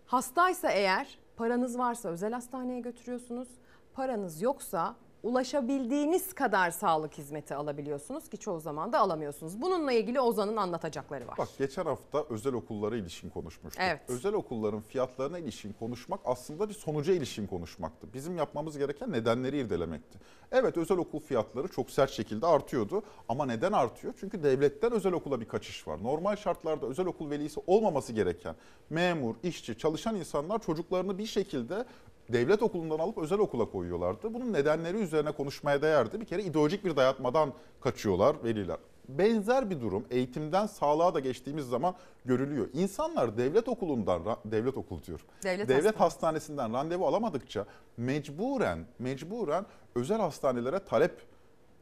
hastaysa 0.07 0.71
eğer 0.71 1.19
paranız 1.37 1.79
varsa 1.79 2.09
özel 2.09 2.33
hastaneye 2.33 2.81
götürüyorsunuz. 2.81 3.49
Paranız 3.93 4.43
yoksa 4.43 4.97
ulaşabildiğiniz 5.25 6.33
kadar 6.33 6.71
sağlık 6.71 7.19
hizmeti 7.19 7.55
alabiliyorsunuz 7.55 8.29
ki 8.29 8.39
çoğu 8.39 8.61
zaman 8.61 8.93
da 8.93 8.99
alamıyorsunuz. 8.99 9.63
Bununla 9.63 9.93
ilgili 9.93 10.21
Ozan'ın 10.21 10.57
anlatacakları 10.57 11.27
var. 11.27 11.39
Bak 11.39 11.49
geçen 11.59 11.85
hafta 11.85 12.25
özel 12.31 12.55
okullara 12.55 12.97
ilişkin 12.97 13.31
konuşmuştuk. 13.31 13.83
Evet. 13.85 14.01
Özel 14.09 14.33
okulların 14.35 14.81
fiyatlarına 14.81 15.39
ilişkin 15.39 15.73
konuşmak 15.73 16.21
aslında 16.25 16.69
bir 16.69 16.75
sonuca 16.75 17.15
ilişkin 17.15 17.47
konuşmaktı. 17.47 18.07
Bizim 18.15 18.37
yapmamız 18.37 18.79
gereken 18.79 19.13
nedenleri 19.13 19.59
irdelemekti. 19.59 20.19
Evet 20.53 20.77
özel 20.77 20.99
okul 20.99 21.21
fiyatları 21.21 21.69
çok 21.69 21.91
sert 21.91 22.11
şekilde 22.11 22.47
artıyordu 22.47 23.03
ama 23.29 23.47
neden 23.47 23.73
artıyor? 23.73 24.15
Çünkü 24.21 24.43
devletten 24.43 24.93
özel 24.93 25.13
okula 25.13 25.41
bir 25.41 25.49
kaçış 25.49 25.89
var. 25.89 26.03
Normal 26.03 26.37
şartlarda 26.37 26.87
özel 26.87 27.07
okul 27.07 27.31
velisi 27.31 27.61
olmaması 27.67 28.13
gereken 28.13 28.55
memur, 28.91 29.35
işçi, 29.43 29.79
çalışan 29.79 30.17
insanlar 30.17 30.59
çocuklarını 30.59 31.19
bir 31.19 31.27
şekilde 31.27 31.85
devlet 32.29 32.63
okulundan 32.63 32.99
alıp 32.99 33.19
özel 33.19 33.39
okula 33.39 33.71
koyuyorlardı. 33.71 34.35
Bunun 34.35 34.53
nedenleri 34.53 34.97
üzerine 34.97 35.33
konuşmaya 35.33 35.83
değerdi. 35.83 36.21
Bir 36.21 36.27
kere 36.27 36.43
ideolojik 36.43 36.85
bir 36.85 36.97
dayatmadan 36.97 37.53
kaçıyorlar 37.81 38.37
veliler. 38.45 38.77
Benzer 39.09 39.71
bir 39.71 39.81
durum 39.81 40.05
eğitimden 40.11 40.67
sağlığa 40.67 41.15
da 41.15 41.21
geçtiğimiz 41.21 41.67
zaman 41.67 41.95
görülüyor. 42.25 42.69
İnsanlar 42.73 43.37
devlet 43.39 43.69
okulundan, 43.69 44.23
devlet 44.45 44.77
okul 44.77 45.03
diyor. 45.03 45.21
Devlet 45.43 45.69
devlet 45.69 46.01
hastanesinden 46.01 46.73
randevu 46.73 47.07
alamadıkça 47.07 47.67
mecburen, 47.97 48.87
mecburen 48.99 49.67
özel 49.95 50.19
hastanelere 50.19 50.79
talep 50.79 51.23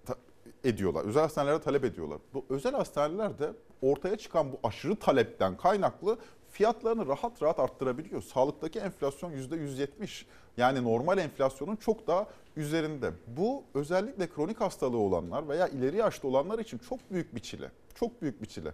ta- 0.06 0.16
ediyorlar. 0.64 1.04
Özel 1.04 1.22
hastanelere 1.22 1.60
talep 1.60 1.84
ediyorlar. 1.84 2.18
Bu 2.34 2.44
özel 2.48 2.72
hastaneler 2.72 3.38
de 3.38 3.50
ortaya 3.82 4.16
çıkan 4.16 4.52
bu 4.52 4.56
aşırı 4.62 4.96
talepten 4.96 5.56
kaynaklı 5.56 6.18
fiyatlarını 6.52 7.06
rahat 7.06 7.42
rahat 7.42 7.58
arttırabiliyor. 7.58 8.22
Sağlıktaki 8.22 8.78
enflasyon 8.78 9.32
%170. 9.32 10.24
Yani 10.56 10.84
normal 10.84 11.18
enflasyonun 11.18 11.76
çok 11.76 12.06
daha 12.06 12.26
üzerinde. 12.56 13.10
Bu 13.26 13.62
özellikle 13.74 14.28
kronik 14.28 14.60
hastalığı 14.60 14.98
olanlar 14.98 15.48
veya 15.48 15.68
ileri 15.68 15.96
yaşta 15.96 16.28
olanlar 16.28 16.58
için 16.58 16.78
çok 16.78 17.10
büyük 17.10 17.34
bir 17.34 17.40
çile. 17.40 17.70
Çok 17.94 18.22
büyük 18.22 18.42
bir 18.42 18.46
çile. 18.46 18.72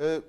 Ee, 0.00 0.20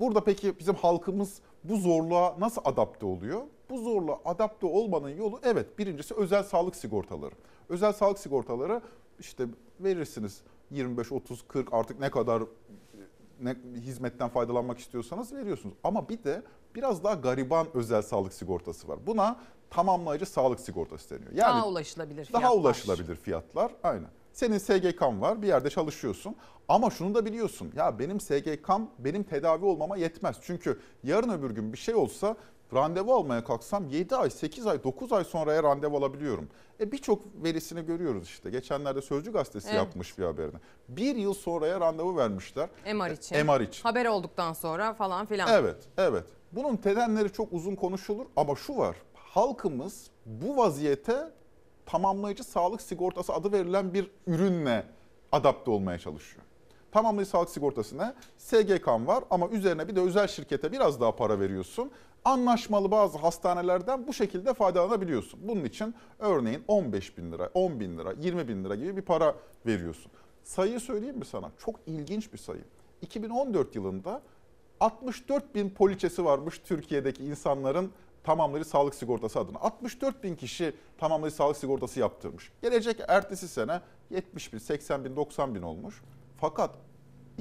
burada 0.00 0.24
peki 0.24 0.58
bizim 0.58 0.74
halkımız 0.74 1.40
bu 1.64 1.76
zorluğa 1.76 2.36
nasıl 2.38 2.62
adapte 2.64 3.06
oluyor? 3.06 3.42
Bu 3.70 3.78
zorluğa 3.78 4.20
adapte 4.24 4.66
olmanın 4.66 5.08
yolu 5.08 5.40
evet 5.42 5.78
birincisi 5.78 6.14
özel 6.14 6.42
sağlık 6.42 6.76
sigortaları. 6.76 7.34
Özel 7.68 7.92
sağlık 7.92 8.18
sigortaları 8.18 8.80
işte 9.18 9.46
verirsiniz 9.80 10.40
25, 10.70 11.12
30, 11.12 11.42
40 11.48 11.72
artık 11.72 12.00
ne 12.00 12.10
kadar 12.10 12.42
ne 13.40 13.56
hizmetten 13.80 14.28
faydalanmak 14.28 14.78
istiyorsanız 14.78 15.32
veriyorsunuz. 15.32 15.74
Ama 15.84 16.08
bir 16.08 16.24
de 16.24 16.42
biraz 16.74 17.04
daha 17.04 17.14
gariban 17.14 17.66
özel 17.74 18.02
sağlık 18.02 18.32
sigortası 18.32 18.88
var. 18.88 18.98
Buna 19.06 19.36
tamamlayıcı 19.70 20.26
sağlık 20.26 20.60
sigortası 20.60 21.10
deniyor. 21.10 21.32
Yani 21.32 21.40
Daha 21.58 21.68
ulaşılabilir 21.68 22.28
daha 22.32 22.40
fiyatlar. 22.40 22.60
ulaşılabilir 22.60 23.16
fiyatlar. 23.16 23.72
Aynen. 23.82 24.08
Senin 24.32 24.58
SGK'm 24.58 25.20
var, 25.20 25.42
bir 25.42 25.46
yerde 25.48 25.70
çalışıyorsun. 25.70 26.36
Ama 26.68 26.90
şunu 26.90 27.14
da 27.14 27.24
biliyorsun. 27.24 27.72
Ya 27.76 27.98
benim 27.98 28.20
SGK'm 28.20 28.88
benim 28.98 29.22
tedavi 29.22 29.64
olmama 29.64 29.96
yetmez. 29.96 30.36
Çünkü 30.42 30.80
yarın 31.04 31.28
öbür 31.30 31.50
gün 31.50 31.72
bir 31.72 31.78
şey 31.78 31.94
olsa 31.94 32.36
randevu 32.74 33.14
almaya 33.14 33.44
kalksam 33.44 33.88
7 33.88 34.16
ay, 34.16 34.30
8 34.30 34.66
ay, 34.66 34.84
9 34.84 35.12
ay 35.12 35.24
sonraya 35.24 35.62
randevu 35.62 35.96
alabiliyorum. 35.96 36.48
E 36.80 36.92
birçok 36.92 37.22
verisini 37.44 37.86
görüyoruz 37.86 38.24
işte. 38.24 38.50
Geçenlerde 38.50 39.02
Sözcü 39.02 39.32
Gazetesi 39.32 39.68
Evet. 39.68 39.78
yapmış 39.78 40.18
bir 40.18 40.24
haberini. 40.24 40.56
Bir 40.88 41.16
yıl 41.16 41.34
sonraya 41.34 41.80
randevu 41.80 42.16
vermişler. 42.16 42.68
MR 42.94 43.10
için. 43.10 43.46
MR 43.46 43.60
için. 43.60 43.82
Haber 43.82 44.06
olduktan 44.06 44.52
sonra 44.52 44.94
falan 44.94 45.26
filan. 45.26 45.48
Evet, 45.52 45.76
evet. 45.98 46.24
Bunun 46.52 46.78
nedenleri 46.84 47.32
çok 47.32 47.52
uzun 47.52 47.74
konuşulur 47.74 48.26
ama 48.36 48.56
şu 48.56 48.76
var. 48.76 48.96
Halkımız 49.14 50.06
bu 50.26 50.56
vaziyete 50.56 51.30
tamamlayıcı 51.86 52.44
sağlık 52.44 52.82
sigortası 52.82 53.32
adı 53.32 53.52
verilen 53.52 53.94
bir 53.94 54.10
ürünle 54.26 54.86
adapte 55.32 55.70
olmaya 55.70 55.98
çalışıyor. 55.98 56.44
Tamamlayıcı 56.92 57.30
sağlık 57.30 57.50
sigortası 57.50 57.98
ne? 57.98 58.14
SGK'm 58.38 59.06
var 59.06 59.24
ama 59.30 59.48
üzerine 59.48 59.88
bir 59.88 59.96
de 59.96 60.00
özel 60.00 60.26
şirkete 60.28 60.72
biraz 60.72 61.00
daha 61.00 61.16
para 61.16 61.40
veriyorsun. 61.40 61.90
Anlaşmalı 62.24 62.90
bazı 62.90 63.18
hastanelerden 63.18 64.06
bu 64.06 64.12
şekilde 64.12 64.54
faydalanabiliyorsun. 64.54 65.40
Bunun 65.42 65.64
için 65.64 65.94
örneğin 66.18 66.64
15 66.68 67.18
bin 67.18 67.32
lira, 67.32 67.50
10 67.54 67.80
bin 67.80 67.98
lira, 67.98 68.12
20 68.20 68.48
bin 68.48 68.64
lira 68.64 68.74
gibi 68.74 68.96
bir 68.96 69.02
para 69.02 69.34
veriyorsun. 69.66 70.12
Sayıyı 70.42 70.80
söyleyeyim 70.80 71.18
mi 71.18 71.24
sana? 71.24 71.50
Çok 71.58 71.76
ilginç 71.86 72.32
bir 72.32 72.38
sayı. 72.38 72.64
2014 73.02 73.74
yılında 73.76 74.22
64 74.80 75.54
bin 75.54 75.70
poliçesi 75.70 76.24
varmış 76.24 76.60
Türkiye'deki 76.64 77.24
insanların 77.24 77.92
tamamlayıcı 78.24 78.70
sağlık 78.70 78.94
sigortası 78.94 79.40
adına. 79.40 79.58
64 79.58 80.24
bin 80.24 80.36
kişi 80.36 80.74
tamamlayıcı 80.98 81.36
sağlık 81.36 81.56
sigortası 81.56 82.00
yaptırmış. 82.00 82.52
Gelecek 82.62 83.00
ertesi 83.08 83.48
sene 83.48 83.80
70 84.10 84.52
bin, 84.52 84.58
80 84.58 85.04
bin, 85.04 85.16
90 85.16 85.54
bin 85.54 85.62
olmuş. 85.62 86.02
Fakat 86.40 86.70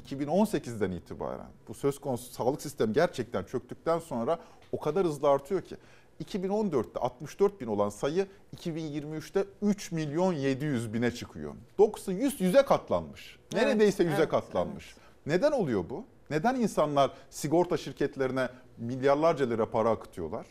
2018'den 0.06 0.92
itibaren 0.92 1.48
bu 1.68 1.74
söz 1.74 2.00
konusu 2.02 2.34
sağlık 2.34 2.62
sistemi 2.62 2.94
gerçekten 2.94 3.44
çöktükten 3.44 4.00
sonra 4.00 4.40
o 4.72 4.80
kadar 4.80 5.06
hızlı 5.06 5.30
artıyor 5.30 5.62
ki 5.62 5.78
2014'te 6.26 7.00
64 7.00 7.62
bin 7.62 7.68
olan 7.68 7.90
sayı 7.90 8.28
2023'te 8.58 9.46
3 9.62 9.92
milyon 9.92 10.34
700 10.34 10.94
bine 10.94 11.12
çıkıyor. 11.12 11.54
90 11.78 12.14
100 12.14 12.42
yüze 12.42 12.66
katlanmış. 12.66 13.40
Evet, 13.54 13.64
Neredeyse 13.64 14.04
yüze 14.04 14.16
evet, 14.16 14.30
katlanmış. 14.30 14.96
Neden 15.26 15.52
oluyor 15.52 15.90
bu? 15.90 16.06
Neden 16.30 16.56
insanlar 16.56 17.12
sigorta 17.30 17.78
şirketlerine 17.78 18.50
milyarlarca 18.78 19.46
lira 19.46 19.70
para 19.70 19.90
akıtıyorlar? 19.90 20.46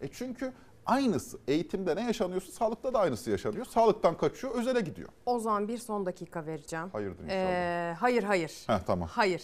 E 0.00 0.08
çünkü 0.08 0.52
aynısı 0.86 1.38
eğitimde 1.48 1.96
ne 1.96 2.02
yaşanıyorsa 2.02 2.52
sağlıkta 2.52 2.94
da 2.94 2.98
aynısı 2.98 3.30
yaşanıyor. 3.30 3.64
Sağlıktan 3.66 4.16
kaçıyor, 4.16 4.54
özele 4.54 4.80
gidiyor. 4.80 5.08
Ozan 5.26 5.68
bir 5.68 5.78
son 5.78 6.06
dakika 6.06 6.46
vereceğim. 6.46 6.88
Hayırdır 6.92 7.24
inşallah. 7.24 7.50
Ee, 7.50 7.94
hayır 8.00 8.22
hayır. 8.22 8.52
Heh, 8.66 8.78
tamam. 8.86 9.08
Hayır. 9.12 9.42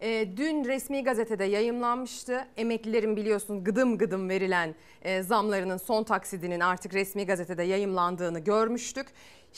Ee, 0.00 0.28
dün 0.36 0.64
resmi 0.64 1.04
gazetede 1.04 1.44
yayımlanmıştı. 1.44 2.46
Emeklilerin 2.56 3.16
biliyorsun 3.16 3.64
gıdım 3.64 3.98
gıdım 3.98 4.28
verilen 4.28 4.74
e, 5.02 5.22
zamlarının 5.22 5.76
son 5.76 6.04
taksidinin 6.04 6.60
artık 6.60 6.94
resmi 6.94 7.26
gazetede 7.26 7.62
yayımlandığını 7.62 8.38
görmüştük. 8.38 9.06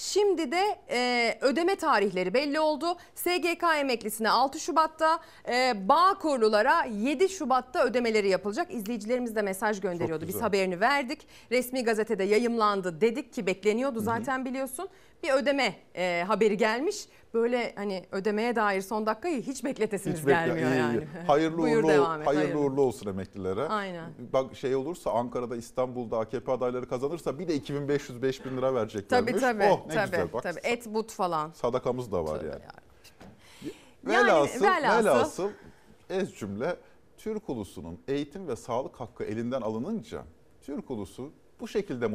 Şimdi 0.04 0.52
de 0.52 0.78
e, 0.90 1.38
ödeme 1.40 1.76
tarihleri 1.76 2.34
belli 2.34 2.60
oldu. 2.60 2.86
SGK 3.14 3.64
emeklisine 3.80 4.30
6 4.30 4.60
Şubat'ta, 4.60 5.20
e, 5.48 5.88
Bağkurlulara 5.88 6.84
7 6.84 7.28
Şubat'ta 7.28 7.84
ödemeleri 7.84 8.28
yapılacak. 8.28 8.74
İzleyicilerimiz 8.74 9.36
de 9.36 9.42
mesaj 9.42 9.80
gönderiyordu. 9.80 10.24
Biz 10.28 10.42
haberini 10.42 10.80
verdik. 10.80 11.26
Resmi 11.50 11.84
gazetede 11.84 12.24
yayımlandı 12.24 13.00
dedik 13.00 13.32
ki 13.32 13.46
bekleniyordu 13.46 14.00
zaten 14.00 14.44
biliyorsun. 14.44 14.88
Bir 15.22 15.30
ödeme 15.32 15.74
e, 15.96 16.24
haberi 16.26 16.56
gelmiş. 16.56 16.96
Böyle 17.34 17.72
hani 17.76 18.04
ödemeye 18.12 18.56
dair 18.56 18.80
son 18.82 19.06
dakikayı 19.06 19.42
hiç 19.42 19.64
bekletesiniz 19.64 20.18
Hiç 20.18 20.26
bekle- 20.26 20.46
gelmiyor 20.46 20.70
iyi, 20.70 20.74
iyi. 20.74 20.78
yani. 20.78 21.00
Hayırlı 21.26 21.58
Buyur 21.62 21.76
uğurlu, 21.78 21.88
devam 21.88 22.20
et, 22.20 22.26
hayırlı 22.26 22.44
hayırlı. 22.44 22.60
uğurlu 22.60 22.82
olsun 22.82 23.06
emeklilere. 23.06 23.62
Aynen. 23.68 24.04
Bak 24.32 24.56
şey 24.56 24.74
olursa 24.76 25.10
Ankara'da, 25.10 25.56
İstanbul'da 25.56 26.18
AKP 26.18 26.52
adayları 26.52 26.88
kazanırsa 26.88 27.38
bir 27.38 27.48
de 27.48 27.56
2500-5000 27.56 28.56
lira 28.56 28.74
vereceklermiş. 28.74 29.30
Tabii 29.32 29.40
tabii. 29.40 29.64
Oh 29.64 29.89
ne 29.90 29.94
tabii, 29.94 30.10
güzel 30.10 30.32
bak. 30.32 30.42
tabii. 30.42 30.60
Et 30.62 30.86
but 30.94 31.12
falan. 31.12 31.50
Sadakamız 31.50 32.12
da 32.12 32.24
var 32.24 32.40
yani. 32.40 32.62
Yani 34.06 34.26
Velhasıl, 34.26 34.64
velhasıl- 34.64 35.04
velhasıl 35.04 35.50
ez 36.10 36.34
cümle 36.34 36.76
Türk 37.16 37.48
ulusunun 37.48 38.00
eğitim 38.08 38.48
ve 38.48 38.56
sağlık 38.56 39.00
hakkı 39.00 39.24
elinden 39.24 39.60
alınınca 39.60 40.22
Türk 40.62 40.90
ulusu 40.90 41.30
bu 41.60 41.68
şekilde 41.68 42.08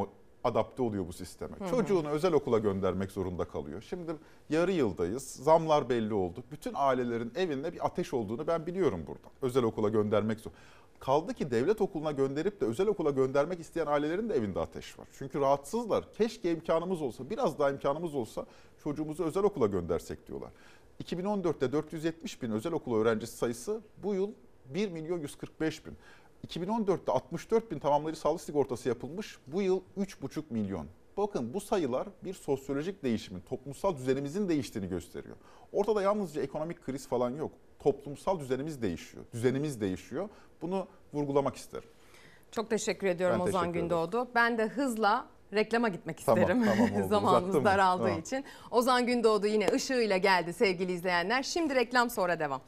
adapte 0.43 0.81
oluyor 0.83 1.07
bu 1.07 1.13
sisteme. 1.13 1.55
Hı 1.59 1.63
hı. 1.63 1.69
Çocuğunu 1.69 2.09
özel 2.09 2.33
okula 2.33 2.59
göndermek 2.59 3.11
zorunda 3.11 3.45
kalıyor. 3.45 3.81
Şimdi 3.89 4.11
yarı 4.49 4.71
yıldayız. 4.71 5.23
Zamlar 5.23 5.89
belli 5.89 6.13
oldu. 6.13 6.43
Bütün 6.51 6.71
ailelerin 6.75 7.33
evinde 7.35 7.73
bir 7.73 7.85
ateş 7.85 8.13
olduğunu 8.13 8.47
ben 8.47 8.65
biliyorum 8.65 9.03
burada. 9.07 9.27
Özel 9.41 9.63
okula 9.63 9.89
göndermek 9.89 10.39
zor. 10.39 10.51
Kaldı 10.99 11.33
ki 11.33 11.51
devlet 11.51 11.81
okuluna 11.81 12.11
gönderip 12.11 12.61
de 12.61 12.65
özel 12.65 12.87
okula 12.87 13.09
göndermek 13.09 13.59
isteyen 13.59 13.85
ailelerin 13.85 14.29
de 14.29 14.33
evinde 14.33 14.59
ateş 14.59 14.99
var. 14.99 15.07
Çünkü 15.17 15.39
rahatsızlar. 15.39 16.13
Keşke 16.13 16.51
imkanımız 16.51 17.01
olsa, 17.01 17.29
biraz 17.29 17.59
daha 17.59 17.69
imkanımız 17.69 18.15
olsa 18.15 18.45
çocuğumuzu 18.83 19.23
özel 19.23 19.43
okula 19.43 19.67
göndersek 19.67 20.27
diyorlar. 20.27 20.49
2014'te 21.03 21.71
470 21.71 22.41
bin 22.41 22.51
özel 22.51 22.73
okul 22.73 22.95
öğrencisi 22.95 23.37
sayısı 23.37 23.81
bu 24.03 24.13
yıl 24.13 24.31
1 24.65 24.89
milyon 24.89 25.19
145 25.19 25.85
bin. 25.85 25.93
2014'te 26.47 27.11
64 27.11 27.71
bin 27.71 27.79
tamamlayıcı 27.79 28.21
sağlık 28.21 28.41
sigortası 28.41 28.89
yapılmış. 28.89 29.37
Bu 29.47 29.61
yıl 29.61 29.81
3,5 29.97 30.43
milyon. 30.49 30.87
Bakın 31.17 31.53
bu 31.53 31.61
sayılar 31.61 32.07
bir 32.23 32.33
sosyolojik 32.33 33.03
değişimin, 33.03 33.41
toplumsal 33.41 33.95
düzenimizin 33.97 34.49
değiştiğini 34.49 34.89
gösteriyor. 34.89 35.35
Ortada 35.71 36.01
yalnızca 36.01 36.41
ekonomik 36.41 36.85
kriz 36.85 37.07
falan 37.07 37.29
yok. 37.29 37.51
Toplumsal 37.79 38.39
düzenimiz 38.39 38.81
değişiyor. 38.81 39.23
Düzenimiz 39.33 39.81
değişiyor. 39.81 40.29
Bunu 40.61 40.87
vurgulamak 41.13 41.55
isterim. 41.55 41.89
Çok 42.51 42.69
teşekkür 42.69 43.07
ediyorum 43.07 43.35
Ben 43.39 43.43
Ozan 43.43 43.51
teşekkür 43.61 43.69
ederim. 43.71 43.89
Gündoğdu. 43.89 44.27
Ben 44.35 44.57
de 44.57 44.67
hızla 44.67 45.25
reklama 45.53 45.89
gitmek 45.89 46.25
Tamam, 46.25 46.41
isterim. 46.41 46.63
tamam 46.65 46.79
oldu. 46.99 47.07
Zamanımız 47.09 47.63
daraldığı 47.65 48.03
Tamam. 48.03 48.19
için. 48.19 48.45
Ozan 48.71 49.05
Gündoğdu 49.05 49.47
yine 49.47 49.67
ışığıyla 49.67 50.17
geldi 50.17 50.53
sevgili 50.53 50.91
izleyenler. 50.91 51.43
Şimdi 51.43 51.75
reklam 51.75 52.09
sonra 52.09 52.39
devam. 52.39 52.61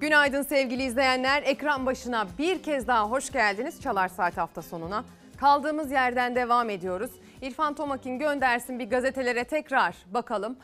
Günaydın 0.00 0.42
sevgili 0.42 0.82
izleyenler. 0.82 1.42
Ekran 1.42 1.86
başına 1.86 2.26
bir 2.38 2.62
kez 2.62 2.86
daha 2.86 3.10
hoş 3.10 3.32
geldiniz 3.32 3.80
Çalar 3.80 4.08
Saat 4.08 4.36
hafta 4.36 4.62
sonuna. 4.62 5.04
Kaldığımız 5.42 5.90
yerden 5.90 6.36
devam 6.36 6.70
ediyoruz. 6.70 7.10
İrfan 7.40 7.74
Tomakin 7.74 8.18
göndersin 8.18 8.78
bir 8.78 8.90
gazetelere 8.90 9.44
tekrar 9.44 9.96
bakalım. 10.06 10.56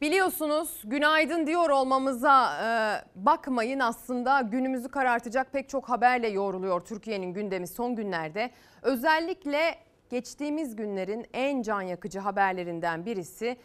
Biliyorsunuz 0.00 0.82
günaydın 0.84 1.46
diyor 1.46 1.70
olmamıza 1.70 2.52
e, 2.62 2.68
bakmayın 3.16 3.80
aslında 3.80 4.40
günümüzü 4.40 4.88
karartacak 4.88 5.52
pek 5.52 5.68
çok 5.68 5.88
haberle 5.88 6.28
yoğruluyor 6.28 6.80
Türkiye'nin 6.80 7.32
gündemi 7.32 7.66
son 7.66 7.96
günlerde. 7.96 8.50
Özellikle 8.82 9.74
geçtiğimiz 10.10 10.76
günlerin 10.76 11.26
en 11.32 11.62
can 11.62 11.82
yakıcı 11.82 12.18
haberlerinden 12.18 13.06
birisi 13.06 13.56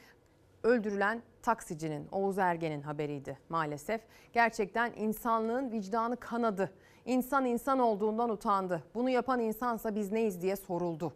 öldürülen 0.63 1.21
taksicinin 1.41 2.07
Oğuz 2.11 2.37
Ergen'in 2.37 2.81
haberiydi 2.81 3.37
maalesef. 3.49 4.01
Gerçekten 4.33 4.93
insanlığın 4.97 5.71
vicdanı 5.71 6.17
kanadı. 6.17 6.71
İnsan 7.05 7.45
insan 7.45 7.79
olduğundan 7.79 8.29
utandı. 8.29 8.83
Bunu 8.95 9.09
yapan 9.09 9.39
insansa 9.39 9.95
biz 9.95 10.11
neyiz 10.11 10.41
diye 10.41 10.55
soruldu 10.55 11.13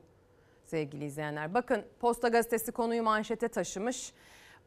sevgili 0.65 1.05
izleyenler. 1.05 1.53
Bakın 1.53 1.83
Posta 1.99 2.27
Gazetesi 2.27 2.71
konuyu 2.71 3.03
manşete 3.03 3.47
taşımış. 3.47 4.13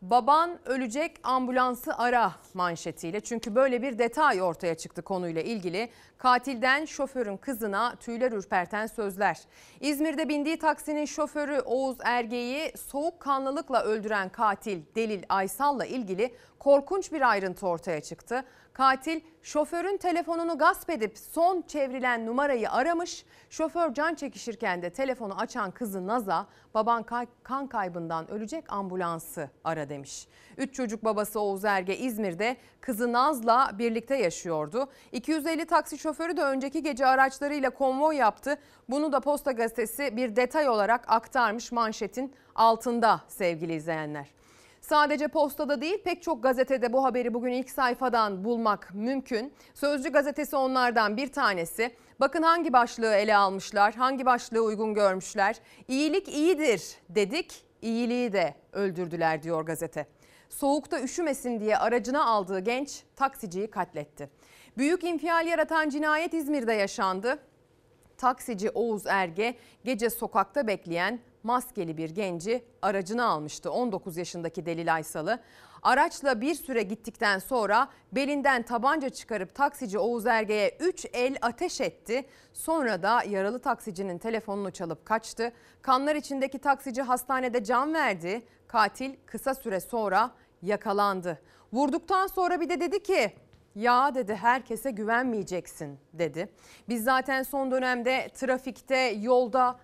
Baban 0.03 0.59
ölecek 0.65 1.21
ambulansı 1.23 1.95
ara 1.99 2.33
manşetiyle. 2.55 3.21
Çünkü 3.21 3.55
böyle 3.55 3.83
bir 3.83 3.99
detay 3.99 4.43
ortaya 4.43 4.75
çıktı 4.75 5.03
konuyla 5.03 5.43
ilgili. 5.43 5.91
Katilden 6.19 6.85
şoförün 6.85 7.37
kızına 7.37 7.97
tüyler 7.97 8.33
ürperten 8.33 8.87
sözler. 8.87 9.41
İzmir'de 9.81 10.29
bindiği 10.29 10.59
taksinin 10.59 11.05
şoförü 11.05 11.61
Oğuz 11.61 11.97
Erge'yi 12.05 12.73
soğukkanlılıkla 12.77 13.83
öldüren 13.83 14.29
katil 14.29 14.83
Delil 14.95 15.23
Aysal'la 15.29 15.87
ilgili 15.87 16.35
korkunç 16.59 17.13
bir 17.13 17.31
ayrıntı 17.31 17.67
ortaya 17.67 18.01
çıktı. 18.01 18.45
Katil 18.73 19.21
şoförün 19.43 19.97
telefonunu 19.97 20.59
gasp 20.59 20.91
edip 20.91 21.19
son 21.19 21.63
çevrilen 21.63 22.27
numarayı 22.27 22.71
aramış. 22.71 23.25
Şoför 23.51 23.95
can 23.95 24.15
çekişirken 24.15 24.83
de 24.83 24.91
telefonu 24.91 25.35
açan 25.41 25.71
kızı 25.71 26.07
Naz'a 26.07 26.47
baban 26.75 27.05
kan 27.43 27.67
kaybından 27.67 28.31
ölecek 28.31 28.73
ambulansı 28.73 29.51
ara 29.65 29.89
demiş. 29.89 30.29
Üç 30.57 30.75
çocuk 30.75 31.05
babası 31.05 31.41
Oğuz 31.41 31.65
Erge 31.65 31.97
İzmir'de 31.97 32.57
kızı 32.81 33.13
Naz'la 33.13 33.71
birlikte 33.79 34.17
yaşıyordu. 34.17 34.89
250 35.13 35.67
taksi 35.67 35.99
şoförü 35.99 36.37
de 36.37 36.43
önceki 36.43 36.83
gece 36.83 37.07
araçlarıyla 37.07 37.71
konvoy 37.71 38.17
yaptı. 38.17 38.59
Bunu 38.89 39.13
da 39.13 39.21
Posta 39.21 39.53
Gazetesi 39.53 40.17
bir 40.17 40.37
detay 40.37 40.69
olarak 40.69 41.05
aktarmış 41.09 41.73
manşetin 41.73 42.35
altında 42.55 43.21
sevgili 43.29 43.75
izleyenler. 43.75 44.42
Sadece 44.83 45.29
postada 45.29 45.81
değil 45.81 46.03
pek 46.05 46.23
çok 46.23 46.43
gazetede 46.43 46.93
bu 46.93 47.05
haberi 47.05 47.35
bugün 47.35 47.53
ilk 47.53 47.71
sayfadan 47.71 48.45
bulmak 48.45 48.95
mümkün. 48.95 49.55
Sözcü 49.75 50.13
gazetesi 50.13 50.57
onlardan 50.57 51.17
bir 51.17 51.33
tanesi. 51.33 51.97
Bakın 52.21 52.43
hangi 52.43 52.73
başlığı 52.73 53.15
ele 53.15 53.37
almışlar, 53.37 53.95
hangi 53.95 54.27
başlığı 54.27 54.61
uygun 54.61 54.95
görmüşler. 54.95 55.57
İyilik 55.89 56.29
iyidir 56.29 56.83
dedik, 57.09 57.65
iyiliği 57.83 58.33
de 58.33 58.55
öldürdüler 58.73 59.43
diyor 59.43 59.63
gazete. 59.63 60.07
Soğukta 60.49 61.01
üşümesin 61.01 61.61
diye 61.61 61.79
aracına 61.79 62.25
aldığı 62.25 62.59
genç 62.61 63.03
taksiciyi 63.17 63.71
katletti. 63.71 64.31
Büyük 64.79 65.05
infial 65.05 65.47
yaratan 65.47 65.89
cinayet 65.89 66.35
İzmir'de 66.35 66.73
yaşandı. 66.73 67.39
Taksici 68.17 68.71
Oğuz 68.71 69.07
Erge 69.07 69.55
gece 69.85 70.11
sokakta 70.11 70.67
bekleyen 70.67 71.21
maskeli 71.43 71.97
bir 71.97 72.11
genci 72.11 72.65
aracına 72.83 73.27
almıştı 73.27 73.71
19 73.71 74.17
yaşındaki 74.17 74.67
Delil 74.67 74.95
Aysal'ı. 74.95 75.39
Araçla 75.83 76.41
bir 76.41 76.55
süre 76.55 76.83
gittikten 76.83 77.39
sonra 77.39 77.89
belinden 78.13 78.63
tabanca 78.63 79.09
çıkarıp 79.11 79.55
taksici 79.55 79.99
Oğuz 79.99 80.27
Erge'ye 80.27 80.77
3 80.81 81.07
el 81.13 81.37
ateş 81.43 81.81
etti. 81.81 82.25
Sonra 82.53 83.03
da 83.03 83.23
yaralı 83.23 83.59
taksicinin 83.59 84.19
telefonunu 84.19 84.71
çalıp 84.71 85.07
kaçtı. 85.07 85.53
Kanlar 85.83 86.17
içindeki 86.17 86.59
taksici 86.59 87.03
hastanede 87.03 87.65
can 87.65 87.95
verdi. 87.95 88.43
Katil 88.69 89.15
kısa 89.27 89.55
süre 89.55 89.81
sonra 89.81 90.31
yakalandı. 90.63 91.39
Vurduktan 91.73 92.27
sonra 92.27 92.61
bir 92.61 92.69
de 92.69 92.81
dedi 92.81 93.03
ki 93.03 93.33
ya 93.75 94.15
dedi 94.15 94.35
herkese 94.35 94.91
güvenmeyeceksin 94.91 95.99
dedi. 96.13 96.49
Biz 96.89 97.05
zaten 97.05 97.43
son 97.43 97.71
dönemde 97.71 98.29
trafikte, 98.35 98.97
yolda 98.97 99.79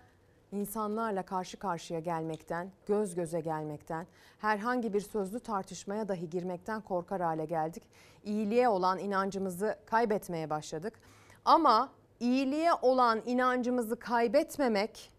insanlarla 0.53 1.23
karşı 1.23 1.57
karşıya 1.57 2.01
gelmekten, 2.01 2.71
göz 2.87 3.15
göze 3.15 3.41
gelmekten, 3.41 4.07
herhangi 4.39 4.95
bir 4.95 5.01
sözlü 5.01 5.41
tartışmaya 5.41 6.09
dahi 6.09 6.31
girmekten 6.31 6.81
korkar 6.81 7.21
hale 7.21 7.45
geldik. 7.45 7.83
İyiliğe 8.25 8.69
olan 8.69 8.99
inancımızı 8.99 9.79
kaybetmeye 9.87 10.51
başladık. 10.51 11.01
Ama 11.45 11.89
iyiliğe 12.21 12.73
olan 12.83 13.23
inancımızı 13.27 13.99
kaybetmemek 13.99 15.11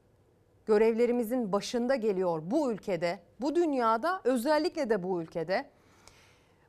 görevlerimizin 0.65 1.51
başında 1.51 1.95
geliyor 1.95 2.41
bu 2.45 2.71
ülkede, 2.71 3.19
bu 3.41 3.55
dünyada, 3.55 4.21
özellikle 4.23 4.89
de 4.89 5.03
bu 5.03 5.21
ülkede. 5.21 5.69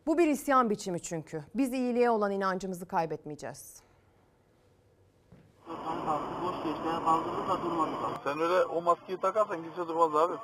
Bu 0.07 0.19
bir 0.19 0.29
isyan 0.29 0.71
biçimi 0.71 1.01
çünkü. 1.03 1.45
Biz 1.55 1.73
iyiliğe 1.73 2.11
olan 2.11 2.31
inancımızı 2.31 2.87
kaybetmeyeceğiz. 2.87 3.83
Sen 8.25 8.41
öyle 8.41 8.65
o 8.65 8.83
maskeyi 8.83 9.19
takarsan 9.19 9.63
kimse 9.63 9.89
durmaz 9.89 10.17
abi. 10.17 10.35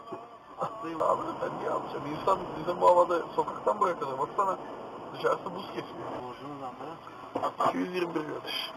abi 1.03 1.23
ben 1.43 1.59
niye 1.59 1.71
alacağım? 1.71 2.05
İnsan 2.21 2.39
bizim 2.61 2.81
bu 2.81 2.87
havada 2.87 3.23
sokaktan 3.37 3.81
kadar 3.99 4.19
baksana 4.19 4.57
dışarısı 5.15 5.45
buz 5.45 5.67
kesmiyor. 5.67 6.09
Borcunuz 6.23 6.63
amca? 6.63 7.71
221 7.71 8.15
kardeş. 8.15 8.71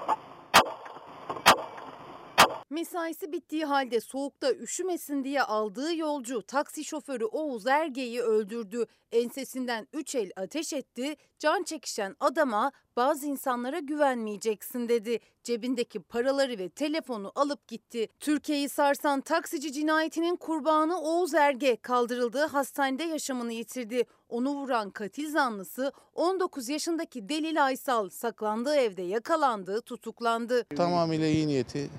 Mesaisi 2.71 3.31
bittiği 3.31 3.65
halde 3.65 3.99
soğukta 4.01 4.53
üşümesin 4.53 5.23
diye 5.23 5.41
aldığı 5.41 5.95
yolcu 5.95 6.41
taksi 6.41 6.83
şoförü 6.85 7.25
Oğuz 7.25 7.67
Erge'yi 7.67 8.21
öldürdü. 8.21 8.85
Ensesinden 9.11 9.87
üç 9.93 10.15
el 10.15 10.31
ateş 10.35 10.73
etti. 10.73 11.15
Can 11.39 11.63
çekişen 11.63 12.15
adama 12.19 12.71
bazı 12.95 13.25
insanlara 13.25 13.79
güvenmeyeceksin 13.79 14.89
dedi. 14.89 15.19
Cebindeki 15.43 15.99
paraları 15.99 16.57
ve 16.57 16.69
telefonu 16.69 17.31
alıp 17.35 17.67
gitti. 17.67 18.07
Türkiye'yi 18.19 18.69
sarsan 18.69 19.21
taksici 19.21 19.73
cinayetinin 19.73 20.35
kurbanı 20.35 21.01
Oğuz 21.01 21.33
Erge 21.33 21.75
kaldırıldığı 21.75 22.45
hastanede 22.45 23.03
yaşamını 23.03 23.53
yitirdi. 23.53 24.03
Onu 24.29 24.53
vuran 24.53 24.89
katil 24.89 25.31
zanlısı 25.31 25.91
19 26.13 26.69
yaşındaki 26.69 27.29
Delil 27.29 27.65
Aysal 27.65 28.09
saklandığı 28.09 28.75
evde 28.75 29.01
yakalandı, 29.01 29.81
tutuklandı. 29.81 30.63
Tamamıyla 30.63 31.27
iyi 31.27 31.47
niyeti. 31.47 31.89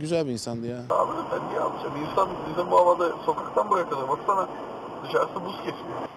Güzel 0.00 0.26
bir 0.26 0.32
insandı 0.32 0.66
ya. 0.66 0.78
Abi 0.90 1.12
ben 1.32 1.48
niye 1.48 1.60
alacağım? 1.60 1.94
İnsan 2.10 2.28
bizim 2.50 2.70
bu 2.70 2.76
havada 2.76 3.08
sokaktan 3.26 3.70
buraya 3.70 3.88
kadar 3.88 4.08
baksana 4.08 4.48
dışarısı 5.04 5.34
buz 5.34 5.56
kesmiyor. 5.56 6.08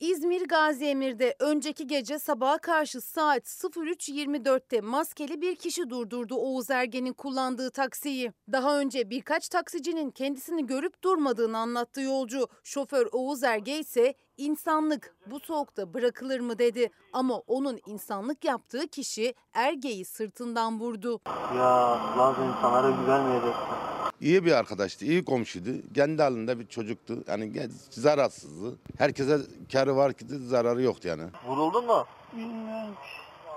İzmir 0.00 0.48
Gazi 0.48 0.84
Emir'de 0.84 1.36
önceki 1.38 1.86
gece 1.86 2.18
sabaha 2.18 2.58
karşı 2.58 3.00
saat 3.00 3.42
03.24'te 3.44 4.80
maskeli 4.80 5.40
bir 5.40 5.56
kişi 5.56 5.90
durdurdu 5.90 6.34
Oğuz 6.34 6.70
Ergen'in 6.70 7.12
kullandığı 7.12 7.70
taksiyi. 7.70 8.32
Daha 8.52 8.78
önce 8.78 9.10
birkaç 9.10 9.48
taksicinin 9.48 10.10
kendisini 10.10 10.66
görüp 10.66 11.04
durmadığını 11.04 11.58
anlattı 11.58 12.00
yolcu. 12.00 12.48
Şoför 12.62 13.06
Oğuz 13.12 13.42
Erge 13.42 13.78
ise 13.78 14.14
insanlık 14.36 15.14
bu 15.26 15.40
soğukta 15.40 15.94
bırakılır 15.94 16.40
mı 16.40 16.58
dedi. 16.58 16.90
Ama 17.12 17.34
onun 17.46 17.80
insanlık 17.86 18.44
yaptığı 18.44 18.88
kişi 18.88 19.34
Erge'yi 19.54 20.04
sırtından 20.04 20.80
vurdu. 20.80 21.20
Ya 21.56 22.00
bazı 22.18 22.40
insanlara 22.42 22.90
güvenmeyeceksin. 22.90 23.62
İyi 24.20 24.44
bir 24.44 24.52
arkadaştı, 24.52 25.04
iyi 25.04 25.24
komşuydu. 25.24 25.70
Kendi 25.94 26.22
halinde 26.22 26.58
bir 26.58 26.66
çocuktu. 26.66 27.24
Yani 27.26 27.68
zararsızdı. 27.90 28.78
Herkese 28.98 29.38
karı 29.72 29.96
var 29.96 30.12
ki 30.12 30.28
de 30.28 30.38
zararı 30.38 30.82
yoktu 30.82 31.08
yani. 31.08 31.22
Vuruldun 31.46 31.86
mu? 31.86 32.04
Bilmiyorum. 32.32 32.94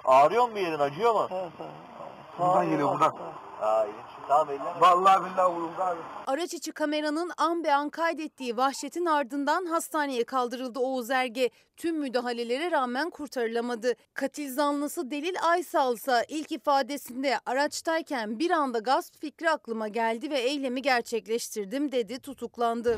Ağrıyor 0.06 0.50
mu 0.50 0.56
bir 0.56 0.62
yerin? 0.62 0.80
Acıyor 0.80 1.14
mu? 1.14 1.30
Buradan 2.40 2.70
geliyor 2.70 2.92
buradan. 2.94 3.14
Hayır. 3.60 3.96
Vallahi 4.80 5.26
billahi 5.26 5.54
vuruldu 5.54 5.82
abi. 5.82 6.00
Araç 6.28 6.54
içi 6.54 6.72
kameranın 6.72 7.32
an 7.38 7.64
be 7.64 7.74
an 7.74 7.90
kaydettiği 7.90 8.58
vahşetin 8.58 9.06
ardından 9.06 9.66
hastaneye 9.66 10.24
kaldırıldı 10.24 10.80
Oğuz 10.80 11.10
Erge. 11.10 11.50
Tüm 11.78 12.00
müdahalelere 12.00 12.72
rağmen 12.72 13.10
kurtarılamadı. 13.10 13.94
Katil 14.14 14.54
zanlısı 14.54 15.12
Delil 15.12 15.36
Aysal 15.44 15.96
ise 15.96 16.26
ilk 16.28 16.52
ifadesinde 16.52 17.40
araçtayken 17.46 18.40
bir 18.40 18.52
anda 18.52 18.80
gasp 18.80 19.22
fikri 19.22 19.50
aklıma 19.50 19.88
geldi 19.88 20.30
ve 20.30 20.40
eylemi 20.40 20.82
gerçekleştirdim 20.82 21.92
dedi 21.92 22.20
tutuklandı. 22.20 22.98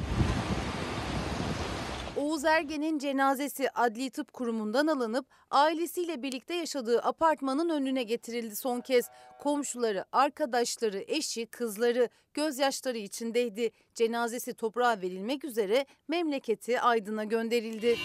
Oğuz 2.30 2.46
Ergen'in 2.46 3.00
cenazesi 3.00 3.70
Adli 3.70 4.10
Tıp 4.10 4.34
Kurumu'ndan 4.34 4.88
alınıp 4.88 5.26
ailesiyle 5.52 6.24
birlikte 6.24 6.54
yaşadığı 6.54 7.02
apartmanın 7.02 7.70
önüne 7.70 8.04
getirildi 8.04 8.56
son 8.56 8.82
kez. 8.82 9.10
Komşuları, 9.40 10.06
arkadaşları, 10.12 11.04
eşi, 11.08 11.46
kızları 11.46 12.10
gözyaşları 12.34 12.98
içindeydi. 12.98 13.72
Cenazesi 13.96 14.54
toprağa 14.54 15.02
verilmek 15.02 15.46
üzere 15.46 15.86
memleketi 16.08 16.82
Aydın'a 16.82 17.24
gönderildi. 17.24 17.98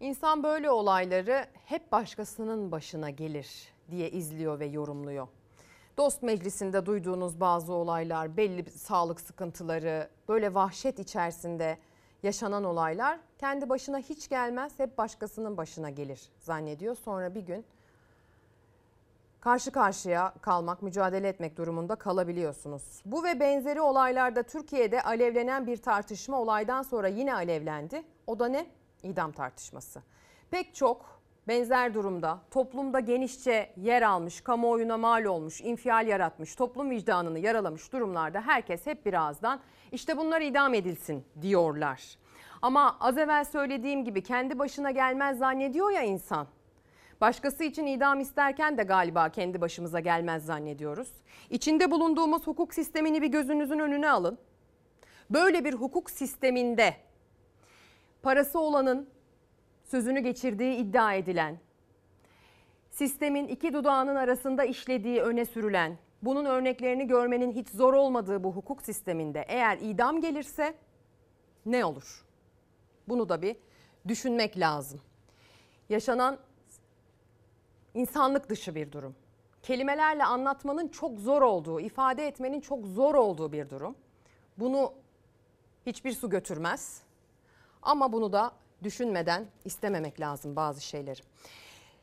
İnsan 0.00 0.42
böyle 0.42 0.70
olayları 0.70 1.46
hep 1.64 1.92
başkasının 1.92 2.72
başına 2.72 3.10
gelir 3.10 3.48
diye 3.90 4.10
izliyor 4.10 4.60
ve 4.60 4.66
yorumluyor. 4.66 5.28
Dost 5.98 6.22
meclisinde 6.22 6.86
duyduğunuz 6.86 7.40
bazı 7.40 7.72
olaylar, 7.72 8.36
belli 8.36 8.70
sağlık 8.70 9.20
sıkıntıları, 9.20 10.08
böyle 10.28 10.54
vahşet 10.54 10.98
içerisinde 10.98 11.78
yaşanan 12.22 12.64
olaylar 12.64 13.18
kendi 13.38 13.68
başına 13.68 13.98
hiç 13.98 14.28
gelmez, 14.28 14.72
hep 14.78 14.98
başkasının 14.98 15.56
başına 15.56 15.90
gelir 15.90 16.20
zannediyor. 16.38 16.94
Sonra 16.94 17.34
bir 17.34 17.40
gün 17.40 17.64
karşı 19.40 19.70
karşıya 19.70 20.34
kalmak, 20.40 20.82
mücadele 20.82 21.28
etmek 21.28 21.56
durumunda 21.56 21.96
kalabiliyorsunuz. 21.96 23.02
Bu 23.04 23.24
ve 23.24 23.40
benzeri 23.40 23.80
olaylarda 23.80 24.42
Türkiye'de 24.42 25.02
alevlenen 25.02 25.66
bir 25.66 25.76
tartışma 25.76 26.40
olaydan 26.40 26.82
sonra 26.82 27.08
yine 27.08 27.34
alevlendi. 27.34 28.02
O 28.26 28.38
da 28.38 28.48
ne? 28.48 28.66
İdam 29.02 29.32
tartışması. 29.32 30.02
Pek 30.50 30.74
çok 30.74 31.17
benzer 31.48 31.94
durumda 31.94 32.40
toplumda 32.50 33.00
genişçe 33.00 33.72
yer 33.76 34.02
almış, 34.02 34.40
kamuoyuna 34.40 34.96
mal 34.96 35.24
olmuş, 35.24 35.60
infial 35.60 36.06
yaratmış, 36.06 36.54
toplum 36.54 36.90
vicdanını 36.90 37.38
yaralamış 37.38 37.92
durumlarda 37.92 38.40
herkes 38.40 38.86
hep 38.86 39.06
bir 39.06 39.14
ağızdan 39.14 39.60
işte 39.92 40.16
bunlar 40.16 40.40
idam 40.40 40.74
edilsin 40.74 41.24
diyorlar. 41.42 42.02
Ama 42.62 42.96
az 43.00 43.18
evvel 43.18 43.44
söylediğim 43.44 44.04
gibi 44.04 44.22
kendi 44.22 44.58
başına 44.58 44.90
gelmez 44.90 45.38
zannediyor 45.38 45.90
ya 45.90 46.02
insan. 46.02 46.46
Başkası 47.20 47.64
için 47.64 47.86
idam 47.86 48.20
isterken 48.20 48.78
de 48.78 48.82
galiba 48.82 49.28
kendi 49.28 49.60
başımıza 49.60 50.00
gelmez 50.00 50.44
zannediyoruz. 50.44 51.08
İçinde 51.50 51.90
bulunduğumuz 51.90 52.46
hukuk 52.46 52.74
sistemini 52.74 53.22
bir 53.22 53.26
gözünüzün 53.28 53.78
önüne 53.78 54.10
alın. 54.10 54.38
Böyle 55.30 55.64
bir 55.64 55.74
hukuk 55.74 56.10
sisteminde 56.10 56.96
parası 58.22 58.60
olanın 58.60 59.08
sözünü 59.90 60.20
geçirdiği 60.20 60.76
iddia 60.76 61.14
edilen, 61.14 61.58
sistemin 62.90 63.48
iki 63.48 63.72
dudağının 63.72 64.16
arasında 64.16 64.64
işlediği 64.64 65.20
öne 65.20 65.44
sürülen, 65.44 65.98
bunun 66.22 66.44
örneklerini 66.44 67.06
görmenin 67.06 67.52
hiç 67.52 67.68
zor 67.68 67.94
olmadığı 67.94 68.44
bu 68.44 68.52
hukuk 68.52 68.82
sisteminde 68.82 69.44
eğer 69.48 69.78
idam 69.78 70.20
gelirse 70.20 70.74
ne 71.66 71.84
olur? 71.84 72.24
Bunu 73.08 73.28
da 73.28 73.42
bir 73.42 73.56
düşünmek 74.08 74.58
lazım. 74.58 75.00
Yaşanan 75.88 76.38
insanlık 77.94 78.48
dışı 78.48 78.74
bir 78.74 78.92
durum. 78.92 79.14
Kelimelerle 79.62 80.24
anlatmanın 80.24 80.88
çok 80.88 81.18
zor 81.18 81.42
olduğu, 81.42 81.80
ifade 81.80 82.26
etmenin 82.26 82.60
çok 82.60 82.86
zor 82.86 83.14
olduğu 83.14 83.52
bir 83.52 83.70
durum. 83.70 83.96
Bunu 84.58 84.92
hiçbir 85.86 86.12
su 86.12 86.30
götürmez. 86.30 87.02
Ama 87.82 88.12
bunu 88.12 88.32
da 88.32 88.52
düşünmeden 88.82 89.46
istememek 89.64 90.20
lazım 90.20 90.56
bazı 90.56 90.80
şeyleri. 90.80 91.20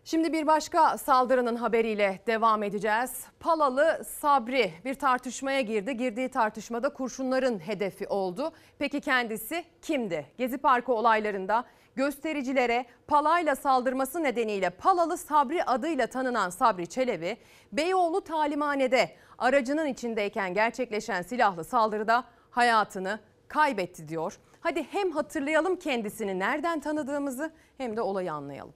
Şimdi 0.07 0.33
bir 0.33 0.47
başka 0.47 0.97
saldırının 0.97 1.55
haberiyle 1.55 2.19
devam 2.27 2.63
edeceğiz. 2.63 3.23
Palalı 3.39 4.03
Sabri 4.07 4.73
bir 4.85 4.93
tartışmaya 4.93 5.61
girdi. 5.61 5.97
Girdiği 5.97 6.29
tartışmada 6.29 6.89
kurşunların 6.89 7.59
hedefi 7.59 8.07
oldu. 8.07 8.51
Peki 8.79 9.01
kendisi 9.01 9.65
kimdi? 9.81 10.25
Gezi 10.37 10.57
Parkı 10.57 10.93
olaylarında 10.93 11.65
göstericilere 11.95 12.85
palayla 13.07 13.55
saldırması 13.55 14.23
nedeniyle 14.23 14.69
Palalı 14.69 15.17
Sabri 15.17 15.63
adıyla 15.63 16.07
tanınan 16.07 16.49
Sabri 16.49 16.87
Çelebi, 16.87 17.37
Beyoğlu 17.71 18.21
Talimhane'de 18.21 19.15
aracının 19.37 19.87
içindeyken 19.87 20.53
gerçekleşen 20.53 21.21
silahlı 21.21 21.63
saldırıda 21.63 22.23
hayatını 22.51 23.19
kaybetti 23.47 24.07
diyor. 24.07 24.39
Hadi 24.65 24.83
hem 24.83 25.11
hatırlayalım 25.11 25.75
kendisini 25.75 26.39
nereden 26.39 26.79
tanıdığımızı 26.79 27.51
hem 27.77 27.97
de 27.97 28.01
olayı 28.01 28.33
anlayalım. 28.33 28.73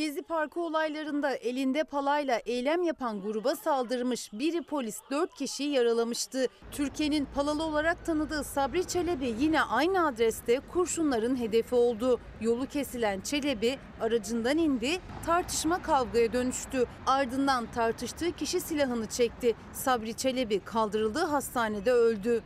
Gezi 0.00 0.22
Parkı 0.22 0.60
olaylarında 0.60 1.34
elinde 1.34 1.84
palayla 1.84 2.40
eylem 2.46 2.82
yapan 2.82 3.22
gruba 3.22 3.56
saldırmış 3.56 4.32
biri 4.32 4.62
polis 4.62 4.98
4 5.10 5.34
kişiyi 5.34 5.70
yaralamıştı. 5.70 6.46
Türkiye'nin 6.72 7.28
palalı 7.34 7.62
olarak 7.62 8.06
tanıdığı 8.06 8.44
Sabri 8.44 8.88
Çelebi 8.88 9.34
yine 9.40 9.62
aynı 9.62 10.06
adreste 10.06 10.60
kurşunların 10.72 11.40
hedefi 11.40 11.74
oldu. 11.74 12.20
Yolu 12.40 12.66
kesilen 12.66 13.20
Çelebi 13.20 13.78
aracından 14.00 14.58
indi, 14.58 14.98
tartışma 15.26 15.82
kavgaya 15.82 16.32
dönüştü. 16.32 16.84
Ardından 17.06 17.66
tartıştığı 17.66 18.32
kişi 18.32 18.60
silahını 18.60 19.06
çekti. 19.06 19.54
Sabri 19.72 20.14
Çelebi 20.14 20.60
kaldırıldığı 20.60 21.24
hastanede 21.24 21.92
öldü. 21.92 22.42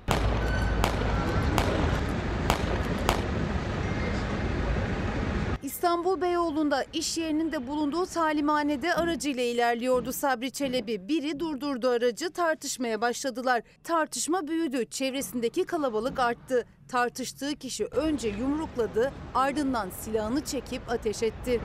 İstanbul 5.84 6.20
Beyoğlu'nda 6.20 6.84
iş 6.92 7.18
yerinin 7.18 7.52
de 7.52 7.66
bulunduğu 7.66 8.06
talimhanede 8.06 8.94
aracıyla 8.94 9.42
ilerliyordu 9.42 10.12
Sabri 10.12 10.50
Çelebi. 10.50 11.08
Biri 11.08 11.40
durdurdu 11.40 11.88
aracı 11.88 12.30
tartışmaya 12.30 13.00
başladılar. 13.00 13.62
Tartışma 13.82 14.48
büyüdü. 14.48 14.84
Çevresindeki 14.90 15.64
kalabalık 15.64 16.18
arttı. 16.18 16.64
Tartıştığı 16.88 17.54
kişi 17.54 17.84
önce 17.84 18.28
yumrukladı 18.28 19.12
ardından 19.34 19.90
silahını 19.90 20.44
çekip 20.44 20.82
ateş 20.90 21.22
etti. 21.22 21.60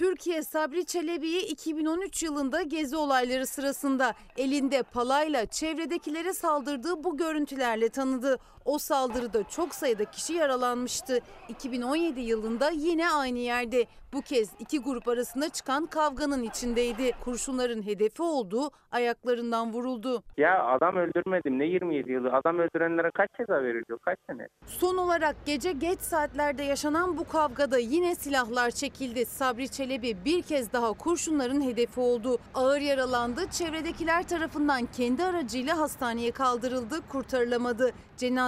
Türkiye 0.00 0.42
Sabri 0.42 0.84
Çelebi'yi 0.84 1.40
2013 1.40 2.22
yılında 2.22 2.62
gezi 2.62 2.96
olayları 2.96 3.46
sırasında 3.46 4.14
elinde 4.36 4.82
palayla 4.82 5.46
çevredekilere 5.46 6.34
saldırdığı 6.34 7.04
bu 7.04 7.16
görüntülerle 7.16 7.88
tanıdı. 7.88 8.38
O 8.64 8.78
saldırıda 8.78 9.48
çok 9.48 9.74
sayıda 9.74 10.04
kişi 10.04 10.32
yaralanmıştı. 10.32 11.18
2017 11.48 12.20
yılında 12.20 12.70
yine 12.70 13.10
aynı 13.10 13.38
yerde. 13.38 13.86
Bu 14.12 14.22
kez 14.22 14.50
iki 14.58 14.78
grup 14.78 15.08
arasında 15.08 15.48
çıkan 15.48 15.86
kavganın 15.86 16.42
içindeydi. 16.42 17.12
Kurşunların 17.24 17.86
hedefi 17.86 18.22
olduğu 18.22 18.70
ayaklarından 18.92 19.72
vuruldu. 19.72 20.22
Ya 20.36 20.64
adam 20.64 20.96
öldürmedim 20.96 21.58
ne 21.58 21.64
27 21.64 22.12
yılı 22.12 22.32
adam 22.32 22.58
öldürenlere 22.58 23.10
kaç 23.14 23.28
ceza 23.38 23.54
veriliyor 23.62 23.98
kaç 24.04 24.18
sene? 24.30 24.48
Son 24.66 24.96
olarak 24.96 25.36
gece 25.46 25.72
geç 25.72 26.00
saatlerde 26.00 26.62
yaşanan 26.62 27.18
bu 27.18 27.28
kavgada 27.28 27.78
yine 27.78 28.14
silahlar 28.14 28.70
çekildi. 28.70 29.26
Sabri 29.26 29.68
Çelebi 29.68 30.16
bir 30.24 30.42
kez 30.42 30.72
daha 30.72 30.92
kurşunların 30.92 31.60
hedefi 31.62 32.00
oldu. 32.00 32.38
Ağır 32.54 32.80
yaralandı. 32.80 33.40
Çevredekiler 33.50 34.28
tarafından 34.28 34.86
kendi 34.96 35.24
aracıyla 35.24 35.78
hastaneye 35.78 36.30
kaldırıldı, 36.30 37.00
kurtarılamadı. 37.08 37.92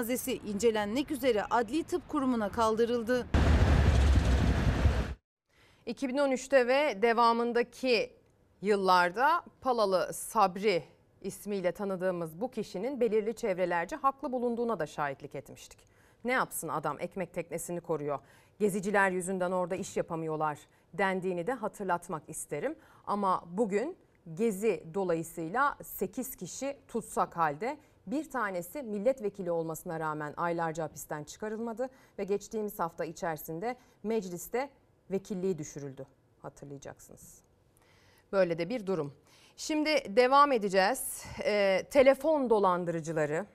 Cenazesi 0.03 0.37
incelenmek 0.37 1.11
üzere 1.11 1.45
Adli 1.51 1.85
Tıp 1.85 2.09
Kurumu'na 2.09 2.49
kaldırıldı. 2.49 3.27
2013'te 5.87 6.67
ve 6.67 7.03
devamındaki 7.03 8.13
yıllarda 8.63 9.45
Palalı 9.61 10.13
Sabri 10.13 10.85
ismiyle 11.21 11.73
tanıdığımız 11.73 12.41
bu 12.41 12.51
kişinin 12.51 13.01
belirli 13.01 13.35
çevrelerce 13.35 13.97
haklı 13.97 14.33
bulunduğuna 14.33 14.79
da 14.79 14.87
şahitlik 14.87 15.35
etmiştik. 15.35 15.79
Ne 16.25 16.33
yapsın 16.33 16.69
adam 16.69 17.01
ekmek 17.01 17.35
teknesini 17.35 17.81
koruyor. 17.81 18.19
Geziciler 18.59 19.11
yüzünden 19.11 19.53
orada 19.53 19.75
iş 19.77 19.97
yapamıyorlar 19.97 20.59
dendiğini 20.95 21.47
de 21.47 21.53
hatırlatmak 21.53 22.23
isterim. 22.29 22.77
Ama 23.07 23.45
bugün 23.47 23.97
gezi 24.35 24.85
dolayısıyla 24.95 25.77
8 25.83 26.37
kişi 26.37 26.77
tutsak 26.89 27.37
halde 27.37 27.79
bir 28.07 28.31
tanesi 28.31 28.83
milletvekili 28.83 29.51
olmasına 29.51 30.01
rağmen 30.01 30.35
aylarca 30.37 30.85
hapisten 30.85 31.25
çıkarılmadı 31.25 31.89
ve 32.19 32.25
geçtiğimiz 32.25 32.79
hafta 32.79 33.05
içerisinde 33.05 33.77
mecliste 34.03 34.71
vekilliği 35.11 35.59
düşürüldü 35.59 36.07
hatırlayacaksınız. 36.43 37.39
Böyle 38.33 38.59
de 38.59 38.69
bir 38.69 38.87
durum. 38.87 39.15
Şimdi 39.57 40.17
devam 40.17 40.53
edeceğiz. 40.53 41.25
Ee, 41.45 41.87
telefon 41.91 42.51
dolandırıcıları 42.51 43.47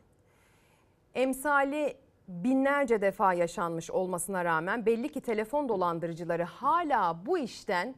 emsali 1.16 1.98
binlerce 2.28 3.02
defa 3.02 3.34
yaşanmış 3.34 3.92
olmasına 3.92 4.46
rağmen 4.46 4.86
belli 4.86 5.12
ki 5.12 5.22
telefon 5.22 5.70
dolandırıcıları 5.70 6.44
hala 6.44 7.26
bu 7.26 7.38
işten 7.38 7.96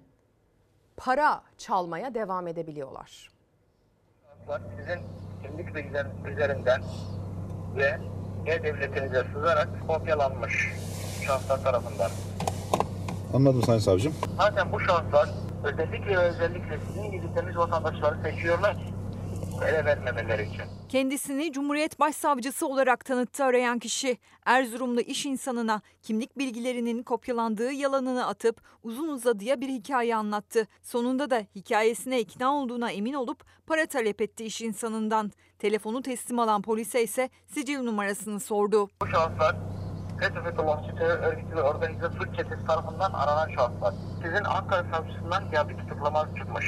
para 0.97 1.43
çalmaya 1.57 2.13
devam 2.13 2.47
edebiliyorlar. 2.47 3.31
Sizin 4.77 4.99
kimlik 5.41 5.67
üzerinden 6.31 6.81
ve 7.75 7.97
e-devletinize 8.45 9.23
sızarak 9.33 9.67
kopyalanmış 9.87 10.71
şahıslar 11.25 11.63
tarafından. 11.63 12.11
Anladım 13.33 13.63
Sayın 13.63 13.79
Savcım. 13.79 14.13
Zaten 14.37 14.71
bu 14.71 14.79
şahıslar 14.79 15.29
özellikle 15.63 16.17
ve 16.17 16.17
özellikle 16.17 16.77
sizin 16.87 17.11
gibi 17.11 17.33
temiz 17.35 17.57
vatandaşları 17.57 18.15
seçiyorlar 18.23 18.75
ele 19.61 19.85
vermemeleri 19.85 20.43
için. 20.43 20.63
Kendisini 20.89 21.51
Cumhuriyet 21.51 21.99
Başsavcısı 21.99 22.67
olarak 22.67 23.05
tanıttı 23.05 23.43
arayan 23.43 23.79
kişi. 23.79 24.17
Erzurumlu 24.45 25.01
iş 25.01 25.25
insanına 25.25 25.81
kimlik 26.01 26.37
bilgilerinin 26.37 27.03
kopyalandığı 27.03 27.71
yalanını 27.71 28.27
atıp 28.27 28.61
uzun 28.83 29.07
uzadıya 29.07 29.61
bir 29.61 29.69
hikaye 29.69 30.15
anlattı. 30.15 30.67
Sonunda 30.81 31.29
da 31.29 31.39
hikayesine 31.55 32.19
ikna 32.19 32.55
olduğuna 32.55 32.91
emin 32.91 33.13
olup 33.13 33.43
para 33.67 33.85
talep 33.85 34.21
etti 34.21 34.45
iş 34.45 34.61
insanından. 34.61 35.31
Telefonu 35.59 36.01
teslim 36.01 36.39
alan 36.39 36.61
polise 36.61 37.03
ise 37.03 37.29
sicil 37.47 37.79
numarasını 37.79 38.39
sordu. 38.39 38.89
Bu 39.01 39.07
şahıslar 39.07 39.55
FETÖ 40.19 40.43
Fethullahçı 40.43 40.95
terör 40.95 41.19
örgütü 41.19 41.55
ve 41.55 41.61
organize 41.61 42.07
suç 42.17 42.35
çetesi 42.37 42.65
tarafından 42.67 43.13
aranan 43.13 43.49
şahıslar. 43.55 43.93
Sizin 44.23 44.43
Ankara 44.43 44.83
savcısından 44.91 45.51
geldi 45.51 45.77
tutuklamanız 45.77 46.35
çıkmış. 46.35 46.65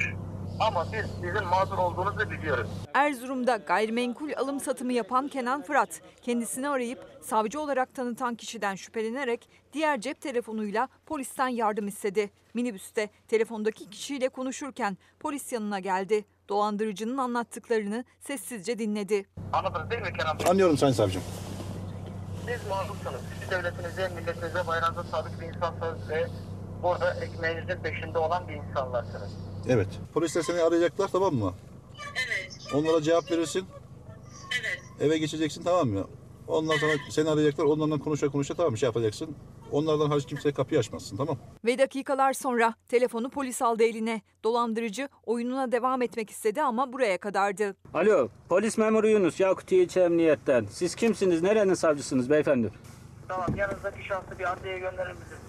Ama 0.60 0.86
biz 0.94 1.06
sizin 1.22 1.44
mağdur 1.48 1.78
olduğunuzu 1.78 2.32
biliyoruz. 2.32 2.70
Erzurum'da 2.94 3.58
gayrimenkul 3.58 4.32
alım 4.38 4.60
satımı 4.60 4.94
yapan 4.94 5.28
Kenan 5.28 5.62
Fırat 5.62 6.02
kendisini 6.22 6.70
arayıp 6.70 7.06
savcı 7.22 7.62
olarak 7.62 7.96
tanıtan 7.96 8.36
kişiden 8.36 8.76
şüphelenerek 8.76 9.50
diğer 9.74 10.02
cep 10.02 10.22
telefonuyla 10.22 10.88
polisten 11.06 11.48
yardım 11.48 11.88
istedi. 11.88 12.32
Minibüste 12.54 13.10
telefondaki 13.28 13.90
kişiyle 13.90 14.30
konuşurken 14.30 14.98
polis 15.20 15.52
yanına 15.52 15.80
geldi. 15.80 16.26
Dolandırıcının 16.50 17.18
anlattıklarını 17.18 18.06
sessizce 18.20 18.80
dinledi. 18.80 19.26
Anladınız 19.54 19.90
değil 19.92 20.02
mi 20.02 20.14
Kenan 20.18 20.40
Bey? 20.40 20.46
Anlıyorum 20.52 20.78
Sayın 20.78 20.94
Savcım. 20.94 21.22
Siz 22.48 22.68
mağdursanız, 22.70 23.22
siz 23.40 23.52
devletinize, 23.52 24.10
milletinize, 24.10 24.68
bayrağınıza 24.68 25.04
sadık 25.04 25.42
bir 25.42 25.46
insansınız 25.46 26.10
ve 26.10 26.28
burada 26.84 27.14
ekmeğinizin 27.14 27.84
peşinde 27.84 28.18
olan 28.18 28.48
bir 28.48 28.54
insanlarsınız. 28.54 29.32
Evet. 29.70 29.88
Polisler 30.14 30.42
seni 30.42 30.62
arayacaklar 30.62 31.08
tamam 31.08 31.36
mı? 31.36 31.54
Evet. 32.28 32.58
Onlara 32.74 33.02
cevap 33.02 33.32
verirsin. 33.32 33.66
Evet. 34.62 34.80
Eve 35.00 35.18
geçeceksin 35.18 35.64
tamam 35.64 35.88
mı? 35.90 36.08
Ondan 36.48 36.78
sonra 36.78 36.92
seni 37.10 37.30
arayacaklar. 37.30 37.66
Onlarla 37.66 38.00
konuşa 38.00 38.30
konuşa 38.30 38.54
tamam 38.54 38.78
şey 38.78 38.88
yapacaksın. 38.88 39.36
Onlardan 39.72 40.10
hariç 40.10 40.26
kimseye 40.26 40.54
kapıyı 40.54 40.80
açmazsın 40.80 41.18
tamam 41.18 41.38
Ve 41.66 41.78
dakikalar 41.78 42.34
sonra 42.34 42.74
telefonu 42.90 43.30
polis 43.30 43.62
aldı 43.62 43.84
eline. 43.84 44.22
Dolandırıcı 44.44 45.10
oyununa 45.26 45.72
devam 45.72 46.02
etmek 46.02 46.30
istedi 46.30 46.62
ama 46.62 46.94
buraya 46.94 47.18
kadardı. 47.18 47.76
Alo, 47.94 48.30
polis 48.50 48.78
memuru 48.78 49.08
Yunus, 49.10 49.40
Yakutiye 49.40 49.84
İlçe 49.84 50.00
Emniyet'ten. 50.02 50.66
Siz 50.70 50.96
kimsiniz, 50.96 51.42
nerenin 51.42 51.74
savcısınız 51.74 52.30
beyefendi? 52.30 52.70
Tamam 53.28 53.56
yanınızdaki 53.56 54.04
şahsı 54.04 54.40
bir 54.40 54.52
adliyeye 54.54 54.80
gönderir 54.80 55.12
misiniz? 55.12 55.40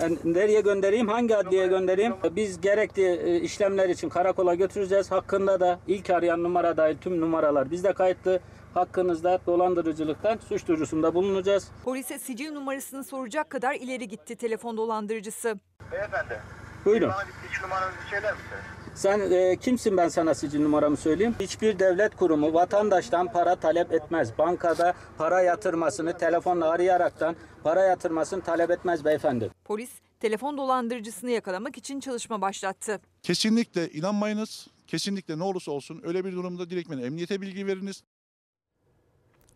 E, 0.00 0.08
Nereye 0.24 0.60
göndereyim, 0.60 1.08
hangi 1.08 1.36
adliyeye 1.36 1.66
göndereyim? 1.66 2.14
Biz 2.36 2.60
gerekli 2.60 3.02
e, 3.06 3.40
işlemler 3.40 3.88
için 3.88 4.08
karakola 4.08 4.54
götüreceğiz. 4.54 5.10
Hakkında 5.10 5.60
da 5.60 5.78
ilk 5.88 6.10
arayan 6.10 6.42
numara 6.42 6.76
dahil 6.76 6.96
tüm 6.98 7.20
numaralar 7.20 7.70
bizde 7.70 7.92
kayıtlı. 7.92 8.40
Hakkınızda 8.74 9.38
dolandırıcılıktan 9.46 10.38
suç 10.48 10.68
duyurusunda 10.68 11.14
bulunacağız. 11.14 11.68
Polise 11.84 12.18
sicil 12.18 12.52
numarasını 12.52 13.04
soracak 13.04 13.50
kadar 13.50 13.74
ileri 13.74 14.08
gitti 14.08 14.36
telefon 14.36 14.76
dolandırıcısı. 14.76 15.54
Beyefendi. 15.92 16.40
Buyurun. 16.84 17.08
Bana 17.08 17.26
bir 17.26 17.48
sicil 17.48 17.62
numaranızı 17.62 17.96
söyler 18.10 18.32
misiniz? 18.32 18.81
Sen 18.94 19.30
e, 19.30 19.56
kimsin 19.56 19.96
ben 19.96 20.08
sana 20.08 20.34
sicil 20.34 20.60
numaramı 20.60 20.96
söyleyeyim. 20.96 21.34
Hiçbir 21.40 21.78
devlet 21.78 22.16
kurumu 22.16 22.54
vatandaştan 22.54 23.32
para 23.32 23.56
talep 23.56 23.92
etmez. 23.92 24.38
Bankada 24.38 24.94
para 25.18 25.42
yatırmasını 25.42 26.18
telefonla 26.18 26.68
arayaraktan 26.70 27.36
para 27.64 27.84
yatırmasını 27.84 28.42
talep 28.42 28.70
etmez 28.70 29.04
beyefendi. 29.04 29.50
Polis 29.64 29.90
telefon 30.20 30.56
dolandırıcısını 30.56 31.30
yakalamak 31.30 31.78
için 31.78 32.00
çalışma 32.00 32.40
başlattı. 32.40 33.00
Kesinlikle 33.22 33.90
inanmayınız. 33.90 34.68
Kesinlikle 34.86 35.38
ne 35.38 35.42
olursa 35.42 35.72
olsun 35.72 36.00
öyle 36.04 36.24
bir 36.24 36.32
durumda 36.32 36.70
direktmen 36.70 36.98
emniyete 36.98 37.40
bilgi 37.40 37.66
veriniz. 37.66 38.04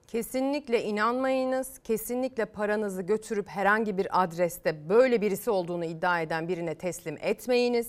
Kesinlikle 0.08 0.82
inanmayınız. 0.82 1.78
Kesinlikle 1.84 2.44
paranızı 2.44 3.02
götürüp 3.02 3.48
herhangi 3.48 3.98
bir 3.98 4.22
adreste 4.22 4.88
böyle 4.88 5.20
birisi 5.20 5.50
olduğunu 5.50 5.84
iddia 5.84 6.20
eden 6.20 6.48
birine 6.48 6.74
teslim 6.74 7.18
etmeyiniz. 7.20 7.88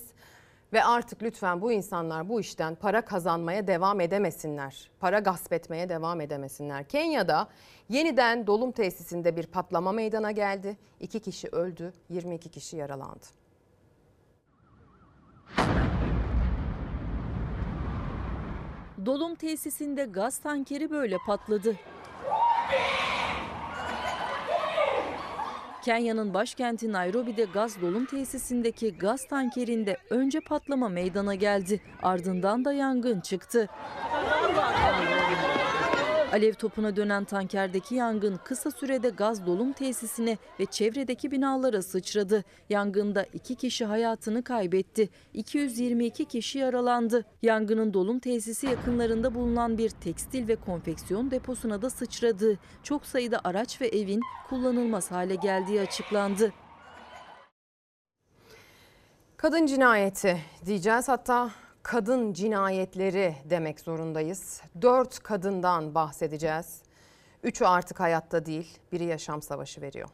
Ve 0.72 0.84
artık 0.84 1.22
lütfen 1.22 1.60
bu 1.60 1.72
insanlar 1.72 2.28
bu 2.28 2.40
işten 2.40 2.74
para 2.74 3.04
kazanmaya 3.04 3.66
devam 3.66 4.00
edemesinler. 4.00 4.90
Para 5.00 5.18
gasp 5.18 5.52
etmeye 5.52 5.88
devam 5.88 6.20
edemesinler. 6.20 6.84
Kenya'da 6.88 7.48
yeniden 7.88 8.46
dolum 8.46 8.72
tesisinde 8.72 9.36
bir 9.36 9.46
patlama 9.46 9.92
meydana 9.92 10.30
geldi. 10.30 10.76
İki 11.00 11.20
kişi 11.20 11.48
öldü, 11.48 11.92
22 12.10 12.48
kişi 12.48 12.76
yaralandı. 12.76 13.26
Dolum 19.06 19.34
tesisinde 19.34 20.04
gaz 20.04 20.38
tankeri 20.38 20.90
böyle 20.90 21.16
patladı. 21.26 21.76
Kenya'nın 25.88 26.34
başkenti 26.34 26.92
Nairobi'de 26.92 27.44
gaz 27.44 27.80
dolum 27.80 28.04
tesisindeki 28.04 28.98
gaz 28.98 29.28
tankerinde 29.28 29.96
önce 30.10 30.40
patlama 30.40 30.88
meydana 30.88 31.34
geldi. 31.34 31.80
Ardından 32.02 32.64
da 32.64 32.72
yangın 32.72 33.20
çıktı. 33.20 33.68
Alev 36.32 36.52
topuna 36.52 36.96
dönen 36.96 37.24
tankerdeki 37.24 37.94
yangın 37.94 38.40
kısa 38.44 38.70
sürede 38.70 39.08
gaz 39.08 39.46
dolum 39.46 39.72
tesisine 39.72 40.38
ve 40.60 40.66
çevredeki 40.66 41.30
binalara 41.30 41.82
sıçradı. 41.82 42.44
Yangında 42.68 43.26
iki 43.34 43.54
kişi 43.54 43.84
hayatını 43.84 44.42
kaybetti. 44.44 45.08
222 45.34 46.24
kişi 46.24 46.58
yaralandı. 46.58 47.24
Yangının 47.42 47.94
dolum 47.94 48.18
tesisi 48.18 48.66
yakınlarında 48.66 49.34
bulunan 49.34 49.78
bir 49.78 49.90
tekstil 49.90 50.48
ve 50.48 50.56
konfeksiyon 50.56 51.30
deposuna 51.30 51.82
da 51.82 51.90
sıçradı. 51.90 52.58
Çok 52.82 53.06
sayıda 53.06 53.40
araç 53.44 53.80
ve 53.80 53.88
evin 53.88 54.20
kullanılmaz 54.48 55.10
hale 55.10 55.34
geldiği 55.34 55.80
açıklandı. 55.80 56.52
Kadın 59.36 59.66
cinayeti 59.66 60.38
diyeceğiz 60.66 61.08
hatta 61.08 61.50
kadın 61.88 62.32
cinayetleri 62.32 63.34
demek 63.44 63.80
zorundayız. 63.80 64.60
Dört 64.82 65.22
kadından 65.22 65.94
bahsedeceğiz. 65.94 66.82
Üçü 67.42 67.64
artık 67.64 68.00
hayatta 68.00 68.46
değil, 68.46 68.78
biri 68.92 69.04
yaşam 69.04 69.42
savaşı 69.42 69.80
veriyor. 69.80 70.08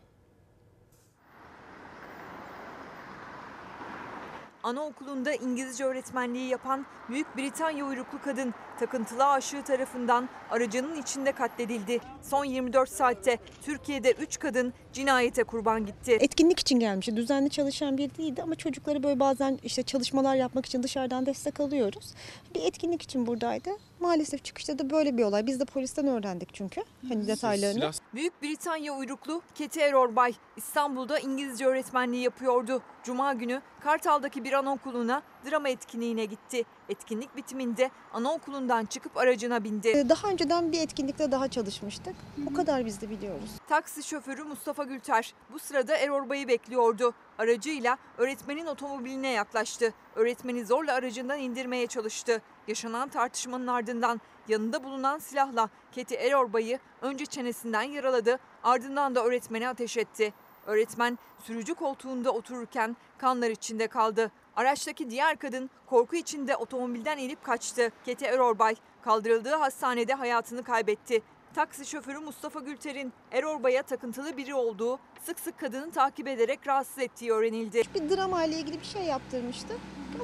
Anaokulunda 4.65 5.33
İngilizce 5.35 5.85
öğretmenliği 5.85 6.49
yapan 6.49 6.87
Büyük 7.09 7.37
Britanya 7.37 7.85
uyruklu 7.87 8.23
kadın 8.23 8.55
takıntılı 8.79 9.27
aşığı 9.27 9.63
tarafından 9.63 10.29
aracının 10.51 11.03
içinde 11.03 11.33
katledildi. 11.33 12.01
Son 12.23 12.45
24 12.45 12.91
saatte 12.91 13.39
Türkiye'de 13.63 14.13
3 14.13 14.39
kadın 14.39 14.73
cinayete 14.93 15.45
kurban 15.45 15.87
gitti. 15.87 16.17
Etkinlik 16.21 16.61
için 16.61 16.79
gelmişti. 16.81 17.17
Düzenli 17.17 17.51
çalışan 17.51 17.99
bir 17.99 18.15
değildi 18.15 18.43
ama 18.43 18.55
çocukları 18.55 19.03
böyle 19.03 19.21
bazen 19.21 19.59
işte 19.63 19.83
çalışmalar 19.83 20.35
yapmak 20.35 20.67
için 20.67 20.83
dışarıdan 20.83 21.27
destek 21.27 21.61
alıyoruz. 21.61 22.15
Bir 22.55 22.61
etkinlik 22.63 23.03
için 23.03 23.27
buradaydı. 23.27 23.71
Maalesef 24.05 24.45
çıkışta 24.45 24.79
da 24.79 24.91
böyle 24.91 25.17
bir 25.17 25.25
olay. 25.25 25.47
Biz 25.47 25.61
de 25.61 25.65
polisten 25.65 26.07
öğrendik 26.07 26.55
çünkü. 26.55 26.83
Hani 27.09 27.27
detaylarını. 27.27 27.91
Büyük 28.15 28.43
Britanya 28.43 28.93
uyruklu 28.93 29.43
Keti 29.55 29.81
Erorbay 29.81 30.35
İstanbul'da 30.57 31.19
İngilizce 31.19 31.67
öğretmenliği 31.67 32.23
yapıyordu. 32.23 32.83
Cuma 33.03 33.33
günü 33.33 33.63
Kartal'daki 33.81 34.45
bir 34.45 34.53
anaokuluna 34.53 35.23
drama 35.51 35.69
etkinliğine 35.69 36.25
gitti. 36.25 36.65
Etkinlik 36.89 37.37
bitiminde 37.37 37.91
anaokulundan 38.13 38.85
çıkıp 38.85 39.17
aracına 39.17 39.65
bindi. 39.65 39.89
Ee, 39.89 40.09
Daha 40.09 40.29
önceden 40.29 40.73
bir 40.73 40.81
etkinlikte 40.81 41.31
daha 41.33 41.49
çalışmıştık. 41.49 42.15
O 42.51 42.55
kadar 42.55 42.87
biz 42.87 43.01
de 43.01 43.11
biliyoruz. 43.11 43.51
Taksi 43.69 44.03
şoförü 44.03 44.45
Mustafa 44.45 44.85
Gülter 44.85 45.35
bu 45.53 45.59
sırada 45.59 45.97
Erorbay'ı 45.97 46.49
bekliyordu. 46.49 47.15
Aracıyla 47.39 47.99
öğretmenin 48.19 48.67
otomobiline 48.67 49.29
yaklaştı. 49.29 49.93
Öğretmeni 50.15 50.67
zorla 50.67 50.93
aracından 50.93 51.39
indirmeye 51.39 51.87
çalıştı. 51.87 52.43
Yaşanan 52.69 53.09
tartışmanın 53.09 53.67
ardından 53.67 54.21
yanında 54.49 54.85
bulunan 54.85 55.19
silahla 55.19 55.69
Keti 55.93 56.15
Erorbay'ı 56.15 56.79
önce 57.03 57.27
çenesinden 57.27 57.83
yaraladı 57.83 58.39
ardından 58.63 59.15
da 59.15 59.25
öğretmene 59.25 59.69
ateş 59.69 59.97
etti. 59.97 60.33
Öğretmen 60.67 61.19
sürücü 61.43 61.75
koltuğunda 61.75 62.31
otururken 62.31 62.97
kanlar 63.19 63.51
içinde 63.51 63.87
kaldı. 63.87 64.31
Araçtaki 64.57 65.11
diğer 65.11 65.37
kadın 65.37 65.71
korku 65.87 66.17
içinde 66.17 66.57
otomobilden 66.57 67.19
inip 67.19 67.45
kaçtı. 67.45 67.91
Kete 68.05 68.27
Erorbay 68.27 68.77
kaldırıldığı 69.03 69.55
hastanede 69.55 70.15
hayatını 70.15 70.63
kaybetti. 70.63 71.23
Taksi 71.55 71.87
şoförü 71.87 72.19
Mustafa 72.19 72.61
Gülter'in 72.61 73.13
Erorbay'a 73.33 73.83
takıntılı 73.83 74.37
biri 74.37 74.55
olduğu, 74.55 74.99
sık 75.25 75.41
sık 75.41 75.59
kadını 75.59 75.91
takip 75.91 76.29
ederek 76.29 76.67
rahatsız 76.67 76.99
ettiği 76.99 77.33
öğrenildi. 77.33 77.83
Bir 77.95 78.17
drama 78.17 78.45
ile 78.45 78.59
ilgili 78.59 78.81
bir 78.81 78.85
şey 78.85 79.03
yaptırmıştı. 79.03 79.75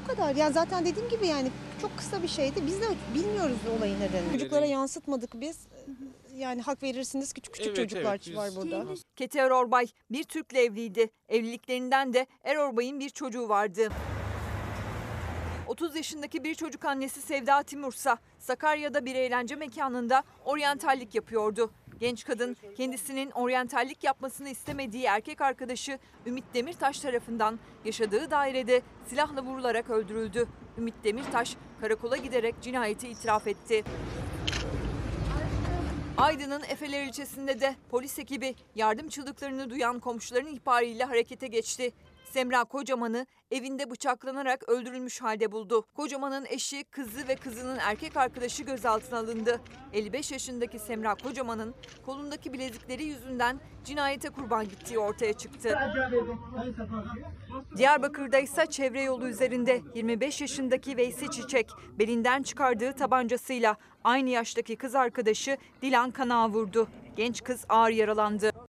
O 0.02 0.06
kadar. 0.06 0.36
Yani 0.36 0.52
zaten 0.52 0.84
dediğim 0.84 1.08
gibi 1.08 1.26
yani 1.26 1.50
çok 1.80 1.98
kısa 1.98 2.22
bir 2.22 2.28
şeydi. 2.28 2.66
Biz 2.66 2.80
de 2.80 2.86
bilmiyoruz 3.14 3.58
olayın 3.78 4.00
nedenini. 4.00 4.32
Çocuklara 4.32 4.66
yansıtmadık 4.66 5.40
biz. 5.40 5.68
Yani 6.34 6.62
hak 6.62 6.82
verirsiniz 6.82 7.32
küçük 7.32 7.54
küçük 7.54 7.76
çocuklar 7.76 8.20
var 8.34 8.50
burada. 8.56 8.84
Kete 9.16 9.40
Erorbay 9.40 9.86
bir 10.10 10.24
Türk'le 10.24 10.54
evliydi. 10.54 11.10
Evliliklerinden 11.28 12.12
de 12.12 12.26
Erorbay'ın 12.44 13.00
bir 13.00 13.10
çocuğu 13.10 13.48
vardı. 13.48 13.88
30 15.70 15.96
yaşındaki 15.96 16.44
bir 16.44 16.54
çocuk 16.54 16.84
annesi 16.84 17.22
Sevda 17.22 17.62
Timursa 17.62 18.18
Sakarya'da 18.38 19.04
bir 19.04 19.14
eğlence 19.14 19.56
mekanında 19.56 20.22
oryantallik 20.44 21.14
yapıyordu. 21.14 21.70
Genç 22.00 22.24
kadın 22.24 22.56
kendisinin 22.76 23.30
oryantallik 23.30 24.04
yapmasını 24.04 24.48
istemediği 24.48 25.04
erkek 25.04 25.40
arkadaşı 25.40 25.98
Ümit 26.26 26.44
Demirtaş 26.54 27.00
tarafından 27.00 27.58
yaşadığı 27.84 28.30
dairede 28.30 28.82
silahla 29.06 29.42
vurularak 29.42 29.90
öldürüldü. 29.90 30.48
Ümit 30.78 30.94
Demirtaş 31.04 31.56
karakola 31.80 32.16
giderek 32.16 32.54
cinayeti 32.62 33.08
itiraf 33.08 33.46
etti. 33.46 33.84
Aydın'ın 36.20 36.62
Efeler 36.68 37.04
ilçesinde 37.04 37.60
de 37.60 37.76
polis 37.90 38.18
ekibi 38.18 38.54
yardım 38.74 39.08
çığlıklarını 39.08 39.70
duyan 39.70 40.00
komşuların 40.00 40.54
ihbarıyla 40.54 41.08
harekete 41.08 41.46
geçti. 41.46 41.92
Semra 42.32 42.64
Kocaman'ı 42.64 43.26
evinde 43.50 43.90
bıçaklanarak 43.90 44.68
öldürülmüş 44.68 45.20
halde 45.22 45.52
buldu. 45.52 45.84
Kocaman'ın 45.96 46.46
eşi, 46.48 46.84
kızı 46.84 47.28
ve 47.28 47.36
kızının 47.36 47.78
erkek 47.78 48.16
arkadaşı 48.16 48.62
gözaltına 48.62 49.18
alındı. 49.18 49.60
55 49.92 50.32
yaşındaki 50.32 50.78
Semra 50.78 51.14
Kocaman'ın 51.14 51.74
kolundaki 52.06 52.52
bilezikleri 52.52 53.04
yüzünden 53.04 53.60
cinayete 53.84 54.30
kurban 54.30 54.64
gittiği 54.68 54.98
ortaya 54.98 55.32
çıktı. 55.32 55.78
Diyarbakır'da 57.76 58.38
ise 58.38 58.66
çevre 58.66 59.02
yolu 59.02 59.28
üzerinde 59.28 59.80
25 59.94 60.40
yaşındaki 60.40 60.96
Veysi 60.96 61.30
Çiçek 61.30 61.70
belinden 61.98 62.42
çıkardığı 62.42 62.92
tabancasıyla 62.92 63.76
aynı 64.04 64.30
yaştaki 64.30 64.76
kız 64.76 64.94
arkadaşı 64.94 65.56
Dilan 65.82 66.10
Kanağı 66.10 66.48
vurdu. 66.48 66.88
Genç 67.16 67.44
kız 67.44 67.64
ağır 67.68 67.90
yaralandı. 67.90 68.69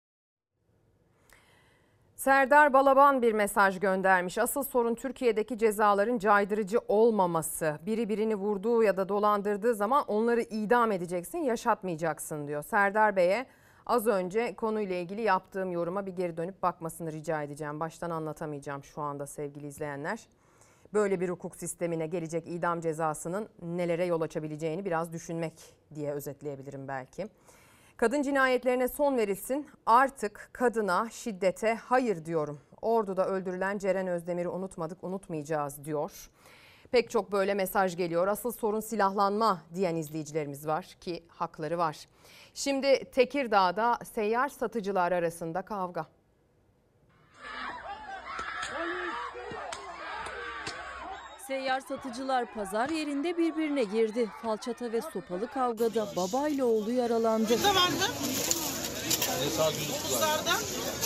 Serdar 2.23 2.73
Balaban 2.73 3.21
bir 3.21 3.33
mesaj 3.33 3.79
göndermiş. 3.79 4.37
Asıl 4.37 4.63
sorun 4.63 4.95
Türkiye'deki 4.95 5.57
cezaların 5.57 6.17
caydırıcı 6.17 6.79
olmaması. 6.87 7.79
Biri 7.85 8.09
birini 8.09 8.35
vurduğu 8.35 8.83
ya 8.83 8.97
da 8.97 9.09
dolandırdığı 9.09 9.75
zaman 9.75 10.03
onları 10.07 10.41
idam 10.41 10.91
edeceksin, 10.91 11.37
yaşatmayacaksın 11.37 12.47
diyor. 12.47 12.63
Serdar 12.63 13.15
Bey'e 13.15 13.45
az 13.85 14.07
önce 14.07 14.55
konuyla 14.55 14.95
ilgili 14.95 15.21
yaptığım 15.21 15.71
yoruma 15.71 16.05
bir 16.05 16.11
geri 16.11 16.37
dönüp 16.37 16.63
bakmasını 16.63 17.11
rica 17.11 17.43
edeceğim. 17.43 17.79
Baştan 17.79 18.09
anlatamayacağım 18.09 18.83
şu 18.83 19.01
anda 19.01 19.27
sevgili 19.27 19.67
izleyenler. 19.67 20.27
Böyle 20.93 21.19
bir 21.19 21.29
hukuk 21.29 21.55
sistemine 21.55 22.07
gelecek 22.07 22.47
idam 22.47 22.81
cezasının 22.81 23.49
nelere 23.61 24.05
yol 24.05 24.21
açabileceğini 24.21 24.85
biraz 24.85 25.13
düşünmek 25.13 25.73
diye 25.95 26.11
özetleyebilirim 26.11 26.87
belki. 26.87 27.27
Kadın 27.97 28.21
cinayetlerine 28.21 28.87
son 28.87 29.17
verilsin. 29.17 29.67
Artık 29.85 30.49
kadına 30.53 31.09
şiddete 31.09 31.75
hayır 31.75 32.25
diyorum. 32.25 32.59
Ordu'da 32.81 33.27
öldürülen 33.27 33.77
Ceren 33.77 34.07
Özdemir'i 34.07 34.49
unutmadık, 34.49 35.03
unutmayacağız 35.03 35.85
diyor. 35.85 36.29
Pek 36.91 37.09
çok 37.09 37.31
böyle 37.31 37.53
mesaj 37.53 37.97
geliyor. 37.97 38.27
Asıl 38.27 38.51
sorun 38.51 38.79
silahlanma 38.79 39.61
diyen 39.75 39.95
izleyicilerimiz 39.95 40.67
var 40.67 40.83
ki 41.01 41.23
hakları 41.27 41.77
var. 41.77 42.07
Şimdi 42.53 43.11
Tekirdağ'da 43.11 43.99
seyyar 44.13 44.49
satıcılar 44.49 45.11
arasında 45.11 45.61
kavga. 45.61 46.05
Seyyar 51.53 51.81
satıcılar 51.81 52.53
pazar 52.53 52.89
yerinde 52.89 53.37
birbirine 53.37 53.83
girdi. 53.83 54.29
Falçata 54.41 54.91
ve 54.91 55.01
sopalı 55.01 55.47
kavgada 55.47 56.07
baba 56.15 56.47
ile 56.47 56.63
oğlu 56.63 56.91
yaralandı. 56.91 57.57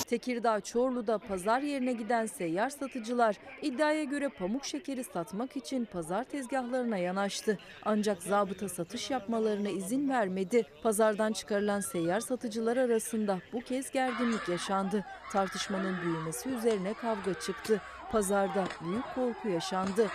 Tekirdağ 0.07 0.61
Çorlu'da 0.61 1.17
pazar 1.17 1.61
yerine 1.61 1.93
giden 1.93 2.25
seyyar 2.25 2.69
satıcılar 2.69 3.35
iddiaya 3.61 4.03
göre 4.03 4.29
pamuk 4.29 4.65
şekeri 4.65 5.03
satmak 5.03 5.57
için 5.57 5.85
pazar 5.85 6.23
tezgahlarına 6.23 6.97
yanaştı. 6.97 7.59
Ancak 7.85 8.23
zabıta 8.23 8.69
satış 8.69 9.11
yapmalarına 9.11 9.69
izin 9.69 10.09
vermedi. 10.09 10.65
Pazardan 10.83 11.33
çıkarılan 11.33 11.79
seyyar 11.79 12.19
satıcılar 12.19 12.77
arasında 12.77 13.39
bu 13.53 13.61
kez 13.61 13.91
gerginlik 13.91 14.49
yaşandı. 14.49 15.05
Tartışmanın 15.31 16.01
büyümesi 16.01 16.49
üzerine 16.49 16.93
kavga 16.93 17.33
çıktı. 17.33 17.81
Pazarda 18.11 18.67
büyük 18.81 19.15
korku 19.15 19.49
yaşandı. 19.49 20.07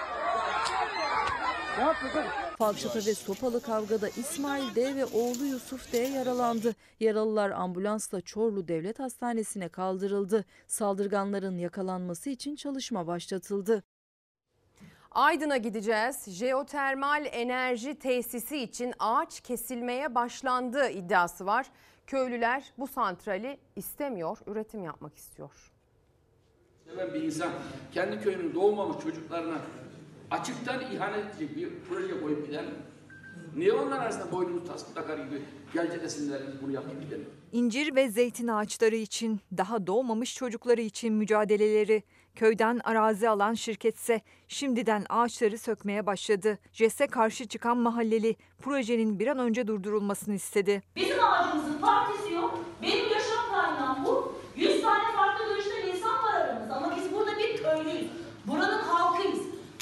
Falçata 2.58 2.98
ve 2.98 3.14
sopalı 3.14 3.62
kavgada 3.62 4.08
İsmail 4.08 4.74
D 4.74 4.94
ve 4.96 5.04
oğlu 5.04 5.44
Yusuf 5.44 5.92
D 5.92 5.98
yaralandı. 5.98 6.74
Yaralılar 7.00 7.50
ambulansla 7.50 8.20
Çorlu 8.20 8.68
Devlet 8.68 8.98
Hastanesi'ne 8.98 9.68
kaldırıldı. 9.68 10.44
Saldırganların 10.66 11.58
yakalanması 11.58 12.30
için 12.30 12.56
çalışma 12.56 13.06
başlatıldı. 13.06 13.82
Aydın'a 15.10 15.56
gideceğiz. 15.56 16.24
Jeotermal 16.28 17.26
enerji 17.32 17.98
tesisi 17.98 18.58
için 18.58 18.94
ağaç 18.98 19.40
kesilmeye 19.40 20.14
başlandığı 20.14 20.88
iddiası 20.88 21.46
var. 21.46 21.66
Köylüler 22.06 22.72
bu 22.78 22.86
santrali 22.86 23.58
istemiyor, 23.76 24.38
üretim 24.46 24.84
yapmak 24.84 25.16
istiyor. 25.16 25.71
Seven 26.94 27.14
bir 27.14 27.22
insan 27.22 27.50
kendi 27.94 28.20
köyünün 28.20 28.54
doğmamış 28.54 29.02
çocuklarına 29.02 29.58
açıktan 30.30 30.80
ihanet 30.94 31.24
edecek 31.24 31.56
bir 31.56 31.68
proje 31.88 32.20
koyup 32.20 32.46
gider 32.46 32.64
mi? 32.64 32.70
Niye 33.56 33.72
onlar 33.72 33.98
arasında 33.98 34.32
boynumuz 34.32 34.68
tas 34.68 34.94
takar 34.94 35.18
gibi 35.18 35.42
gelecek 35.74 36.02
desinler 36.02 36.40
biz 36.46 36.62
bunu 36.62 36.72
yapıp 36.72 37.02
gidelim. 37.02 37.26
İncir 37.52 37.94
ve 37.94 38.08
zeytin 38.08 38.48
ağaçları 38.48 38.96
için, 38.96 39.40
daha 39.56 39.86
doğmamış 39.86 40.34
çocukları 40.34 40.80
için 40.80 41.12
mücadeleleri. 41.14 42.02
Köyden 42.34 42.80
arazi 42.84 43.28
alan 43.28 43.54
şirketse 43.54 44.20
şimdiden 44.48 45.06
ağaçları 45.08 45.58
sökmeye 45.58 46.06
başladı. 46.06 46.58
JES'e 46.72 47.06
karşı 47.06 47.48
çıkan 47.48 47.78
mahalleli 47.78 48.36
projenin 48.62 49.18
bir 49.18 49.26
an 49.26 49.38
önce 49.38 49.66
durdurulmasını 49.66 50.34
istedi. 50.34 50.82
Bizim 50.96 51.24
ağacımızın 51.24 51.80
partisi 51.80 52.32
yok. 52.34 52.58
Benim 52.82 53.04
yaşam 53.12 53.52
kaynağım 53.52 54.04
bu. 54.04 54.34
100 54.56 54.82
tane 54.82 55.16
farklı 55.16 55.44
görüşten 55.44 55.88
insan 55.88 56.24
var 56.24 56.34
aramızda 56.34 56.74
ama 56.74 56.96
biz 56.96 57.12
burada 57.12 57.38
bir 57.38 57.62
köylüyüz. 57.62 58.10
Buranın 58.46 58.82
halkıyız. 58.82 59.38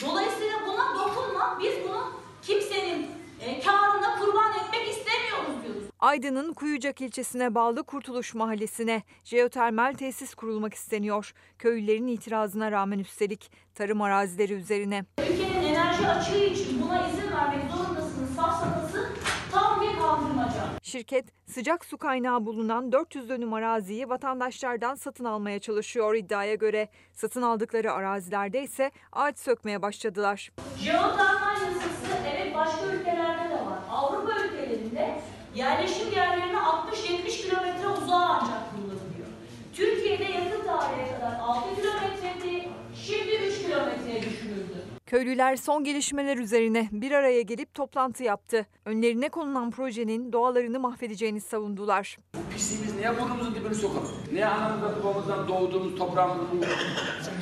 Dolayısıyla 0.07 0.59
buna 0.67 0.95
dokunma. 0.95 1.59
Biz 1.63 1.75
bunu 1.89 2.13
kimsenin 2.43 3.07
e, 3.41 3.61
karına 3.61 4.19
kurban 4.19 4.53
etmek 4.53 4.89
istemiyoruz 4.89 5.65
diyoruz. 5.65 5.90
Aydın'ın 6.01 6.53
Kuyucak 6.53 7.01
ilçesine 7.01 7.55
bağlı 7.55 7.85
Kurtuluş 7.85 8.35
Mahallesi'ne 8.35 9.03
jeotermal 9.25 9.93
tesis 9.93 10.35
kurulmak 10.35 10.75
isteniyor. 10.75 11.33
Köylülerin 11.59 12.07
itirazına 12.07 12.73
rağmen 12.73 12.99
üstelik 12.99 13.53
tarım 13.75 14.03
arazileri 14.03 14.53
üzerine. 14.53 15.05
Ülkenin 15.19 15.65
enerji 15.65 16.09
açığı 16.09 16.45
için 16.45 16.83
buna 16.83 17.09
izin 17.09 17.33
vermek 17.33 17.71
zorundasınız. 17.71 18.35
Safsatası 18.37 19.13
tam 19.53 19.81
bir 19.81 19.99
kandırmaca. 19.99 20.65
Şirket 20.83 21.25
sıcak 21.47 21.85
su 21.85 21.99
kaynağı 21.99 22.47
bulunan 22.47 22.93
400 22.93 23.29
dönüm 23.29 23.53
araziyi 23.53 24.09
vatandaşlardan 24.09 24.95
satın 24.95 25.25
almaya 25.25 25.59
çalışıyor 25.59 26.15
iddiaya 26.15 26.55
göre. 26.55 26.89
Satın 27.13 27.43
aldıkları 27.43 27.93
arazilerde 27.93 28.63
ise 28.63 28.91
ağaç 29.13 29.39
sökmeye 29.39 29.83
başladılar. 29.83 30.53
Jeotermal 30.79 31.61
yasası 31.63 32.07
evet 32.35 32.55
başka 32.55 32.87
ülkelerde 32.87 33.51
de 33.51 33.55
var. 33.55 33.79
Avrupa 33.91 34.33
ülkelerinde 34.45 35.21
yerleşim 35.55 36.13
yerlerine 36.17 36.57
60-70 36.57 37.43
kilometre 37.43 37.89
uzağa 37.89 38.41
ancak 38.41 38.71
kullanılıyor. 38.71 39.29
Türkiye'de 39.75 40.25
yakın 40.25 40.67
tarihe 40.67 41.15
kadar 41.15 41.39
6 41.41 41.77
kilometreydi, 41.77 42.69
şimdi 43.07 43.35
3 43.35 43.63
kilometreye 43.63 44.23
düşürüldü. 44.23 44.81
Köylüler 45.07 45.57
son 45.57 45.85
gelişmeler 45.85 46.37
üzerine 46.37 46.89
bir 46.93 47.13
araya 47.13 47.43
gelip 47.43 47.75
toplantı 47.75 48.23
yaptı. 48.25 48.67
Önlerine 48.85 49.29
konulan 49.29 49.71
projenin 49.71 50.33
doğalarını 50.33 50.81
mahvedeceğini 50.81 51.41
savundular. 51.41 52.19
Pisliğimiz 52.55 52.95
niye 52.97 53.21
burnumuzun 53.21 53.55
dibini 53.55 53.75
sokalım? 53.75 54.09
Niye 54.33 54.47
anamızdan 54.47 54.93
babamızdan 55.05 55.49
doğduğumuz 55.49 55.99
toprağımızın 55.99 56.65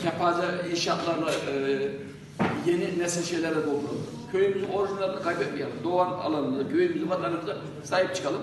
kepaze 0.03 0.71
inşaatlarla 0.71 1.31
e, 1.33 1.91
yeni 2.67 2.99
nesil 2.99 3.23
şeylere 3.23 3.55
dolduralım? 3.57 4.07
Köyümüzün 4.33 4.73
orijinalini 4.73 5.23
kaybetmeyelim. 5.23 5.85
Doğan 5.85 6.13
alanımıza, 6.13 6.69
köyümüzü, 6.69 7.11
vatanımıza 7.11 7.57
sahip 7.85 8.15
çıkalım. 8.15 8.41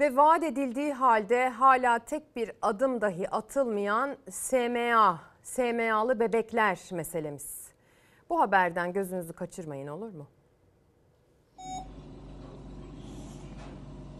Ve 0.00 0.16
vaat 0.16 0.44
edildiği 0.44 0.92
halde 0.92 1.48
hala 1.48 1.98
tek 1.98 2.36
bir 2.36 2.50
adım 2.62 3.00
dahi 3.00 3.30
atılmayan 3.30 4.16
SMA, 4.30 5.20
SMA'lı 5.42 6.20
bebekler 6.20 6.78
meselemiz. 6.92 7.68
Bu 8.30 8.40
haberden 8.40 8.92
gözünüzü 8.92 9.32
kaçırmayın 9.32 9.86
olur 9.86 10.12
mu? 10.14 10.26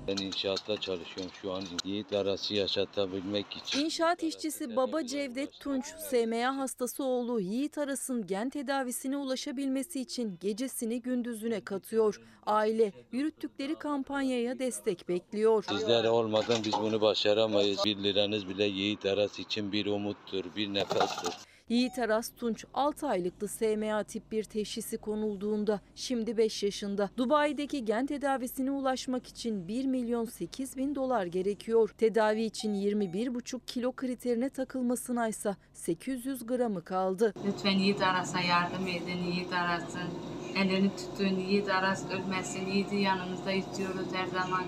Ben 0.09 0.17
inşaatta 0.17 0.81
çalışıyorum 0.81 1.33
şu 1.43 1.53
an. 1.53 1.63
Yiğit 1.85 2.13
arası 2.13 2.55
yaşatabilmek 2.55 3.57
için. 3.57 3.85
İnşaat 3.85 4.23
işçisi 4.23 4.77
baba 4.77 5.07
Cevdet 5.07 5.61
Tunç, 5.61 5.85
SMA 6.11 6.57
hastası 6.57 7.05
oğlu 7.05 7.41
Yiğit 7.41 7.79
Aras'ın 7.79 8.27
gen 8.27 8.51
tedavisine 8.51 9.17
ulaşabilmesi 9.17 10.01
için 10.01 10.39
gecesini 10.41 11.03
gündüzüne 11.03 11.61
katıyor. 11.61 12.21
Aile 12.47 12.93
yürüttükleri 13.13 13.75
kampanyaya 13.75 14.59
destek 14.59 15.09
bekliyor. 15.09 15.65
Sizler 15.69 16.05
olmadan 16.05 16.65
biz 16.65 16.73
bunu 16.73 17.01
başaramayız. 17.01 17.85
Bir 17.85 17.97
liranız 17.97 18.49
bile 18.49 18.65
Yiğit 18.65 19.07
Aras 19.07 19.39
için 19.39 19.73
bir 19.73 19.87
umuttur, 19.87 20.45
bir 20.57 20.75
nefestir. 20.75 21.35
Yiğit 21.69 21.99
Aras 21.99 22.31
Tunç 22.37 22.65
6 22.75 23.09
aylıktı 23.09 23.49
SMA 23.49 24.03
tip 24.03 24.33
1 24.33 24.45
teşhisi 24.45 24.99
konulduğunda 24.99 25.81
şimdi 25.95 26.37
5 26.37 26.63
yaşında. 26.63 27.11
Dubai'deki 27.17 27.85
gen 27.85 28.07
tedavisine 28.07 28.71
ulaşmak 28.71 29.27
için 29.27 29.69
1 29.69 29.85
milyon 29.85 30.25
8 30.25 30.77
bin 30.77 30.95
dolar 30.95 31.27
gerekiyor. 31.27 31.91
Tedavi 31.99 32.43
için 32.43 32.75
21,5 32.75 33.61
kilo 33.67 33.93
kriterine 33.93 34.49
takılmasına 34.51 35.29
ise 35.29 35.57
800 35.73 36.47
gramı 36.47 36.85
kaldı. 36.85 37.35
Lütfen 37.47 37.79
Yiğit 37.79 38.03
Aras'a 38.03 38.41
yardım 38.41 38.87
edin. 38.87 39.23
Yiğit 39.33 39.53
Aras'ın 39.53 40.09
elini 40.57 40.91
tutun. 40.97 41.37
Yiğit 41.37 41.69
Aras 41.69 42.05
ölmesin. 42.11 42.67
Yiğit'i 42.67 42.97
yanımızda 42.97 43.53
istiyoruz 43.53 44.07
her 44.13 44.27
zaman. 44.27 44.65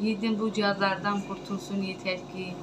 Yiğit'in 0.00 0.38
bu 0.38 0.52
cihazlardan 0.52 1.20
kurtulsun 1.28 1.82
yeter 1.82 2.16
ki. 2.16 2.54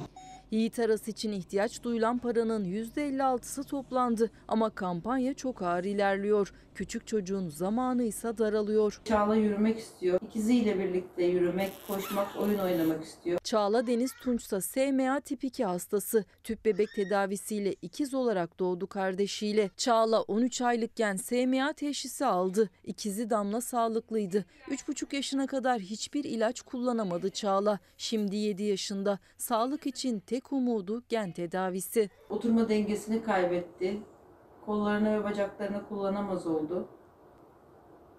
Yiğit 0.50 0.78
Aras 0.78 1.08
için 1.08 1.32
ihtiyaç 1.32 1.82
duyulan 1.82 2.18
paranın 2.18 2.64
%56'sı 2.64 3.64
toplandı 3.64 4.30
ama 4.48 4.70
kampanya 4.70 5.34
çok 5.34 5.62
ağır 5.62 5.84
ilerliyor. 5.84 6.52
Küçük 6.74 7.06
çocuğun 7.06 7.48
zamanı 7.48 8.02
ise 8.02 8.38
daralıyor. 8.38 9.00
Çağla 9.04 9.36
yürümek 9.36 9.78
istiyor. 9.78 10.20
İkiziyle 10.28 10.78
birlikte 10.78 11.24
yürümek, 11.24 11.72
koşmak, 11.88 12.36
oyun 12.36 12.58
oynamak 12.58 13.04
istiyor. 13.04 13.38
Çağla 13.44 13.86
Deniz 13.86 14.12
Tunçsa 14.22 14.60
SMA 14.60 15.20
tip 15.20 15.44
2 15.44 15.64
hastası. 15.64 16.24
Tüp 16.44 16.64
bebek 16.64 16.88
tedavisiyle 16.94 17.74
ikiz 17.82 18.14
olarak 18.14 18.58
doğdu 18.58 18.86
kardeşiyle. 18.86 19.70
Çağla 19.76 20.22
13 20.22 20.60
aylıkken 20.60 21.16
SMA 21.16 21.72
teşhisi 21.72 22.26
aldı. 22.26 22.70
İkizi 22.84 23.30
Damla 23.30 23.60
sağlıklıydı. 23.60 24.44
3,5 24.68 25.16
yaşına 25.16 25.46
kadar 25.46 25.80
hiçbir 25.80 26.24
ilaç 26.24 26.60
kullanamadı 26.60 27.30
Çağla. 27.30 27.78
Şimdi 27.96 28.36
7 28.36 28.62
yaşında. 28.62 29.18
Sağlık 29.38 29.86
için 29.86 30.20
tek 30.20 30.44
tek 30.44 30.52
umudu 30.52 31.02
gen 31.08 31.32
tedavisi. 31.32 32.10
Oturma 32.30 32.68
dengesini 32.68 33.22
kaybetti. 33.22 33.98
Kollarını 34.66 35.20
ve 35.20 35.24
bacaklarını 35.24 35.88
kullanamaz 35.88 36.46
oldu. 36.46 36.88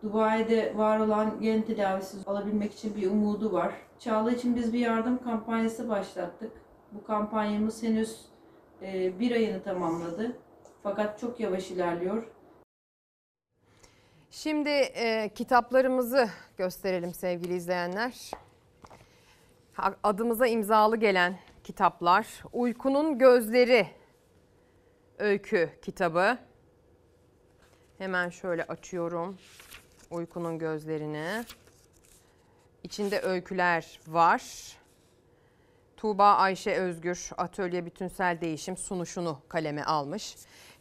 Dubai'de 0.04 0.78
var 0.78 1.00
olan 1.00 1.42
gen 1.42 1.62
tedavisi 1.62 2.18
alabilmek 2.26 2.74
için 2.74 2.96
bir 2.96 3.12
umudu 3.12 3.54
var. 3.54 3.74
Çağla 4.00 4.32
için 4.32 4.56
biz 4.56 4.74
bir 4.74 4.80
yardım 4.80 5.24
kampanyası 5.24 5.90
başlattık. 5.90 6.52
Bu 6.92 7.04
kampanyamız 7.04 7.84
henüz 7.84 8.26
e, 8.82 9.20
bir 9.20 9.32
ayını 9.32 9.64
tamamladı. 9.64 10.38
Fakat 10.84 11.20
çok 11.20 11.40
yavaş 11.40 11.72
ilerliyor. 11.72 12.28
Şimdi 14.32 14.70
e, 14.70 15.30
kitaplarımızı 15.36 16.30
gösterelim 16.58 17.14
sevgili 17.14 17.56
izleyenler. 17.56 18.32
Adımıza 20.04 20.48
imzalı 20.48 20.98
gelen 20.98 21.38
kitaplar. 21.64 22.44
Uykunun 22.54 23.18
Gözleri 23.18 23.88
öykü 25.20 25.70
kitabı. 25.82 26.38
Hemen 27.98 28.30
şöyle 28.30 28.64
açıyorum 28.64 29.38
Uykunun 30.12 30.60
Gözlerini. 30.60 31.44
İçinde 32.84 33.22
öyküler 33.22 34.00
var. 34.08 34.44
Tuğba 35.98 36.34
Ayşe 36.34 36.76
Özgür 36.76 37.30
Atölye 37.38 37.86
Bütünsel 37.86 38.42
Değişim 38.42 38.78
sunuşunu 38.78 39.40
kaleme 39.48 39.84
almış. 39.84 40.36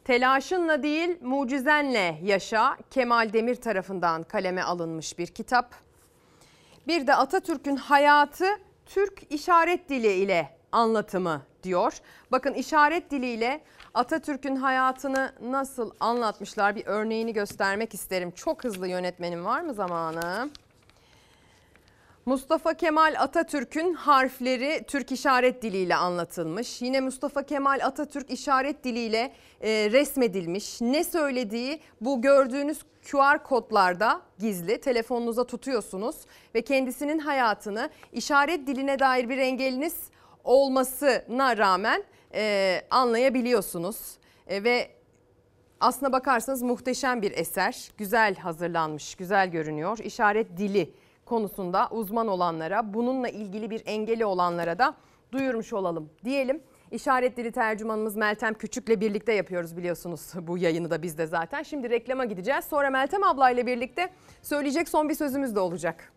Telaşınla 0.05 0.83
değil 0.83 1.23
mucizenle 1.23 2.19
yaşa 2.23 2.77
Kemal 2.91 3.33
Demir 3.33 3.55
tarafından 3.55 4.23
kaleme 4.23 4.63
alınmış 4.63 5.19
bir 5.19 5.27
kitap. 5.27 5.75
Bir 6.87 7.07
de 7.07 7.15
Atatürk'ün 7.15 7.77
hayatı 7.77 8.47
Türk 8.87 9.33
işaret 9.33 9.89
dili 9.89 10.13
ile 10.13 10.59
anlatımı 10.73 11.43
diyor. 11.63 11.99
Bakın 12.33 12.55
işaret 12.55 13.11
diliyle 13.11 13.61
Atatürk'ün 13.95 14.57
hayatını 14.57 15.33
nasıl 15.43 15.91
anlatmışlar 16.01 16.77
bir 16.77 16.87
örneğini 16.87 17.33
göstermek 17.33 17.95
isterim. 17.95 18.31
Çok 18.31 18.65
hızlı 18.65 18.89
yönetmenim 18.89 19.45
var 19.45 19.61
mı 19.61 19.75
zamanı? 19.75 20.51
Mustafa 22.27 22.75
Kemal 22.75 23.15
Atatürk'ün 23.19 23.95
harfleri 23.95 24.85
Türk 24.87 25.13
işaret 25.13 25.63
diliyle 25.63 25.97
anlatılmış. 25.97 26.83
Yine 26.83 27.01
Mustafa 27.01 27.43
Kemal 27.43 27.81
Atatürk 27.83 28.31
işaret 28.31 28.85
diliyle 28.85 29.33
e, 29.61 29.91
resmedilmiş. 29.93 30.81
Ne 30.81 31.05
söylediği 31.05 31.81
bu 32.01 32.23
gördüğünüz 32.23 32.79
QR 33.11 33.43
kodlarda 33.45 34.21
gizli. 34.39 34.81
Telefonunuza 34.81 35.45
tutuyorsunuz 35.45 36.17
ve 36.55 36.63
kendisinin 36.63 37.19
hayatını 37.19 37.91
işaret 38.13 38.67
diline 38.67 38.99
dair 38.99 39.29
bir 39.29 39.39
engeliniz 39.39 39.95
olmasına 40.45 41.57
rağmen 41.57 42.05
e, 42.35 42.83
anlayabiliyorsunuz. 42.91 44.19
E, 44.47 44.65
ve 44.65 44.91
aslına 45.81 46.13
bakarsanız 46.13 46.63
muhteşem 46.63 47.23
bir 47.23 47.33
eser. 47.33 47.91
Güzel 47.99 48.37
hazırlanmış, 48.37 49.15
güzel 49.15 49.51
görünüyor. 49.51 49.99
İşaret 49.99 50.57
dili 50.57 50.95
konusunda 51.25 51.89
uzman 51.91 52.29
olanlara, 52.29 52.95
bununla 52.95 53.29
ilgili 53.29 53.71
bir 53.71 53.83
engeli 53.87 54.25
olanlara 54.25 54.79
da 54.79 54.95
duyurmuş 55.33 55.73
olalım 55.73 56.11
diyelim. 56.25 56.63
İşaret 56.91 57.37
dili 57.37 57.53
tercümanımız 57.53 58.17
Meltem 58.17 58.55
Küçük'le 58.55 59.01
birlikte 59.01 59.33
yapıyoruz 59.33 59.77
biliyorsunuz 59.77 60.33
bu 60.47 60.59
yayını 60.59 60.91
da 60.91 61.03
biz 61.03 61.19
de 61.19 61.27
zaten. 61.27 61.63
Şimdi 61.63 61.91
reklama 61.91 62.25
gideceğiz. 62.25 62.65
Sonra 62.65 62.91
Meltem 62.91 63.25
ablayla 63.25 63.67
birlikte 63.67 64.09
söyleyecek 64.43 64.89
son 64.89 65.09
bir 65.09 65.15
sözümüz 65.15 65.55
de 65.55 65.61
olacak. 65.61 66.13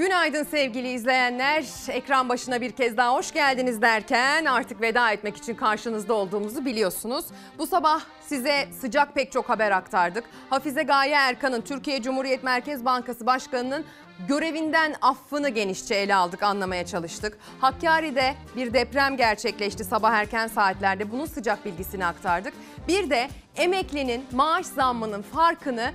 Günaydın 0.00 0.44
sevgili 0.44 0.88
izleyenler. 0.92 1.64
Ekran 1.88 2.28
başına 2.28 2.60
bir 2.60 2.70
kez 2.70 2.96
daha 2.96 3.14
hoş 3.14 3.32
geldiniz 3.32 3.82
derken 3.82 4.44
artık 4.44 4.80
veda 4.80 5.12
etmek 5.12 5.36
için 5.36 5.54
karşınızda 5.54 6.14
olduğumuzu 6.14 6.64
biliyorsunuz. 6.64 7.24
Bu 7.58 7.66
sabah 7.66 8.00
size 8.20 8.68
sıcak 8.80 9.14
pek 9.14 9.32
çok 9.32 9.48
haber 9.48 9.70
aktardık. 9.70 10.24
Hafize 10.50 10.82
Gaye 10.82 11.14
Erkan'ın 11.14 11.60
Türkiye 11.60 12.02
Cumhuriyet 12.02 12.44
Merkez 12.44 12.84
Bankası 12.84 13.26
Başkanı'nın 13.26 13.84
görevinden 14.28 14.94
affını 15.02 15.48
genişçe 15.48 15.94
ele 15.94 16.14
aldık, 16.14 16.42
anlamaya 16.42 16.86
çalıştık. 16.86 17.38
Hakkari'de 17.60 18.34
bir 18.56 18.72
deprem 18.72 19.16
gerçekleşti 19.16 19.84
sabah 19.84 20.12
erken 20.12 20.46
saatlerde. 20.46 21.10
Bunun 21.10 21.26
sıcak 21.26 21.64
bilgisini 21.64 22.06
aktardık. 22.06 22.54
Bir 22.88 23.10
de 23.10 23.28
emeklinin 23.56 24.24
maaş 24.32 24.66
zammının 24.66 25.22
farkını 25.22 25.92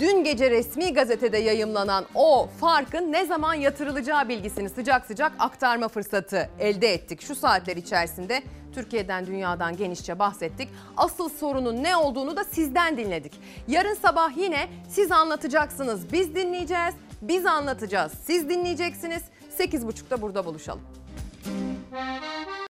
Dün 0.00 0.24
gece 0.24 0.50
resmi 0.50 0.92
gazetede 0.92 1.38
yayımlanan 1.38 2.04
o 2.14 2.48
farkın 2.60 3.12
ne 3.12 3.26
zaman 3.26 3.54
yatırılacağı 3.54 4.28
bilgisini 4.28 4.68
sıcak 4.68 5.06
sıcak 5.06 5.32
aktarma 5.38 5.88
fırsatı 5.88 6.50
elde 6.58 6.94
ettik. 6.94 7.22
Şu 7.22 7.34
saatler 7.34 7.76
içerisinde 7.76 8.42
Türkiye'den 8.74 9.26
dünyadan 9.26 9.76
genişçe 9.76 10.18
bahsettik. 10.18 10.68
Asıl 10.96 11.28
sorunun 11.28 11.82
ne 11.82 11.96
olduğunu 11.96 12.36
da 12.36 12.44
sizden 12.44 12.96
dinledik. 12.96 13.32
Yarın 13.68 13.94
sabah 13.94 14.36
yine 14.36 14.68
siz 14.88 15.12
anlatacaksınız, 15.12 16.12
biz 16.12 16.34
dinleyeceğiz. 16.34 16.94
Biz 17.22 17.46
anlatacağız, 17.46 18.12
siz 18.26 18.48
dinleyeceksiniz. 18.48 19.22
8.30'da 19.58 20.22
burada 20.22 20.44
buluşalım. 20.44 20.82